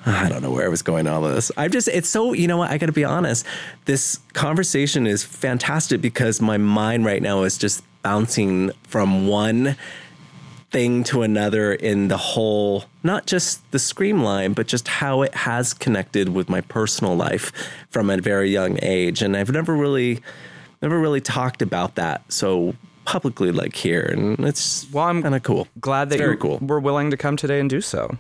I 0.05 0.29
don't 0.29 0.43
know 0.43 0.51
where 0.51 0.65
I 0.65 0.69
was 0.69 0.83
going 0.83 1.07
all 1.07 1.25
of 1.25 1.33
this. 1.33 1.53
I've 1.57 1.71
just, 1.71 1.87
it's 1.87 2.09
so, 2.09 2.33
you 2.33 2.49
know 2.49 2.57
what? 2.57 2.73
I 2.73 2.77
got 2.77 2.87
to 2.87 2.93
be 2.93 3.05
honest. 3.05 3.47
This 3.85 4.19
conversation 4.33 5.07
is 5.07 5.23
fantastic 5.23 6.01
because 6.01 6.41
my 6.41 6.57
mind 6.57 7.05
right 7.05 7.23
now 7.23 7.45
is 7.45 7.57
just 7.57 7.85
bouncing 8.03 8.73
from 8.83 9.29
one 9.29 9.77
thing 10.73 11.05
to 11.05 11.23
another 11.23 11.73
in 11.73 12.09
the 12.09 12.17
whole, 12.17 12.85
not 13.03 13.27
just 13.27 13.71
the 13.73 13.79
scream 13.79 14.23
line, 14.23 14.55
but 14.55 14.67
just 14.67 14.89
how 14.89 15.23
it 15.23 15.35
has 15.35 15.75
connected 15.75 16.31
with 16.31 16.49
my 16.49 16.63
personal 16.63 17.15
life 17.15 17.53
from 17.91 18.09
a 18.11 18.17
very 18.17 18.51
young 18.51 18.79
age. 18.83 19.21
And 19.23 19.37
I've 19.37 19.51
never 19.51 19.77
really, 19.77 20.21
never 20.81 20.99
really 20.99 21.21
talked 21.21 21.61
about 21.63 21.95
that 21.97 22.23
so 22.33 22.75
publicly 23.05 23.53
like 23.53 23.77
here. 23.77 24.01
And 24.13 24.41
it's 24.41 24.87
Well, 24.93 25.05
I'm 25.05 25.23
kind 25.23 25.35
of 25.35 25.43
cool. 25.43 25.69
glad 25.81 26.09
that 26.11 26.19
you 26.19 26.37
cool. 26.37 26.59
were 26.61 26.81
willing 26.81 27.11
to 27.11 27.17
come 27.17 27.37
today 27.37 27.61
and 27.61 27.69
do 27.69 27.81
so. 27.81 28.17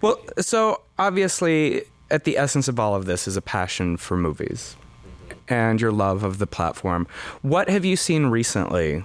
Well, 0.00 0.18
so 0.38 0.80
obviously, 0.98 1.82
at 2.10 2.24
the 2.24 2.38
essence 2.38 2.68
of 2.68 2.78
all 2.78 2.94
of 2.94 3.06
this 3.06 3.26
is 3.28 3.36
a 3.36 3.42
passion 3.42 3.96
for 3.96 4.16
movies 4.16 4.76
and 5.48 5.80
your 5.80 5.90
love 5.92 6.22
of 6.22 6.38
the 6.38 6.46
platform. 6.46 7.06
What 7.42 7.68
have 7.68 7.84
you 7.84 7.96
seen 7.96 8.26
recently 8.26 9.04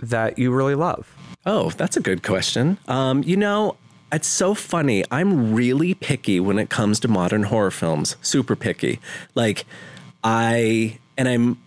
that 0.00 0.38
you 0.38 0.50
really 0.52 0.74
love? 0.74 1.14
Oh, 1.46 1.70
that's 1.70 1.96
a 1.96 2.00
good 2.00 2.22
question. 2.22 2.78
Um, 2.88 3.22
you 3.22 3.36
know, 3.36 3.76
it's 4.12 4.28
so 4.28 4.54
funny. 4.54 5.04
I'm 5.10 5.54
really 5.54 5.94
picky 5.94 6.40
when 6.40 6.58
it 6.58 6.70
comes 6.70 7.00
to 7.00 7.08
modern 7.08 7.44
horror 7.44 7.70
films. 7.70 8.16
Super 8.22 8.56
picky. 8.56 9.00
Like 9.34 9.64
I 10.24 10.98
and 11.16 11.28
I'm 11.28 11.58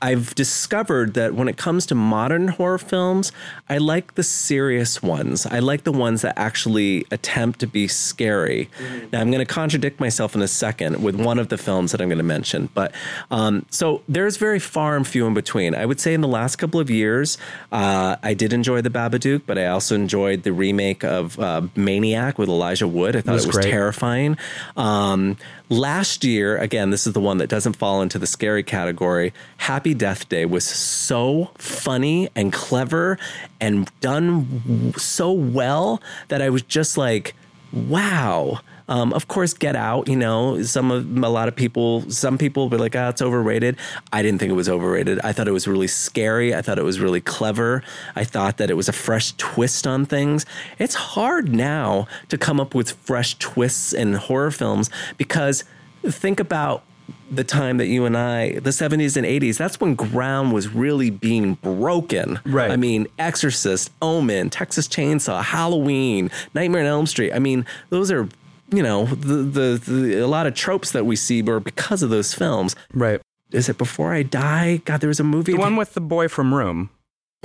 I've 0.00 0.34
discovered 0.34 1.14
that 1.14 1.34
when 1.34 1.48
it 1.48 1.56
comes 1.56 1.84
to 1.86 1.94
modern 1.94 2.48
horror 2.48 2.78
films, 2.78 3.32
I 3.68 3.78
like 3.78 4.14
the 4.14 4.22
serious 4.22 5.02
ones. 5.02 5.44
I 5.44 5.58
like 5.58 5.82
the 5.82 5.92
ones 5.92 6.22
that 6.22 6.38
actually 6.38 7.04
attempt 7.10 7.58
to 7.60 7.66
be 7.66 7.88
scary. 7.88 8.70
Now, 9.12 9.20
I'm 9.20 9.30
going 9.30 9.44
to 9.44 9.52
contradict 9.52 9.98
myself 9.98 10.36
in 10.36 10.42
a 10.42 10.46
second 10.48 11.02
with 11.02 11.16
one 11.16 11.38
of 11.40 11.48
the 11.48 11.58
films 11.58 11.90
that 11.92 12.00
I'm 12.00 12.08
going 12.08 12.18
to 12.18 12.24
mention. 12.24 12.68
But 12.74 12.92
um, 13.32 13.66
so 13.70 14.02
there's 14.08 14.36
very 14.36 14.60
far 14.60 14.96
and 14.96 15.06
few 15.06 15.26
in 15.26 15.34
between. 15.34 15.74
I 15.74 15.84
would 15.84 15.98
say 15.98 16.14
in 16.14 16.20
the 16.20 16.28
last 16.28 16.56
couple 16.56 16.78
of 16.78 16.90
years, 16.90 17.36
uh, 17.72 18.16
I 18.22 18.34
did 18.34 18.52
enjoy 18.52 18.82
The 18.82 18.90
Babadook, 18.90 19.42
but 19.46 19.58
I 19.58 19.66
also 19.66 19.96
enjoyed 19.96 20.44
the 20.44 20.52
remake 20.52 21.02
of 21.02 21.38
uh, 21.40 21.62
Maniac 21.74 22.38
with 22.38 22.48
Elijah 22.48 22.86
Wood. 22.86 23.16
I 23.16 23.20
thought 23.20 23.32
was 23.34 23.44
it 23.44 23.48
was 23.48 23.56
great. 23.56 23.70
terrifying. 23.70 24.36
Um, 24.76 25.36
last 25.68 26.24
year, 26.24 26.56
again, 26.58 26.90
this 26.90 27.06
is 27.06 27.12
the 27.12 27.20
one 27.20 27.38
that 27.38 27.48
doesn't 27.48 27.74
fall 27.74 28.00
into 28.00 28.18
the 28.18 28.26
scary 28.26 28.62
category. 28.62 29.32
Happy 29.56 29.87
Death 29.94 30.28
Day 30.28 30.44
was 30.44 30.64
so 30.64 31.50
funny 31.56 32.28
and 32.34 32.52
clever 32.52 33.18
and 33.60 33.90
done 34.00 34.94
so 34.96 35.32
well 35.32 36.02
that 36.28 36.42
I 36.42 36.50
was 36.50 36.62
just 36.62 36.96
like, 36.96 37.34
wow. 37.72 38.60
Um, 38.88 39.12
of 39.12 39.28
course, 39.28 39.52
Get 39.52 39.76
Out. 39.76 40.08
You 40.08 40.16
know, 40.16 40.62
some 40.62 40.90
of 40.90 41.16
a 41.18 41.28
lot 41.28 41.48
of 41.48 41.54
people, 41.54 42.10
some 42.10 42.38
people 42.38 42.70
were 42.70 42.78
like, 42.78 42.96
"Ah, 42.96 43.10
it's 43.10 43.20
overrated." 43.20 43.76
I 44.14 44.22
didn't 44.22 44.38
think 44.38 44.50
it 44.50 44.54
was 44.54 44.68
overrated. 44.68 45.20
I 45.22 45.32
thought 45.32 45.46
it 45.46 45.52
was 45.52 45.68
really 45.68 45.88
scary. 45.88 46.54
I 46.54 46.62
thought 46.62 46.78
it 46.78 46.84
was 46.84 46.98
really 46.98 47.20
clever. 47.20 47.82
I 48.16 48.24
thought 48.24 48.56
that 48.56 48.70
it 48.70 48.74
was 48.74 48.88
a 48.88 48.92
fresh 48.94 49.32
twist 49.36 49.86
on 49.86 50.06
things. 50.06 50.46
It's 50.78 50.94
hard 50.94 51.54
now 51.54 52.08
to 52.30 52.38
come 52.38 52.58
up 52.58 52.74
with 52.74 52.92
fresh 52.92 53.36
twists 53.38 53.92
in 53.92 54.14
horror 54.14 54.50
films 54.50 54.88
because 55.18 55.64
think 56.02 56.40
about 56.40 56.82
the 57.30 57.44
time 57.44 57.76
that 57.78 57.86
you 57.86 58.04
and 58.04 58.16
I, 58.16 58.58
the 58.60 58.70
70s 58.70 59.16
and 59.16 59.26
80s, 59.26 59.56
that's 59.56 59.80
when 59.80 59.94
ground 59.94 60.52
was 60.52 60.68
really 60.68 61.10
being 61.10 61.54
broken. 61.54 62.40
Right. 62.44 62.70
I 62.70 62.76
mean, 62.76 63.06
Exorcist, 63.18 63.90
Omen, 64.00 64.50
Texas 64.50 64.88
Chainsaw, 64.88 65.42
Halloween, 65.42 66.30
Nightmare 66.54 66.82
on 66.82 66.86
Elm 66.86 67.06
Street. 67.06 67.32
I 67.32 67.38
mean, 67.38 67.66
those 67.90 68.10
are 68.10 68.28
you 68.70 68.82
know, 68.82 69.06
the, 69.06 69.36
the, 69.36 69.82
the 69.82 70.18
a 70.20 70.26
lot 70.26 70.46
of 70.46 70.54
tropes 70.54 70.92
that 70.92 71.06
we 71.06 71.16
see 71.16 71.42
were 71.42 71.60
because 71.60 72.02
of 72.02 72.10
those 72.10 72.34
films. 72.34 72.76
Right. 72.92 73.20
Is 73.50 73.68
it 73.68 73.78
Before 73.78 74.12
I 74.12 74.22
Die? 74.22 74.76
God, 74.84 75.00
there 75.00 75.08
was 75.08 75.20
a 75.20 75.24
movie. 75.24 75.52
The 75.52 75.58
one 75.58 75.76
with 75.76 75.94
the 75.94 76.02
boy 76.02 76.28
from 76.28 76.52
Room. 76.52 76.90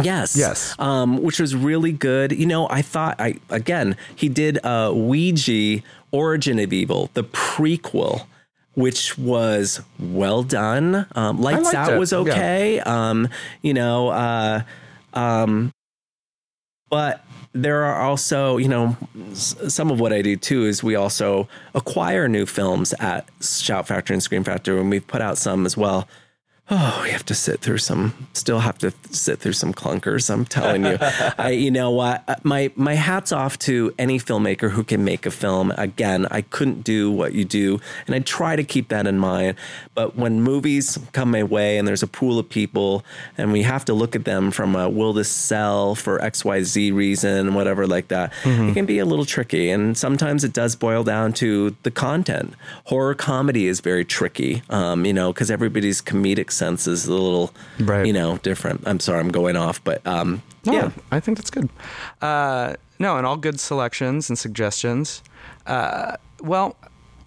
Yes. 0.02 0.36
Yes. 0.36 0.78
Um, 0.80 1.22
which 1.22 1.40
was 1.40 1.56
really 1.56 1.92
good. 1.92 2.32
You 2.32 2.46
know, 2.46 2.68
I 2.70 2.82
thought 2.82 3.16
I 3.20 3.36
again 3.50 3.96
he 4.16 4.28
did 4.28 4.64
uh, 4.66 4.92
Ouija 4.94 5.82
Origin 6.12 6.60
of 6.60 6.74
Evil, 6.74 7.10
the 7.14 7.24
prequel, 7.24 8.26
which 8.76 9.18
was 9.18 9.82
well 10.00 10.44
done. 10.44 11.06
Um, 11.16 11.42
Lights 11.42 11.74
Out 11.74 11.94
it, 11.94 12.00
was 12.00 12.14
okay. 12.14 12.80
Um, 12.80 13.30
you 13.62 13.74
know, 13.74 14.10
uh, 14.10 14.62
um, 15.14 15.72
but 16.90 17.26
there 17.54 17.84
are 17.84 18.02
also, 18.02 18.58
you 18.58 18.68
know, 18.68 18.98
some 19.34 19.92
of 19.92 20.00
what 20.00 20.12
I 20.12 20.22
do 20.22 20.36
too 20.36 20.66
is 20.66 20.84
we 20.84 20.96
also 20.96 21.48
acquire 21.76 22.28
new 22.28 22.46
films 22.46 22.94
at 23.00 23.30
Shout 23.42 23.88
Factory 23.88 24.16
and 24.16 24.24
Scream 24.24 24.44
Factory, 24.44 24.80
and 24.80 24.90
we've 24.90 25.06
put 25.06 25.22
out 25.22 25.38
some 25.38 25.66
as 25.66 25.78
well. 25.78 26.08
Oh, 26.76 27.02
we 27.04 27.12
have 27.12 27.24
to 27.26 27.36
sit 27.36 27.60
through 27.60 27.78
some. 27.78 28.28
Still 28.34 28.58
have 28.60 28.80
to 28.80 28.92
sit 29.12 29.38
through 29.40 29.54
some 29.54 29.74
clunkers. 29.76 30.28
I'm 30.32 30.44
telling 30.44 30.86
you. 30.86 30.98
I, 31.38 31.52
you 31.52 31.70
know 31.70 31.92
what? 31.92 32.24
Uh, 32.28 32.36
My 32.44 32.72
my 32.76 32.96
hats 32.96 33.32
off 33.32 33.60
to 33.60 33.94
any 34.00 34.18
filmmaker 34.18 34.72
who 34.72 34.84
can 34.84 35.04
make 35.04 35.28
a 35.28 35.32
film. 35.32 35.72
Again, 35.78 36.26
I 36.32 36.42
couldn't 36.42 36.84
do 36.84 37.12
what 37.12 37.34
you 37.34 37.46
do, 37.46 37.80
and 38.08 38.16
I 38.16 38.20
try 38.20 38.56
to 38.56 38.64
keep 38.64 38.88
that 38.88 39.06
in 39.06 39.20
mind. 39.20 39.56
But 39.94 40.16
when 40.16 40.42
movies 40.42 40.98
come 41.12 41.30
my 41.30 41.44
way, 41.44 41.78
and 41.78 41.88
there's 41.88 42.02
a 42.02 42.08
pool 42.08 42.40
of 42.40 42.50
people, 42.50 43.06
and 43.38 43.52
we 43.52 43.62
have 43.62 43.86
to 43.86 43.94
look 43.94 44.16
at 44.16 44.26
them 44.26 44.50
from 44.50 44.76
a 44.76 44.90
will 44.90 45.14
this 45.14 45.30
sell 45.30 45.94
for 45.94 46.20
X 46.24 46.44
Y 46.44 46.64
Z 46.64 46.92
reason, 46.92 47.54
whatever 47.54 47.86
like 47.86 48.08
that, 48.08 48.34
it 48.46 48.74
can 48.74 48.88
be 48.88 48.98
a 48.98 49.06
little 49.06 49.26
tricky. 49.26 49.70
And 49.70 49.96
sometimes 49.96 50.44
it 50.44 50.54
does 50.54 50.76
boil 50.76 51.04
down 51.04 51.34
to 51.34 51.76
the 51.84 51.92
content. 51.92 52.56
Horror 52.86 53.14
comedy 53.14 53.68
is 53.68 53.80
very 53.80 54.04
tricky, 54.06 54.64
um, 54.72 55.06
you 55.06 55.14
know, 55.14 55.32
because 55.32 55.52
everybody's 55.52 56.02
comedic 56.02 56.50
sense 56.64 56.88
is 56.88 57.06
a 57.08 57.12
little, 57.14 57.52
Right. 57.80 58.06
you 58.06 58.14
know, 58.14 58.38
different. 58.38 58.84
I'm 58.86 59.00
sorry, 59.00 59.20
I'm 59.20 59.32
going 59.32 59.56
off, 59.58 59.84
but 59.84 60.06
um, 60.08 60.42
No, 60.66 60.74
yeah. 60.74 60.92
I 61.12 61.20
think 61.20 61.38
that's 61.38 61.50
good. 61.52 61.70
Uh, 62.22 62.76
no, 63.00 63.18
and 63.18 63.26
all 63.28 63.38
good 63.38 63.60
selections 63.60 64.30
and 64.30 64.38
suggestions. 64.40 65.22
Uh, 65.66 66.16
well, 66.42 66.76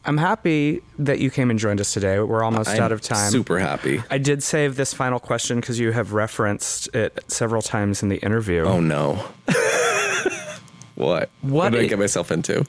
I'm 0.06 0.18
happy 0.18 0.82
that 0.98 1.18
you 1.18 1.30
came 1.30 1.50
and 1.50 1.58
joined 1.58 1.80
us 1.80 1.92
today. 1.92 2.18
We're 2.20 2.44
almost 2.44 2.70
I'm 2.70 2.80
out 2.80 2.92
of 2.92 3.00
time. 3.00 3.30
Super 3.30 3.58
happy. 3.58 4.02
I 4.10 4.18
did 4.18 4.42
save 4.42 4.76
this 4.76 4.94
final 4.94 5.18
question 5.18 5.60
because 5.60 5.78
you 5.80 5.90
have 5.92 6.12
referenced 6.12 6.94
it 6.94 7.12
several 7.28 7.60
times 7.60 8.02
in 8.04 8.08
the 8.08 8.18
interview. 8.18 8.62
Oh 8.64 8.80
no. 8.80 9.24
what? 10.94 11.28
What 11.42 11.70
did 11.72 11.80
I 11.80 11.84
i- 11.84 11.88
get 11.88 11.98
myself 11.98 12.30
into? 12.30 12.64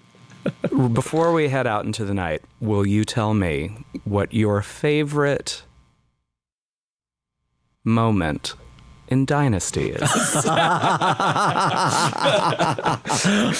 Before 0.93 1.33
we 1.33 1.49
head 1.49 1.67
out 1.67 1.85
into 1.85 2.05
the 2.05 2.13
night, 2.13 2.41
will 2.61 2.85
you 2.87 3.03
tell 3.05 3.33
me 3.33 3.77
what 4.05 4.33
your 4.33 4.61
favorite 4.61 5.63
moment 7.87 8.53
in 9.07 9.25
Dynasty 9.25 9.89
is? 9.89 10.01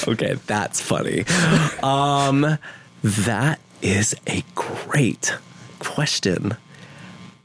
okay, 0.08 0.36
that's 0.46 0.82
funny. 0.82 1.24
Um, 1.82 2.60
that 3.04 3.60
is 3.82 4.16
a 4.28 4.44
great 4.54 5.36
question. 5.80 6.58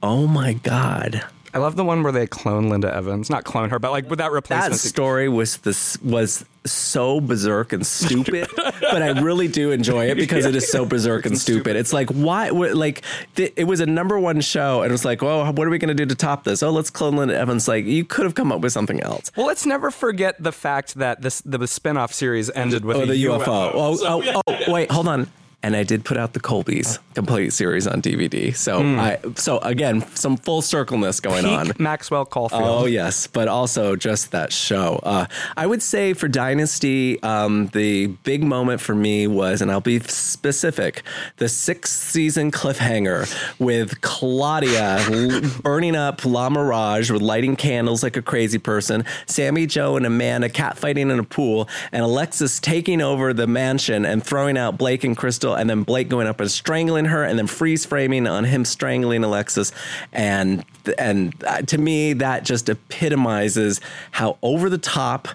Oh 0.02 0.26
my 0.26 0.54
god. 0.54 1.24
I 1.54 1.58
love 1.58 1.76
the 1.76 1.84
one 1.84 2.02
where 2.02 2.12
they 2.12 2.26
clone 2.26 2.68
Linda 2.70 2.94
Evans. 2.94 3.28
Not 3.28 3.44
clone 3.44 3.68
her, 3.70 3.78
but 3.78 3.90
like 3.90 4.08
with 4.08 4.18
that 4.20 4.28
That 4.28 4.32
replacement. 4.32 4.76
story 4.80 5.28
was 5.28 5.58
this 5.58 6.00
was 6.00 6.44
so 6.64 7.20
berserk 7.20 7.72
and 7.72 7.84
stupid, 7.86 8.48
but 8.56 9.02
I 9.02 9.20
really 9.20 9.48
do 9.48 9.70
enjoy 9.70 10.06
it 10.10 10.14
because 10.14 10.46
it 10.46 10.54
is 10.56 10.70
so 10.70 10.86
berserk 10.86 11.26
and 11.26 11.36
stupid. 11.38 11.76
It's 11.76 11.92
like 11.92 12.08
why? 12.10 12.50
What, 12.52 12.74
like 12.74 13.02
th- 13.34 13.52
it 13.56 13.64
was 13.64 13.80
a 13.80 13.86
number 13.86 14.18
one 14.18 14.40
show, 14.40 14.80
and 14.82 14.90
it 14.90 14.92
was 14.92 15.04
like, 15.04 15.22
oh, 15.22 15.50
what 15.52 15.66
are 15.66 15.70
we 15.70 15.78
going 15.78 15.88
to 15.88 15.94
do 15.94 16.06
to 16.06 16.14
top 16.14 16.44
this? 16.44 16.62
Oh, 16.62 16.70
let's 16.70 16.88
clone 16.90 17.16
Linda 17.16 17.36
Evans. 17.36 17.68
Like 17.68 17.84
you 17.84 18.04
could 18.04 18.24
have 18.24 18.34
come 18.34 18.50
up 18.52 18.60
with 18.60 18.72
something 18.72 19.00
else. 19.00 19.30
well, 19.36 19.46
let's 19.46 19.66
never 19.66 19.90
forget 19.90 20.42
the 20.42 20.52
fact 20.52 20.94
that 20.94 21.20
this 21.22 21.42
the 21.44 21.66
spin-off 21.66 22.12
series 22.14 22.50
ended 22.54 22.84
oh, 22.84 22.88
with 22.88 22.96
Oh, 22.96 23.06
the 23.06 23.24
UFO. 23.24 23.44
UFO. 23.44 23.70
Oh, 23.74 24.22
oh, 24.24 24.42
oh, 24.46 24.72
wait, 24.72 24.90
hold 24.90 25.08
on. 25.08 25.30
And 25.62 25.76
I 25.76 25.84
did 25.84 26.04
put 26.04 26.16
out 26.16 26.32
the 26.32 26.40
Colbys 26.40 26.98
complete 27.14 27.52
series 27.52 27.86
on 27.86 28.02
DVD. 28.02 28.54
So 28.54 28.80
I 28.80 29.18
so 29.36 29.58
again 29.58 30.00
some 30.14 30.36
full 30.36 30.62
circleness 30.62 31.20
going 31.20 31.44
on. 31.44 31.72
Maxwell 31.78 32.24
Caulfield. 32.24 32.62
Oh 32.64 32.86
yes, 32.86 33.26
but 33.26 33.48
also 33.48 33.96
just 33.96 34.32
that 34.32 34.52
show. 34.52 35.00
Uh, 35.02 35.26
I 35.56 35.66
would 35.66 35.82
say 35.82 36.14
for 36.14 36.28
Dynasty, 36.28 37.22
um, 37.22 37.68
the 37.68 38.08
big 38.08 38.42
moment 38.42 38.80
for 38.80 38.94
me 38.94 39.26
was, 39.26 39.60
and 39.60 39.70
I'll 39.70 39.80
be 39.80 40.00
specific, 40.00 41.02
the 41.36 41.48
sixth 41.48 41.92
season 42.10 42.50
cliffhanger 42.50 43.32
with 43.58 44.00
Claudia 44.00 44.98
l- 45.10 45.40
burning 45.62 45.96
up 45.96 46.24
La 46.24 46.48
Mirage 46.48 47.10
with 47.10 47.22
lighting 47.22 47.56
candles 47.56 48.02
like 48.02 48.16
a 48.16 48.22
crazy 48.22 48.58
person, 48.58 49.04
Sammy 49.26 49.66
Jo 49.66 49.96
and 49.96 50.06
Amanda 50.06 50.48
catfighting 50.48 51.10
in 51.10 51.18
a 51.18 51.24
pool, 51.24 51.68
and 51.92 52.02
Alexis 52.02 52.58
taking 52.60 53.00
over 53.00 53.32
the 53.32 53.46
mansion 53.46 54.04
and 54.04 54.24
throwing 54.24 54.56
out 54.56 54.78
Blake 54.78 55.04
and 55.04 55.16
Krystle, 55.16 55.51
and 55.54 55.68
then 55.68 55.82
Blake 55.82 56.08
going 56.08 56.26
up 56.26 56.40
and 56.40 56.50
strangling 56.50 57.06
her, 57.06 57.24
and 57.24 57.38
then 57.38 57.46
freeze 57.46 57.84
framing 57.84 58.26
on 58.26 58.44
him 58.44 58.64
strangling 58.64 59.24
Alexis, 59.24 59.72
and 60.12 60.64
and 60.98 61.34
uh, 61.46 61.62
to 61.62 61.78
me 61.78 62.12
that 62.14 62.44
just 62.44 62.68
epitomizes 62.68 63.80
how 64.12 64.38
over 64.42 64.68
the 64.68 64.78
top 64.78 65.28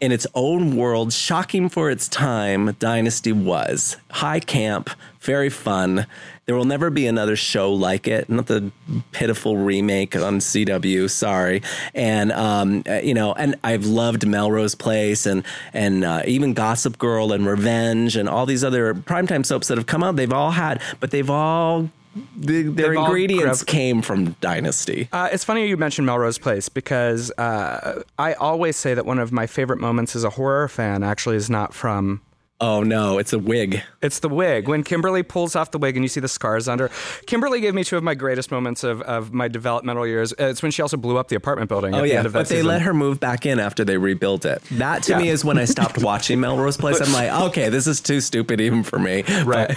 in 0.00 0.12
its 0.12 0.26
own 0.34 0.76
world 0.76 1.12
shocking 1.12 1.68
for 1.68 1.90
its 1.90 2.08
time 2.08 2.76
dynasty 2.78 3.32
was. 3.32 3.96
High 4.10 4.40
camp 4.40 4.90
very 5.26 5.50
fun 5.50 6.06
there 6.46 6.54
will 6.54 6.64
never 6.64 6.90
be 6.90 7.06
another 7.06 7.36
show 7.36 7.72
like 7.72 8.06
it 8.08 8.28
not 8.30 8.46
the 8.46 8.70
pitiful 9.12 9.56
remake 9.56 10.16
on 10.16 10.38
cw 10.38 11.10
sorry 11.10 11.62
and 11.94 12.32
um, 12.32 12.82
uh, 12.88 12.94
you 12.94 13.14
know 13.14 13.32
and 13.34 13.56
i've 13.64 13.84
loved 13.84 14.26
melrose 14.26 14.74
place 14.74 15.26
and 15.26 15.44
and 15.72 16.04
uh, 16.04 16.22
even 16.26 16.54
gossip 16.54 16.98
girl 16.98 17.32
and 17.32 17.46
revenge 17.46 18.16
and 18.16 18.28
all 18.28 18.46
these 18.46 18.64
other 18.64 18.94
primetime 18.94 19.44
soaps 19.44 19.68
that 19.68 19.76
have 19.76 19.86
come 19.86 20.02
out 20.02 20.16
they've 20.16 20.32
all 20.32 20.52
had 20.52 20.80
but 21.00 21.10
they've 21.10 21.30
all 21.30 21.90
the, 22.34 22.62
their 22.62 22.90
They've 22.90 22.98
ingredients 22.98 23.62
came 23.62 24.00
from 24.00 24.36
Dynasty. 24.40 25.08
Uh, 25.12 25.28
it's 25.30 25.44
funny 25.44 25.68
you 25.68 25.76
mentioned 25.76 26.06
Melrose 26.06 26.38
Place 26.38 26.70
because 26.70 27.30
uh, 27.32 28.02
I 28.18 28.32
always 28.34 28.76
say 28.76 28.94
that 28.94 29.04
one 29.04 29.18
of 29.18 29.32
my 29.32 29.46
favorite 29.46 29.80
moments 29.80 30.16
as 30.16 30.24
a 30.24 30.30
horror 30.30 30.66
fan 30.68 31.02
actually 31.02 31.36
is 31.36 31.50
not 31.50 31.74
from. 31.74 32.22
Oh 32.58 32.82
no, 32.82 33.18
it's 33.18 33.34
a 33.34 33.38
wig. 33.38 33.82
It's 34.00 34.20
the 34.20 34.30
wig. 34.30 34.66
When 34.66 34.82
Kimberly 34.82 35.22
pulls 35.22 35.54
off 35.54 35.72
the 35.72 35.78
wig 35.78 35.94
and 35.96 36.02
you 36.02 36.08
see 36.08 36.20
the 36.20 36.28
scars 36.28 36.68
under. 36.68 36.90
Kimberly 37.26 37.60
gave 37.60 37.74
me 37.74 37.84
two 37.84 37.98
of 37.98 38.02
my 38.02 38.14
greatest 38.14 38.50
moments 38.50 38.82
of, 38.82 39.02
of 39.02 39.34
my 39.34 39.46
developmental 39.46 40.06
years. 40.06 40.32
Uh, 40.32 40.44
It's 40.46 40.62
when 40.62 40.70
she 40.72 40.80
also 40.80 40.96
blew 40.96 41.18
up 41.18 41.28
the 41.28 41.36
apartment 41.36 41.68
building 41.68 41.94
at 41.94 41.98
Oh 41.98 42.02
the 42.02 42.08
yeah, 42.08 42.16
end 42.18 42.26
of 42.26 42.32
that 42.32 42.38
but 42.40 42.48
they 42.48 42.54
season. 42.56 42.68
let 42.68 42.80
her 42.80 42.94
move 42.94 43.20
back 43.20 43.44
in 43.44 43.60
after 43.60 43.84
they 43.84 43.98
rebuilt 43.98 44.46
it. 44.46 44.62
That 44.70 45.02
to 45.02 45.12
Yeah. 45.12 45.18
me 45.18 45.28
is 45.28 45.44
when 45.44 45.58
I 45.58 45.66
stopped 45.66 45.98
watching 46.02 46.40
Melrose 46.40 46.78
Place. 46.78 46.98
I'm 47.00 47.12
like, 47.12 47.30
okay, 47.50 47.68
this 47.68 47.86
is 47.86 48.00
too 48.00 48.22
stupid 48.22 48.58
even 48.62 48.82
for 48.84 48.98
me. 48.98 49.22
Right. 49.44 49.76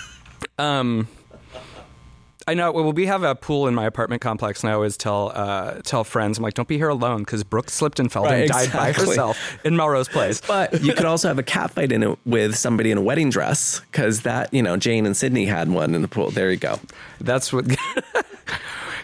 um, 0.58 1.06
I 2.48 2.54
know. 2.54 2.70
Well, 2.70 2.92
we 2.92 3.06
have 3.06 3.24
a 3.24 3.34
pool 3.34 3.66
in 3.66 3.74
my 3.74 3.86
apartment 3.86 4.22
complex, 4.22 4.62
and 4.62 4.70
I 4.70 4.74
always 4.74 4.96
tell 4.96 5.32
uh, 5.34 5.80
tell 5.82 6.04
friends, 6.04 6.38
I'm 6.38 6.44
like, 6.44 6.54
don't 6.54 6.68
be 6.68 6.76
here 6.76 6.88
alone 6.88 7.20
because 7.20 7.42
Brooke 7.42 7.70
slipped 7.70 7.98
and 7.98 8.10
fell 8.10 8.22
Right, 8.22 8.42
and 8.42 8.50
died 8.50 8.72
by 8.72 8.92
herself 8.92 9.36
in 9.64 9.76
Melrose 9.76 10.08
Place. 10.08 10.40
But 10.40 10.80
you 10.80 10.94
could 10.94 11.06
also 11.06 11.26
have 11.26 11.40
a 11.40 11.42
cat 11.42 11.72
fight 11.72 11.90
in 11.90 12.04
it 12.04 12.18
with 12.24 12.56
somebody 12.56 12.92
in 12.92 12.98
a 12.98 13.02
wedding 13.02 13.30
dress 13.30 13.80
because 13.90 14.22
that, 14.22 14.54
you 14.54 14.62
know, 14.62 14.76
Jane 14.76 15.06
and 15.06 15.16
Sydney 15.16 15.46
had 15.46 15.68
one 15.70 15.94
in 15.94 16.02
the 16.02 16.08
pool. 16.08 16.30
There 16.30 16.50
you 16.50 16.56
go. 16.56 16.78
That's 17.20 17.52
what. 17.52 17.66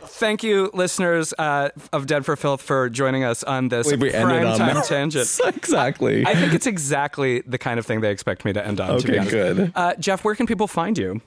Thank 0.04 0.44
you, 0.44 0.70
listeners 0.72 1.34
uh, 1.36 1.70
of 1.92 2.06
Dead 2.06 2.24
for 2.24 2.36
Filth, 2.36 2.62
for 2.62 2.88
joining 2.88 3.24
us 3.24 3.42
on 3.42 3.70
this 3.70 3.88
We 3.88 4.12
ended 4.12 4.22
prime 4.22 4.46
on 4.46 4.56
time 4.56 4.82
tangent. 4.84 5.40
exactly. 5.46 6.24
I 6.24 6.36
think 6.36 6.54
it's 6.54 6.68
exactly 6.68 7.40
the 7.40 7.58
kind 7.58 7.80
of 7.80 7.86
thing 7.86 8.02
they 8.02 8.12
expect 8.12 8.44
me 8.44 8.52
to 8.52 8.64
end 8.64 8.80
on. 8.80 8.90
Okay, 8.92 9.28
good. 9.28 9.72
Uh, 9.74 9.94
Jeff, 9.96 10.22
where 10.22 10.36
can 10.36 10.46
people 10.46 10.68
find 10.68 10.96
you? 10.96 11.20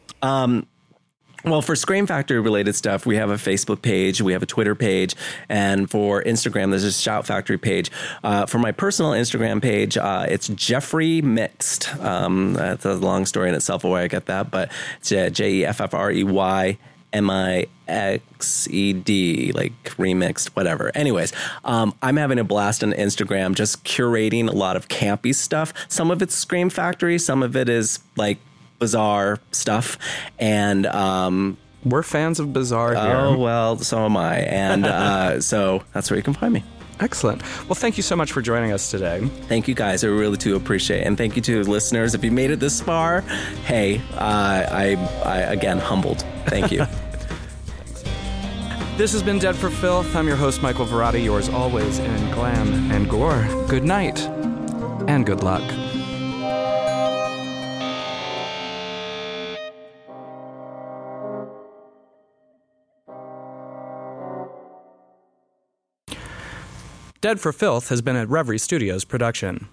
Well, 1.45 1.61
for 1.61 1.75
Scream 1.75 2.07
Factory 2.07 2.39
related 2.39 2.73
stuff, 2.73 3.05
we 3.05 3.17
have 3.17 3.29
a 3.29 3.35
Facebook 3.35 3.83
page, 3.83 4.19
we 4.19 4.33
have 4.33 4.41
a 4.41 4.47
Twitter 4.47 4.73
page, 4.73 5.15
and 5.47 5.87
for 5.87 6.23
Instagram, 6.23 6.71
there's 6.71 6.83
a 6.83 6.91
Shout 6.91 7.27
Factory 7.27 7.59
page. 7.59 7.91
Uh, 8.23 8.47
for 8.47 8.57
my 8.57 8.71
personal 8.71 9.11
Instagram 9.11 9.61
page, 9.61 9.95
uh, 9.95 10.25
it's 10.27 10.47
Jeffrey 10.47 11.21
Mixed. 11.21 11.95
Um, 11.97 12.53
that's 12.53 12.83
a 12.83 12.95
long 12.95 13.27
story 13.27 13.49
in 13.49 13.53
itself 13.55 13.83
why 13.83 14.01
I 14.01 14.07
get 14.07 14.25
that, 14.25 14.49
but 14.49 14.71
it's 14.97 15.11
uh, 15.11 15.29
J 15.29 15.51
E 15.57 15.65
F 15.65 15.81
F 15.81 15.93
R 15.93 16.11
E 16.11 16.23
Y. 16.23 16.77
M 17.13 17.29
I 17.29 17.67
X 17.87 18.67
E 18.69 18.91
D, 18.91 19.53
like 19.53 19.71
remixed, 19.91 20.47
whatever. 20.49 20.91
Anyways, 20.93 21.31
um, 21.63 21.93
I'm 22.01 22.17
having 22.17 22.39
a 22.39 22.43
blast 22.43 22.83
on 22.83 22.91
Instagram, 22.91 23.53
just 23.53 23.85
curating 23.85 24.49
a 24.49 24.51
lot 24.51 24.75
of 24.75 24.89
campy 24.89 25.33
stuff. 25.33 25.73
Some 25.87 26.11
of 26.11 26.21
it's 26.21 26.35
Scream 26.35 26.69
Factory, 26.69 27.17
some 27.17 27.41
of 27.41 27.55
it 27.55 27.69
is 27.69 27.99
like 28.17 28.39
bizarre 28.79 29.39
stuff, 29.51 29.97
and 30.39 30.85
um, 30.85 31.57
We're 31.83 32.03
fans 32.03 32.39
of 32.39 32.53
Bizarre 32.53 32.93
here. 32.95 33.15
oh 33.15 33.37
well, 33.37 33.77
so 33.77 34.05
am 34.05 34.17
I, 34.17 34.37
and 34.39 34.85
uh, 34.85 35.41
so 35.41 35.83
that's 35.93 36.09
where 36.09 36.17
you 36.17 36.23
can 36.23 36.33
find 36.33 36.53
me. 36.53 36.63
Excellent. 37.01 37.41
Well, 37.67 37.75
thank 37.75 37.97
you 37.97 38.03
so 38.03 38.15
much 38.15 38.31
for 38.31 38.41
joining 38.41 38.71
us 38.71 38.89
today. 38.89 39.19
Thank 39.49 39.67
you 39.67 39.75
guys. 39.75 40.05
I 40.05 40.07
really 40.07 40.37
do 40.37 40.55
appreciate 40.55 41.01
it. 41.01 41.07
And 41.07 41.17
thank 41.17 41.35
you 41.35 41.41
to 41.41 41.61
listeners. 41.63 42.15
If 42.15 42.23
you 42.23 42.31
made 42.31 42.51
it 42.51 42.61
this 42.61 42.79
far, 42.79 43.19
hey, 43.65 43.99
uh, 44.13 44.17
I, 44.71 44.95
I, 45.25 45.37
again, 45.39 45.77
humbled. 45.77 46.23
Thank 46.45 46.71
you. 46.71 46.85
This 48.97 49.11
has 49.11 49.21
been 49.21 49.39
Dead 49.39 49.57
for 49.57 49.69
Filth. 49.69 50.15
I'm 50.15 50.25
your 50.25 50.37
host, 50.37 50.61
Michael 50.61 50.85
Varrati, 50.85 51.21
yours 51.21 51.49
always 51.49 51.99
in 51.99 52.31
glam 52.31 52.89
and 52.93 53.09
gore. 53.09 53.45
Good 53.67 53.83
night 53.83 54.21
and 55.09 55.25
good 55.25 55.43
luck. 55.43 55.63
Dead 67.25 67.39
for 67.39 67.51
Filth 67.51 67.89
has 67.89 68.03
been 68.03 68.15
a 68.15 68.27
Reverie 68.27 68.59
Studios 68.59 69.03
production. 69.03 69.67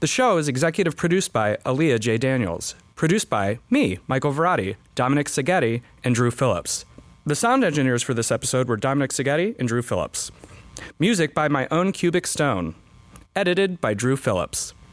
The 0.00 0.06
show 0.06 0.38
is 0.38 0.48
executive 0.48 0.96
produced 0.96 1.34
by 1.34 1.58
Aaliyah 1.66 2.00
J. 2.00 2.16
Daniels, 2.16 2.76
produced 2.96 3.28
by 3.28 3.58
me, 3.68 3.98
Michael 4.06 4.32
Varrati, 4.32 4.76
Dominic 4.94 5.26
Saghetti, 5.26 5.82
and 6.02 6.14
Drew 6.14 6.30
Phillips. 6.30 6.86
The 7.26 7.34
sound 7.34 7.62
engineers 7.62 8.02
for 8.02 8.14
this 8.14 8.32
episode 8.32 8.68
were 8.68 8.78
Dominic 8.78 9.10
Saghetti 9.10 9.54
and 9.58 9.68
Drew 9.68 9.82
Phillips. 9.82 10.30
Music 10.98 11.34
by 11.34 11.46
my 11.46 11.68
own 11.70 11.92
Cubic 11.92 12.26
Stone. 12.26 12.74
Edited 13.36 13.82
by 13.82 13.92
Drew 13.92 14.16
Phillips. 14.16 14.72